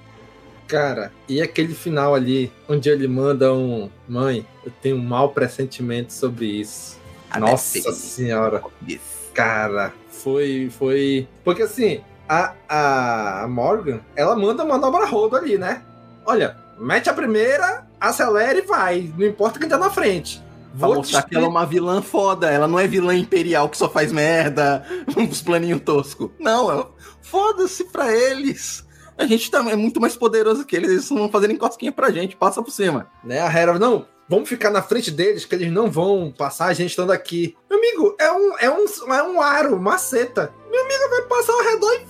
Cara, 0.67 1.11
e 1.29 1.41
aquele 1.41 1.73
final 1.73 2.15
ali, 2.15 2.51
onde 2.67 2.89
ele 2.89 3.07
manda 3.07 3.53
um. 3.53 3.89
Mãe, 4.07 4.45
eu 4.65 4.71
tenho 4.81 4.95
um 4.95 5.03
mau 5.03 5.29
pressentimento 5.29 6.11
sobre 6.11 6.45
isso. 6.45 6.97
Nossa 7.37 7.91
senhora. 7.93 8.63
Cara, 9.33 9.93
foi. 10.09 10.71
foi. 10.77 11.27
Porque 11.43 11.63
assim, 11.63 12.01
a, 12.27 12.53
a 12.67 13.47
Morgan, 13.47 13.99
ela 14.15 14.35
manda 14.35 14.65
manobra 14.65 15.05
rodo 15.05 15.35
ali, 15.35 15.57
né? 15.57 15.83
Olha, 16.25 16.55
mete 16.79 17.09
a 17.09 17.13
primeira, 17.13 17.85
acelera 17.99 18.57
e 18.57 18.61
vai. 18.61 19.13
Não 19.17 19.27
importa 19.27 19.59
quem 19.59 19.69
tá 19.69 19.77
na 19.77 19.89
frente. 19.89 20.42
Pra 20.77 20.87
Vou 20.87 20.95
mostrar 20.95 21.23
que 21.23 21.35
ela 21.35 21.45
é 21.45 21.49
uma 21.49 21.65
vilã 21.65 22.01
foda. 22.01 22.49
Ela 22.49 22.67
não 22.67 22.79
é 22.79 22.87
vilã 22.87 23.15
imperial 23.15 23.69
que 23.69 23.77
só 23.77 23.87
faz 23.89 24.11
merda, 24.11 24.85
uns 25.15 25.41
planinhos 25.41 25.81
toscos. 25.81 26.29
Não, 26.39 26.71
ela- 26.71 26.91
foda-se 27.21 27.83
pra 27.85 28.11
eles. 28.11 28.85
A 29.17 29.25
gente 29.27 29.49
tá, 29.51 29.59
é 29.69 29.75
muito 29.75 30.01
mais 30.01 30.15
poderoso 30.15 30.65
que 30.65 30.75
eles. 30.75 30.89
Eles 30.89 31.09
não 31.11 31.19
vão 31.19 31.29
fazer 31.29 31.47
nem 31.47 31.57
cosquinha 31.57 31.91
pra 31.91 32.09
gente. 32.11 32.35
Passa 32.35 32.61
por 32.63 32.71
cima. 32.71 33.07
né? 33.23 33.39
A 33.41 33.51
Hera, 33.51 33.77
não, 33.77 34.07
vamos 34.27 34.49
ficar 34.49 34.71
na 34.71 34.81
frente 34.81 35.11
deles, 35.11 35.45
que 35.45 35.53
eles 35.53 35.71
não 35.71 35.91
vão 35.91 36.33
passar 36.35 36.65
a 36.65 36.73
gente 36.73 36.89
estando 36.89 37.11
aqui. 37.11 37.55
Meu 37.69 37.77
amigo, 37.77 38.15
é 38.19 38.31
um, 38.31 38.57
é 38.57 38.69
um, 38.71 39.13
é 39.13 39.23
um 39.23 39.41
aro, 39.41 39.75
uma 39.75 39.99
seta. 39.99 40.51
Meu 40.71 40.83
amigo 40.83 41.09
vai 41.11 41.21
passar 41.23 41.53
ao 41.53 41.63
redor 41.63 41.93
e 41.93 42.05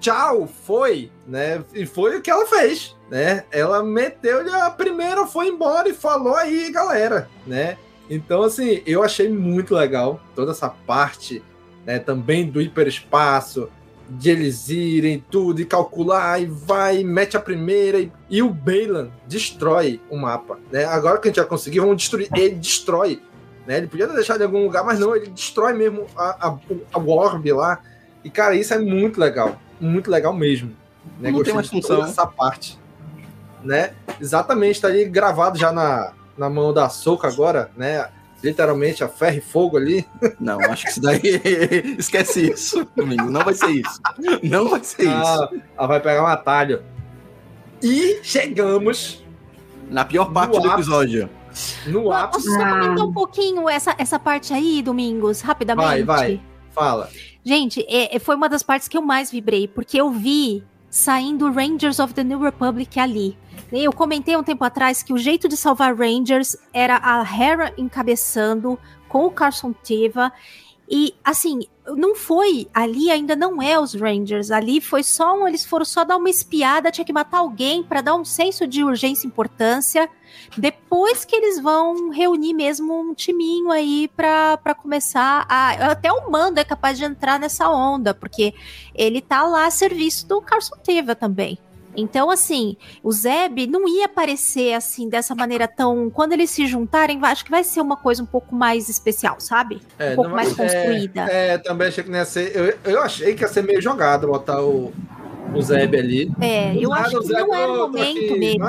tchau, 0.00 0.48
foi, 0.66 1.10
né? 1.26 1.64
E 1.72 1.86
foi 1.86 2.18
o 2.18 2.20
que 2.20 2.30
ela 2.30 2.44
fez, 2.46 2.94
né? 3.10 3.44
Ela 3.50 3.82
meteu-lhe 3.82 4.50
a 4.50 4.70
primeira, 4.70 5.24
foi 5.26 5.48
embora 5.48 5.88
e 5.88 5.94
falou 5.94 6.34
aí, 6.34 6.70
galera, 6.70 7.30
né? 7.46 7.78
Então, 8.14 8.42
assim, 8.42 8.82
eu 8.84 9.02
achei 9.02 9.30
muito 9.30 9.74
legal 9.74 10.20
toda 10.34 10.50
essa 10.50 10.68
parte, 10.68 11.42
né? 11.86 11.98
Também 11.98 12.46
do 12.46 12.60
hiperespaço, 12.60 13.70
de 14.06 14.28
eles 14.28 14.68
irem 14.68 15.24
tudo 15.30 15.62
e 15.62 15.64
calcular 15.64 16.38
e 16.38 16.44
vai, 16.44 17.02
mete 17.02 17.38
a 17.38 17.40
primeira 17.40 17.98
e, 17.98 18.12
e 18.28 18.42
o 18.42 18.50
Balan 18.50 19.08
destrói 19.26 19.98
o 20.10 20.18
mapa, 20.18 20.58
né? 20.70 20.84
Agora 20.84 21.18
que 21.18 21.28
a 21.28 21.30
gente 21.30 21.36
já 21.36 21.46
conseguiu, 21.46 21.84
vamos 21.84 21.96
destruir, 21.96 22.28
ele 22.36 22.56
destrói, 22.56 23.22
né? 23.66 23.78
Ele 23.78 23.86
podia 23.86 24.06
ter 24.06 24.12
deixado 24.12 24.42
em 24.42 24.44
algum 24.44 24.62
lugar, 24.62 24.84
mas 24.84 24.98
não, 24.98 25.16
ele 25.16 25.28
destrói 25.28 25.72
mesmo 25.72 26.06
a, 26.14 26.48
a, 26.48 26.58
a 26.92 26.98
orb 26.98 27.50
lá. 27.50 27.80
E 28.22 28.28
cara, 28.28 28.54
isso 28.54 28.74
é 28.74 28.78
muito 28.78 29.18
legal, 29.18 29.58
muito 29.80 30.10
legal 30.10 30.34
mesmo. 30.34 30.68
Né? 31.18 31.30
Não 31.30 31.38
Gostei 31.38 31.44
tem 31.44 31.54
mais 31.54 31.70
toda 31.70 31.80
função. 31.80 32.04
essa 32.04 32.26
parte, 32.26 32.78
né? 33.64 33.94
Exatamente, 34.20 34.82
tá 34.82 34.88
ali 34.88 35.06
gravado 35.06 35.58
já 35.58 35.72
na, 35.72 36.12
na 36.36 36.48
mão 36.50 36.72
da 36.72 36.88
Soca 36.88 37.28
agora, 37.28 37.70
né? 37.76 38.08
Literalmente 38.42 39.04
a 39.04 39.08
ferro 39.08 39.38
e 39.38 39.40
fogo 39.40 39.76
ali. 39.76 40.04
Não, 40.40 40.58
acho 40.62 40.84
que 40.84 40.90
isso 40.90 41.00
daí. 41.00 41.20
Esquece 41.98 42.50
isso, 42.50 42.86
domingo. 42.96 43.30
Não 43.30 43.44
vai 43.44 43.54
ser 43.54 43.70
isso. 43.70 44.00
Não 44.42 44.68
vai 44.68 44.82
ser 44.82 45.08
Ah, 45.08 45.48
isso. 45.52 45.62
ela 45.78 45.86
vai 45.86 46.00
pegar 46.00 46.22
um 46.24 46.26
atalho. 46.26 46.82
E 47.82 48.20
chegamos 48.22 49.22
Na 49.90 50.04
pior 50.04 50.32
parte 50.32 50.52
do 50.52 50.58
ápice. 50.58 50.72
episódio. 50.74 51.30
no 51.86 52.10
ápice. 52.12 52.46
Posso 52.48 52.58
só 52.58 52.68
comentar 52.68 53.06
um 53.06 53.12
pouquinho 53.12 53.68
essa, 53.68 53.94
essa 53.98 54.18
parte 54.18 54.52
aí, 54.52 54.82
Domingos, 54.82 55.40
rapidamente? 55.40 55.86
Vai, 55.86 56.02
vai. 56.02 56.40
Fala. 56.72 57.08
Gente, 57.44 57.84
é- 57.88 58.16
é- 58.16 58.18
foi 58.18 58.34
uma 58.34 58.48
das 58.48 58.62
partes 58.62 58.88
que 58.88 58.96
eu 58.96 59.02
mais 59.02 59.30
vibrei, 59.30 59.68
porque 59.68 60.00
eu 60.00 60.10
vi 60.10 60.64
saindo 60.88 61.50
Rangers 61.50 61.98
of 61.98 62.14
the 62.14 62.24
New 62.24 62.40
Republic 62.40 62.98
ali. 62.98 63.36
Eu 63.72 63.90
comentei 63.90 64.36
um 64.36 64.42
tempo 64.42 64.62
atrás 64.64 65.02
que 65.02 65.14
o 65.14 65.18
jeito 65.18 65.48
de 65.48 65.56
salvar 65.56 65.96
Rangers 65.96 66.56
era 66.74 67.00
a 67.02 67.22
Hera 67.22 67.72
encabeçando 67.78 68.78
com 69.08 69.24
o 69.24 69.30
Carson 69.30 69.72
Teva. 69.72 70.30
E, 70.86 71.14
assim, 71.24 71.60
não 71.86 72.14
foi. 72.14 72.68
Ali 72.74 73.10
ainda 73.10 73.34
não 73.34 73.62
é 73.62 73.80
os 73.80 73.94
Rangers. 73.94 74.50
Ali 74.50 74.78
foi 74.78 75.02
só 75.02 75.34
um. 75.40 75.48
Eles 75.48 75.64
foram 75.64 75.86
só 75.86 76.04
dar 76.04 76.18
uma 76.18 76.28
espiada, 76.28 76.90
tinha 76.90 77.04
que 77.04 77.14
matar 77.14 77.38
alguém 77.38 77.82
para 77.82 78.02
dar 78.02 78.14
um 78.14 78.26
senso 78.26 78.66
de 78.66 78.84
urgência 78.84 79.26
e 79.26 79.28
importância. 79.28 80.06
Depois 80.54 81.24
que 81.24 81.34
eles 81.34 81.58
vão 81.58 82.10
reunir 82.10 82.52
mesmo 82.52 83.00
um 83.00 83.14
timinho 83.14 83.70
aí 83.70 84.10
pra 84.14 84.74
começar 84.76 85.46
a. 85.48 85.92
Até 85.92 86.12
o 86.12 86.30
Mando 86.30 86.60
é 86.60 86.64
capaz 86.64 86.98
de 86.98 87.04
entrar 87.04 87.40
nessa 87.40 87.70
onda, 87.70 88.12
porque 88.12 88.52
ele 88.94 89.22
tá 89.22 89.44
lá 89.44 89.64
a 89.64 89.70
serviço 89.70 90.28
do 90.28 90.42
Carson 90.42 90.76
Teva 90.76 91.14
também. 91.14 91.58
Então, 91.96 92.30
assim, 92.30 92.76
o 93.02 93.12
Zeb 93.12 93.66
não 93.66 93.86
ia 93.86 94.06
aparecer 94.06 94.74
assim, 94.74 95.08
dessa 95.08 95.34
maneira 95.34 95.68
tão. 95.68 96.10
Quando 96.10 96.32
eles 96.32 96.50
se 96.50 96.66
juntarem, 96.66 97.18
acho 97.22 97.44
que 97.44 97.50
vai 97.50 97.64
ser 97.64 97.80
uma 97.80 97.96
coisa 97.96 98.22
um 98.22 98.26
pouco 98.26 98.54
mais 98.54 98.88
especial, 98.88 99.36
sabe? 99.38 99.80
um 100.00 100.14
pouco 100.14 100.30
não- 100.30 100.36
mais 100.36 100.58
é, 100.58 100.62
construída. 100.62 101.20
É, 101.22 101.58
também 101.58 101.88
achei 101.88 102.04
que 102.04 102.10
não 102.10 102.18
ia 102.18 102.24
ser. 102.24 102.56
Eu, 102.56 102.92
eu 102.92 103.02
achei 103.02 103.34
que 103.34 103.42
ia 103.42 103.48
ser 103.48 103.62
meio 103.62 103.80
jogado 103.80 104.26
botar 104.26 104.62
o, 104.62 104.92
o 105.54 105.62
Zeb 105.62 105.94
ali. 105.96 106.30
É, 106.40 106.74
eu 106.76 106.90
nada 106.90 107.02
acho 107.06 107.20
que 107.20 107.28
não 107.32 107.54
era 107.54 107.70
o 107.72 107.74
"Ô, 107.74 107.78
tô 107.78 107.86
momento 107.88 108.18
aqui", 108.18 108.38
mesmo. 108.38 108.64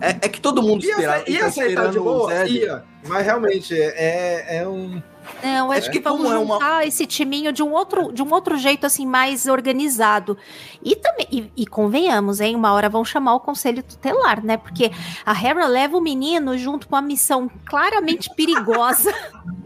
É, 0.00 0.10
é 0.10 0.28
que 0.28 0.40
todo 0.40 0.62
mundo 0.62 0.84
Ia, 0.84 0.90
espera, 0.92 1.24
ia 1.30 1.40
tá 1.40 1.46
aceitar 1.46 1.90
de 1.90 1.98
boa? 1.98 2.32
Ia. 2.46 2.84
Mas 3.08 3.24
realmente, 3.26 3.74
é, 3.74 4.58
é 4.60 4.68
um. 4.68 5.02
Não, 5.42 5.72
acho 5.72 5.88
É. 5.88 5.92
que 5.92 6.00
vamos 6.00 6.22
Como 6.22 6.32
é 6.32 6.38
uma- 6.38 6.54
juntar 6.54 6.86
esse 6.86 7.04
timinho 7.04 7.52
de 7.52 7.62
um 7.62 7.72
outro, 7.72 8.12
de 8.12 8.22
um 8.22 8.32
outro 8.32 8.56
jeito 8.56 8.86
assim 8.86 9.04
mais 9.06 9.46
organizado. 9.46 10.38
E 10.84 10.94
também 10.96 11.26
e, 11.30 11.50
e 11.56 11.66
convenhamos, 11.66 12.40
hein, 12.40 12.54
uma 12.54 12.72
hora 12.72 12.88
vão 12.88 13.04
chamar 13.04 13.34
o 13.34 13.40
conselho 13.40 13.82
tutelar, 13.82 14.42
né? 14.42 14.56
Porque 14.56 14.90
a 15.26 15.32
Hera 15.32 15.66
leva 15.66 15.96
o 15.96 16.00
menino 16.00 16.56
junto 16.56 16.86
com 16.88 16.94
uma 16.94 17.02
missão 17.02 17.50
claramente 17.68 18.30
perigosa. 18.36 19.12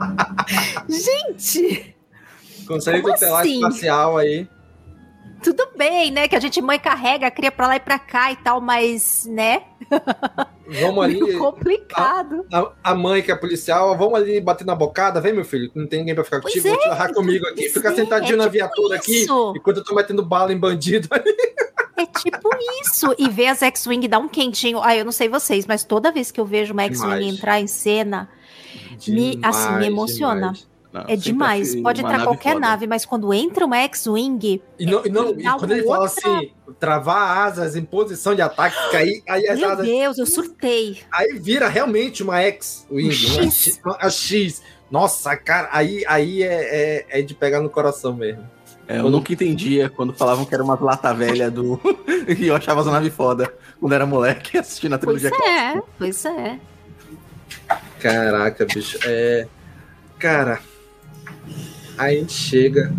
Gente, 0.89 1.95
Conselho 2.66 3.03
tutelar 3.03 3.43
assim? 3.43 3.55
espacial 3.57 4.19
aí. 4.19 4.49
Tudo 5.43 5.69
bem, 5.77 6.10
né? 6.10 6.28
Que 6.28 6.36
a 6.36 6.40
gente 6.40 6.60
mãe 6.62 6.78
carrega, 6.78 7.31
cria 7.31 7.51
pra 7.51 7.66
lá 7.66 7.77
e 7.77 7.81
pra 7.81 7.98
cá 7.98 8.32
e 8.32 8.36
tal, 8.36 8.60
mas, 8.60 9.27
né? 9.27 9.62
Vamos 10.81 11.05
ali. 11.05 11.20
Meio 11.20 11.39
complicado. 11.40 12.47
A, 12.52 12.73
a 12.82 12.94
mãe 12.94 13.23
que 13.23 13.31
é 13.31 13.36
policial, 13.36 13.97
vamos 13.98 14.14
ali 14.14 14.40
bater 14.40 14.64
na 14.64 14.74
bocada, 14.74 15.20
vem 15.20 15.32
meu 15.32 15.44
filho, 15.44 15.70
não 15.74 15.86
tem 15.86 15.98
ninguém 15.98 16.14
pra 16.14 16.24
ficar 16.24 16.40
Pois 16.40 16.55
contigo, 16.55 16.74
vou 16.74 16.78
te 16.78 16.86
é, 16.86 16.89
largar 16.89 17.12
comigo 17.12 17.47
aqui. 17.47 17.69
Fica 17.69 17.90
é, 17.90 17.94
sentadinho 17.94 18.35
é 18.35 18.36
na 18.36 18.44
tipo 18.44 18.52
viatura 18.52 18.97
aqui, 18.97 19.23
isso. 19.23 19.52
enquanto 19.55 19.78
eu 19.78 19.85
tô 19.85 19.94
metendo 19.94 20.24
bala 20.24 20.52
em 20.52 20.59
bandido. 20.59 21.09
É 21.97 22.06
tipo 22.06 22.48
isso. 22.81 23.14
E 23.19 23.28
ver 23.28 23.48
as 23.48 23.62
X-Wing 23.62 24.09
dar 24.09 24.19
um 24.19 24.28
quentinho. 24.28 24.81
Ah, 24.82 24.97
eu 24.97 25.05
não 25.05 25.12
sei 25.12 25.28
vocês, 25.28 25.66
mas 25.66 25.85
toda 25.85 26.10
vez 26.10 26.31
que 26.31 26.40
eu 26.40 26.47
vejo 26.47 26.73
uma 26.73 26.85
X-Wing 26.85 27.19
Demais. 27.19 27.35
entrar 27.35 27.60
em 27.60 27.66
cena, 27.66 28.31
me, 29.06 29.39
assim, 29.43 29.73
me 29.77 29.86
emociona. 29.86 30.52
demais. 30.52 30.72
Não, 30.93 31.05
É 31.09 31.16
demais. 31.16 31.74
Pode 31.81 32.01
entrar 32.01 32.12
nave 32.19 32.24
qualquer 32.24 32.52
foda. 32.55 32.66
nave, 32.66 32.86
mas 32.86 33.05
quando 33.06 33.32
entra 33.32 33.64
uma 33.64 33.78
X-Wing, 33.78 34.60
E, 34.78 34.85
não, 34.86 35.06
e, 35.06 35.09
não, 35.09 35.31
e 35.31 35.43
Dá 35.43 35.55
quando 35.55 35.70
ele 35.70 35.85
fala 35.85 36.01
outra- 36.05 36.31
assim, 36.39 36.51
travar 36.78 37.39
asas 37.47 37.74
em 37.77 37.82
posição 37.85 38.35
de 38.35 38.43
ataque, 38.43 38.77
que 38.90 38.97
aí, 38.97 39.23
aí 39.28 39.48
as 39.48 39.59
meu 39.59 39.70
asas. 39.70 39.86
Deus, 39.86 40.19
eu 40.19 40.27
surtei. 40.27 40.98
Aí 41.10 41.39
vira 41.39 41.66
realmente 41.69 42.23
uma 42.23 42.40
X-Wing, 42.43 43.09
Um 43.09 43.89
uma 43.90 44.10
X. 44.10 44.62
Nossa, 44.90 45.35
cara, 45.35 45.70
aí, 45.73 46.05
aí 46.06 46.43
é, 46.43 47.06
é, 47.09 47.20
é 47.20 47.23
de 47.23 47.35
pegar 47.35 47.60
no 47.60 47.70
coração 47.70 48.12
mesmo. 48.14 48.47
É, 48.86 48.98
eu 48.98 49.09
nunca 49.09 49.32
entendia 49.32 49.89
quando 49.89 50.12
falavam 50.12 50.44
que 50.44 50.52
era 50.52 50.62
uma 50.62 50.78
lata 50.78 51.14
velha 51.14 51.51
do. 51.51 51.81
e 52.39 52.48
eu 52.48 52.55
achava 52.55 52.81
as 52.82 52.86
naves 52.86 53.14
foda 53.14 53.51
quando 53.81 53.94
era 53.94 54.05
moleque 54.05 54.59
assistindo 54.59 54.94
a 54.94 54.98
Pois 54.98 55.23
trilogia. 55.23 55.48
é, 55.51 55.81
pois 55.97 56.24
é. 56.27 56.59
Caraca, 58.01 58.66
bicho. 58.66 58.98
É. 59.05 59.47
Cara. 60.19 60.60
Aí 61.98 62.16
a 62.16 62.20
gente 62.20 62.32
chega 62.32 62.93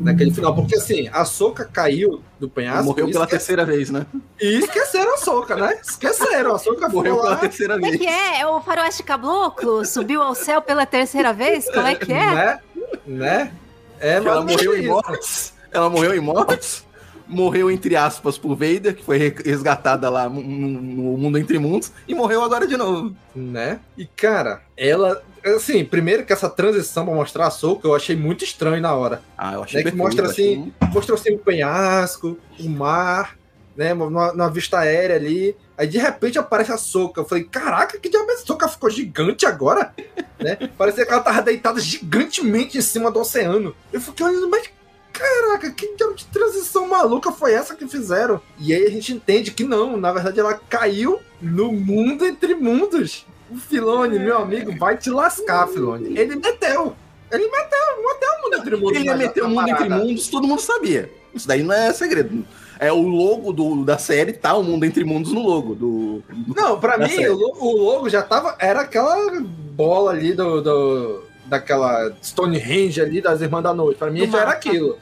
naquele 0.00 0.30
final. 0.32 0.54
Porque 0.54 0.76
assim, 0.76 1.08
a 1.12 1.24
soca 1.24 1.64
caiu 1.64 2.22
do 2.38 2.48
penhasco. 2.48 2.84
Morreu 2.84 3.06
pela 3.10 3.24
esque- 3.24 3.30
terceira 3.36 3.64
vez, 3.64 3.90
né? 3.90 4.06
E 4.40 4.58
esqueceram 4.58 5.14
a 5.14 5.18
soca, 5.18 5.56
né? 5.56 5.78
Esqueceram. 5.82 6.54
A 6.54 6.58
soca 6.58 6.88
Morreu 6.88 7.16
pela 7.16 7.30
lá. 7.30 7.36
terceira 7.36 7.74
Como 7.74 7.86
é 7.86 7.90
vez. 7.90 8.00
que 8.00 8.06
é? 8.06 8.40
É 8.40 8.46
o 8.46 8.60
faroeste 8.60 9.02
caboclo? 9.02 9.84
Subiu 9.84 10.22
ao 10.22 10.34
céu 10.34 10.62
pela 10.62 10.86
terceira 10.86 11.32
vez? 11.32 11.64
Como 11.72 11.86
é 11.86 11.94
que 11.94 12.12
é? 12.12 12.34
Né? 12.34 12.58
Né? 13.06 13.52
É, 14.00 14.14
ela 14.14 14.42
mas 14.42 14.52
morreu 14.54 14.74
isso. 14.74 14.82
em 14.82 14.86
mortes. 14.86 15.52
Ela 15.72 15.90
morreu 15.90 16.14
em 16.14 16.20
mortes. 16.20 16.86
Morreu, 17.26 17.70
entre 17.70 17.94
aspas, 17.94 18.38
por 18.38 18.54
Vader, 18.54 18.94
que 18.94 19.04
foi 19.04 19.18
re- 19.18 19.34
resgatada 19.44 20.08
lá 20.08 20.28
no, 20.30 20.40
no 20.40 21.18
mundo 21.18 21.36
entre 21.36 21.58
mundos, 21.58 21.92
e 22.06 22.14
morreu 22.14 22.42
agora 22.42 22.66
de 22.66 22.74
novo. 22.74 23.14
né? 23.36 23.80
E 23.98 24.06
cara, 24.06 24.62
ela. 24.76 25.22
Assim, 25.44 25.84
primeiro 25.84 26.24
que 26.24 26.32
essa 26.32 26.48
transição 26.48 27.04
pra 27.04 27.14
mostrar 27.14 27.46
a 27.46 27.50
soca 27.50 27.86
eu 27.86 27.94
achei 27.94 28.16
muito 28.16 28.44
estranho 28.44 28.80
na 28.80 28.94
hora. 28.94 29.22
Ah, 29.36 29.54
eu 29.54 29.62
achei 29.62 29.82
Né, 29.82 29.90
que 29.90 29.96
mostra 29.96 30.28
achei 30.28 30.54
assim, 30.54 30.72
mostrou 30.92 31.18
assim 31.18 31.34
o 31.34 31.38
penhasco, 31.38 32.38
o 32.58 32.68
mar, 32.68 33.36
né? 33.76 33.94
Numa, 33.94 34.32
numa 34.32 34.50
vista 34.50 34.78
aérea 34.80 35.16
ali. 35.16 35.56
Aí 35.76 35.86
de 35.86 35.98
repente 35.98 36.38
aparece 36.38 36.72
a 36.72 36.76
soca. 36.76 37.20
Eu 37.20 37.24
falei, 37.24 37.44
caraca, 37.44 37.98
que 37.98 38.08
diabo 38.08 38.30
essa 38.32 38.44
soca 38.44 38.68
ficou 38.68 38.90
gigante 38.90 39.46
agora? 39.46 39.94
né? 40.38 40.56
Parecia 40.76 41.06
que 41.06 41.12
ela 41.12 41.22
tava 41.22 41.42
deitada 41.42 41.80
gigantemente 41.80 42.76
em 42.76 42.82
cima 42.82 43.10
do 43.10 43.20
oceano. 43.20 43.74
Eu 43.92 44.00
fiquei 44.00 44.26
olhando, 44.26 44.48
mas 44.48 44.68
caraca, 45.12 45.70
que 45.70 45.96
diabo 45.96 46.14
de 46.14 46.26
transição 46.26 46.88
maluca 46.88 47.32
foi 47.32 47.52
essa 47.52 47.74
que 47.74 47.86
fizeram? 47.88 48.40
E 48.58 48.72
aí 48.72 48.84
a 48.84 48.90
gente 48.90 49.12
entende 49.12 49.50
que 49.50 49.64
não, 49.64 49.96
na 49.96 50.12
verdade 50.12 50.38
ela 50.38 50.54
caiu 50.54 51.20
no 51.40 51.72
mundo 51.72 52.24
entre 52.24 52.54
mundos. 52.54 53.26
O 53.50 53.56
Filone, 53.56 54.18
meu 54.18 54.38
amigo, 54.38 54.76
vai 54.78 54.96
te 54.96 55.10
lascar, 55.10 55.66
Filone. 55.68 56.18
Ele 56.18 56.36
meteu. 56.36 56.94
Ele 57.30 57.44
meteu, 57.44 57.78
meteu 58.06 58.28
o 58.38 58.42
mundo 58.42 58.56
entre 58.58 58.76
mundos. 58.76 58.96
Ele 58.96 59.04
ia 59.06 59.16
meter 59.16 59.42
o 59.42 59.48
mundo 59.48 59.68
entre 59.68 59.88
mundos, 59.88 60.28
todo 60.28 60.46
mundo 60.46 60.60
sabia. 60.60 61.10
Isso 61.34 61.46
daí 61.46 61.62
não 61.62 61.74
é 61.74 61.92
segredo. 61.92 62.44
É 62.80 62.92
o 62.92 63.02
logo 63.02 63.52
do, 63.52 63.84
da 63.84 63.98
série, 63.98 64.32
tá 64.32 64.54
o 64.54 64.62
mundo 64.62 64.84
entre 64.84 65.04
mundos 65.04 65.32
no 65.32 65.42
logo 65.42 65.74
do. 65.74 66.22
Não, 66.56 66.78
pra 66.78 66.96
da 66.96 67.06
mim, 67.06 67.14
série. 67.14 67.28
o, 67.28 67.34
lo- 67.36 67.56
o 67.58 67.76
logo 67.76 68.08
já 68.08 68.22
tava. 68.22 68.56
Era 68.58 68.82
aquela 68.82 69.40
bola 69.40 70.12
ali 70.12 70.32
do. 70.32 70.60
do- 70.62 71.28
daquela 71.46 72.14
Stonehenge 72.22 73.00
ali 73.00 73.20
das 73.22 73.40
Irmãs 73.40 73.62
da 73.62 73.72
Noite. 73.72 73.96
Pra 73.98 74.10
mim 74.10 74.26
Do 74.26 74.32
já 74.32 74.40
era 74.42 74.50
aquilo. 74.50 74.98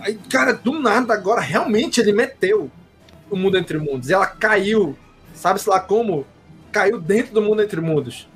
Aí, 0.00 0.18
cara, 0.30 0.52
do 0.52 0.72
nada, 0.78 1.12
agora 1.14 1.40
realmente 1.40 2.00
ele 2.00 2.12
meteu 2.12 2.70
o 3.30 3.36
mundo 3.36 3.56
entre 3.58 3.76
mundos. 3.78 4.08
E 4.08 4.12
ela 4.12 4.26
caiu, 4.26 4.96
sabe-se 5.34 5.68
lá 5.68 5.78
como? 5.80 6.24
Caiu 6.72 6.98
dentro 7.00 7.34
do 7.34 7.42
mundo 7.42 7.62
entre 7.62 7.80
mundos. 7.80 8.26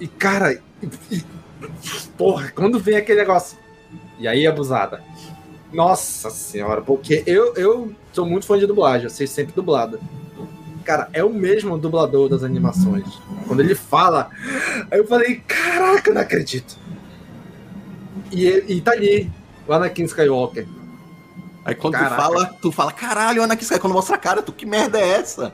E, 0.00 0.06
cara, 0.06 0.52
e- 1.10 1.22
porra, 2.16 2.50
quando 2.54 2.78
vem 2.78 2.96
aquele 2.96 3.18
negócio. 3.20 3.58
E 4.18 4.26
aí, 4.28 4.46
abusada. 4.46 5.02
Nossa 5.72 6.30
senhora, 6.30 6.80
porque 6.80 7.22
eu, 7.26 7.52
eu 7.54 7.92
sou 8.12 8.24
muito 8.24 8.46
fã 8.46 8.56
de 8.58 8.66
dublagem, 8.66 9.04
eu 9.04 9.10
sei 9.10 9.26
sempre 9.26 9.52
dublada. 9.54 9.98
Cara, 10.84 11.08
é 11.12 11.24
o 11.24 11.28
mesmo 11.30 11.76
dublador 11.76 12.28
das 12.28 12.44
animações. 12.44 13.04
Quando 13.48 13.60
ele 13.60 13.74
fala, 13.74 14.30
aí 14.90 14.98
eu 15.00 15.06
falei, 15.06 15.42
caraca, 15.46 16.14
não 16.14 16.20
acredito. 16.20 16.78
E, 18.30 18.46
e 18.68 18.80
tá 18.80 18.92
ali, 18.92 19.30
o 19.66 19.72
Anakin 19.72 20.04
Skywalker. 20.04 20.66
Aí 21.64 21.74
quando 21.74 21.94
Caraca. 21.94 22.14
tu 22.14 22.22
fala, 22.22 22.46
tu 22.62 22.72
fala, 22.72 22.92
caralho, 22.92 23.42
Anakin 23.42 23.62
Skywalker, 23.62 23.82
quando 23.82 23.94
mostra 23.94 24.14
a 24.14 24.18
cara, 24.18 24.40
tu, 24.42 24.52
que 24.52 24.64
merda 24.64 25.00
é 25.00 25.08
essa? 25.08 25.52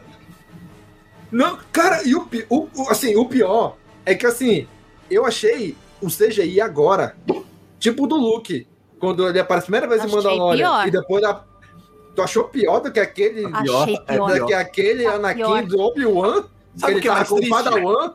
Não, 1.33 1.59
cara, 1.73 2.03
e 2.07 2.15
o, 2.15 2.29
o, 2.51 2.69
o- 2.77 2.91
assim, 2.91 3.17
o 3.17 3.25
pior 3.27 3.77
é 4.07 4.15
que 4.15 4.27
assim, 4.27 4.67
eu 5.11 5.25
achei 5.27 5.75
o 6.01 6.07
CGI 6.09 6.61
agora, 6.61 7.17
tipo 7.79 8.05
o 8.05 8.07
do 8.07 8.17
Luke, 8.17 8.67
quando 9.01 9.27
ele 9.27 9.41
aparece 9.41 9.65
a 9.65 9.67
primeira 9.67 9.89
vez 9.89 10.03
em 10.03 10.07
Achei 10.07 10.17
Mandalorian 10.17 10.57
pior. 10.69 10.89
e 10.89 10.91
depois 10.91 11.23
da, 11.23 11.43
tu 12.15 12.23
achou 12.23 12.45
pior 12.45 12.81
do 12.81 12.93
que 12.93 13.01
aquele 13.01 13.47
Achei 13.47 13.97
é 14.07 14.15
pior. 14.15 14.39
do 14.39 14.47
que 14.47 14.55
aquele 14.55 15.05
Tá 15.05 15.15
Anakin 15.15 15.37
pior. 15.43 15.63
do 15.65 15.81
Obi-Wan? 15.81 16.45
Sabe 16.77 16.93
que 16.95 16.99
o 16.99 17.03
que 17.03 17.09
é 17.09 17.11
tava 17.11 17.19
mais 17.19 17.29
com 17.29 17.35
o 17.35 17.39
triste? 17.39 17.51
Padawan? 17.55 18.13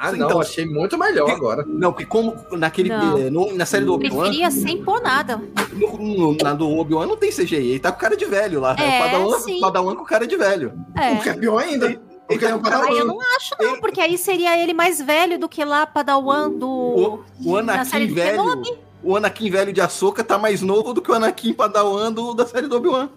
Ah, 0.00 0.12
não, 0.12 0.26
então- 0.28 0.40
achei 0.40 0.64
muito 0.64 0.96
melhor 0.96 1.28
agora. 1.28 1.64
Não, 1.66 1.90
porque 1.92 2.06
como 2.06 2.32
naquele. 2.52 2.88
Eh, 2.92 3.30
no- 3.30 3.52
na 3.56 3.66
série 3.66 3.84
do 3.84 3.94
Obi-Wan, 3.94 4.26
Preferia 4.26 4.48
sem 4.50 4.80
pôr 4.84 5.00
nada. 5.02 5.42
no, 5.72 5.98
no- 5.98 6.36
na 6.40 6.54
do 6.54 6.70
Obi-Wan 6.70 7.06
não 7.06 7.16
tem 7.16 7.32
CGI, 7.32 7.56
ele 7.70 7.78
tá 7.80 7.90
com 7.90 7.98
cara 7.98 8.16
de 8.16 8.24
velho 8.24 8.60
lá. 8.60 8.76
É, 8.78 8.96
o 9.00 9.02
Padawan, 9.04 9.38
sim. 9.40 9.58
Padawan 9.60 9.96
com 9.96 10.04
cara 10.04 10.24
de 10.24 10.36
velho. 10.36 10.72
É. 10.96 11.14
O 11.14 11.20
que 11.22 11.28
é 11.30 11.34
pior 11.34 11.58
ainda. 11.58 12.00
Porque 12.28 12.44
é 12.44 12.54
um 12.54 12.58
Ah, 12.58 12.62
Padawan. 12.62 12.90
eu 12.96 13.06
não 13.06 13.18
acho, 13.36 13.54
não, 13.58 13.80
porque 13.80 14.00
aí 14.00 14.18
seria 14.18 14.56
ele 14.62 14.74
mais 14.74 15.00
velho 15.00 15.38
do 15.38 15.48
que 15.48 15.64
lá 15.64 15.86
Padawan 15.86 16.50
do. 16.50 16.68
O, 16.68 17.24
o 17.44 17.56
Anakin 17.56 18.06
do 18.06 18.14
velho. 18.14 18.30
Kenobi. 18.42 18.78
O 19.02 19.16
Anakin 19.16 19.50
velho 19.50 19.72
de 19.72 19.80
Ahsoka 19.80 20.22
tá 20.22 20.36
mais 20.36 20.60
novo 20.60 20.92
do 20.92 21.00
que 21.00 21.10
o 21.10 21.14
Anakin 21.14 21.52
Padawan 21.54 22.12
do, 22.12 22.34
da 22.34 22.46
série 22.46 22.66
do 22.66 22.76
Obi-Wan. 22.76 23.08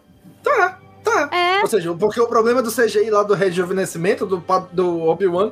Tá, 0.43 0.79
tá. 1.03 1.29
É. 1.35 1.61
Ou 1.61 1.67
seja, 1.67 1.93
porque 1.93 2.19
o 2.21 2.27
problema 2.27 2.61
do 2.61 2.71
CGI 2.71 3.09
lá 3.09 3.23
do 3.23 3.33
rejuvenescimento 3.33 4.25
do, 4.25 4.43
do 4.71 4.99
Obi-Wan 5.07 5.51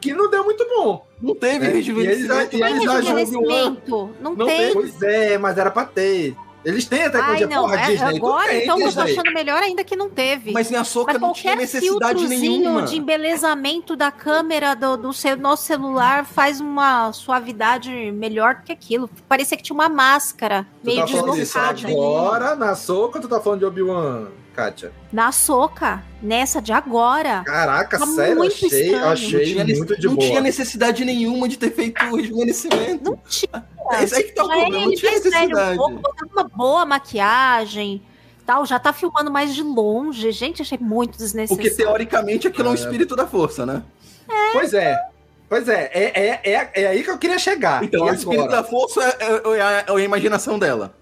que 0.00 0.12
não 0.14 0.28
deu 0.30 0.44
muito 0.44 0.66
bom. 0.68 1.06
Não 1.20 1.34
teve 1.34 1.66
É, 1.66 1.68
rejuvenescimento. 1.70 2.56
e 2.56 2.62
eles- 2.62 2.70
e 2.70 2.76
eles 2.76 2.88
ajudam 2.88 2.94
rejuvenescimento. 3.16 4.10
Não, 4.20 4.34
Não. 4.34 4.46
Pois 4.72 5.02
é, 5.02 5.38
mas 5.38 5.56
era 5.58 5.70
pra 5.70 5.84
ter. 5.84 6.34
Eles 6.64 6.84
têm 6.84 7.02
a 7.04 7.10
Ai, 7.24 7.40
não. 7.46 7.62
porra, 7.62 7.76
é- 7.80 7.86
Disney. 7.86 8.16
agora, 8.16 8.54
então, 8.54 8.80
eu 8.80 8.92
tô 8.92 9.00
achando 9.00 9.32
melhor 9.32 9.62
ainda 9.62 9.82
que 9.82 9.96
não 9.96 10.10
teve. 10.10 10.52
Mas 10.52 10.70
em 10.70 10.76
Ahsoka 10.76 11.12
Mas 11.12 11.20
não 11.22 11.32
tinha 11.32 11.52
qualquer 11.54 11.60
necessidade 11.62 12.18
filtrozinho 12.20 12.60
nenhuma. 12.60 12.82
de 12.82 12.98
embelezamento 12.98 13.96
da 13.96 14.10
câmera 14.10 14.74
do, 14.74 14.96
do 14.96 15.12
seu, 15.12 15.36
nosso 15.36 15.64
celular 15.64 16.24
faz 16.26 16.60
uma 16.60 17.12
suavidade 17.12 17.90
melhor 18.12 18.56
do 18.56 18.62
que 18.62 18.72
aquilo. 18.72 19.08
Parecia 19.28 19.56
que 19.56 19.62
tinha 19.62 19.74
uma 19.74 19.88
máscara 19.88 20.66
Tu 20.82 20.86
meio 20.86 21.00
tá 21.00 21.06
falando 21.06 21.34
disso 21.34 21.58
deslocada. 21.58 21.88
agora 21.88 22.56
na 22.56 22.74
soca 22.74 23.18
ou 23.18 23.22
tu 23.22 23.28
tá 23.28 23.40
falando 23.40 23.60
de 23.60 23.64
Obi-Wan, 23.66 24.26
Kátia? 24.64 24.92
Na 25.12 25.32
soca, 25.32 26.02
nessa 26.22 26.60
de 26.60 26.72
agora. 26.72 27.42
Caraca, 27.44 27.98
Tá 27.98 28.06
sério, 28.06 28.36
muito 28.36 28.52
achei, 28.54 28.68
estranho. 28.68 29.00
Não 29.00 29.08
achei 29.10 29.44
tinha, 29.44 29.64
muito 29.64 29.96
de 29.98 30.06
não 30.06 30.14
boa. 30.14 30.26
tinha 30.28 30.40
necessidade 30.40 31.04
nenhuma 31.04 31.48
de 31.48 31.56
ter 31.56 31.70
feito 31.72 32.04
o 32.04 32.16
rejuvenescimento. 32.16 33.10
Não 33.10 33.16
tinha. 33.28 33.64
Esse 34.02 34.14
aí 34.16 34.22
que 34.24 34.32
tá 34.32 34.44
o 34.44 34.48
Já 34.48 34.54
problema, 34.54 34.86
não 34.86 34.94
tinha 34.94 35.10
um 35.10 35.14
necessidade. 35.14 35.76
pouco, 35.76 35.94
botar 35.96 36.26
uma 36.32 36.44
boa 36.44 36.84
maquiagem, 36.86 38.02
tal, 38.46 38.64
já 38.66 38.78
tá 38.78 38.92
filmando 38.92 39.30
mais 39.30 39.54
de 39.54 39.62
longe. 39.62 40.30
Gente, 40.32 40.62
achei 40.62 40.78
muito 40.78 41.16
desnecessário. 41.18 41.62
Porque 41.70 41.82
teoricamente 41.82 42.46
aquilo 42.46 42.68
é 42.68 42.70
um 42.70 42.74
É. 42.74 42.76
espírito 42.76 43.16
da 43.16 43.26
força, 43.26 43.64
né? 43.66 43.82
Pois 44.52 44.74
é. 44.74 44.96
Pois 45.48 45.68
é, 45.68 45.90
é, 45.92 46.04
é, 46.04 46.40
é, 46.52 46.70
é 46.82 46.86
aí 46.86 47.02
que 47.02 47.10
eu 47.10 47.18
queria 47.18 47.36
chegar. 47.38 47.82
Então, 47.82 48.04
o 48.04 48.14
espírito 48.14 48.46
da 48.46 48.62
força 48.62 49.02
é, 49.02 49.16
é- 49.18 49.58
é 49.58 49.84
é 49.88 49.92
a 49.92 50.00
imaginação 50.00 50.56
dela. 50.56 50.94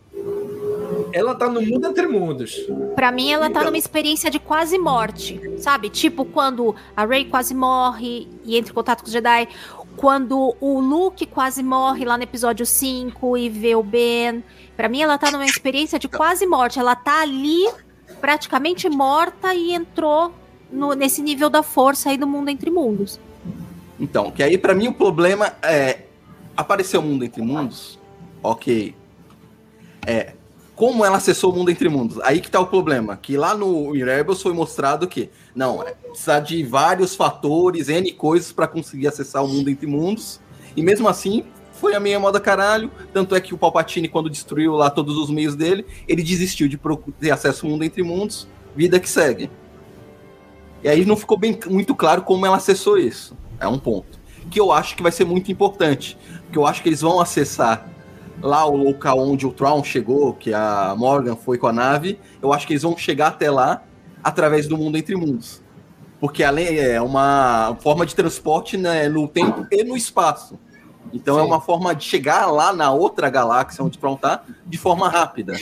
Ela 1.13 1.35
tá 1.35 1.49
no 1.49 1.61
mundo 1.63 1.87
entre 1.87 2.07
mundos. 2.07 2.57
Pra 2.95 3.11
mim, 3.13 3.31
ela 3.33 3.45
tá 3.47 3.51
Então. 3.61 3.65
numa 3.65 3.77
experiência 3.79 4.31
de 4.31 4.39
quase 4.39 4.79
morte, 4.79 5.41
sabe? 5.59 5.89
Tipo 5.91 6.25
quando 6.25 6.75
a 6.97 7.05
Rey 7.05 7.25
quase 7.25 7.55
morre 7.55 8.29
e 8.45 8.57
entra 8.57 8.71
em 8.71 8.75
contato 8.75 9.01
com 9.01 9.07
os 9.07 9.13
Jedi. 9.13 9.49
Quando 9.97 10.55
o 10.61 10.79
Luke 10.81 11.27
quase 11.27 11.63
morre 11.63 12.05
lá 12.05 12.17
no 12.17 12.23
episódio 12.23 12.65
5 12.65 13.37
e 13.37 13.49
vê 13.49 13.75
o 13.75 13.83
Ben. 13.83 14.45
Pra 14.77 14.89
mim, 14.89 15.03
ela 15.03 15.19
tá 15.19 15.31
numa 15.31 15.45
experiência 15.45 15.99
de 15.99 16.09
quase 16.09 16.47
morte. 16.47 16.79
Ela 16.79 16.95
tá 16.95 17.23
ali 17.23 17.69
praticamente 18.21 18.89
morta 18.89 19.55
e 19.55 19.73
entrou 19.73 20.33
no- 20.71 20.93
nesse 20.95 21.21
nível 21.23 21.51
da 21.51 21.63
força 21.63 22.11
aí 22.11 22.17
do 22.17 22.27
mundo 22.27 22.49
entre 22.49 22.71
mundos. 22.71 23.19
Então, 23.99 24.31
que 24.31 24.43
aí 24.43 24.57
pra 24.57 24.75
mim 24.75 24.87
o 24.89 24.95
problema 24.95 25.53
é 25.63 26.03
apareceu 26.57 27.01
o 27.01 27.03
mundo 27.03 27.25
entre 27.25 27.43
mundos, 27.43 27.99
ok. 28.43 28.95
É 30.07 30.33
como 30.79 31.05
ela 31.05 31.17
acessou 31.17 31.53
o 31.53 31.57
mundo 31.57 31.73
entre 31.73 31.89
mundos. 31.89 32.21
Aí 32.21 32.41
que 32.41 32.49
tá 32.49 32.61
o 32.61 32.67
problema, 32.69 33.17
que 33.17 33.37
lá 33.37 33.53
no 33.53 33.91
Rebels 33.91 34.41
foi 34.41 34.53
mostrado 34.53 35.09
que 35.09 35.29
não, 35.53 35.83
é 35.83 35.91
precisar 35.91 36.39
de 36.39 36.63
vários 36.63 37.17
fatores, 37.17 37.89
N 37.89 38.13
coisas 38.13 38.53
pra 38.53 38.69
conseguir 38.69 39.09
acessar 39.09 39.45
o 39.45 39.49
mundo 39.49 39.69
entre 39.69 39.89
mundos. 39.89 40.41
E 40.77 40.83
mesmo 40.83 41.09
assim, 41.09 41.43
foi 41.73 41.97
a 41.97 42.01
meia 42.01 42.21
moda 42.21 42.39
caralho, 42.39 42.93
tanto 43.13 43.35
é 43.35 43.41
que 43.41 43.53
o 43.53 43.59
Palpatine 43.59 44.07
quando 44.07 44.31
destruiu 44.31 44.75
lá 44.75 44.89
todos 44.89 45.19
os 45.19 45.31
meios 45.31 45.57
dele, 45.57 45.85
ele 46.07 46.23
desistiu 46.23 46.69
de 46.69 46.79
ter 47.19 47.33
acesso 47.33 47.67
ao 47.67 47.73
mundo 47.73 47.83
entre 47.83 48.05
mundos, 48.05 48.47
vida 48.77 49.01
que 49.01 49.09
segue. 49.09 49.51
E 50.85 50.89
aí 50.89 51.05
não 51.05 51.17
ficou 51.17 51.37
bem 51.37 51.59
muito 51.67 51.93
claro 51.93 52.23
como 52.23 52.47
ela 52.47 52.57
acessou 52.57 52.97
isso. 52.97 53.37
É 53.59 53.67
um 53.67 53.81
ponto. 53.81 54.17
Que 54.49 54.61
eu 54.61 54.71
acho 54.71 54.95
que 54.95 55.03
vai 55.03 55.11
ser 55.11 55.25
muito 55.25 55.51
importante. 55.51 56.17
Porque 56.45 56.57
eu 56.57 56.65
acho 56.65 56.85
que 56.85 56.89
eles 56.89 57.01
vão 57.01 57.21
acessar 57.21 57.98
lá 58.43 58.67
o 58.67 58.77
local 58.77 59.19
onde 59.19 59.47
o 59.47 59.53
Tron 59.53 59.83
chegou, 59.83 60.33
que 60.35 60.53
a 60.53 60.95
Morgan 60.97 61.37
foi 61.37 61.59
com 61.59 61.67
a 61.67 61.73
nave. 61.73 62.19
Eu 62.41 62.53
acho 62.53 62.67
que 62.67 62.73
eles 62.73 62.83
vão 62.83 62.97
chegar 62.97 63.29
até 63.29 63.51
lá 63.51 63.83
através 64.23 64.67
do 64.67 64.77
mundo 64.77 64.97
entre 64.97 65.17
mundos. 65.17 65.63
Porque 66.21 66.43
além 66.43 66.79
é 66.79 67.01
uma 67.01 67.77
forma 67.81 68.05
de 68.05 68.15
transporte 68.15 68.77
né, 68.77 69.09
no 69.09 69.29
tempo 69.29 69.67
e 69.71 69.85
no 69.85 69.97
espaço. 69.97 70.59
Então 71.13 71.39
é 71.39 71.43
Sim. 71.43 71.47
uma 71.47 71.61
forma 71.61 71.95
de 71.95 72.05
chegar 72.05 72.47
lá 72.47 72.73
na 72.73 72.93
outra 72.93 73.31
galáxia 73.31 73.85
onde 73.85 73.97
o 73.97 74.01
Tron 74.01 74.17
tá 74.17 74.43
de 74.67 74.77
forma 74.77 75.09
rápida. 75.09 75.55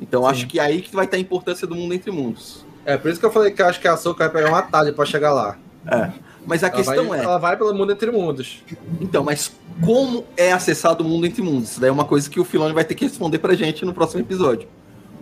Então 0.00 0.26
acho 0.26 0.46
que 0.46 0.58
é 0.58 0.62
aí 0.62 0.82
que 0.82 0.94
vai 0.94 1.04
estar 1.04 1.16
a 1.16 1.20
importância 1.20 1.66
do 1.66 1.74
mundo 1.74 1.94
entre 1.94 2.10
mundos. 2.10 2.66
É 2.84 2.96
por 2.96 3.10
isso 3.10 3.20
que 3.20 3.26
eu 3.26 3.30
falei 3.30 3.52
que 3.52 3.62
eu 3.62 3.66
acho 3.66 3.80
que 3.80 3.86
a 3.86 3.92
Ahsoka 3.92 4.28
vai 4.28 4.42
pegar 4.42 4.52
um 4.52 4.56
atalho 4.56 4.92
pra 4.92 5.04
chegar 5.06 5.32
lá. 5.32 5.56
É. 5.86 6.10
Mas 6.46 6.62
a 6.64 6.68
Ela 6.68 6.76
questão 6.76 7.08
vai- 7.08 7.20
é. 7.20 7.24
Ela 7.24 7.38
vai 7.38 7.56
pelo 7.56 7.72
mundo 7.74 7.92
entre 7.92 8.10
mundos. 8.10 8.62
Então, 9.00 9.22
mas 9.22 9.52
como 9.84 10.24
é 10.36 10.52
acessado 10.52 11.04
o 11.04 11.06
mundo 11.08 11.26
entre 11.26 11.40
mundos? 11.42 11.72
Isso 11.72 11.80
daí 11.80 11.88
é 11.88 11.92
uma 11.92 12.04
coisa 12.04 12.28
que 12.28 12.40
o 12.40 12.44
Filoni 12.44 12.74
vai 12.74 12.84
ter 12.84 12.94
que 12.94 13.04
responder 13.04 13.38
pra 13.38 13.54
gente 13.54 13.84
no 13.84 13.94
próximo 13.94 14.20
episódio. 14.20 14.68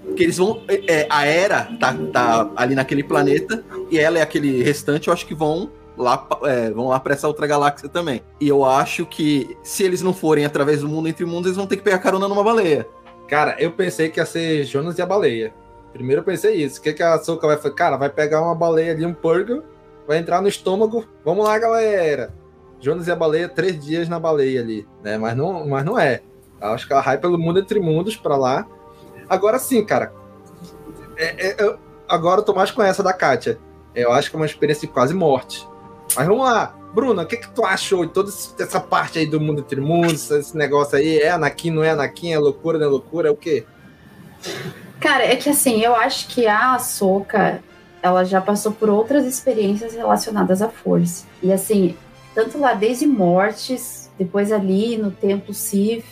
Porque 0.04 0.22
eles 0.22 0.38
vão. 0.38 0.62
é, 0.68 1.06
a 1.08 1.24
Era 1.26 1.68
tá, 1.78 1.94
tá 2.12 2.50
ali 2.56 2.74
naquele 2.74 3.02
planeta 3.04 3.62
e 3.90 3.98
ela 3.98 4.18
e 4.18 4.20
aquele 4.22 4.62
restante, 4.62 5.08
eu 5.08 5.14
acho 5.14 5.26
que 5.26 5.34
vão 5.34 5.70
lá, 5.96 6.26
é, 6.44 6.70
vão 6.70 6.88
lá 6.88 6.98
pra 6.98 7.12
essa 7.14 7.28
outra 7.28 7.46
galáxia 7.46 7.88
também. 7.88 8.22
E 8.40 8.48
eu 8.48 8.64
acho 8.64 9.04
que 9.06 9.56
se 9.62 9.82
eles 9.84 10.02
não 10.02 10.12
forem 10.14 10.44
através 10.44 10.80
do 10.80 10.88
mundo 10.88 11.08
entre 11.08 11.24
mundos, 11.24 11.46
eles 11.46 11.56
vão 11.56 11.66
ter 11.66 11.76
que 11.76 11.82
pegar 11.82 11.98
carona 11.98 12.26
numa 12.26 12.42
baleia. 12.42 12.88
Cara, 13.28 13.54
eu 13.60 13.70
pensei 13.70 14.08
que 14.08 14.18
ia 14.18 14.26
ser 14.26 14.64
Jonas 14.64 14.98
e 14.98 15.02
a 15.02 15.06
baleia. 15.06 15.52
Primeiro 15.92 16.20
eu 16.20 16.24
pensei 16.24 16.54
isso. 16.56 16.80
O 16.80 16.82
que, 16.82 16.92
que 16.92 17.02
a 17.02 17.14
Ahsoka 17.14 17.46
vai 17.46 17.56
fazer? 17.56 17.74
Cara, 17.74 17.96
vai 17.96 18.08
pegar 18.08 18.40
uma 18.42 18.54
baleia 18.54 18.92
ali, 18.92 19.04
um 19.06 19.14
purgo, 19.14 19.62
vai 20.10 20.18
entrar 20.18 20.42
no 20.42 20.48
estômago. 20.48 21.04
Vamos 21.24 21.44
lá, 21.44 21.56
galera. 21.56 22.34
Jonas 22.80 23.06
e 23.06 23.12
a 23.12 23.14
baleia, 23.14 23.48
três 23.48 23.78
dias 23.78 24.08
na 24.08 24.18
baleia 24.18 24.60
ali, 24.60 24.84
né? 25.04 25.16
Mas 25.16 25.36
não, 25.36 25.68
mas 25.68 25.84
não 25.84 25.96
é. 25.96 26.20
Eu 26.60 26.70
acho 26.70 26.84
que 26.84 26.92
ela 26.92 27.00
vai 27.00 27.16
pelo 27.16 27.38
mundo 27.38 27.60
entre 27.60 27.78
mundos 27.78 28.16
pra 28.16 28.36
lá. 28.36 28.66
Agora 29.28 29.56
sim, 29.60 29.84
cara. 29.84 30.12
É- 31.16 31.46
é- 31.50 31.56
eu- 31.64 31.78
agora 32.08 32.40
eu 32.40 32.44
tô 32.44 32.52
mais 32.52 32.72
com 32.72 32.82
essa 32.82 33.04
da 33.04 33.12
Kátia. 33.12 33.60
Eu 33.94 34.10
acho 34.10 34.28
que 34.30 34.34
é 34.34 34.38
uma 34.40 34.46
experiência 34.46 34.88
de 34.88 34.92
quase 34.92 35.14
morte. 35.14 35.64
Mas 36.16 36.26
vamos 36.26 36.42
lá. 36.42 36.74
Bruna, 36.92 37.22
o 37.22 37.26
que, 37.26 37.36
que 37.36 37.48
tu 37.50 37.64
achou 37.64 38.04
de 38.04 38.10
toda 38.12 38.30
essa 38.58 38.80
parte 38.80 39.20
aí 39.20 39.26
do 39.26 39.40
mundo 39.40 39.60
entre 39.60 39.80
mundos? 39.80 40.28
Esse 40.28 40.56
negócio 40.56 40.98
aí? 40.98 41.18
É 41.18 41.30
Anakin, 41.30 41.70
não 41.70 41.84
é 41.84 41.90
Anakin? 41.90 42.32
É 42.32 42.38
loucura, 42.40 42.78
não 42.80 42.86
é 42.86 42.90
loucura? 42.90 43.28
É 43.28 43.30
o 43.30 43.36
quê? 43.36 43.64
Cara, 44.98 45.22
é 45.24 45.36
que 45.36 45.48
assim, 45.50 45.80
eu 45.80 45.94
acho 45.94 46.26
que 46.26 46.48
a 46.48 46.74
Ahsoka, 46.74 47.62
ela 48.02 48.24
já 48.24 48.40
passou 48.40 48.72
por 48.72 48.88
outras 48.88 49.26
experiências 49.26 49.94
relacionadas 49.94 50.62
à 50.62 50.68
força. 50.68 51.26
E 51.42 51.52
assim, 51.52 51.96
tanto 52.34 52.58
lá 52.58 52.72
desde 52.74 53.06
mortes, 53.06 54.10
depois 54.18 54.52
ali 54.52 54.96
no 54.96 55.10
Templo 55.10 55.52
Sith, 55.52 56.04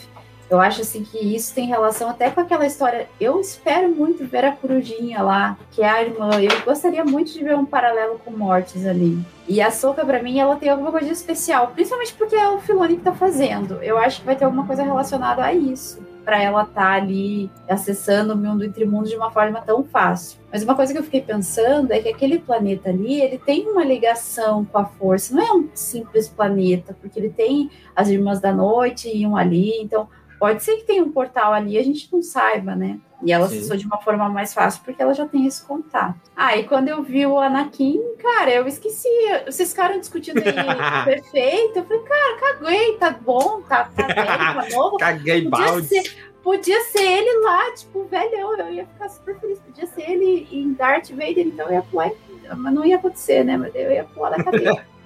eu 0.51 0.59
acho 0.59 0.81
assim 0.81 1.05
que 1.05 1.19
isso 1.19 1.55
tem 1.55 1.67
relação 1.67 2.09
até 2.09 2.31
com 2.31 2.41
aquela 2.41 2.67
história. 2.67 3.07
Eu 3.21 3.39
espero 3.39 3.91
muito 3.91 4.25
ver 4.25 4.47
a 4.47 4.53
corujinha 4.53 5.23
lá, 5.23 5.59
que 5.73 5.83
é 5.83 5.89
a 5.89 6.03
irmã. 6.03 6.31
Eu 6.41 6.65
gostaria 6.65 7.05
muito 7.05 7.33
de 7.33 7.45
ver 7.45 7.55
um 7.55 7.67
paralelo 7.67 8.19
com 8.25 8.31
mortes 8.31 8.87
ali. 8.87 9.19
E 9.47 9.61
a 9.61 9.71
Soca, 9.71 10.05
pra 10.07 10.23
mim, 10.23 10.39
ela 10.39 10.57
tem 10.57 10.71
alguma 10.71 10.91
coisa 10.91 11.07
de 11.07 11.13
especial, 11.13 11.69
principalmente 11.69 12.15
porque 12.15 12.35
é 12.35 12.49
o 12.49 12.61
Filoni 12.61 12.97
que 12.97 13.03
tá 13.03 13.13
fazendo. 13.13 13.83
Eu 13.83 13.99
acho 13.99 14.21
que 14.21 14.27
vai 14.27 14.37
ter 14.37 14.47
alguma 14.47 14.67
coisa 14.67 14.83
relacionada 14.83 15.45
a 15.45 15.53
isso 15.53 16.08
para 16.29 16.43
ela 16.43 16.65
estar 16.65 16.75
tá 16.75 16.93
ali 16.93 17.51
acessando 17.67 18.35
o 18.35 18.37
mundo 18.37 18.63
entre 18.63 18.85
mundos 18.85 19.09
de 19.09 19.17
uma 19.17 19.31
forma 19.31 19.63
tão 19.63 19.83
fácil. 19.83 20.39
Mas 20.53 20.63
uma 20.63 20.75
coisa 20.75 20.93
que 20.93 20.99
eu 20.99 21.03
fiquei 21.03 21.23
pensando 21.23 21.91
é 21.91 22.01
que 22.01 22.09
aquele 22.11 22.39
planeta 22.39 22.91
ali, 22.91 23.19
ele 23.19 23.39
tem 23.39 23.67
uma 23.67 23.83
ligação 23.83 24.63
com 24.63 24.77
a 24.77 24.85
força, 24.85 25.35
não 25.35 25.43
é 25.43 25.51
um 25.51 25.71
simples 25.73 26.29
planeta, 26.29 26.95
porque 27.01 27.19
ele 27.19 27.31
tem 27.31 27.71
as 27.97 28.11
Irmãs 28.11 28.41
da 28.41 28.53
Noite 28.53 29.09
e 29.09 29.27
um 29.27 29.39
ali, 29.39 29.81
então 29.81 30.07
pode 30.39 30.63
ser 30.63 30.77
que 30.77 30.85
tenha 30.85 31.03
um 31.03 31.11
portal 31.11 31.55
ali 31.55 31.79
a 31.79 31.83
gente 31.83 32.13
não 32.13 32.21
saiba, 32.21 32.77
né? 32.77 33.01
E 33.23 33.33
ela 33.33 33.49
Sim. 33.49 33.57
acessou 33.59 33.77
de 33.77 33.85
uma 33.85 33.99
forma 33.99 34.29
mais 34.29 34.55
fácil 34.55 34.81
porque 34.85 35.03
ela 35.03 35.13
já 35.13 35.27
tem 35.27 35.45
esse 35.47 35.65
contato. 35.65 36.17
Ah, 36.37 36.57
e 36.57 36.65
quando 36.65 36.89
eu 36.89 37.03
vi 37.03 37.27
o 37.27 37.39
Anakin, 37.39 38.01
cara, 38.23 38.51
eu 38.51 38.67
esqueci. 38.69 39.09
Vocês 39.45 39.71
ficaram 39.71 39.99
discutindo 39.99 40.39
aí 40.39 40.45
perfeito. 41.05 41.79
Eu 41.79 41.85
falei, 41.85 42.03
cara, 42.05 42.37
caguei, 42.39 42.97
tá 42.97 43.11
bom, 43.11 43.61
tá, 43.63 43.85
tá 43.85 44.07
velho, 44.07 44.15
tá 44.17 44.67
novo. 44.77 44.97
Caguei 44.99 45.43
Podia 45.49 45.67
balde. 45.67 45.87
ser, 45.89 46.17
podia 46.45 46.81
ser 46.85 47.03
ele 47.03 47.45
lá, 47.45 47.73
tipo, 47.75 48.05
velhão, 48.05 48.57
eu 48.57 48.73
ia 48.73 48.87
ficar 48.87 49.09
super 49.09 49.39
feliz. 49.41 49.59
Podia 49.59 49.87
ser 49.87 50.11
ele 50.11 50.47
em 50.53 50.73
Darth 50.75 51.11
Vader, 51.11 51.41
então 51.47 51.67
eu 51.67 51.75
ia 51.75 51.83
pular, 51.83 52.11
mas 52.57 52.73
não 52.73 52.85
ia 52.85 52.97
acontecer, 52.97 53.45
né? 53.45 53.57
Mas 53.57 53.75
eu 53.75 53.91
ia 53.91 54.05
pular 54.05 54.31
da 54.31 54.45
cadeira. 54.45 54.87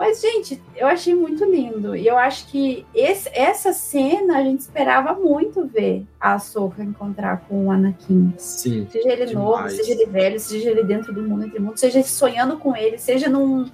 mas, 0.00 0.20
gente, 0.22 0.60
eu 0.74 0.86
achei 0.86 1.14
muito 1.14 1.44
lindo. 1.44 1.94
E 1.94 2.06
eu 2.06 2.16
acho 2.16 2.46
que 2.48 2.86
esse- 2.94 3.28
essa 3.34 3.70
cena 3.74 4.38
a 4.38 4.42
gente 4.42 4.60
esperava 4.60 5.12
muito 5.12 5.66
ver 5.66 6.04
a 6.18 6.32
Ahsoka 6.34 6.82
encontrar 6.82 7.42
com 7.46 7.66
o 7.66 7.70
Anakin. 7.70 8.32
Sim. 8.38 8.88
Seja 8.90 9.12
ele 9.12 9.34
novo, 9.34 9.56
demais. 9.56 9.76
seja 9.76 9.92
ele 9.92 10.06
velho, 10.06 10.40
seja 10.40 10.70
ele 10.70 10.82
dentro 10.84 11.12
do 11.12 11.22
mundo 11.22 11.44
entre 11.44 11.58
mundos, 11.60 11.80
seja 11.80 11.98
ele 11.98 12.08
sonhando 12.08 12.56
com 12.56 12.74
ele, 12.74 12.96
seja 12.96 13.28
num, 13.28 13.66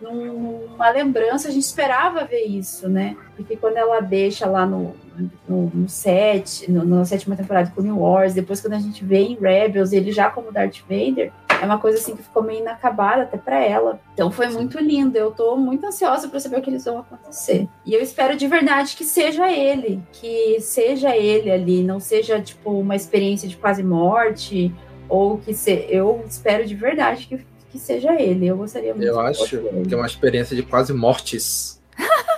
numa 0.00 0.90
lembrança, 0.90 1.48
a 1.48 1.50
gente 1.50 1.64
esperava 1.64 2.24
ver 2.24 2.44
isso, 2.44 2.88
né? 2.88 3.16
Porque 3.36 3.56
quando 3.56 3.76
ela 3.76 4.00
deixa 4.00 4.46
lá 4.46 4.64
no, 4.64 4.94
no, 5.48 5.70
no 5.74 5.88
set, 5.88 6.70
no, 6.70 6.84
na 6.84 7.04
sétima 7.04 7.36
temporada 7.36 7.68
de 7.68 7.74
Clone 7.74 7.90
Wars, 7.92 8.32
depois 8.32 8.60
quando 8.60 8.74
a 8.74 8.78
gente 8.78 9.04
vê 9.04 9.18
em 9.18 9.36
Rebels 9.36 9.92
ele 9.92 10.12
já 10.12 10.30
como 10.30 10.52
Darth 10.52 10.78
Vader, 10.88 11.32
é 11.60 11.64
uma 11.64 11.78
coisa 11.78 11.98
assim 11.98 12.16
que 12.16 12.22
ficou 12.22 12.42
meio 12.42 12.60
inacabada 12.60 13.22
até 13.22 13.36
pra 13.36 13.62
ela. 13.62 14.00
Então 14.14 14.30
foi 14.30 14.48
muito 14.48 14.78
lindo. 14.78 15.16
Eu 15.16 15.30
tô 15.30 15.56
muito 15.56 15.86
ansiosa 15.86 16.28
pra 16.28 16.40
saber 16.40 16.58
o 16.58 16.62
que 16.62 16.70
eles 16.70 16.84
vão 16.84 16.98
acontecer. 16.98 17.68
E 17.84 17.94
eu 17.94 18.00
espero 18.00 18.36
de 18.36 18.46
verdade 18.46 18.96
que 18.96 19.04
seja 19.04 19.50
ele, 19.50 20.02
que 20.12 20.60
seja 20.60 21.16
ele 21.16 21.50
ali, 21.50 21.82
não 21.82 22.00
seja 22.00 22.40
tipo 22.40 22.70
uma 22.70 22.96
experiência 22.96 23.48
de 23.48 23.56
quase 23.56 23.82
morte 23.82 24.72
ou 25.08 25.38
que 25.38 25.54
se... 25.54 25.86
eu 25.88 26.24
espero 26.28 26.66
de 26.66 26.74
verdade 26.74 27.26
que, 27.26 27.46
que 27.70 27.78
seja 27.78 28.20
ele. 28.20 28.46
Eu 28.46 28.56
gostaria 28.56 28.94
muito. 28.94 29.06
Eu 29.06 29.20
acho 29.20 29.58
que 29.58 29.94
é 29.94 29.96
uma 29.96 30.06
experiência 30.06 30.54
de 30.54 30.62
quase 30.62 30.92
mortes. 30.92 31.80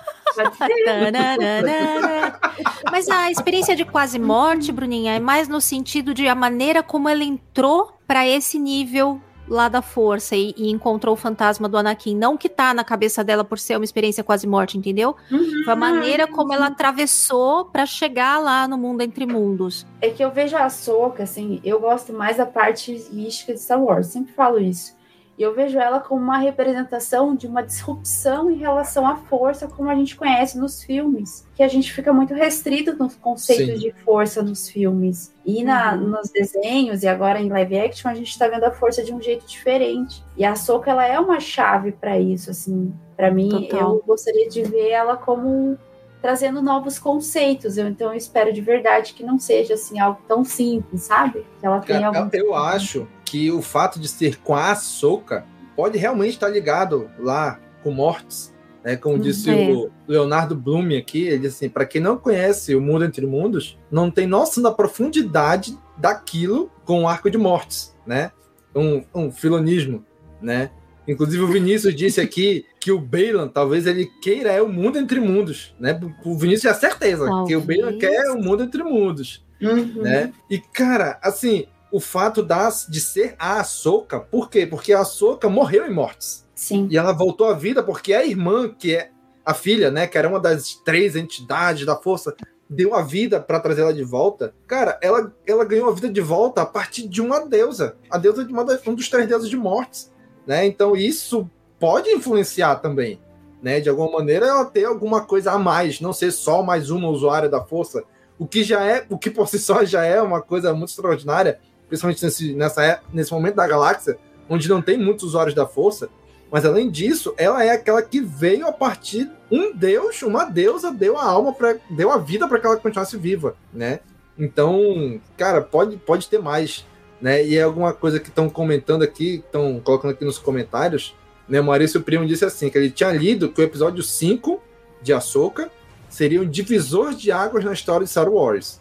Mas 2.91 3.09
a 3.09 3.31
experiência 3.31 3.75
de 3.75 3.85
quase 3.85 4.19
morte, 4.19 4.73
Bruninha, 4.73 5.15
é 5.15 5.21
mais 5.21 5.49
no 5.49 5.61
sentido 5.61 6.13
de 6.15 6.29
a 6.29 6.35
maneira 6.35 6.83
como 6.83 7.09
ela 7.09 7.25
entrou 7.25 7.93
pra 8.07 8.27
esse 8.27 8.59
nível 8.59 9.21
lá 9.51 9.69
da 9.69 9.83
força 9.83 10.37
e, 10.37 10.55
e 10.57 10.71
encontrou 10.71 11.15
o 11.15 11.17
fantasma 11.17 11.69
do 11.69 11.77
Anakin. 11.77 12.17
Não 12.17 12.37
que 12.37 12.49
tá 12.49 12.73
na 12.73 12.85
cabeça 12.85 13.25
dela 13.25 13.45
por 13.45 13.59
ser 13.59 13.77
uma 13.77 13.85
experiência 13.85 14.23
quase 14.23 14.47
morte, 14.47 14.79
entendeu? 14.79 15.17
Uhum. 15.31 15.65
Foi 15.65 15.73
a 15.73 15.77
maneira 15.77 16.27
como 16.29 16.53
ela 16.53 16.67
atravessou 16.67 17.65
pra 17.65 17.85
chegar 17.85 18.39
lá 18.39 18.69
no 18.69 18.79
mundo 18.79 19.01
entre 19.01 19.27
mundos. 19.27 19.85
É 20.01 20.11
que 20.11 20.25
eu 20.25 20.31
vejo 20.31 20.57
a 20.57 20.67
Ahsoka, 20.67 21.25
assim, 21.25 21.61
eu 21.65 21.81
gosto 21.81 22.13
mais 22.13 22.37
da 22.37 22.47
parte 22.47 22.93
mística 23.11 23.53
de 23.53 23.61
Star 23.61 23.83
Wars, 23.83 24.07
sempre 24.07 24.33
falo 24.33 24.61
isso. 24.61 25.00
E 25.41 25.43
eu 25.43 25.55
vejo 25.55 25.79
ela 25.79 26.01
como 26.01 26.21
uma 26.21 26.37
representação 26.37 27.35
de 27.35 27.47
uma 27.47 27.63
disrupção 27.63 28.51
em 28.51 28.57
relação 28.57 29.07
à 29.07 29.17
força, 29.17 29.67
como 29.67 29.89
a 29.89 29.95
gente 29.95 30.15
conhece 30.15 30.59
nos 30.59 30.85
filmes. 30.85 31.47
Que 31.55 31.63
a 31.63 31.69
gente 31.69 31.91
fica 31.95 32.13
muito 32.13 32.35
restrito 32.35 32.95
nos 32.95 33.17
conceitos 33.17 33.81
Sim. 33.81 33.89
de 33.89 33.93
força 34.05 34.43
nos 34.43 34.69
filmes. 34.69 35.35
E 35.47 35.65
na, 35.65 35.97
nos 35.97 36.29
desenhos, 36.29 37.03
e 37.03 37.09
agora 37.09 37.41
em 37.41 37.49
live 37.49 37.79
action, 37.79 38.11
a 38.11 38.15
gente 38.15 38.39
tá 38.39 38.49
vendo 38.49 38.65
a 38.65 38.71
força 38.71 39.03
de 39.03 39.15
um 39.15 39.23
jeito 39.23 39.47
diferente. 39.47 40.23
E 40.37 40.45
a 40.45 40.53
Ahsoka, 40.53 40.91
ela 40.91 41.07
é 41.07 41.19
uma 41.19 41.41
chave 41.41 41.93
para 41.93 42.19
isso, 42.19 42.51
assim. 42.51 42.93
Para 43.17 43.31
mim, 43.31 43.49
Total. 43.49 43.95
eu 43.95 44.05
gostaria 44.07 44.47
de 44.47 44.63
ver 44.63 44.91
ela 44.91 45.17
como 45.17 45.79
trazendo 46.21 46.61
novos 46.61 46.99
conceitos. 46.99 47.79
Eu, 47.79 47.89
então 47.89 48.11
eu 48.11 48.15
espero 48.15 48.53
de 48.53 48.61
verdade 48.61 49.15
que 49.15 49.25
não 49.25 49.39
seja 49.39 49.73
assim 49.73 49.99
algo 49.99 50.21
tão 50.29 50.45
simples, 50.45 51.05
sabe? 51.05 51.47
Que 51.59 51.65
ela 51.65 51.81
tenha 51.81 52.13
Cara, 52.13 52.19
algum 52.25 52.37
eu 52.37 52.55
acho 52.55 53.09
que 53.31 53.49
o 53.51 53.63
fato 53.63 54.01
de 54.01 54.09
ser 54.09 54.39
com 54.41 54.57
a 54.57 54.75
Soca 54.75 55.45
pode 55.77 55.97
realmente 55.97 56.31
estar 56.33 56.49
ligado 56.49 57.09
lá 57.19 57.61
com 57.83 57.93
Mortes. 57.93 58.53
Né? 58.85 58.97
Como 58.97 59.19
disse 59.19 59.49
É. 59.51 59.71
o 59.73 59.89
Leonardo 60.09 60.57
Bloom 60.57 60.97
aqui, 60.99 61.23
ele 61.29 61.39
disse 61.41 61.65
assim: 61.65 61.69
para 61.69 61.85
quem 61.87 62.01
não 62.01 62.17
conhece 62.17 62.75
o 62.75 62.81
Mundo 62.81 63.05
Entre 63.05 63.25
Mundos, 63.27 63.79
não 63.91 64.11
tem 64.11 64.27
noção 64.27 64.63
da 64.63 64.73
profundidade 64.73 65.79
daquilo 65.97 66.71
com 66.85 67.05
o 67.05 67.09
arco 67.09 67.31
de 67.31 67.39
Mortes, 67.39 67.95
né? 68.05 68.33
Um, 68.75 69.05
um 69.15 69.31
filonismo, 69.31 70.05
né? 70.43 70.71
Inclusive 71.07 71.43
o 71.43 71.47
Vinícius 71.49 71.95
disse 71.95 72.21
aqui 72.21 72.65
que 72.81 72.91
o 72.91 72.99
Bailan 73.01 73.49
talvez 73.49 73.87
ele 73.87 74.07
queira 74.23 74.51
é 74.51 74.63
o 74.63 74.69
mundo 74.69 74.99
entre 74.99 75.21
mundos, 75.21 75.75
né? 75.79 75.99
O 76.25 76.37
Vinícius 76.37 76.73
é 76.73 76.75
certeza 76.75 77.27
que 77.47 77.55
o 77.55 77.61
Bailan 77.61 77.93
Talvez. 77.99 78.01
quer 78.01 78.31
o 78.33 78.43
mundo 78.43 78.63
entre 78.65 78.83
mundos 78.83 79.45
Uhum. 79.61 80.03
né? 80.03 80.33
E, 80.49 80.59
cara, 80.59 81.19
assim, 81.23 81.67
o 81.93 82.01
fato 82.01 82.43
das, 82.43 82.87
de 82.89 83.01
ser 83.01 83.35
a 83.39 83.61
Ahsoka, 83.61 84.21
por 84.21 84.49
quê? 84.49 84.67
Porque 84.67 84.93
a 84.93 85.01
Ahsoka 85.01 85.49
morreu 85.49 85.87
em 85.87 85.93
mortes. 85.93 86.47
Sim. 86.55 86.89
E 86.91 86.97
ela 86.97 87.13
voltou 87.13 87.49
à 87.49 87.55
vida 87.55 87.83
porque 87.83 88.13
a 88.13 88.25
irmã, 88.25 88.69
que 88.69 88.95
é 88.95 89.11
a 89.45 89.55
filha, 89.55 89.91
né, 89.91 90.07
que 90.07 90.19
era 90.19 90.29
uma 90.29 90.39
das 90.39 90.75
três 90.85 91.17
entidades 91.17 91.87
da 91.87 91.97
força, 91.97 92.35
deu 92.69 92.95
a 92.95 93.03
vida 93.03 93.41
para 93.41 93.59
trazer 93.59 93.81
ela 93.81 93.93
de 93.93 94.05
volta. 94.05 94.55
Cara, 94.67 94.99
ela, 95.03 95.35
ela 95.45 95.65
ganhou 95.65 95.89
a 95.89 95.93
vida 95.93 96.09
de 96.09 96.21
volta 96.21 96.63
a 96.63 96.67
partir 96.67 97.09
de 97.09 97.21
uma 97.21 97.45
deusa. 97.45 97.97
A 98.09 98.17
deusa 98.17 98.45
de 98.45 98.53
uma 98.53 98.65
um 98.87 98.95
dos 98.95 99.09
três 99.09 99.27
deuses 99.27 99.51
de 99.51 99.57
mortes, 99.57 100.13
né? 100.47 100.65
Então 100.65 100.95
isso 100.95 101.51
pode 101.81 102.11
influenciar 102.11 102.77
também, 102.77 103.21
né? 103.61 103.81
De 103.81 103.89
alguma 103.89 104.13
maneira 104.13 104.47
ela 104.47 104.65
ter 104.65 104.85
alguma 104.85 105.23
coisa 105.23 105.51
a 105.53 105.59
mais, 105.59 106.01
não 106.01 106.13
ser 106.13 106.31
só 106.31 106.63
mais 106.63 106.91
uma 106.91 107.09
usuária 107.09 107.49
da 107.49 107.65
força, 107.65 108.05
o 108.39 108.47
que 108.47 108.63
já 108.63 108.85
é, 108.85 109.05
o 109.11 109.19
que 109.19 109.31
por 109.31 109.49
si 109.49 109.59
só 109.59 109.85
já 109.85 110.05
é 110.05 110.23
uma 110.23 110.41
coisa 110.41 110.73
muito 110.73 110.91
extraordinária, 110.91 111.61
principalmente 111.91 112.25
nesse, 112.25 112.55
nessa, 112.55 112.83
é- 112.83 113.01
nesse 113.13 113.33
momento 113.33 113.57
da 113.57 113.67
galáxia, 113.67 114.17
onde 114.49 114.69
não 114.69 114.81
tem 114.81 114.97
muitos 114.97 115.25
usuários 115.25 115.55
da 115.55 115.67
força. 115.67 116.09
Mas 116.51 116.65
além 116.65 116.91
disso, 116.91 117.35
ela 117.37 117.63
é 117.65 117.71
aquela 117.71 118.03
que 118.03 118.21
veio 118.21 118.67
a 118.67 118.73
partir 118.73 119.31
um 119.51 119.73
deus, 119.75 120.23
uma 120.23 120.45
deusa 120.45 120.91
deu 120.91 121.19
a 121.19 121.25
alma 121.25 121.53
para 121.53 121.77
deu 121.91 122.11
a 122.11 122.17
vida 122.17 122.49
para 122.49 122.59
que 122.59 122.67
ela 122.67 122.77
continuasse 122.77 123.17
viva, 123.17 123.55
né? 123.73 124.01
Então, 124.39 125.21
cara, 125.37 125.61
pode 125.61 125.97
pode 125.99 126.29
ter 126.29 126.39
mais, 126.39 126.87
né? 127.21 127.45
E 127.45 127.57
é 127.57 127.63
alguma 127.63 127.93
coisa 127.93 128.19
que 128.19 128.29
estão 128.31 128.49
comentando 128.49 129.03
aqui, 129.03 129.43
estão 129.45 129.81
colocando 129.85 130.13
aqui 130.13 130.25
nos 130.25 130.39
comentários, 130.39 131.15
né? 131.49 131.61
O 131.61 131.65
Maurício 131.65 132.01
Primo 132.01 132.27
disse 132.27 132.45
assim 132.45 132.71
que 132.71 132.79
ele 132.79 132.91
tinha 132.91 133.13
lido 133.13 133.51
que 133.51 133.61
o 133.61 133.65
episódio 133.65 134.03
5 134.03 134.61
de 135.03 135.13
Ahsoka 135.13 135.71
seria 136.09 136.41
um 136.41 136.49
divisor 136.49 137.15
de 137.15 137.31
águas 137.31 137.65
na 137.65 137.73
história 137.73 138.05
de 138.05 138.11
Star 138.11 138.29
Wars. 138.29 138.81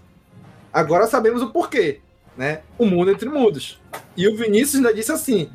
Agora 0.74 1.06
sabemos 1.06 1.42
o 1.44 1.52
porquê, 1.52 2.00
né? 2.40 2.62
O 2.78 2.86
mundo 2.86 3.12
entre 3.12 3.28
mundos. 3.28 3.78
E 4.16 4.26
o 4.26 4.36
Vinícius 4.38 4.76
ainda 4.76 4.94
disse 4.94 5.12
assim: 5.12 5.50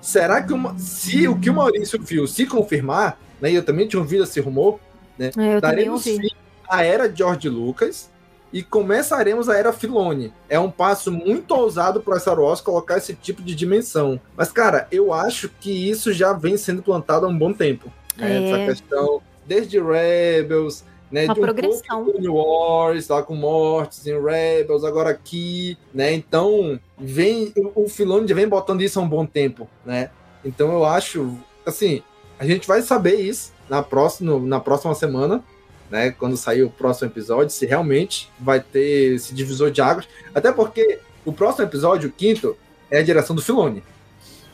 será 0.00 0.42
que 0.42 0.54
uma- 0.54 0.76
se 0.78 1.28
o 1.28 1.38
que 1.38 1.50
o 1.50 1.54
Maurício 1.54 2.00
viu 2.02 2.26
se 2.26 2.46
confirmar, 2.46 3.20
né? 3.38 3.52
e 3.52 3.54
Eu 3.54 3.62
também 3.62 3.86
tinha 3.86 4.00
ouvido 4.00 4.24
esse 4.24 4.40
rumor, 4.40 4.80
né? 5.18 5.30
É, 5.36 5.60
daremos 5.60 6.02
fim 6.02 6.18
à 6.66 6.82
era 6.82 7.14
George 7.14 7.46
Lucas 7.46 8.08
e 8.50 8.62
começaremos 8.62 9.50
a 9.50 9.56
era 9.58 9.70
Filoni. 9.70 10.32
É 10.48 10.58
um 10.58 10.70
passo 10.70 11.12
muito 11.12 11.50
ousado 11.54 12.00
para 12.00 12.18
Star 12.18 12.40
Wars 12.40 12.62
colocar 12.62 12.96
esse 12.96 13.12
tipo 13.14 13.42
de 13.42 13.54
dimensão. 13.54 14.18
Mas, 14.34 14.50
cara, 14.50 14.88
eu 14.90 15.12
acho 15.12 15.50
que 15.60 15.90
isso 15.90 16.10
já 16.10 16.32
vem 16.32 16.56
sendo 16.56 16.82
plantado 16.82 17.26
há 17.26 17.28
um 17.28 17.36
bom 17.36 17.52
tempo. 17.52 17.92
É. 18.18 18.48
Essa 18.48 18.64
questão, 18.64 19.20
desde 19.46 19.78
Rebels, 19.78 20.84
né? 21.10 21.24
Uma 21.24 21.34
de 21.34 21.40
um 21.40 21.42
progressão. 21.42 22.04
Clone 22.04 22.28
Wars, 22.28 23.08
lá 23.08 23.22
com 23.22 23.34
Mortis 23.34 24.06
em 24.06 24.20
Rebels, 24.20 24.84
agora 24.84 25.10
aqui, 25.10 25.76
né? 25.92 26.12
Então, 26.12 26.78
vem 26.98 27.52
o, 27.56 27.84
o 27.84 27.88
Filoni 27.88 28.28
já 28.28 28.34
vem 28.34 28.48
botando 28.48 28.82
isso 28.82 28.98
há 28.98 29.02
um 29.02 29.08
bom 29.08 29.26
tempo, 29.26 29.68
né? 29.84 30.10
Então 30.44 30.72
eu 30.72 30.84
acho, 30.84 31.36
assim, 31.66 32.02
a 32.38 32.46
gente 32.46 32.66
vai 32.66 32.82
saber 32.82 33.16
isso 33.16 33.52
na 33.68 33.82
próxima, 33.82 34.38
na 34.38 34.60
próxima 34.60 34.94
semana, 34.94 35.44
né? 35.90 36.10
Quando 36.12 36.36
sair 36.36 36.62
o 36.62 36.70
próximo 36.70 37.08
episódio, 37.08 37.50
se 37.50 37.66
realmente 37.66 38.30
vai 38.38 38.60
ter 38.60 39.14
esse 39.14 39.34
divisor 39.34 39.70
de 39.70 39.82
águas. 39.82 40.08
Até 40.34 40.52
porque 40.52 41.00
o 41.24 41.32
próximo 41.32 41.64
episódio, 41.64 42.08
o 42.08 42.12
quinto, 42.12 42.56
é 42.90 42.98
a 42.98 43.02
direção 43.02 43.34
do 43.36 43.42
Filoni. 43.42 43.82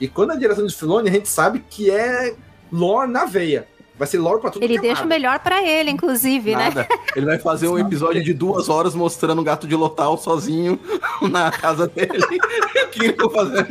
E 0.01 0.09
quando 0.09 0.33
é 0.33 0.35
a 0.35 0.39
direção 0.39 0.65
do 0.65 0.73
Filoni, 0.73 1.09
a 1.09 1.13
gente 1.13 1.29
sabe 1.29 1.65
que 1.71 1.91
é 1.91 2.35
lore 2.71 3.11
na 3.11 3.25
veia. 3.25 3.67
Vai 3.99 4.07
ser 4.07 4.19
lore 4.19 4.41
pra 4.43 4.51
tudo 4.51 4.63
Ele 4.63 4.75
que 4.75 4.79
é 4.79 4.83
deixa 4.83 5.05
o 5.05 5.07
melhor 5.07 5.39
pra 5.39 5.63
ele, 5.67 5.91
inclusive, 5.91 6.55
né? 6.55 6.65
Nada. 6.65 6.87
Ele 7.17 7.25
vai 7.25 7.39
fazer 7.39 7.67
um 7.69 7.79
episódio 7.79 8.23
de 8.23 8.35
duas 8.35 8.69
horas 8.69 8.95
mostrando 8.95 9.41
o 9.41 9.45
gato 9.45 9.67
de 9.67 9.75
Lotal 9.75 10.19
sozinho 10.19 10.79
na 11.31 11.51
casa 11.51 11.87
dele. 11.89 12.21
que 12.93 13.05
ele 13.07 13.13
vai 13.15 13.31
fazer 13.31 13.67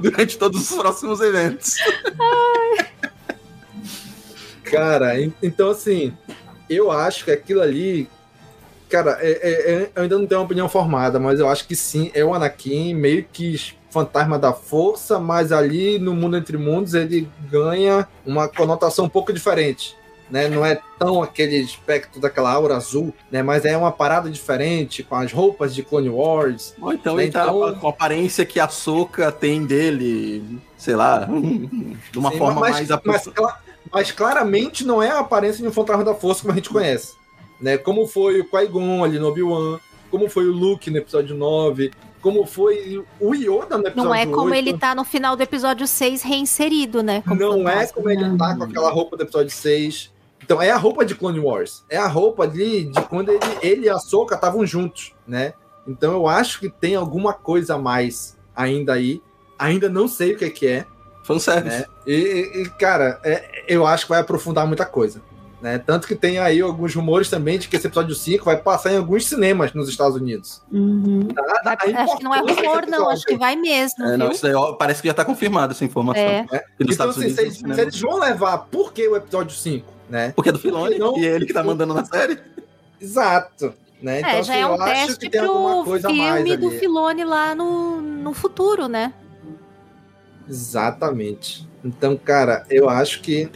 durante 0.00 0.36
todos 0.36 0.70
os 0.70 0.76
próximos 0.76 1.20
eventos. 1.22 1.76
Cara, 4.64 5.20
en- 5.20 5.32
então 5.42 5.70
assim, 5.70 6.12
eu 6.68 6.90
acho 6.90 7.24
que 7.24 7.30
aquilo 7.30 7.60
ali. 7.60 8.08
Cara, 8.88 9.18
é- 9.20 9.30
é- 9.32 9.72
é- 9.84 9.90
eu 9.96 10.02
ainda 10.02 10.18
não 10.18 10.26
tenho 10.26 10.40
uma 10.40 10.44
opinião 10.46 10.68
formada, 10.68 11.18
mas 11.18 11.40
eu 11.40 11.48
acho 11.48 11.66
que 11.66 11.74
sim, 11.74 12.10
é 12.14 12.24
o 12.24 12.34
Anakin, 12.34 12.94
meio 12.94 13.24
que 13.32 13.72
fantasma 13.94 14.36
da 14.38 14.52
força, 14.52 15.20
mas 15.20 15.52
ali 15.52 16.00
no 16.00 16.12
mundo 16.14 16.36
entre 16.36 16.56
mundos 16.58 16.94
ele 16.94 17.28
ganha 17.48 18.08
uma 18.26 18.48
conotação 18.48 19.04
um 19.04 19.08
pouco 19.08 19.32
diferente. 19.32 19.96
Né? 20.28 20.48
Não 20.48 20.66
é 20.66 20.80
tão 20.98 21.22
aquele 21.22 21.60
aspecto 21.62 22.18
daquela 22.18 22.50
aura 22.50 22.76
azul, 22.76 23.14
né? 23.30 23.42
Mas 23.42 23.64
é 23.64 23.76
uma 23.76 23.92
parada 23.92 24.28
diferente, 24.28 25.02
com 25.04 25.14
as 25.14 25.30
roupas 25.30 25.72
de 25.74 25.82
Clone 25.84 26.08
Wars. 26.08 26.74
Ou 26.80 26.92
então 26.92 27.14
né? 27.16 27.24
ele 27.24 27.32
tá 27.32 27.44
Então- 27.44 27.74
com 27.78 27.86
a 27.86 27.90
aparência 27.90 28.44
que 28.44 28.58
a 28.58 28.66
Soca 28.66 29.30
tem 29.30 29.64
dele, 29.64 30.58
sei 30.76 30.96
lá, 30.96 31.28
de 32.10 32.18
uma 32.18 32.32
Sim, 32.32 32.38
forma 32.38 32.60
mas, 32.60 32.88
mais 32.88 33.00
mas, 33.04 33.28
mas 33.92 34.10
claramente 34.10 34.84
não 34.84 35.00
é 35.00 35.10
a 35.10 35.20
aparência 35.20 35.62
de 35.62 35.68
um 35.68 35.72
fantasma 35.72 36.02
da 36.02 36.14
força 36.14 36.40
como 36.40 36.52
a 36.52 36.56
gente 36.56 36.70
conhece. 36.70 37.12
Né? 37.60 37.76
Como 37.78 38.06
foi 38.08 38.40
o 38.40 38.44
Qui-Gon 38.48 39.04
ali 39.04 39.18
no 39.18 39.28
Obi-Wan, 39.28 39.78
como 40.10 40.28
foi 40.28 40.46
o 40.46 40.52
Luke 40.52 40.90
no 40.90 40.96
episódio 40.98 41.36
9, 41.36 41.92
como 42.24 42.46
foi 42.46 43.04
o 43.20 43.34
Yoda 43.34 43.76
no 43.76 43.86
episódio 43.86 43.94
Não 44.04 44.14
é 44.14 44.24
como 44.24 44.46
8. 44.46 44.54
ele 44.54 44.78
tá 44.78 44.94
no 44.94 45.04
final 45.04 45.36
do 45.36 45.42
episódio 45.42 45.86
6 45.86 46.22
reinserido, 46.22 47.02
né? 47.02 47.22
como 47.28 47.38
Não 47.38 47.68
é 47.68 47.86
como 47.86 48.08
ele 48.08 48.34
tá 48.38 48.56
com 48.56 48.64
aquela 48.64 48.90
roupa 48.90 49.14
do 49.18 49.24
episódio 49.24 49.50
6. 49.50 50.10
Então 50.42 50.60
é 50.62 50.70
a 50.70 50.76
roupa 50.78 51.04
de 51.04 51.14
Clone 51.14 51.38
Wars. 51.38 51.84
É 51.90 51.98
a 51.98 52.06
roupa 52.08 52.44
ali 52.44 52.86
de 52.86 53.00
quando 53.02 53.28
ele, 53.28 53.40
ele 53.60 53.86
e 53.86 53.90
a 53.90 53.98
Soka 53.98 54.34
estavam 54.36 54.64
juntos, 54.66 55.12
né? 55.28 55.52
Então 55.86 56.14
eu 56.14 56.26
acho 56.26 56.60
que 56.60 56.70
tem 56.70 56.94
alguma 56.96 57.34
coisa 57.34 57.74
a 57.74 57.78
mais 57.78 58.38
ainda 58.56 58.94
aí. 58.94 59.22
Ainda 59.58 59.90
não 59.90 60.08
sei 60.08 60.32
o 60.32 60.38
que, 60.38 60.48
que 60.48 60.66
é. 60.66 60.86
Fanservice. 61.24 61.78
Né? 61.80 61.84
E, 62.06 62.14
e- 62.14 62.62
e, 62.62 62.70
cara, 62.70 63.20
é- 63.22 63.64
eu 63.68 63.86
acho 63.86 64.04
que 64.06 64.10
vai 64.10 64.20
aprofundar 64.20 64.66
muita 64.66 64.86
coisa. 64.86 65.20
Né? 65.64 65.78
Tanto 65.78 66.06
que 66.06 66.14
tem 66.14 66.38
aí 66.38 66.60
alguns 66.60 66.94
rumores 66.94 67.30
também 67.30 67.58
de 67.58 67.68
que 67.68 67.76
esse 67.76 67.86
episódio 67.86 68.14
5 68.14 68.44
vai 68.44 68.58
passar 68.58 68.92
em 68.92 68.98
alguns 68.98 69.24
cinemas 69.26 69.72
nos 69.72 69.88
Estados 69.88 70.14
Unidos. 70.14 70.60
Uhum. 70.70 71.26
Nada 71.34 71.70
a 71.70 72.02
Acho 72.02 72.18
que 72.18 72.22
não 72.22 72.34
é 72.34 72.40
rumor, 72.40 72.86
não. 72.86 73.08
Acho 73.08 73.24
que 73.24 73.34
vai 73.34 73.56
mesmo. 73.56 74.04
É, 74.04 74.14
não, 74.14 74.30
daí, 74.42 74.52
ó, 74.52 74.74
parece 74.74 75.00
que 75.00 75.08
já 75.08 75.14
tá 75.14 75.24
confirmado 75.24 75.72
essa 75.72 75.82
informação. 75.82 76.22
É. 76.22 76.40
É. 76.52 76.56
Nos 76.56 76.62
Então, 76.80 76.90
Estados 76.90 77.16
assim, 77.16 77.28
Unidos, 77.28 77.38
se, 77.38 77.44
no 77.46 77.50
se 77.52 77.56
cinema. 77.60 77.80
eles 77.80 77.98
vão 77.98 78.18
levar, 78.18 78.58
por 78.58 78.92
que 78.92 79.08
o 79.08 79.16
episódio 79.16 79.56
5? 79.56 79.90
Né? 80.10 80.32
Porque 80.36 80.50
é 80.50 80.52
do 80.52 80.58
Filoni, 80.58 80.98
não- 80.98 81.16
e 81.16 81.26
é 81.26 81.30
ele 81.34 81.46
que 81.46 81.54
tá 81.54 81.64
mandando 81.64 81.94
na 81.94 82.04
série. 82.04 82.38
Exato. 83.00 83.72
Né? 84.02 84.18
Então, 84.18 84.30
é, 84.32 84.38
assim, 84.40 84.48
já 84.48 84.56
é 84.56 84.62
eu 84.64 84.68
um 84.68 84.74
acho 84.74 84.84
teste 84.84 85.18
que 85.18 85.30
tem 85.30 85.40
alguma 85.40 85.82
pro 85.82 85.98
filme 85.98 86.56
do 86.58 86.66
ali. 86.68 86.78
Filone 86.78 87.24
lá 87.24 87.54
no, 87.54 88.02
no 88.02 88.34
futuro, 88.34 88.86
né? 88.86 89.14
Exatamente. 90.46 91.66
Então, 91.84 92.16
cara, 92.16 92.64
eu 92.70 92.88
acho 92.88 93.20
que 93.20 93.50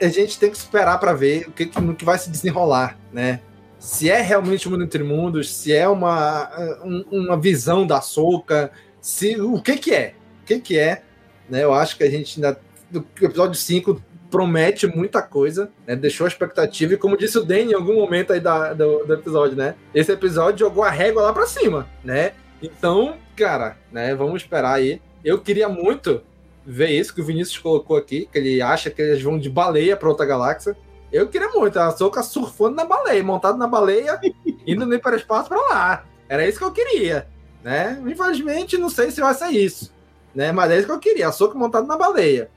a 0.00 0.08
gente 0.08 0.38
tem 0.38 0.50
que 0.50 0.56
esperar 0.56 0.98
para 0.98 1.12
ver 1.14 1.48
o 1.48 1.52
que, 1.52 1.66
que- 1.66 2.04
vai 2.04 2.18
se 2.18 2.30
desenrolar, 2.30 2.98
né? 3.12 3.40
Se 3.78 4.10
é 4.10 4.20
realmente 4.20 4.68
o 4.68 4.70
mundo 4.70 4.84
entre 4.84 5.02
mundos, 5.02 5.52
se 5.52 5.72
é 5.72 5.88
uma, 5.88 6.50
um- 6.84 7.04
uma 7.10 7.36
visão 7.40 7.86
da 7.86 8.00
Soca, 8.00 8.70
se 9.00 9.40
o 9.40 9.60
que 9.60 9.76
que 9.76 9.94
é? 9.94 10.14
O 10.42 10.46
que 10.46 10.60
que 10.60 10.78
é? 10.78 11.02
Né? 11.48 11.64
Eu 11.64 11.72
acho 11.72 11.96
que 11.96 12.04
a 12.04 12.10
gente 12.10 12.36
ainda 12.44 12.60
o 12.94 13.24
episódio 13.24 13.54
5 13.54 14.00
promete 14.30 14.86
muita 14.86 15.20
coisa, 15.22 15.70
né? 15.86 15.96
Deixou 15.96 16.26
a 16.26 16.28
expectativa 16.28 16.94
e 16.94 16.96
como 16.98 17.16
disse 17.16 17.38
o 17.38 17.44
Dan 17.44 17.58
em 17.60 17.74
algum 17.74 17.94
momento 17.94 18.32
aí 18.32 18.40
da- 18.40 18.72
do, 18.74 19.04
do 19.04 19.14
episódio, 19.14 19.56
né? 19.56 19.74
Esse 19.94 20.12
episódio 20.12 20.60
jogou 20.66 20.84
a 20.84 20.90
régua 20.90 21.22
lá 21.22 21.32
para 21.32 21.46
cima, 21.46 21.88
né? 22.04 22.32
Então, 22.62 23.16
cara, 23.34 23.76
né? 23.90 24.14
Vamos 24.14 24.42
esperar 24.42 24.74
aí. 24.74 25.00
Eu 25.24 25.40
queria 25.40 25.68
muito 25.68 26.22
ver 26.64 26.90
isso 26.90 27.14
que 27.14 27.20
o 27.20 27.24
Vinícius 27.24 27.58
colocou 27.58 27.96
aqui, 27.96 28.28
que 28.30 28.38
ele 28.38 28.62
acha 28.62 28.90
que 28.90 29.02
eles 29.02 29.22
vão 29.22 29.38
de 29.38 29.50
baleia 29.50 29.96
para 29.96 30.08
outra 30.08 30.26
galáxia. 30.26 30.76
Eu 31.12 31.28
queria 31.28 31.48
muito, 31.50 31.78
a 31.78 31.90
Soca 31.90 32.22
surfando 32.22 32.76
na 32.76 32.84
baleia, 32.84 33.22
montado 33.22 33.58
na 33.58 33.66
baleia, 33.66 34.18
indo 34.66 34.86
no 34.86 34.94
hiperespaço 34.94 35.48
para 35.48 35.60
lá. 35.60 36.04
Era 36.28 36.46
isso 36.46 36.58
que 36.58 36.64
eu 36.64 36.72
queria, 36.72 37.28
né? 37.62 38.02
Infelizmente, 38.06 38.78
não 38.78 38.88
sei 38.88 39.10
se 39.10 39.20
vai 39.20 39.34
ser 39.34 39.50
isso, 39.50 39.92
né? 40.34 40.52
Mas 40.52 40.70
é 40.70 40.78
isso 40.78 40.86
que 40.86 40.92
eu 40.92 40.98
queria, 40.98 41.28
a 41.28 41.32
Soca 41.32 41.58
montada 41.58 41.86
na 41.86 41.96
baleia. 41.96 42.50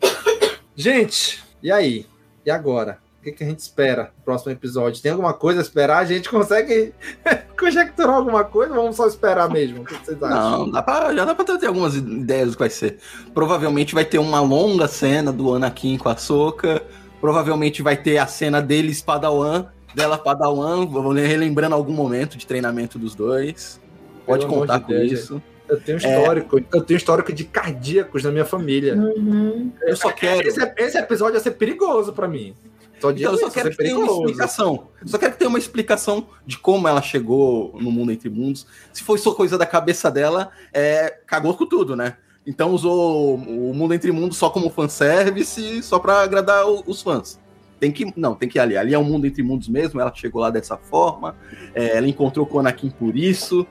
Gente, 0.76 1.42
e 1.62 1.72
aí? 1.72 2.06
E 2.46 2.50
agora? 2.50 2.98
O 3.28 3.30
que, 3.30 3.38
que 3.38 3.44
a 3.44 3.46
gente 3.46 3.58
espera 3.58 4.12
no 4.16 4.24
próximo 4.24 4.52
episódio? 4.52 5.02
Tem 5.02 5.12
alguma 5.12 5.34
coisa 5.34 5.60
a 5.60 5.62
esperar? 5.62 5.98
A 5.98 6.04
gente 6.04 6.28
consegue 6.28 6.94
conjecturar 7.58 8.14
alguma 8.14 8.44
coisa 8.44 8.74
vamos 8.74 8.96
só 8.96 9.06
esperar 9.06 9.50
mesmo? 9.50 9.82
O 9.82 9.84
que 9.84 9.94
vocês 9.94 10.22
acham? 10.22 10.58
Não, 10.58 10.70
dá 10.70 10.82
pra, 10.82 11.14
já 11.14 11.24
dá 11.24 11.34
pra 11.34 11.58
ter 11.58 11.66
algumas 11.66 11.94
ideias 11.94 12.50
do 12.50 12.52
que 12.52 12.60
vai 12.60 12.70
ser. 12.70 12.98
Provavelmente 13.34 13.94
vai 13.94 14.04
ter 14.04 14.18
uma 14.18 14.40
longa 14.40 14.88
cena 14.88 15.32
do 15.32 15.54
Anakin 15.54 15.98
com 15.98 16.08
a 16.08 16.16
Soca. 16.16 16.82
Provavelmente 17.20 17.82
vai 17.82 17.96
ter 17.96 18.18
a 18.18 18.26
cena 18.26 18.62
deles 18.62 19.02
Padawan, 19.02 19.66
dela 19.94 20.16
Padawan, 20.16 20.86
vou 20.86 21.12
relembrando 21.12 21.74
algum 21.74 21.92
momento 21.92 22.38
de 22.38 22.46
treinamento 22.46 22.98
dos 22.98 23.14
dois. 23.14 23.80
Pode 24.24 24.46
Pelo 24.46 24.60
contar 24.60 24.78
de 24.78 24.84
com 24.84 24.92
Deus, 24.92 25.12
isso. 25.12 25.42
Eu 25.68 25.80
tenho 25.80 25.98
histórico, 25.98 26.60
eu 26.72 26.80
tenho 26.82 26.96
histórico 26.96 27.32
de 27.32 27.44
cardíacos 27.44 28.22
na 28.22 28.30
minha 28.30 28.44
família. 28.44 28.94
Uhum. 28.94 29.70
Eu 29.82 29.96
só 29.96 30.10
quero. 30.10 30.46
Esse, 30.46 30.60
esse 30.76 30.96
episódio 30.96 31.34
vai 31.34 31.42
ser 31.42 31.52
perigoso 31.52 32.12
pra 32.12 32.26
mim. 32.26 32.54
Só 33.00 33.10
Então, 33.10 33.32
eu 33.32 33.38
só 33.38 33.46
isso, 33.46 33.54
quero 33.54 33.70
que 33.70 33.76
tenha 33.76 33.98
uma 33.98 34.06
explicação. 34.12 34.88
Eu 35.00 35.08
só 35.08 35.18
quero 35.18 35.32
que 35.32 35.38
tenha 35.38 35.48
uma 35.48 35.58
explicação 35.58 36.26
de 36.46 36.58
como 36.58 36.88
ela 36.88 37.00
chegou 37.02 37.76
no 37.80 37.90
mundo 37.90 38.12
entre 38.12 38.28
mundos. 38.28 38.66
Se 38.92 39.02
foi 39.02 39.18
só 39.18 39.32
coisa 39.34 39.56
da 39.56 39.66
cabeça 39.66 40.10
dela, 40.10 40.50
é, 40.72 41.18
cagou 41.26 41.54
com 41.56 41.66
tudo, 41.66 41.94
né? 41.96 42.16
Então 42.46 42.70
usou 42.72 43.34
o 43.36 43.74
mundo 43.74 43.92
entre 43.94 44.10
mundos 44.10 44.38
só 44.38 44.48
como 44.50 44.70
fanservice, 44.70 45.82
só 45.82 45.98
pra 45.98 46.22
agradar 46.22 46.66
o- 46.66 46.82
os 46.86 47.02
fãs. 47.02 47.38
Tem 47.78 47.92
que. 47.92 48.12
Não, 48.16 48.34
tem 48.34 48.48
que 48.48 48.58
ir 48.58 48.60
ali. 48.60 48.76
Ali 48.76 48.94
é 48.94 48.98
um 48.98 49.04
mundo 49.04 49.26
entre 49.26 49.42
mundos 49.42 49.68
mesmo. 49.68 50.00
Ela 50.00 50.12
chegou 50.14 50.40
lá 50.40 50.50
dessa 50.50 50.76
forma. 50.76 51.36
é, 51.74 51.96
ela 51.96 52.08
encontrou 52.08 52.44
com 52.46 52.56
o 52.56 52.60
Anakin 52.60 52.90
por 52.90 53.16
isso. 53.16 53.66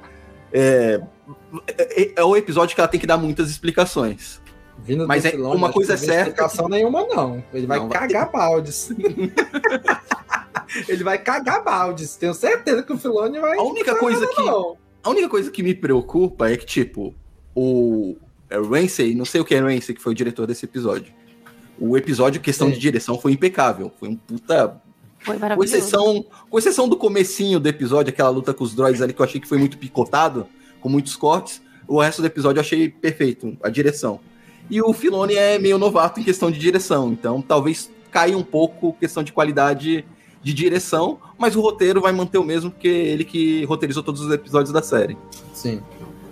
É, 0.53 1.01
é, 1.67 2.11
é 2.15 2.23
o 2.23 2.35
episódio 2.37 2.73
que 2.75 2.79
ela 2.79 2.87
tem 2.87 2.99
que 2.99 3.07
dar 3.07 3.17
muitas 3.17 3.49
explicações. 3.49 4.39
Vindo 4.83 5.03
do 5.03 5.07
Mas 5.07 5.25
é- 5.25 5.35
uma 5.35 5.71
coisa 5.71 5.93
é 5.93 5.95
não 5.95 5.99
tem 5.99 6.09
certa 6.09 6.29
explicação 6.29 6.69
nenhuma, 6.69 7.05
não. 7.07 7.43
Ele 7.53 7.67
vai 7.67 7.79
Não, 7.79 7.89
vai 7.89 7.99
cagar 7.99 8.31
baldes. 8.31 8.89
Ele 10.87 11.03
vai 11.03 11.17
cagar 11.17 11.63
baldes. 11.63 12.15
Tenho 12.15 12.33
certeza 12.33 12.83
que 12.83 12.93
o 12.93 12.97
Filoni 12.97 13.39
vai. 13.39 13.57
A 13.57 13.63
única 13.63 13.95
coisa 13.95 14.27
que. 14.27 14.41
Não. 14.41 14.77
A 15.03 15.09
única 15.09 15.29
coisa 15.29 15.49
que 15.49 15.63
me 15.63 15.73
preocupa 15.73 16.49
é 16.49 16.57
que, 16.57 16.65
tipo, 16.65 17.15
o 17.55 18.17
é, 18.49 18.57
Ramsey, 18.57 19.15
não 19.15 19.25
sei 19.25 19.41
o 19.41 19.45
que 19.45 19.55
é 19.55 19.59
Ramsey, 19.59 19.95
que 19.95 20.01
foi 20.01 20.11
o 20.11 20.15
diretor 20.15 20.45
desse 20.45 20.65
episódio. 20.65 21.13
O 21.79 21.95
episódio, 21.95 22.41
questão 22.41 22.69
de 22.69 22.77
direção, 22.77 23.19
foi 23.19 23.31
impecável. 23.31 23.91
Foi 23.99 24.09
um 24.09 24.15
puta. 24.15 24.81
Foi 25.19 25.35
Com 25.35 25.41
maravilhoso. 25.41 25.75
exceção, 25.75 26.25
com 26.49 26.57
exceção 26.57 26.87
do 26.87 26.95
comecinho 26.97 27.59
do 27.59 27.67
episódio, 27.67 28.11
aquela 28.11 28.29
luta 28.29 28.53
com 28.53 28.63
os 28.63 28.75
droids 28.75 29.01
ali 29.01 29.13
que 29.13 29.21
eu 29.21 29.25
achei 29.25 29.41
que 29.41 29.47
foi 29.47 29.57
muito 29.57 29.77
picotado, 29.77 30.47
com 30.79 30.89
muitos 30.89 31.15
cortes, 31.15 31.61
o 31.87 31.99
resto 31.99 32.21
do 32.21 32.27
episódio 32.27 32.59
eu 32.59 32.61
achei 32.61 32.89
perfeito, 32.89 33.57
a 33.63 33.69
direção. 33.69 34.19
E 34.69 34.81
o 34.81 34.91
Filoni 34.93 35.35
é 35.35 35.57
meio 35.57 35.77
novato 35.77 36.19
em 36.19 36.23
questão 36.23 36.51
de 36.51 36.59
direção, 36.59 37.11
então 37.11 37.41
talvez 37.41 37.89
caia 38.11 38.37
um 38.37 38.43
pouco 38.43 38.93
questão 38.93 39.23
de 39.23 39.31
qualidade 39.31 40.05
de 40.41 40.53
direção, 40.53 41.19
mas 41.37 41.55
o 41.55 41.61
roteiro 41.61 42.01
vai 42.01 42.11
manter 42.11 42.37
o 42.37 42.43
mesmo, 42.43 42.71
porque 42.71 42.87
ele 42.87 43.23
que 43.23 43.65
roteirizou 43.65 44.03
todos 44.03 44.21
os 44.21 44.31
episódios 44.31 44.71
da 44.71 44.81
série. 44.81 45.17
Sim. 45.53 45.81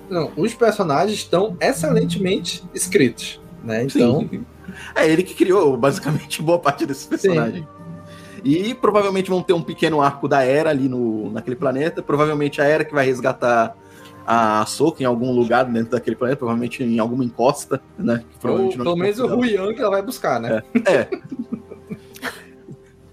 Não, 0.09 0.31
os 0.37 0.53
personagens 0.53 1.17
estão 1.17 1.57
excelentemente 1.59 2.63
escritos, 2.73 3.39
né? 3.63 3.83
Então, 3.83 4.27
Sim. 4.29 4.45
É 4.95 5.07
ele 5.07 5.23
que 5.23 5.33
criou 5.33 5.75
basicamente 5.77 6.41
boa 6.43 6.59
parte 6.59 6.85
desses 6.85 7.05
personagens. 7.05 7.65
E 8.43 8.75
provavelmente 8.75 9.29
vão 9.29 9.41
ter 9.41 9.53
um 9.53 9.61
pequeno 9.61 10.01
arco 10.01 10.27
da 10.27 10.43
Era 10.43 10.69
ali 10.69 10.87
no, 10.87 11.31
naquele 11.31 11.55
planeta. 11.55 12.03
Provavelmente 12.03 12.61
a 12.61 12.65
Era 12.65 12.85
que 12.85 12.93
vai 12.93 13.03
resgatar 13.03 13.75
a 14.25 14.65
Soka 14.65 15.03
em 15.03 15.05
algum 15.05 15.31
lugar 15.31 15.65
dentro 15.65 15.91
daquele 15.91 16.15
planeta, 16.15 16.37
provavelmente 16.37 16.83
em 16.83 16.99
alguma 16.99 17.23
encosta, 17.23 17.81
né? 17.97 18.23
Que 18.39 18.47
ou, 18.47 18.69
pelo 18.69 18.95
menos 18.95 19.19
o. 19.19 19.27
Ruian 19.27 19.73
que 19.73 19.81
ela 19.81 19.91
vai 19.91 20.01
buscar, 20.01 20.39
né? 20.39 20.63
É. 20.85 21.07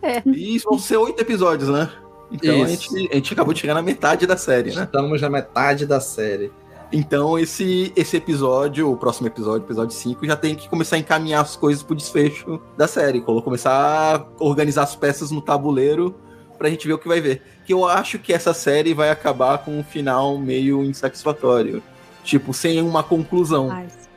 É. 0.02 0.22
E 0.26 0.56
isso 0.56 0.68
vão 0.68 0.78
ser 0.78 0.96
oito 0.96 1.20
episódios, 1.20 1.68
né? 1.68 1.88
Então 2.32 2.62
a 2.62 2.66
gente, 2.66 3.08
a 3.10 3.14
gente 3.14 3.32
acabou 3.32 3.54
de 3.54 3.60
chegar 3.60 3.74
na 3.74 3.82
metade 3.82 4.26
da 4.26 4.36
série, 4.36 4.74
né? 4.74 4.84
Estamos 4.84 5.20
na 5.20 5.30
metade 5.30 5.86
da 5.86 6.00
série. 6.00 6.50
Então 6.90 7.38
esse, 7.38 7.92
esse 7.94 8.16
episódio, 8.16 8.90
o 8.90 8.96
próximo 8.96 9.26
episódio, 9.26 9.64
episódio 9.64 9.94
5, 9.94 10.26
já 10.26 10.36
tem 10.36 10.54
que 10.54 10.68
começar 10.68 10.96
a 10.96 10.98
encaminhar 10.98 11.42
as 11.42 11.56
coisas 11.56 11.82
pro 11.82 11.94
desfecho 11.94 12.60
da 12.76 12.88
série. 12.88 13.20
Começar 13.20 14.16
a 14.16 14.26
organizar 14.44 14.82
as 14.82 14.96
peças 14.96 15.30
no 15.30 15.40
tabuleiro 15.40 16.14
pra 16.62 16.70
gente 16.70 16.86
ver 16.86 16.92
o 16.94 16.98
que 16.98 17.08
vai 17.08 17.20
ver. 17.20 17.42
Que 17.66 17.72
eu 17.72 17.84
acho 17.86 18.20
que 18.20 18.32
essa 18.32 18.54
série 18.54 18.94
vai 18.94 19.10
acabar 19.10 19.58
com 19.58 19.76
um 19.78 19.82
final 19.82 20.38
meio 20.38 20.84
insatisfatório. 20.84 21.82
Tipo, 22.22 22.54
sem 22.54 22.80
uma 22.80 23.02
conclusão. 23.02 23.66
Mas- 23.68 24.08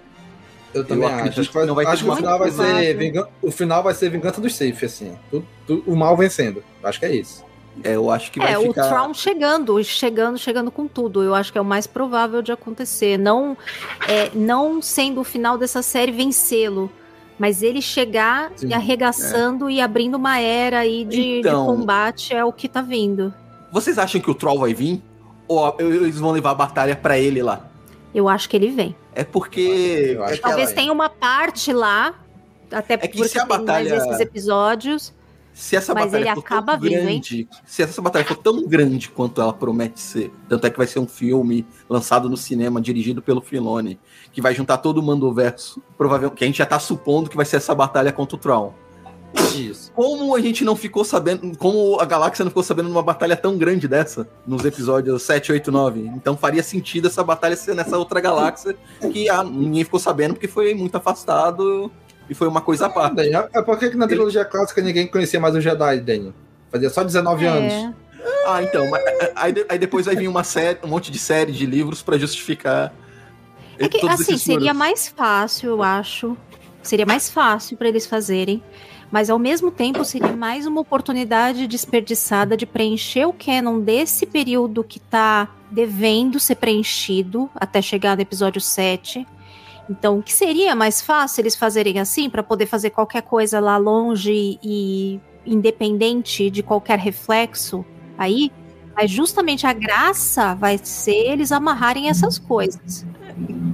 Eu 0.74 0.84
também 0.86 1.08
acredito 1.08 1.32
acho. 1.32 1.40
Acho 1.42 1.50
que, 1.50 1.56
vai, 1.58 1.66
não 1.66 1.74
vai 1.76 1.86
ter 1.86 1.92
acho 1.92 2.04
que 2.04 2.10
o 2.10 2.16
final 2.16 2.38
vai 2.38 2.52
ser 2.52 2.98
vingan- 2.98 3.28
o 3.42 3.50
final 3.52 3.82
vai 3.84 3.94
ser 3.96 4.10
vingança 4.10 4.40
dos 4.42 4.56
safe, 4.56 4.86
assim. 4.86 5.18
Tu- 5.32 5.44
tu- 5.66 5.84
o 5.88 5.96
mal 5.96 6.16
vencendo. 6.16 6.64
Acho 6.84 7.00
que 7.00 7.06
é 7.06 7.16
isso. 7.16 7.44
É, 7.84 7.96
eu 7.96 8.12
acho 8.12 8.32
que 8.32 8.40
vai 8.40 8.54
É, 8.54 8.58
o 8.60 8.62
ficar. 8.68 8.90
Tron 8.90 9.14
chegando, 9.14 9.84
chegando, 9.84 10.38
chegando 10.38 10.70
com 10.70 10.88
tudo. 10.88 11.24
Eu 11.24 11.34
acho 11.34 11.52
que 11.52 11.58
é 11.58 11.62
o 11.62 11.66
mais 11.66 11.88
provável 11.88 12.42
de 12.44 12.52
acontecer. 12.52 13.18
Não, 13.18 13.58
é, 14.08 14.30
não 14.36 14.82
sendo 14.82 15.22
o 15.22 15.24
final 15.24 15.58
dessa 15.58 15.82
série 15.82 16.12
vencê-lo, 16.12 16.92
mas 17.40 17.62
ele 17.64 17.82
chegar 17.82 18.52
Sim, 18.56 18.68
e 18.70 18.74
arregaçando 18.74 19.70
e 19.70 19.82
abrindo 19.82 20.16
uma 20.16 20.40
era 20.40 20.80
aí 20.80 21.04
de, 21.06 21.18
de 21.18 21.40
Então- 21.40 21.66
combate 21.66 22.34
é 22.34 22.44
o 22.44 22.52
que 22.54 22.68
tá 22.70 22.82
vindo. 22.82 23.34
Vocês 23.72 23.98
acham 23.98 24.22
que 24.22 24.30
o 24.32 24.36
Troll 24.36 24.60
vai 24.60 24.74
vir? 24.74 25.02
Ou 25.48 25.76
eles 25.80 26.18
vão 26.20 26.32
levar 26.32 26.52
a 26.52 26.56
batalha 26.56 26.96
pra 26.96 27.18
ele 27.20 27.44
lá? 27.44 27.62
Eu 28.14 28.30
acho 28.30 28.48
que 28.50 28.56
ele 28.56 28.70
vem. 28.70 28.96
É 29.14 29.24
porque. 29.24 30.14
Eu 30.16 30.24
acho 30.24 30.34
é 30.36 30.38
Talvez 30.38 30.70
ela- 30.70 30.76
tenha 30.76 30.92
uma 30.92 31.10
parte 31.10 31.72
lá, 31.74 32.14
até 32.72 32.98
que 32.98 33.10
porque 33.10 33.28
se 33.28 33.38
a 33.38 33.42
tem 33.46 33.50
batalha- 33.50 33.90
mais 33.98 34.06
esses 34.06 34.20
episódios. 34.22 35.14
Se 35.56 35.78
essa 35.78 35.94
Mas 35.94 36.08
batalha 36.08 36.22
ele 36.22 36.34
for 36.34 36.42
acaba 36.42 36.78
tão 36.78 36.86
hein? 36.86 36.92
grande, 36.92 37.48
se 37.66 37.82
essa 37.82 38.02
batalha 38.02 38.26
for 38.26 38.36
tão 38.36 38.68
grande 38.68 39.10
quanto 39.10 39.40
ela 39.40 39.54
promete 39.54 40.02
ser, 40.02 40.30
tanto 40.50 40.68
é 40.68 40.70
que 40.70 40.78
vai 40.78 40.86
ser 40.86 41.00
um 41.00 41.08
filme 41.08 41.66
lançado 41.90 42.30
no 42.30 42.36
cinema, 42.36 42.82
dirigido 42.82 43.22
pelo 43.22 43.40
Filoni, 43.40 43.98
que 44.34 44.42
vai 44.42 44.54
juntar 44.54 44.80
todo 44.80 44.98
o 44.98 45.04
Mandoverso, 45.04 45.82
provavelmente, 45.98 46.38
que 46.38 46.44
a 46.44 46.48
gente 46.48 46.58
já 46.58 46.66
tá 46.66 46.78
supondo 46.78 47.30
que 47.30 47.38
vai 47.38 47.46
ser 47.46 47.56
essa 47.56 47.74
batalha 47.74 48.12
contra 48.12 48.36
o 48.36 48.40
Tron. 48.40 48.74
Isso. 49.56 49.94
Como 49.94 50.36
a 50.36 50.42
gente 50.42 50.66
não 50.66 50.76
ficou 50.76 51.06
sabendo, 51.06 51.58
como 51.58 52.00
a 52.02 52.06
galáxia 52.06 52.44
não 52.44 52.52
ficou 52.52 52.64
sabendo 52.64 52.90
numa 52.90 53.02
batalha 53.02 53.38
tão 53.38 53.58
grande 53.58 53.88
dessa, 53.88 54.28
nos 54.46 54.66
episódios 54.66 55.24
7, 55.24 55.54
8, 55.54 55.72
9? 55.72 56.02
Então 56.16 56.36
faria 56.36 56.64
sentido 56.64 57.08
essa 57.08 57.24
batalha 57.24 57.56
ser 57.56 57.76
nessa 57.76 57.98
outra 57.98 58.20
galáxia, 58.20 58.76
que 59.12 59.30
ah, 59.30 59.44
ninguém 59.44 59.86
ficou 59.86 60.02
sabendo 60.02 60.34
porque 60.34 60.50
foi 60.50 60.74
muito 60.74 60.98
afastado 60.98 61.90
e 62.30 62.34
foi 62.34 62.48
uma 62.48 62.62
coisa 62.62 62.88
à 62.88 62.90
parte. 62.90 63.22
É 63.54 63.62
porque 63.62 63.90
que 63.90 63.98
na 63.98 64.08
trilogia 64.08 64.44
clássica 64.46 64.82
ninguém 64.82 65.08
conhecia 65.08 65.40
mais 65.40 65.56
o 65.56 65.62
Jedi, 65.62 66.00
Daniel. 66.00 66.34
Fazia 66.72 66.90
só 66.90 67.04
19 67.04 67.46
É. 67.46 67.48
anos. 67.48 67.96
Ah, 68.48 68.62
então, 68.64 68.90
mas, 68.90 69.04
aí, 69.36 69.52
de- 69.54 69.66
aí 69.70 69.78
depois 69.80 70.06
vai 70.06 70.16
vir 70.16 70.28
uma 70.28 70.44
série, 70.44 70.80
um 70.84 70.88
monte 70.88 71.12
de 71.12 71.20
série 71.20 71.52
de 71.52 71.66
livros 71.66 72.02
pra 72.02 72.18
justificar. 72.18 72.92
É 73.78 73.88
que, 73.90 74.08
assim, 74.08 74.38
seria 74.38 74.74
mais 74.74 75.08
fácil, 75.08 75.70
eu 75.72 75.84
acho. 75.84 76.36
Seria 76.82 77.06
mais 77.06 77.30
fácil 77.30 77.76
para 77.78 77.88
eles 77.88 78.06
fazerem. 78.06 78.64
Mas 79.12 79.30
ao 79.30 79.38
mesmo 79.38 79.70
tempo 79.72 80.04
seria 80.04 80.36
mais 80.36 80.66
uma 80.66 80.82
oportunidade 80.82 81.68
desperdiçada 81.68 82.58
de 82.58 82.66
preencher 82.66 83.26
o 83.26 83.34
canon 83.34 83.80
desse 83.80 84.26
período 84.26 84.84
que 84.84 85.00
tá 85.00 85.48
devendo 85.70 86.40
ser 86.40 86.56
preenchido 86.56 87.50
até 87.56 87.82
chegar 87.82 88.16
no 88.16 88.22
episódio 88.24 88.60
7. 88.60 89.26
Então, 89.90 90.20
o 90.20 90.24
que 90.24 90.34
seria 90.34 90.76
mais 90.76 91.02
fácil 91.02 91.42
eles 91.42 91.56
fazerem 91.56 92.00
assim, 92.00 92.30
para 92.30 92.42
poder 92.42 92.66
fazer 92.66 92.90
qualquer 92.90 93.22
coisa 93.22 93.60
lá 93.60 93.78
longe 93.78 94.60
e 94.64 95.20
independente 95.46 96.50
de 96.50 96.64
qualquer 96.64 96.98
reflexo 96.98 97.86
aí? 98.18 98.52
Mas 98.96 99.12
justamente 99.12 99.68
a 99.68 99.74
graça 99.74 100.56
vai 100.56 100.80
ser 100.82 101.32
eles 101.32 101.52
amarrarem 101.52 102.10
essas 102.10 102.40
coisas. 102.40 103.06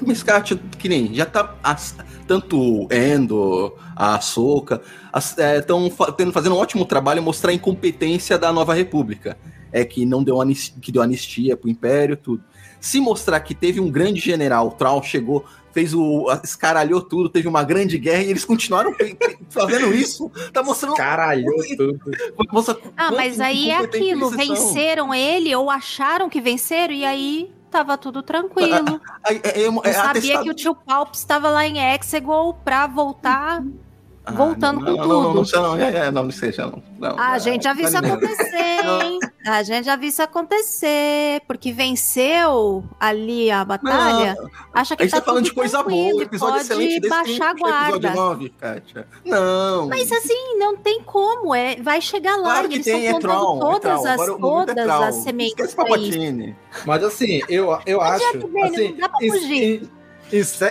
Mas, 0.05 0.23
Kátia, 0.23 0.59
que 0.77 0.89
nem, 0.89 1.13
já 1.13 1.25
tá. 1.25 1.55
as- 1.63 1.95
tanto 2.27 2.87
Endo, 2.89 3.73
a 3.95 4.19
Soca, 4.21 4.81
estão 5.13 5.91
fazendo 6.31 6.55
um 6.55 6.57
ótimo 6.57 6.85
trabalho 6.85 7.21
mostrar 7.21 7.51
a 7.51 7.53
incompetência 7.53 8.37
da 8.37 8.51
nova 8.53 8.73
república. 8.73 9.37
É 9.71 9.85
que 9.85 10.05
não 10.05 10.23
deu 10.23 10.41
anistia, 10.41 10.75
que 10.81 10.91
deu 10.91 11.01
anistia 11.01 11.55
pro 11.55 11.69
Império, 11.69 12.17
tudo. 12.17 12.43
Se 12.79 12.99
mostrar 12.99 13.39
que 13.41 13.53
teve 13.53 13.79
um 13.79 13.91
grande 13.91 14.19
general, 14.19 14.67
o 14.67 14.71
Trau 14.71 15.03
chegou, 15.03 15.45
fez 15.73 15.93
o. 15.93 16.25
escaralhou 16.43 17.01
tudo, 17.01 17.29
teve 17.29 17.47
uma 17.47 17.63
grande 17.63 17.97
guerra 17.97 18.23
e 18.23 18.29
eles 18.29 18.45
continuaram 18.45 18.95
fazendo 19.49 19.93
isso, 19.95 20.31
tá 20.53 20.61
mostrando. 20.63 20.95
Caralho, 20.95 21.45
tudo. 21.77 21.99
Mostra 22.51 22.77
Ah, 22.97 23.11
mas 23.11 23.39
aí 23.39 23.69
é 23.69 23.77
aquilo, 23.77 24.29
venceram 24.29 25.13
ele 25.13 25.53
ou 25.55 25.69
acharam 25.69 26.29
que 26.29 26.41
venceram 26.41 26.93
e 26.93 27.03
aí 27.05 27.51
tava 27.69 27.97
tudo 27.97 28.21
tranquilo. 28.21 28.99
Aí, 29.23 29.39
é- 29.43 29.61
é- 29.61 29.67
Eu 29.67 29.81
é 29.85 29.93
sabia 29.93 30.11
atestado- 30.11 30.43
que 30.43 30.49
o 30.51 30.53
tio 30.53 30.75
Palps 30.75 31.19
estava 31.19 31.49
lá 31.49 31.65
em 31.65 31.77
Exegol 31.95 32.53
pra 32.53 32.85
voltar 32.85 33.63
voltando 34.29 34.81
não, 34.81 34.85
com 34.85 34.97
não, 34.97 35.33
tudo. 35.33 35.33
Não, 35.33 35.61
não, 35.63 35.77
não, 35.77 35.83
é, 35.83 35.95
é, 36.07 36.11
não, 36.11 36.23
não 36.23 36.31
seja, 36.31 36.67
não. 36.67 36.83
não 36.99 37.19
A 37.19 37.35
é, 37.35 37.39
gente 37.39 37.63
já 37.63 37.73
viu 37.73 37.87
isso 37.87 38.01
não. 38.01 38.13
acontecer, 38.13 38.85
hein? 39.03 39.19
A 39.47 39.63
gente 39.63 39.85
já 39.85 39.95
viu 39.95 40.09
isso 40.09 40.21
acontecer, 40.21 41.41
porque 41.47 41.71
venceu 41.71 42.83
ali 42.99 43.49
a 43.49 43.65
batalha. 43.65 44.35
Acha 44.73 44.95
que 44.95 45.03
A 45.03 45.05
gente 45.07 45.15
tá, 45.15 45.21
falando 45.21 45.45
tudo 45.45 45.53
de 45.53 45.53
coisa 45.53 45.81
boa, 45.83 46.23
episódio 46.23 46.53
pode 46.55 46.65
excelente 46.65 46.99
desse 46.99 47.09
baixar 47.09 47.49
a 47.51 47.55
tem 47.55 47.63
episódio 47.67 47.99
guarda. 47.99 48.13
9, 48.13 48.49
Kátia. 48.49 49.07
Não. 49.25 49.87
Mas 49.87 50.11
assim, 50.11 50.57
não 50.57 50.77
tem 50.77 51.01
como, 51.03 51.55
é, 51.55 51.77
vai 51.77 51.99
chegar 51.99 52.35
lá, 52.37 52.51
Claro 52.51 52.69
que 52.69 52.75
eles 52.75 52.85
tem, 52.85 53.05
estão 53.05 53.17
é 53.17 53.19
Tron, 53.21 53.57
é 53.57 53.59
todas 53.59 53.81
Tron. 53.81 53.93
as, 53.93 54.05
Agora 54.19 54.31
é 54.31 54.37
todas 54.37 54.85
Tron. 54.85 55.03
as 55.03 55.15
sementes. 55.15 55.75
Mas 56.85 57.03
assim, 57.03 57.41
eu, 57.49 57.77
eu 57.85 58.01
acho. 58.01 58.19
Jack 58.31 58.37
Daniel, 58.39 58.65
assim, 58.65 58.89
não 58.91 58.97
dá 58.97 59.09
pra 59.09 59.25
em- 59.25 59.31
fugir. 59.31 59.83
Em, 59.83 60.00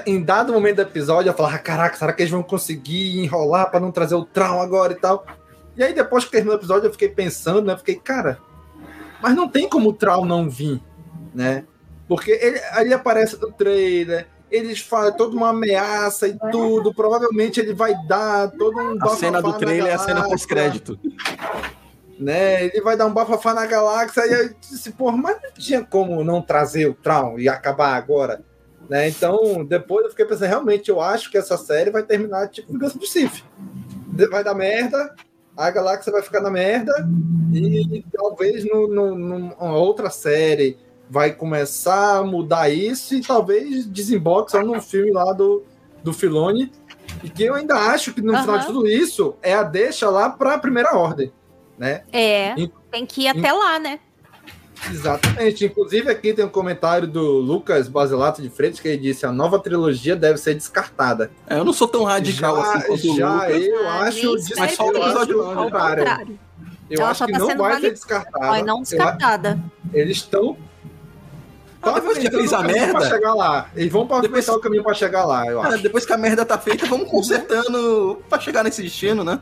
em 0.06 0.22
dado 0.22 0.52
momento 0.52 0.76
do 0.76 0.82
episódio, 0.82 1.30
eu 1.30 1.34
falava, 1.34 1.58
caraca, 1.58 1.96
será 1.96 2.12
que 2.12 2.22
eles 2.22 2.30
vão 2.30 2.42
conseguir 2.42 3.18
enrolar 3.20 3.70
pra 3.70 3.80
não 3.80 3.92
trazer 3.92 4.14
o 4.14 4.24
Traum 4.24 4.60
agora 4.60 4.92
e 4.92 4.96
tal? 4.96 5.26
E 5.76 5.82
aí, 5.82 5.92
depois 5.92 6.24
que 6.24 6.30
terminou 6.30 6.56
o 6.56 6.58
episódio, 6.58 6.86
eu 6.86 6.92
fiquei 6.92 7.08
pensando, 7.08 7.62
né? 7.62 7.76
Fiquei, 7.76 7.96
cara, 7.96 8.38
mas 9.20 9.34
não 9.34 9.48
tem 9.48 9.68
como 9.68 9.90
o 9.90 9.92
Traum 9.92 10.24
não 10.24 10.48
vir, 10.48 10.80
né? 11.34 11.64
Porque 12.08 12.32
ele, 12.32 12.60
ele 12.78 12.94
aparece 12.94 13.40
no 13.40 13.52
trailer, 13.52 14.26
eles 14.50 14.80
fazem 14.80 15.16
toda 15.16 15.36
uma 15.36 15.50
ameaça 15.50 16.26
e 16.26 16.36
tudo. 16.50 16.92
Provavelmente 16.92 17.60
ele 17.60 17.72
vai 17.72 17.94
dar 18.06 18.50
todo 18.50 18.76
um 18.78 18.98
A 19.00 19.08
cena 19.10 19.38
do 19.38 19.44
bafafá 19.44 19.58
trailer 19.58 19.92
é 19.92 19.94
a 19.94 19.98
cena 19.98 20.24
pós-crédito. 20.24 20.98
né? 22.18 22.64
Ele 22.64 22.80
vai 22.80 22.96
dar 22.96 23.06
um 23.06 23.12
bafafá 23.12 23.54
na 23.54 23.64
galáxia 23.64 24.26
e 24.26 24.32
eu 24.32 24.54
disse, 24.60 24.90
porra, 24.90 25.16
mas 25.16 25.36
não 25.42 25.52
tinha 25.52 25.84
como 25.84 26.24
não 26.24 26.42
trazer 26.42 26.86
o 26.86 26.94
Traum 26.94 27.38
e 27.38 27.48
acabar 27.48 27.94
agora, 27.94 28.42
né? 28.90 29.08
Então, 29.08 29.64
depois 29.64 30.04
eu 30.04 30.10
fiquei 30.10 30.24
pensando, 30.26 30.48
realmente, 30.48 30.90
eu 30.90 31.00
acho 31.00 31.30
que 31.30 31.38
essa 31.38 31.56
série 31.56 31.90
vai 31.90 32.02
terminar 32.02 32.48
tipo 32.48 32.72
Vingança 32.72 32.98
do. 32.98 33.06
De- 34.08 34.26
Vai 34.28 34.42
dar 34.44 34.54
merda, 34.54 35.14
a 35.56 35.70
galáxia 35.70 36.12
vai 36.12 36.20
ficar 36.22 36.40
na 36.40 36.50
merda 36.50 36.92
e 37.52 38.04
talvez 38.12 38.64
no, 38.64 38.88
no- 38.88 39.14
numa 39.16 39.76
outra 39.78 40.10
série 40.10 40.76
vai 41.08 41.32
começar 41.32 42.16
a 42.18 42.22
mudar 42.24 42.68
isso 42.68 43.14
e 43.14 43.20
talvez 43.22 43.86
desemboque 43.86 44.50
só 44.50 44.62
no 44.62 44.80
filme 44.82 45.12
lá 45.12 45.32
do, 45.32 45.62
do 46.02 46.12
Filone. 46.12 46.70
E 47.24 47.30
que 47.30 47.44
eu 47.44 47.54
ainda 47.54 47.74
acho 47.76 48.12
que 48.12 48.20
no 48.20 48.32
final 48.42 48.58
de 48.58 48.66
tudo 48.66 48.86
isso 48.88 49.34
é 49.42 49.54
a 49.54 49.62
deixa 49.62 50.08
lá 50.10 50.30
para 50.30 50.54
a 50.54 50.58
primeira 50.58 50.96
ordem, 50.96 51.32
né? 51.78 52.02
É, 52.12 52.54
In- 52.60 52.70
tem 52.90 53.06
que 53.06 53.22
ir 53.22 53.28
até 53.28 53.52
lá, 53.52 53.78
né? 53.78 53.98
Exatamente. 54.88 55.64
Inclusive, 55.66 56.10
aqui 56.10 56.32
tem 56.32 56.44
um 56.44 56.48
comentário 56.48 57.06
do 57.06 57.20
Lucas 57.38 57.88
Basilato 57.88 58.40
de 58.40 58.48
Freitas 58.48 58.80
que 58.80 58.88
ele 58.88 58.98
disse: 58.98 59.26
a 59.26 59.32
nova 59.32 59.58
trilogia 59.58 60.16
deve 60.16 60.38
ser 60.38 60.54
descartada. 60.54 61.30
É, 61.46 61.58
eu 61.58 61.64
não 61.64 61.72
sou 61.72 61.86
tão 61.88 62.04
radical 62.04 62.56
já, 62.56 62.72
assim 62.74 62.86
quanto 62.86 63.12
o 63.12 63.16
já 63.16 63.34
Lucas. 63.34 63.62
eu 63.66 63.88
Ah, 63.88 64.00
acho 64.02 64.32
mas 64.58 64.72
só 64.74 64.84
o 64.88 64.92
eu 64.92 64.96
episódio 65.02 65.42
ao 65.42 65.54
contrário. 65.64 65.98
contrário. 66.04 66.38
Eu 66.90 67.00
Ela 67.02 67.10
acho 67.10 67.24
que 67.26 67.32
tá 67.32 67.38
não 67.38 67.56
vai 67.56 67.80
ser 67.80 67.90
descartada. 67.90 68.46
Mas 68.46 68.66
não 68.66 68.76
Eu- 68.78 68.82
descartada. 68.82 69.58
eles 69.92 70.16
estão. 70.16 70.56
Ah, 71.82 71.92
depois 71.92 72.18
que 72.18 72.30
fez 72.30 72.52
a 72.52 72.62
merda- 72.62 72.98
Pra 72.98 73.08
chegar 73.08 73.32
lá. 73.34 73.70
Eles 73.76 73.92
vão 73.92 74.06
pavimentar 74.06 74.40
Depois- 74.40 74.48
o 74.56 74.60
caminho 74.60 74.82
pra 74.82 74.92
chegar 74.92 75.24
lá, 75.24 75.46
eu 75.46 75.62
Ah, 75.62 75.68
acho. 75.68 75.82
depois 75.82 76.04
que 76.04 76.12
a 76.12 76.18
merda 76.18 76.44
tá 76.44 76.58
feita, 76.58 76.84
vamos 76.86 77.08
consertando 77.08 78.18
pra 78.28 78.38
chegar 78.40 78.64
nesse 78.64 78.82
destino, 78.82 79.22
né? 79.24 79.40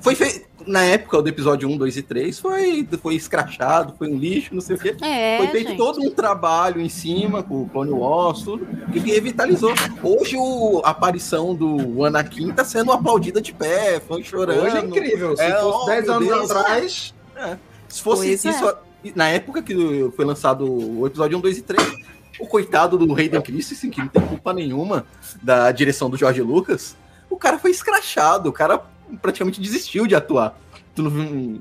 Foi 0.00 0.14
feito. 0.14 0.46
Na 0.66 0.82
época 0.82 1.22
do 1.22 1.28
episódio 1.28 1.68
1, 1.68 1.76
2 1.78 1.96
e 1.98 2.02
3, 2.02 2.38
foi, 2.40 2.88
foi 3.00 3.14
escrachado, 3.14 3.94
foi 3.96 4.08
um 4.08 4.16
lixo, 4.18 4.52
não 4.52 4.60
sei 4.60 4.74
o 4.74 4.78
quê. 4.78 4.96
É, 5.00 5.38
foi 5.38 5.46
feito 5.48 5.68
gente. 5.68 5.78
todo 5.78 6.00
um 6.02 6.10
trabalho 6.10 6.80
em 6.80 6.88
cima, 6.88 7.42
com 7.42 7.62
o 7.62 7.68
Clone 7.68 7.92
Wars, 7.92 8.42
tudo, 8.42 8.66
que 8.92 8.98
revitalizou. 8.98 9.72
Hoje 10.02 10.36
o, 10.36 10.82
a 10.84 10.90
aparição 10.90 11.54
do 11.54 12.04
Anakin 12.04 12.52
tá 12.52 12.64
sendo 12.64 12.90
aplaudida 12.90 13.40
de 13.40 13.52
pé, 13.52 14.00
fã 14.00 14.20
chorando. 14.22 14.64
Hoje 14.64 14.76
é 14.76 14.80
incrível. 14.80 15.36
Se 15.36 15.42
É, 15.44 15.60
fosse 15.60 15.78
oh, 15.82 15.86
10 15.86 16.04
meu 16.04 16.14
anos 16.14 16.28
Deus. 16.28 16.50
atrás. 16.50 17.14
É. 17.36 17.56
Se 17.88 18.02
fosse 18.02 18.26
Pois 18.26 18.44
é. 18.44 18.50
isso, 18.50 18.74
na 19.14 19.28
época 19.28 19.62
que 19.62 20.10
foi 20.16 20.24
lançado 20.24 20.64
o 20.68 21.06
episódio 21.06 21.38
1, 21.38 21.40
2 21.42 21.58
e 21.58 21.62
3, 21.62 21.92
o 22.40 22.46
coitado 22.46 22.98
do 22.98 23.14
Hayden 23.14 23.40
Christensen, 23.40 23.88
que 23.88 24.00
não 24.00 24.08
tem 24.08 24.22
culpa 24.26 24.52
nenhuma 24.52 25.06
da 25.40 25.70
direção 25.70 26.10
do 26.10 26.16
George 26.16 26.42
Lucas, 26.42 26.96
o 27.30 27.36
cara 27.36 27.56
foi 27.58 27.70
escrachado, 27.70 28.48
o 28.48 28.52
cara 28.52 28.82
praticamente 29.20 29.60
desistiu 29.60 30.06
de 30.06 30.14
atuar. 30.14 30.58
Tu 30.94 31.02
não- 31.02 31.60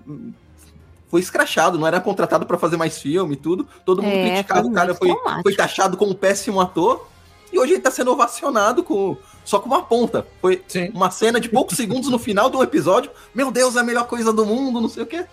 Foi 1.10 1.22
escrachado, 1.22 1.78
não 1.78 1.86
era 1.88 2.02
contratado 2.02 2.46
pra 2.46 2.58
fazer 2.58 2.78
mais 2.78 2.98
filme 2.98 3.34
e 3.34 3.38
tudo. 3.38 3.68
Todo 3.86 4.02
mundo 4.02 4.12
É, 4.14 4.30
criticado, 4.32 4.62
foi 4.64 4.70
o 4.72 4.74
cara 4.74 4.96
foi, 4.96 5.16
foi 5.44 5.56
taxado 5.56 5.96
como 5.98 6.12
um 6.12 6.16
péssimo 6.16 6.60
ator. 6.60 7.08
E 7.54 7.60
hoje 7.60 7.74
ele 7.74 7.82
tá 7.82 7.92
sendo 7.92 8.12
ovacionado 8.12 8.84
com 8.84 9.16
só 9.46 9.60
com 9.60 9.68
uma 9.68 9.84
ponta. 9.84 10.26
Foi 10.42 10.62
Sim. 10.68 10.90
uma 10.94 11.12
cena 11.12 11.40
de 11.40 11.48
poucos 11.48 11.78
segundos 11.78 12.10
no 12.10 12.18
final 12.20 12.50
do 12.50 12.62
episódio. 12.62 13.12
Meu 13.34 13.52
Deus, 13.52 13.76
é 13.76 13.80
a 13.80 13.84
melhor 13.84 14.08
coisa 14.08 14.34
do 14.34 14.46
mundo, 14.46 14.82
não 14.82 14.90
sei 14.90 15.04
o 15.04 15.06
quê. 15.06 15.26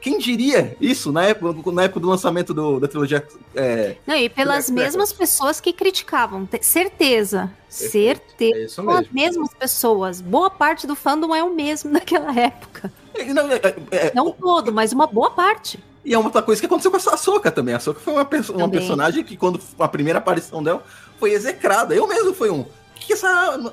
Quem 0.00 0.18
diria 0.18 0.76
isso 0.80 1.12
na 1.12 1.24
época, 1.24 1.70
na 1.72 1.82
época 1.84 2.00
do 2.00 2.08
lançamento 2.08 2.54
do- 2.54 2.80
da 2.80 2.88
trilogia? 2.88 3.26
É, 3.54 3.96
Não, 4.06 4.16
e 4.16 4.28
pelas 4.28 4.70
mesmas 4.70 5.12
pessoas 5.12 5.60
que 5.60 5.72
criticavam, 5.72 6.46
te- 6.46 6.62
certeza. 6.64 7.50
Perfeito. 7.68 7.90
Certeza. 7.92 8.56
É 8.58 8.64
isso 8.64 8.74
São 8.76 8.90
as 8.90 9.00
mesmo. 9.00 9.14
mesmas 9.14 9.54
pessoas. 9.54 10.20
Boa 10.20 10.50
parte 10.50 10.86
do 10.86 10.96
fandom 10.96 11.34
é 11.34 11.42
o 11.44 11.54
mesmo 11.54 11.90
naquela 11.92 12.32
época. 12.38 12.92
não, 13.34 13.50
é- 13.52 13.60
é- 13.90 14.12
Não 14.14 14.30
todo, 14.32 14.72
mas 14.72 14.92
uma 14.92 15.06
boa 15.06 15.30
parte. 15.30 15.78
E 16.04 16.14
é 16.14 16.18
uma 16.18 16.28
outra 16.28 16.40
coisa 16.40 16.60
que 16.60 16.66
aconteceu 16.66 16.90
com 16.90 16.96
a 16.96 17.16
Soca 17.16 17.50
também. 17.50 17.74
A 17.74 17.78
Soca 17.80 18.00
foi 18.00 18.14
uma, 18.14 18.24
perso- 18.24 18.54
uma 18.54 18.68
personagem 18.70 19.22
que, 19.22 19.36
quando 19.36 19.60
a 19.78 19.86
primeira 19.86 20.18
aparição 20.18 20.62
dela, 20.62 20.82
foi 21.18 21.32
execrada. 21.32 21.94
Eu 21.94 22.06
mesmo 22.08 22.32
fui 22.32 22.48
um. 22.48 22.64
Que 22.94 23.12
essa. 23.12 23.72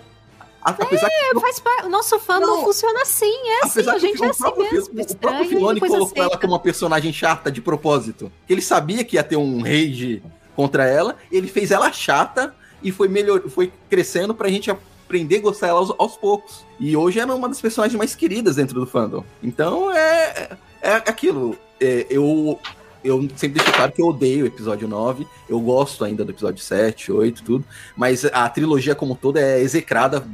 A- 0.62 0.72
Apesar 0.72 1.10
que. 1.10 1.40
Faz 1.40 1.60
parte. 1.60 1.86
O 1.86 1.90
nosso 1.90 2.20
fandom 2.20 2.46
Não. 2.48 2.64
funciona 2.66 3.02
assim, 3.02 3.26
é 3.26 3.60
assim, 3.66 3.80
Apesar 3.80 3.92
a 3.92 3.96
que 3.96 4.00
gente 4.08 4.24
é 4.24 4.28
o 4.28 4.30
assim 4.32 4.42
próprio, 4.44 4.72
mesmo. 4.72 5.02
o 5.02 5.16
próprio 5.18 5.46
Filoni 5.50 5.80
colocou 5.80 6.12
ela 6.16 6.26
aceita. 6.28 6.38
como 6.40 6.54
uma 6.54 6.60
personagem 6.60 7.14
chata 7.14 7.52
de 7.52 7.62
propósito. 7.62 8.32
Ele 8.50 8.62
sabia 8.62 9.04
que 9.04 9.16
ia 9.16 9.24
ter 9.24 9.36
um 9.38 9.62
rage 9.62 10.22
contra 10.56 10.86
ela, 10.86 11.16
ele 11.32 11.48
fez 11.48 11.72
ela 11.72 11.92
chata 11.92 12.56
e 12.82 12.92
foi 12.92 13.08
melhor, 13.08 13.42
foi 13.50 13.72
crescendo 13.90 14.34
pra 14.34 14.50
gente 14.50 14.70
aprender 14.72 15.38
a 15.38 15.42
gostar 15.42 15.68
dela 15.68 15.80
aos, 15.80 15.94
aos 15.98 16.18
poucos. 16.18 16.66
E 16.80 16.98
hoje 16.98 17.20
ela 17.20 17.32
é 17.32 17.36
uma 17.36 17.48
das 17.48 17.62
personagens 17.62 17.98
mais 17.98 18.16
queridas 18.16 18.56
dentro 18.56 18.80
do 18.80 18.86
fandom. 18.88 19.24
Então 19.44 19.92
é, 19.92 20.58
é 20.82 20.94
aquilo. 20.96 21.56
É, 21.80 22.08
eu, 22.10 22.60
eu 23.04 23.22
sempre 23.36 23.60
deixo 23.60 23.72
claro 23.72 23.92
que 23.92 24.02
eu 24.02 24.08
odeio 24.08 24.44
o 24.46 24.48
episódio 24.48 24.88
9. 24.88 25.28
Eu 25.48 25.60
gosto 25.60 26.04
ainda 26.04 26.26
do 26.26 26.32
episódio 26.32 26.64
7, 26.64 27.12
8, 27.12 27.44
tudo. 27.44 27.64
Mas 27.96 28.26
a 28.26 28.50
trilogia 28.50 28.96
como 28.96 29.16
toda 29.16 29.40
é 29.40 29.62
execrada 29.62 30.26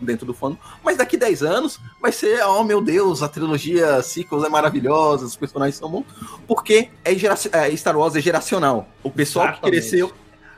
dentro 0.00 0.26
do 0.26 0.34
fandom. 0.34 0.56
Mas 0.84 0.96
daqui 0.96 1.16
10 1.16 1.42
anos 1.42 1.78
vai 2.00 2.12
ser, 2.12 2.42
oh 2.44 2.64
meu 2.64 2.80
Deus, 2.80 3.22
a 3.22 3.28
trilogia 3.28 4.02
sequels 4.02 4.44
é 4.44 4.48
maravilhosa, 4.48 5.24
os 5.26 5.36
personagens 5.36 5.76
são 5.76 5.90
bons. 5.90 6.04
Porque 6.46 6.90
é 7.04 7.14
gera- 7.14 7.36
é, 7.52 7.76
Star 7.76 7.96
Wars 7.96 8.16
é 8.16 8.20
geracional. 8.20 8.88
O 9.02 9.10
pessoal 9.10 9.46
que 9.46 9.52
Exatamente. 9.52 9.80
cresceu. 9.80 10.12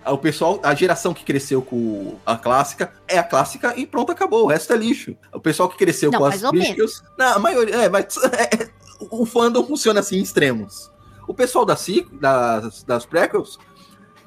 O 0.05 0.19
pessoal, 0.19 0.59
a 0.64 0.74
geração 0.74 1.14
que 1.14 1.24
cresceu 1.24 1.62
com 1.62 2.16
a 2.27 2.36
clássica 2.36 2.93
é 3.06 3.19
a 3.19 3.23
clássica 3.23 3.74
e 3.77 3.86
pronto, 3.86 4.10
acabou. 4.10 4.44
O 4.44 4.48
resto 4.48 4.73
é 4.73 4.77
lixo. 4.77 5.16
O 5.32 5.39
pessoal 5.39 5.69
que 5.69 5.77
cresceu 5.77 6.10
Não, 6.10 6.19
com 6.19 6.24
as 6.24 6.40
prequels. 6.43 7.05
Não, 7.16 7.35
a 7.35 7.39
maioria. 7.39 7.74
É, 7.77 7.89
mas 7.89 8.16
é, 8.35 8.69
o 8.98 9.24
fandom 9.24 9.64
funciona 9.64 10.01
assim 10.01 10.16
em 10.19 10.23
extremos. 10.23 10.90
O 11.28 11.32
pessoal 11.32 11.64
da 11.64 11.77
das, 12.20 12.82
das 12.82 13.06
prequels 13.06 13.59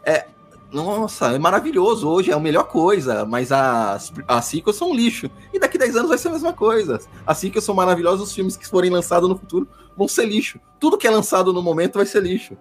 é. 0.05 0.27
Nossa, 0.71 1.27
é 1.27 1.39
maravilhoso. 1.39 2.07
Hoje 2.07 2.31
é 2.31 2.33
a 2.33 2.39
melhor 2.39 2.65
coisa, 2.65 3.25
mas 3.25 3.51
as, 3.51 4.11
as 4.27 4.45
sequels 4.45 4.75
são 4.75 4.91
um 4.91 4.95
lixo. 4.95 5.29
E 5.53 5.59
daqui 5.59 5.77
10 5.77 5.95
anos 5.95 6.09
vai 6.09 6.17
ser 6.17 6.29
a 6.29 6.31
mesma 6.31 6.53
coisa. 6.53 6.99
As 7.25 7.37
sequels 7.37 7.63
são 7.63 7.73
maravilhosas, 7.75 8.27
os 8.27 8.33
filmes 8.33 8.57
que 8.57 8.67
forem 8.67 8.89
lançados 8.89 9.29
no 9.29 9.37
futuro 9.37 9.67
vão 9.95 10.07
ser 10.07 10.25
lixo. 10.25 10.59
Tudo 10.79 10.97
que 10.97 11.07
é 11.07 11.09
lançado 11.09 11.53
no 11.53 11.61
momento 11.61 11.95
vai 11.95 12.05
ser 12.05 12.21
lixo. 12.21 12.57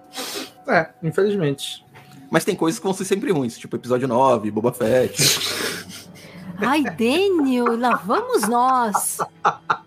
É, 0.68 0.90
infelizmente. 1.02 1.84
Mas 2.30 2.44
tem 2.44 2.56
coisas 2.56 2.78
que 2.78 2.84
vão 2.84 2.94
ser 2.94 3.04
sempre 3.04 3.30
ruins, 3.32 3.58
tipo 3.58 3.76
episódio 3.76 4.08
9, 4.08 4.50
Boba 4.50 4.72
Fett. 4.72 5.22
Ai, 6.58 6.82
Daniel, 6.82 7.76
lá 7.78 7.96
vamos 7.96 8.48
nós. 8.48 9.18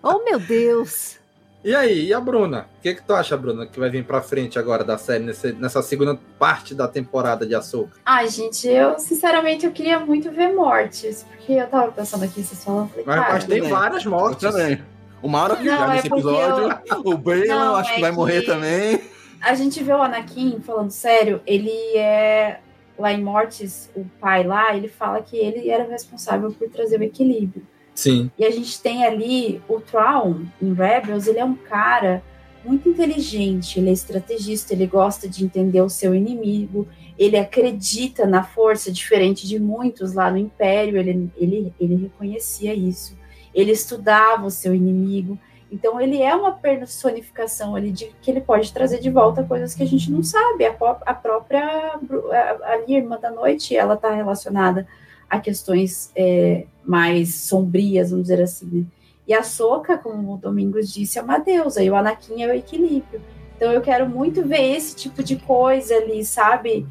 Oh, 0.04 0.24
meu 0.24 0.40
Deus. 0.40 1.18
E 1.64 1.76
aí, 1.76 2.06
e 2.08 2.14
a 2.14 2.20
Bruna? 2.22 2.68
O 2.78 2.82
que, 2.82 2.94
que 2.96 3.04
tu 3.04 3.14
acha, 3.14 3.36
Bruna, 3.36 3.66
que 3.66 3.80
vai 3.80 3.90
vir 3.90 4.06
pra 4.06 4.22
frente 4.22 4.58
agora 4.58 4.84
da 4.84 4.98
série, 4.98 5.24
nesse- 5.24 5.52
nessa 5.54 5.82
segunda 5.82 6.18
parte 6.40 6.74
da 6.74 6.88
temporada 6.88 7.46
de 7.46 7.56
Açúcar? 7.56 7.98
Ai, 8.06 8.30
gente, 8.30 8.68
eu 8.68 8.98
sinceramente 9.00 9.66
eu 9.66 9.72
queria 9.72 10.00
muito 10.00 10.32
ver 10.32 10.54
mortes, 10.54 11.26
porque 11.30 11.54
eu 11.54 11.68
tava 11.68 11.92
pensando 11.92 12.24
aqui, 12.24 12.42
vocês 12.44 12.64
falando, 12.64 12.84
eu 12.86 12.90
falei, 12.90 13.06
Mas, 13.06 13.34
mas 13.34 13.46
tem 13.46 13.58
também. 13.58 13.72
várias 13.74 14.06
mortes. 14.06 14.44
Eu 14.44 14.52
também. 14.52 14.82
O 15.22 15.28
Mauro 15.28 15.56
Não, 15.58 15.64
já 15.66 15.86
é 15.86 15.96
nesse 15.96 16.08
episódio. 16.08 16.80
O 17.04 17.18
Bale 17.18 17.48
Não, 17.48 17.76
acho 17.76 17.92
é 17.92 17.96
que 17.96 18.02
vai 18.02 18.12
morrer 18.12 18.42
que- 18.42 18.46
também. 18.48 19.02
a 19.42 19.54
gente 19.56 19.84
vê 19.84 19.92
o 19.92 20.02
Anakin, 20.02 20.62
falando 20.62 20.92
sério, 20.92 21.42
ele 21.46 21.72
é. 21.98 22.60
Lá 23.00 23.12
em 23.14 23.22
Mortes, 23.24 23.92
o 23.96 24.04
pai 24.20 24.44
lá, 24.44 24.76
ele 24.76 24.88
fala 24.88 25.22
que 25.22 25.38
ele 25.38 25.70
era 25.70 25.84
o 25.84 25.90
responsável 25.90 26.52
por 26.52 26.68
trazer 26.70 27.00
o 27.00 27.04
equilíbrio. 27.04 27.62
Sim. 27.98 28.30
E 28.38 28.46
a 28.46 28.52
gente 28.52 28.80
tem 28.80 29.04
ali 29.04 29.60
o 29.68 29.82
Traum 29.82 30.46
em 30.62 30.72
Rebels, 30.72 31.26
ele 31.26 31.40
é 31.40 31.44
um 31.44 31.56
cara 31.56 32.22
muito 32.64 32.88
inteligente, 32.88 33.80
ele 33.80 33.90
é 33.90 33.92
estrategista, 33.94 34.72
ele 34.72 34.86
gosta 34.86 35.28
de 35.28 35.44
entender 35.44 35.82
o 35.82 35.90
seu 35.90 36.14
inimigo, 36.14 36.88
ele 37.18 37.36
acredita 37.36 38.28
na 38.28 38.44
força, 38.44 38.92
diferente 38.92 39.48
de 39.48 39.58
muitos 39.60 40.14
lá 40.14 40.30
no 40.30 40.38
Império, 40.38 40.96
ele, 41.00 41.32
ele, 41.36 41.74
ele 41.80 41.96
reconhecia 41.96 42.72
isso. 42.72 43.18
ele 43.52 43.72
estudava 43.72 44.46
o 44.46 44.52
seu 44.52 44.76
inimigo. 44.76 45.36
Então 45.72 46.00
ele 46.00 46.22
é 46.22 46.36
uma 46.36 46.52
personificação 46.52 47.76
ali 47.76 47.92
de 47.92 48.06
que 48.22 48.30
ele 48.30 48.42
pode 48.42 48.72
trazer 48.72 49.00
de 49.00 49.10
volta 49.10 49.44
coisas 49.44 49.74
que 49.74 49.82
a 49.82 49.88
gente 49.88 50.12
não 50.12 50.22
sabe. 50.22 50.68
A, 50.68 50.76
a 51.04 51.14
própria 51.16 51.66
a, 51.66 52.74
ali, 52.74 52.96
Irmã 52.96 53.20
da 53.20 53.32
Noite, 53.32 53.76
ela 53.76 53.96
está 53.96 54.14
relacionada 54.14 54.88
a 55.30 55.40
questões 55.40 56.12
é, 56.16 56.66
mais 56.86 57.36
sombrias, 57.36 58.12
vamos 58.12 58.28
dizer 58.28 58.42
assim. 58.42 58.66
Né? 58.66 58.86
E 59.28 59.34
a 59.34 59.44
Soca, 59.44 59.98
como 59.98 60.36
o 60.36 60.38
Domingos 60.38 60.92
disse, 60.92 61.20
é 61.20 61.22
uma 61.22 61.38
deusa, 61.38 61.84
e 61.84 61.90
o 61.90 61.96
Anakin 61.96 62.42
é 62.44 62.48
o 62.48 62.56
equilíbrio. 62.56 63.22
Então 63.56 63.72
eu 63.72 63.82
quero 63.82 64.08
muito 64.08 64.44
ver 64.44 64.76
esse 64.76 64.96
tipo 64.96 65.24
de 65.24 65.36
coisa 65.36 65.96
ali, 65.96 66.24
sabe? 66.24 66.88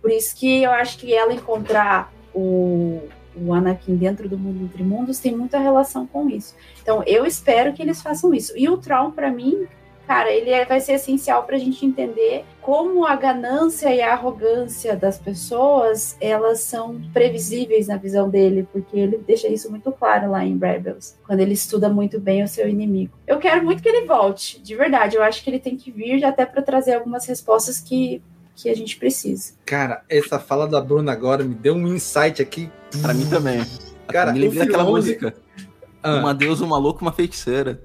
Por 0.00 0.10
isso 0.10 0.36
que 0.36 0.62
eu 0.62 0.70
acho 0.70 0.98
que 0.98 1.12
ela 1.12 1.32
encontrar 1.32 2.12
o, 2.34 3.00
o 3.34 3.52
Anakin 3.52 3.96
dentro 3.96 4.28
do 4.28 4.38
mundo 4.38 4.64
entre 4.64 4.82
mundos 4.82 5.18
tem 5.18 5.34
muita 5.34 5.58
relação 5.58 6.06
com 6.06 6.28
isso. 6.28 6.54
Então 6.82 7.02
eu 7.06 7.24
espero 7.24 7.72
que 7.72 7.82
eles 7.82 8.02
façam 8.02 8.34
isso. 8.34 8.52
E 8.56 8.68
o 8.68 8.76
Tron, 8.76 9.10
para 9.10 9.30
mim, 9.30 9.66
cara, 10.06 10.30
ele 10.30 10.50
é, 10.50 10.64
vai 10.64 10.80
ser 10.80 10.94
essencial 10.94 11.44
para 11.44 11.56
a 11.56 11.58
gente 11.58 11.84
entender 11.84 12.44
como 12.60 13.04
a 13.06 13.16
ganância 13.16 13.92
e 13.94 14.00
a 14.00 14.12
arrogância 14.12 14.96
das 14.96 15.18
pessoas 15.18 16.16
elas 16.20 16.60
são 16.60 17.00
previsíveis 17.12 17.88
na 17.88 17.96
visão 17.96 18.28
dele, 18.28 18.66
porque 18.72 18.98
ele 18.98 19.18
deixa 19.18 19.48
isso 19.48 19.70
muito 19.70 19.90
claro 19.92 20.30
lá 20.30 20.44
em 20.44 20.58
Rebels, 20.58 21.16
quando 21.26 21.40
ele 21.40 21.54
estuda 21.54 21.88
muito 21.88 22.20
bem 22.20 22.42
o 22.42 22.48
seu 22.48 22.68
inimigo. 22.68 23.12
Eu 23.26 23.38
quero 23.38 23.64
muito 23.64 23.82
que 23.82 23.88
ele 23.88 24.06
volte, 24.06 24.60
de 24.60 24.76
verdade. 24.76 25.16
Eu 25.16 25.22
acho 25.22 25.42
que 25.42 25.50
ele 25.50 25.58
tem 25.58 25.76
que 25.76 25.90
vir 25.90 26.24
até 26.24 26.46
para 26.46 26.62
trazer 26.62 26.94
algumas 26.94 27.26
respostas 27.26 27.80
que 27.80 28.22
que 28.54 28.68
a 28.68 28.76
gente 28.76 28.96
precisa. 28.96 29.54
Cara, 29.64 30.02
essa 30.08 30.38
fala 30.38 30.68
da 30.68 30.80
Bruna 30.80 31.10
agora 31.10 31.42
me 31.42 31.54
deu 31.54 31.74
um 31.74 31.88
insight 31.88 32.40
aqui. 32.40 32.70
Para 33.00 33.14
mim 33.14 33.26
também. 33.28 33.64
Cara, 34.06 34.32
me 34.32 34.40
lembrei 34.40 34.66
daquela 34.66 34.84
música. 34.84 35.34
Ah. 36.02 36.16
Uma 36.16 36.34
deusa, 36.34 36.64
uma 36.64 36.78
louca, 36.78 37.02
uma 37.02 37.12
feiticeira. 37.12 37.82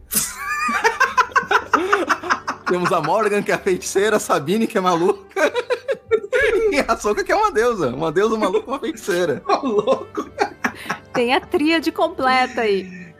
Temos 2.67 2.91
a 2.91 3.01
Morgan, 3.01 3.41
que 3.41 3.51
é 3.51 3.55
a 3.55 3.59
feiticeira, 3.59 4.17
a 4.17 4.19
Sabine, 4.19 4.67
que 4.67 4.77
é 4.77 4.81
maluca. 4.81 5.23
e 6.69 6.79
a 6.85 6.97
Soca, 6.97 7.23
que 7.23 7.31
é 7.31 7.35
uma 7.35 7.49
deusa. 7.49 7.95
Uma 7.95 8.11
deusa 8.11 8.37
maluca, 8.37 8.69
uma 8.69 8.79
feiticeira. 8.79 9.41
Maluco. 9.47 10.29
Tem 11.13 11.33
a 11.33 11.39
tríade 11.39 11.93
completa 11.93 12.61
aí. 12.61 13.13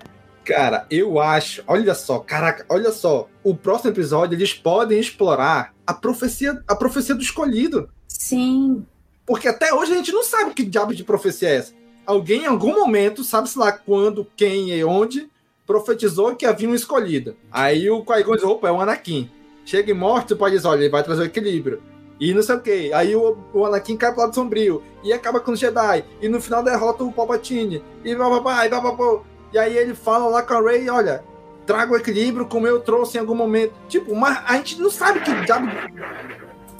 Cara, 0.43 0.85
eu 0.91 1.19
acho. 1.19 1.63
Olha 1.65 1.95
só, 1.95 2.19
caraca, 2.19 2.65
olha 2.67 2.91
só. 2.91 3.29
O 3.41 3.55
próximo 3.55 3.91
episódio 3.91 4.35
eles 4.35 4.53
podem 4.53 4.99
explorar 4.99 5.73
a 5.85 5.93
profecia, 5.93 6.61
a 6.67 6.75
profecia 6.75 7.15
do 7.15 7.21
escolhido. 7.21 7.89
Sim. 8.05 8.85
Porque 9.25 9.47
até 9.47 9.73
hoje 9.73 9.93
a 9.93 9.95
gente 9.95 10.11
não 10.11 10.23
sabe 10.23 10.53
que 10.53 10.63
diabo 10.63 10.93
de 10.93 11.05
profecia 11.05 11.49
é 11.49 11.55
essa. 11.55 11.73
Alguém 12.05 12.43
em 12.43 12.47
algum 12.47 12.73
momento, 12.73 13.23
sabe-se 13.23 13.57
lá 13.57 13.71
quando, 13.71 14.27
quem 14.35 14.71
e 14.71 14.83
onde, 14.83 15.29
profetizou 15.65 16.35
que 16.35 16.45
havia 16.45 16.69
um 16.69 16.75
escolhido. 16.75 17.35
Aí 17.51 17.89
o 17.89 18.03
Qui-Gon 18.03 18.35
diz, 18.35 18.43
opa, 18.43 18.69
é 18.69 18.71
um 18.71 18.79
Anakin 18.79 19.29
chega 19.67 19.91
em 19.91 19.93
morte, 19.93 20.29
tu 20.29 20.37
pode 20.37 20.55
dizer, 20.55 20.67
olha, 20.69 20.79
ele 20.79 20.89
vai 20.89 21.03
trazer 21.03 21.23
o 21.23 21.25
equilíbrio. 21.25 21.81
E 22.19 22.33
não 22.33 22.41
sei 22.41 22.55
o 22.55 22.61
que. 22.61 22.93
Aí 22.93 23.15
o, 23.15 23.37
o 23.53 23.65
Anakin 23.65 23.97
cai 23.97 24.11
pro 24.11 24.21
lado 24.21 24.33
sombrio. 24.33 24.81
E 25.03 25.11
acaba 25.11 25.41
com 25.41 25.51
o 25.51 25.55
Jedi. 25.55 26.05
E 26.21 26.29
no 26.29 26.41
final 26.41 26.63
derrota 26.63 27.03
o 27.03 27.11
Palpatine. 27.11 27.83
E 28.03 28.15
papapá, 28.15 28.65
e 28.65 28.69
papapá. 28.69 29.21
E 29.53 29.57
aí 29.59 29.77
ele 29.77 29.93
fala 29.93 30.27
lá 30.27 30.41
com 30.41 30.53
a 30.53 30.61
Rey, 30.61 30.89
olha, 30.89 31.23
traga 31.65 31.91
o 31.91 31.97
equilíbrio 31.97 32.47
como 32.47 32.65
eu 32.65 32.79
trouxe 32.79 33.17
em 33.17 33.19
algum 33.19 33.35
momento. 33.35 33.73
Tipo, 33.89 34.15
mas 34.15 34.41
a 34.47 34.55
gente 34.55 34.79
não 34.79 34.89
sabe 34.89 35.19
que 35.19 35.31
diabo 35.45 35.67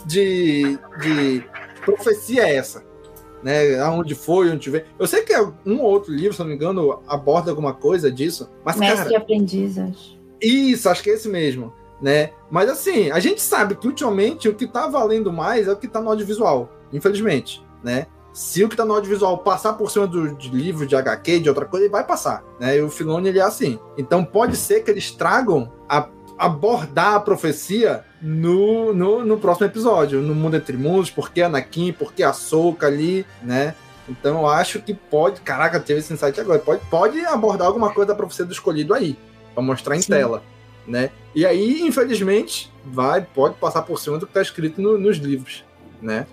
de, 0.06 0.80
de 1.02 1.44
profecia 1.84 2.44
é 2.48 2.56
essa. 2.56 2.88
Né, 3.44 3.80
aonde 3.80 4.16
foi, 4.16 4.50
onde 4.50 4.70
veio. 4.70 4.86
Eu 4.98 5.06
sei 5.06 5.22
que 5.22 5.32
é 5.32 5.42
um 5.42 5.80
ou 5.80 5.92
outro 5.92 6.12
livro, 6.12 6.34
se 6.34 6.40
não 6.40 6.48
me 6.48 6.56
engano, 6.56 7.04
aborda 7.08 7.52
alguma 7.52 7.74
coisa 7.74 8.12
disso. 8.12 8.50
Mas, 8.66 8.78
Mestre 8.78 8.98
cara, 8.98 9.12
e 9.12 9.16
aprendiz, 9.16 9.78
acho. 9.78 10.18
Isso, 10.42 10.90
acho 10.90 11.04
que 11.04 11.12
é 11.12 11.14
esse 11.14 11.30
mesmo 11.30 11.72
né? 12.02 12.32
Mas 12.50 12.70
assim, 12.70 13.12
a 13.12 13.20
gente 13.20 13.42
sabe 13.42 13.76
que 13.76 13.88
ultimamente 13.88 14.48
o 14.48 14.54
que 14.54 14.68
tá 14.68 14.88
valendo 14.88 15.32
mais 15.32 15.68
é 15.68 15.72
o 15.72 15.76
que 15.76 15.88
tá 15.88 16.00
no 16.00 16.10
audiovisual, 16.10 16.70
infelizmente, 16.94 17.64
né? 17.84 18.08
Se 18.34 18.64
o 18.64 18.70
que 18.70 18.76
tá 18.76 18.86
no 18.86 18.94
audiovisual 18.94 19.40
passar 19.40 19.74
por 19.74 19.90
cima 19.90 20.06
do 20.06 20.36
de 20.36 20.50
livro, 20.50 20.86
de 20.86 20.96
HQ, 20.96 21.40
de 21.40 21.50
outra 21.50 21.66
coisa, 21.66 21.86
ele 21.86 21.92
vai 21.92 22.04
passar, 22.04 22.44
né? 22.60 22.78
E 22.78 22.82
o 22.82 22.90
Filone, 22.90 23.30
ele 23.30 23.40
é 23.40 23.44
assim. 23.44 23.80
Então 23.98 24.24
pode 24.24 24.56
ser 24.56 24.84
que 24.84 24.92
eles 24.92 25.10
tragam 25.10 25.72
a 25.90 26.08
abordar 26.38 27.16
a 27.16 27.20
profecia 27.20 28.06
no, 28.22 28.94
no, 28.94 29.26
no 29.26 29.40
próximo 29.40 29.66
episódio, 29.66 30.22
no 30.22 30.36
Mundo 30.36 30.56
Entre 30.56 30.78
Mundos, 30.78 31.10
porque 31.10 31.42
Anakin, 31.42 31.94
porque 31.94 32.22
a 32.22 32.32
Soca 32.32 32.86
ali, 32.86 33.26
né? 33.42 33.74
Então 34.08 34.42
eu 34.42 34.48
acho 34.48 34.80
que 34.84 34.94
pode. 34.94 35.42
Caraca, 35.42 35.80
teve 35.80 36.00
esse 36.00 36.14
insight 36.14 36.40
agora. 36.40 36.60
Pode, 36.60 36.82
pode 36.92 37.26
abordar 37.26 37.66
alguma 37.66 37.92
coisa 37.92 38.10
da 38.10 38.16
profecia 38.16 38.46
do 38.46 38.54
escolhido 38.54 38.94
aí, 38.94 39.18
para 39.56 39.64
mostrar 39.64 39.96
em 39.96 40.02
Sim. 40.02 40.12
tela 40.12 40.44
né? 40.88 41.12
E 41.36 41.46
aí, 41.46 41.82
infelizmente, 41.82 42.72
vai, 42.86 43.22
pode 43.22 43.56
passar 43.56 43.82
por 43.82 44.00
cima 44.00 44.18
do 44.18 44.26
que 44.26 44.32
está 44.32 44.42
escrito 44.42 44.82
no, 44.82 44.98
nos 44.98 45.18
livros, 45.18 45.64
né? 46.02 46.26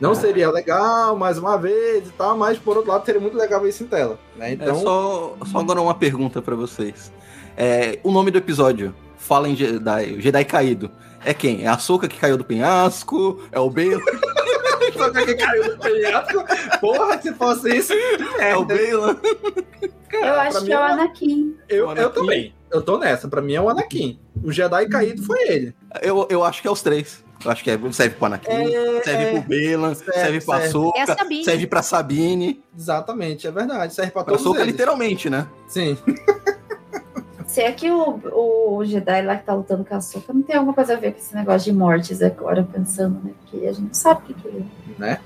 Não 0.00 0.12
é. 0.12 0.14
seria 0.16 0.50
legal, 0.50 1.16
mais 1.16 1.38
uma 1.38 1.56
vez 1.56 2.08
e 2.08 2.12
tal, 2.12 2.36
mas 2.36 2.58
por 2.58 2.76
outro 2.76 2.90
lado 2.90 3.06
seria 3.06 3.20
muito 3.20 3.36
legal 3.36 3.60
ver 3.60 3.68
isso 3.68 3.84
em 3.84 3.86
tela, 3.86 4.18
né? 4.36 4.50
É 4.50 4.52
então... 4.54 4.76
É 4.76 4.80
só, 4.80 5.36
só 5.46 5.58
agora 5.58 5.80
uma 5.80 5.94
pergunta 5.94 6.42
para 6.42 6.56
vocês. 6.56 7.12
É, 7.56 8.00
o 8.02 8.10
nome 8.10 8.30
do 8.30 8.38
episódio, 8.38 8.92
fala 9.16 9.48
em 9.48 9.54
Jedi, 9.54 10.20
Jedi 10.20 10.44
caído. 10.44 10.90
É 11.24 11.32
quem? 11.32 11.62
É 11.62 11.68
a 11.68 11.78
Soca 11.78 12.08
que 12.08 12.18
caiu 12.18 12.36
do 12.36 12.44
penhasco? 12.44 13.40
É 13.52 13.60
o 13.60 13.70
Bale? 13.70 14.02
Soca 14.92 15.24
que 15.24 15.36
caiu 15.36 15.76
do 15.76 15.78
penhasco? 15.78 16.44
Porra, 16.80 17.22
se 17.22 17.32
fosse 17.34 17.76
isso. 17.76 17.92
É, 18.40 18.56
o 18.56 18.64
Bale. 18.64 18.90
eu 18.90 20.34
acho 20.40 20.64
que 20.64 20.72
é 20.72 20.78
o 20.78 20.82
Anakin. 20.82 21.56
Eu, 21.68 21.90
Anakin. 21.90 22.02
eu 22.02 22.10
também 22.10 22.54
eu 22.72 22.82
tô 22.82 22.98
nessa. 22.98 23.28
Pra 23.28 23.42
mim 23.42 23.54
é 23.54 23.60
o 23.60 23.68
Anakin. 23.68 24.18
O 24.42 24.50
Jedi 24.50 24.86
caído 24.88 25.22
foi 25.22 25.40
ele. 25.48 25.74
Eu, 26.00 26.26
eu 26.30 26.42
acho 26.42 26.62
que 26.62 26.68
é 26.68 26.70
os 26.70 26.82
três. 26.82 27.22
Eu 27.44 27.50
acho 27.50 27.64
que 27.64 27.70
é, 27.70 27.78
serve 27.92 28.14
pro 28.14 28.26
Anakin, 28.26 28.50
é, 28.50 29.02
serve 29.02 29.24
é, 29.24 29.32
pro 29.32 29.48
Belan, 29.48 29.94
serve, 29.94 30.12
serve 30.12 30.40
pra 30.42 30.56
serve. 30.58 30.72
Soca, 30.72 30.98
é 31.00 31.42
serve 31.42 31.66
pra 31.66 31.82
Sabine. 31.82 32.62
Exatamente, 32.76 33.46
é 33.46 33.50
verdade. 33.50 33.94
Serve 33.94 34.12
pra, 34.12 34.22
pra 34.22 34.32
todos 34.32 34.44
Soca, 34.44 34.60
eles. 34.60 34.72
literalmente, 34.72 35.28
né? 35.28 35.46
Sim. 35.66 35.98
Se 37.46 37.60
é 37.60 37.72
que 37.72 37.90
o, 37.90 38.78
o 38.78 38.84
Jedi 38.84 39.22
lá 39.22 39.36
que 39.36 39.44
tá 39.44 39.54
lutando 39.54 39.84
com 39.84 39.94
a 39.94 40.00
Soca 40.00 40.32
não 40.32 40.42
tem 40.42 40.56
alguma 40.56 40.72
coisa 40.72 40.94
a 40.94 40.96
ver 40.96 41.12
com 41.12 41.18
esse 41.18 41.34
negócio 41.34 41.70
de 41.70 41.76
mortes 41.76 42.22
agora, 42.22 42.62
pensando, 42.62 43.20
né? 43.24 43.32
Porque 43.40 43.66
a 43.66 43.72
gente 43.72 43.86
não 43.86 43.94
sabe 43.94 44.20
o 44.22 44.24
que, 44.26 44.34
que 44.34 44.48
é. 44.48 44.62
Né? 44.98 45.20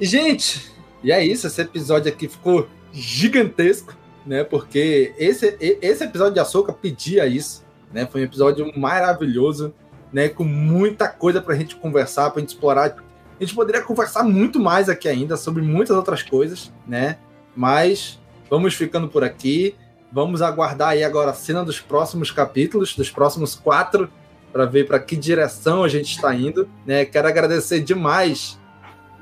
Gente, 0.00 0.70
e 1.02 1.10
é 1.10 1.24
isso. 1.24 1.46
Esse 1.46 1.62
episódio 1.62 2.12
aqui 2.12 2.28
ficou 2.28 2.68
gigantesco 2.92 3.94
né? 4.26 4.44
Porque 4.44 5.14
esse, 5.16 5.56
esse 5.60 6.04
episódio 6.04 6.34
de 6.34 6.40
Açúcar 6.40 6.72
pedia 6.72 7.26
isso, 7.26 7.64
né? 7.92 8.06
Foi 8.06 8.20
um 8.20 8.24
episódio 8.24 8.70
maravilhoso, 8.76 9.72
né? 10.12 10.28
Com 10.28 10.44
muita 10.44 11.08
coisa 11.08 11.40
pra 11.40 11.54
gente 11.54 11.76
conversar, 11.76 12.30
pra 12.30 12.40
gente 12.40 12.50
explorar. 12.50 12.96
A 13.38 13.44
gente 13.44 13.54
poderia 13.54 13.82
conversar 13.82 14.24
muito 14.24 14.58
mais 14.58 14.88
aqui 14.88 15.08
ainda 15.08 15.36
sobre 15.36 15.62
muitas 15.62 15.96
outras 15.96 16.22
coisas, 16.22 16.72
né? 16.86 17.18
Mas 17.54 18.18
vamos 18.50 18.74
ficando 18.74 19.08
por 19.08 19.22
aqui. 19.22 19.76
Vamos 20.12 20.42
aguardar 20.42 20.90
aí 20.90 21.04
agora 21.04 21.30
a 21.30 21.34
cena 21.34 21.64
dos 21.64 21.80
próximos 21.80 22.30
capítulos, 22.30 22.94
dos 22.94 23.10
próximos 23.10 23.54
quatro, 23.54 24.10
para 24.52 24.64
ver 24.64 24.86
para 24.86 24.98
que 24.98 25.16
direção 25.16 25.84
a 25.84 25.88
gente 25.88 26.14
está 26.14 26.34
indo. 26.34 26.68
Né? 26.86 27.04
Quero 27.04 27.28
agradecer 27.28 27.80
demais 27.80 28.58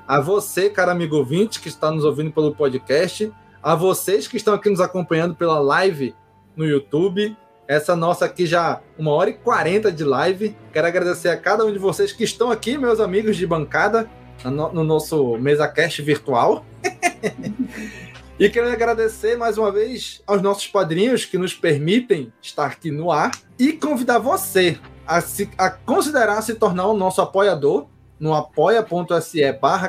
a 0.06 0.20
você, 0.20 0.68
cara 0.68 0.92
amigo 0.92 1.16
ouvinte, 1.16 1.58
que 1.60 1.68
está 1.68 1.90
nos 1.90 2.04
ouvindo 2.04 2.30
pelo 2.30 2.54
podcast 2.54 3.32
a 3.64 3.74
vocês 3.74 4.28
que 4.28 4.36
estão 4.36 4.52
aqui 4.52 4.68
nos 4.68 4.78
acompanhando 4.78 5.34
pela 5.34 5.58
live 5.58 6.14
no 6.54 6.66
YouTube. 6.66 7.34
Essa 7.66 7.96
nossa 7.96 8.26
aqui 8.26 8.44
já 8.44 8.82
uma 8.98 9.10
hora 9.12 9.30
e 9.30 9.32
quarenta 9.32 9.90
de 9.90 10.04
live. 10.04 10.54
Quero 10.70 10.86
agradecer 10.86 11.30
a 11.30 11.36
cada 11.38 11.64
um 11.64 11.72
de 11.72 11.78
vocês 11.78 12.12
que 12.12 12.24
estão 12.24 12.50
aqui, 12.50 12.76
meus 12.76 13.00
amigos 13.00 13.38
de 13.38 13.46
bancada, 13.46 14.06
no, 14.44 14.84
nosso 14.84 15.38
MesaCast 15.38 16.02
virtual. 16.02 16.62
e 18.38 18.50
quero 18.50 18.70
agradecer 18.70 19.38
mais 19.38 19.56
uma 19.56 19.72
vez 19.72 20.22
aos 20.26 20.42
nossos 20.42 20.66
padrinhos 20.66 21.24
que 21.24 21.38
nos 21.38 21.54
permitem 21.54 22.30
estar 22.42 22.66
aqui 22.66 22.90
no 22.90 23.10
ar 23.10 23.30
e 23.58 23.72
convidar 23.72 24.18
você 24.18 24.78
a, 25.06 25.22
se, 25.22 25.48
a 25.56 25.70
considerar 25.70 26.42
se 26.42 26.54
tornar 26.54 26.86
o 26.88 26.94
nosso 26.94 27.22
apoiador 27.22 27.86
no 28.20 28.34
apoia.se 28.34 29.52
barra 29.54 29.88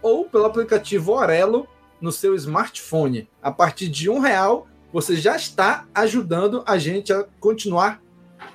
ou 0.00 0.26
pelo 0.26 0.44
aplicativo 0.44 1.12
Orelo 1.12 1.66
no 2.02 2.12
seu 2.12 2.34
smartphone. 2.34 3.30
A 3.40 3.50
partir 3.50 3.88
de 3.88 4.10
um 4.10 4.18
real, 4.18 4.66
você 4.92 5.16
já 5.16 5.36
está 5.36 5.86
ajudando 5.94 6.62
a 6.66 6.76
gente 6.76 7.12
a 7.12 7.24
continuar 7.40 8.02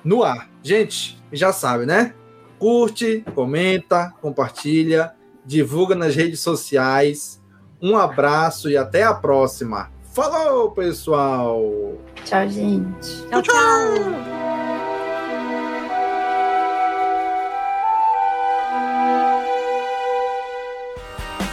no 0.04 0.22
ar. 0.22 0.48
Gente, 0.62 1.20
já 1.32 1.52
sabe, 1.52 1.86
né? 1.86 2.14
Curte, 2.58 3.24
comenta, 3.34 4.14
compartilha, 4.20 5.14
divulga 5.44 5.94
nas 5.94 6.14
redes 6.14 6.40
sociais. 6.40 7.42
Um 7.80 7.96
abraço 7.96 8.68
e 8.68 8.76
até 8.76 9.02
a 9.02 9.14
próxima. 9.14 9.90
Falou, 10.12 10.72
pessoal! 10.72 11.62
Tchau, 12.24 12.48
gente. 12.48 13.26
tchau. 13.30 13.42
tchau. 13.42 13.42
tchau. 13.42 14.57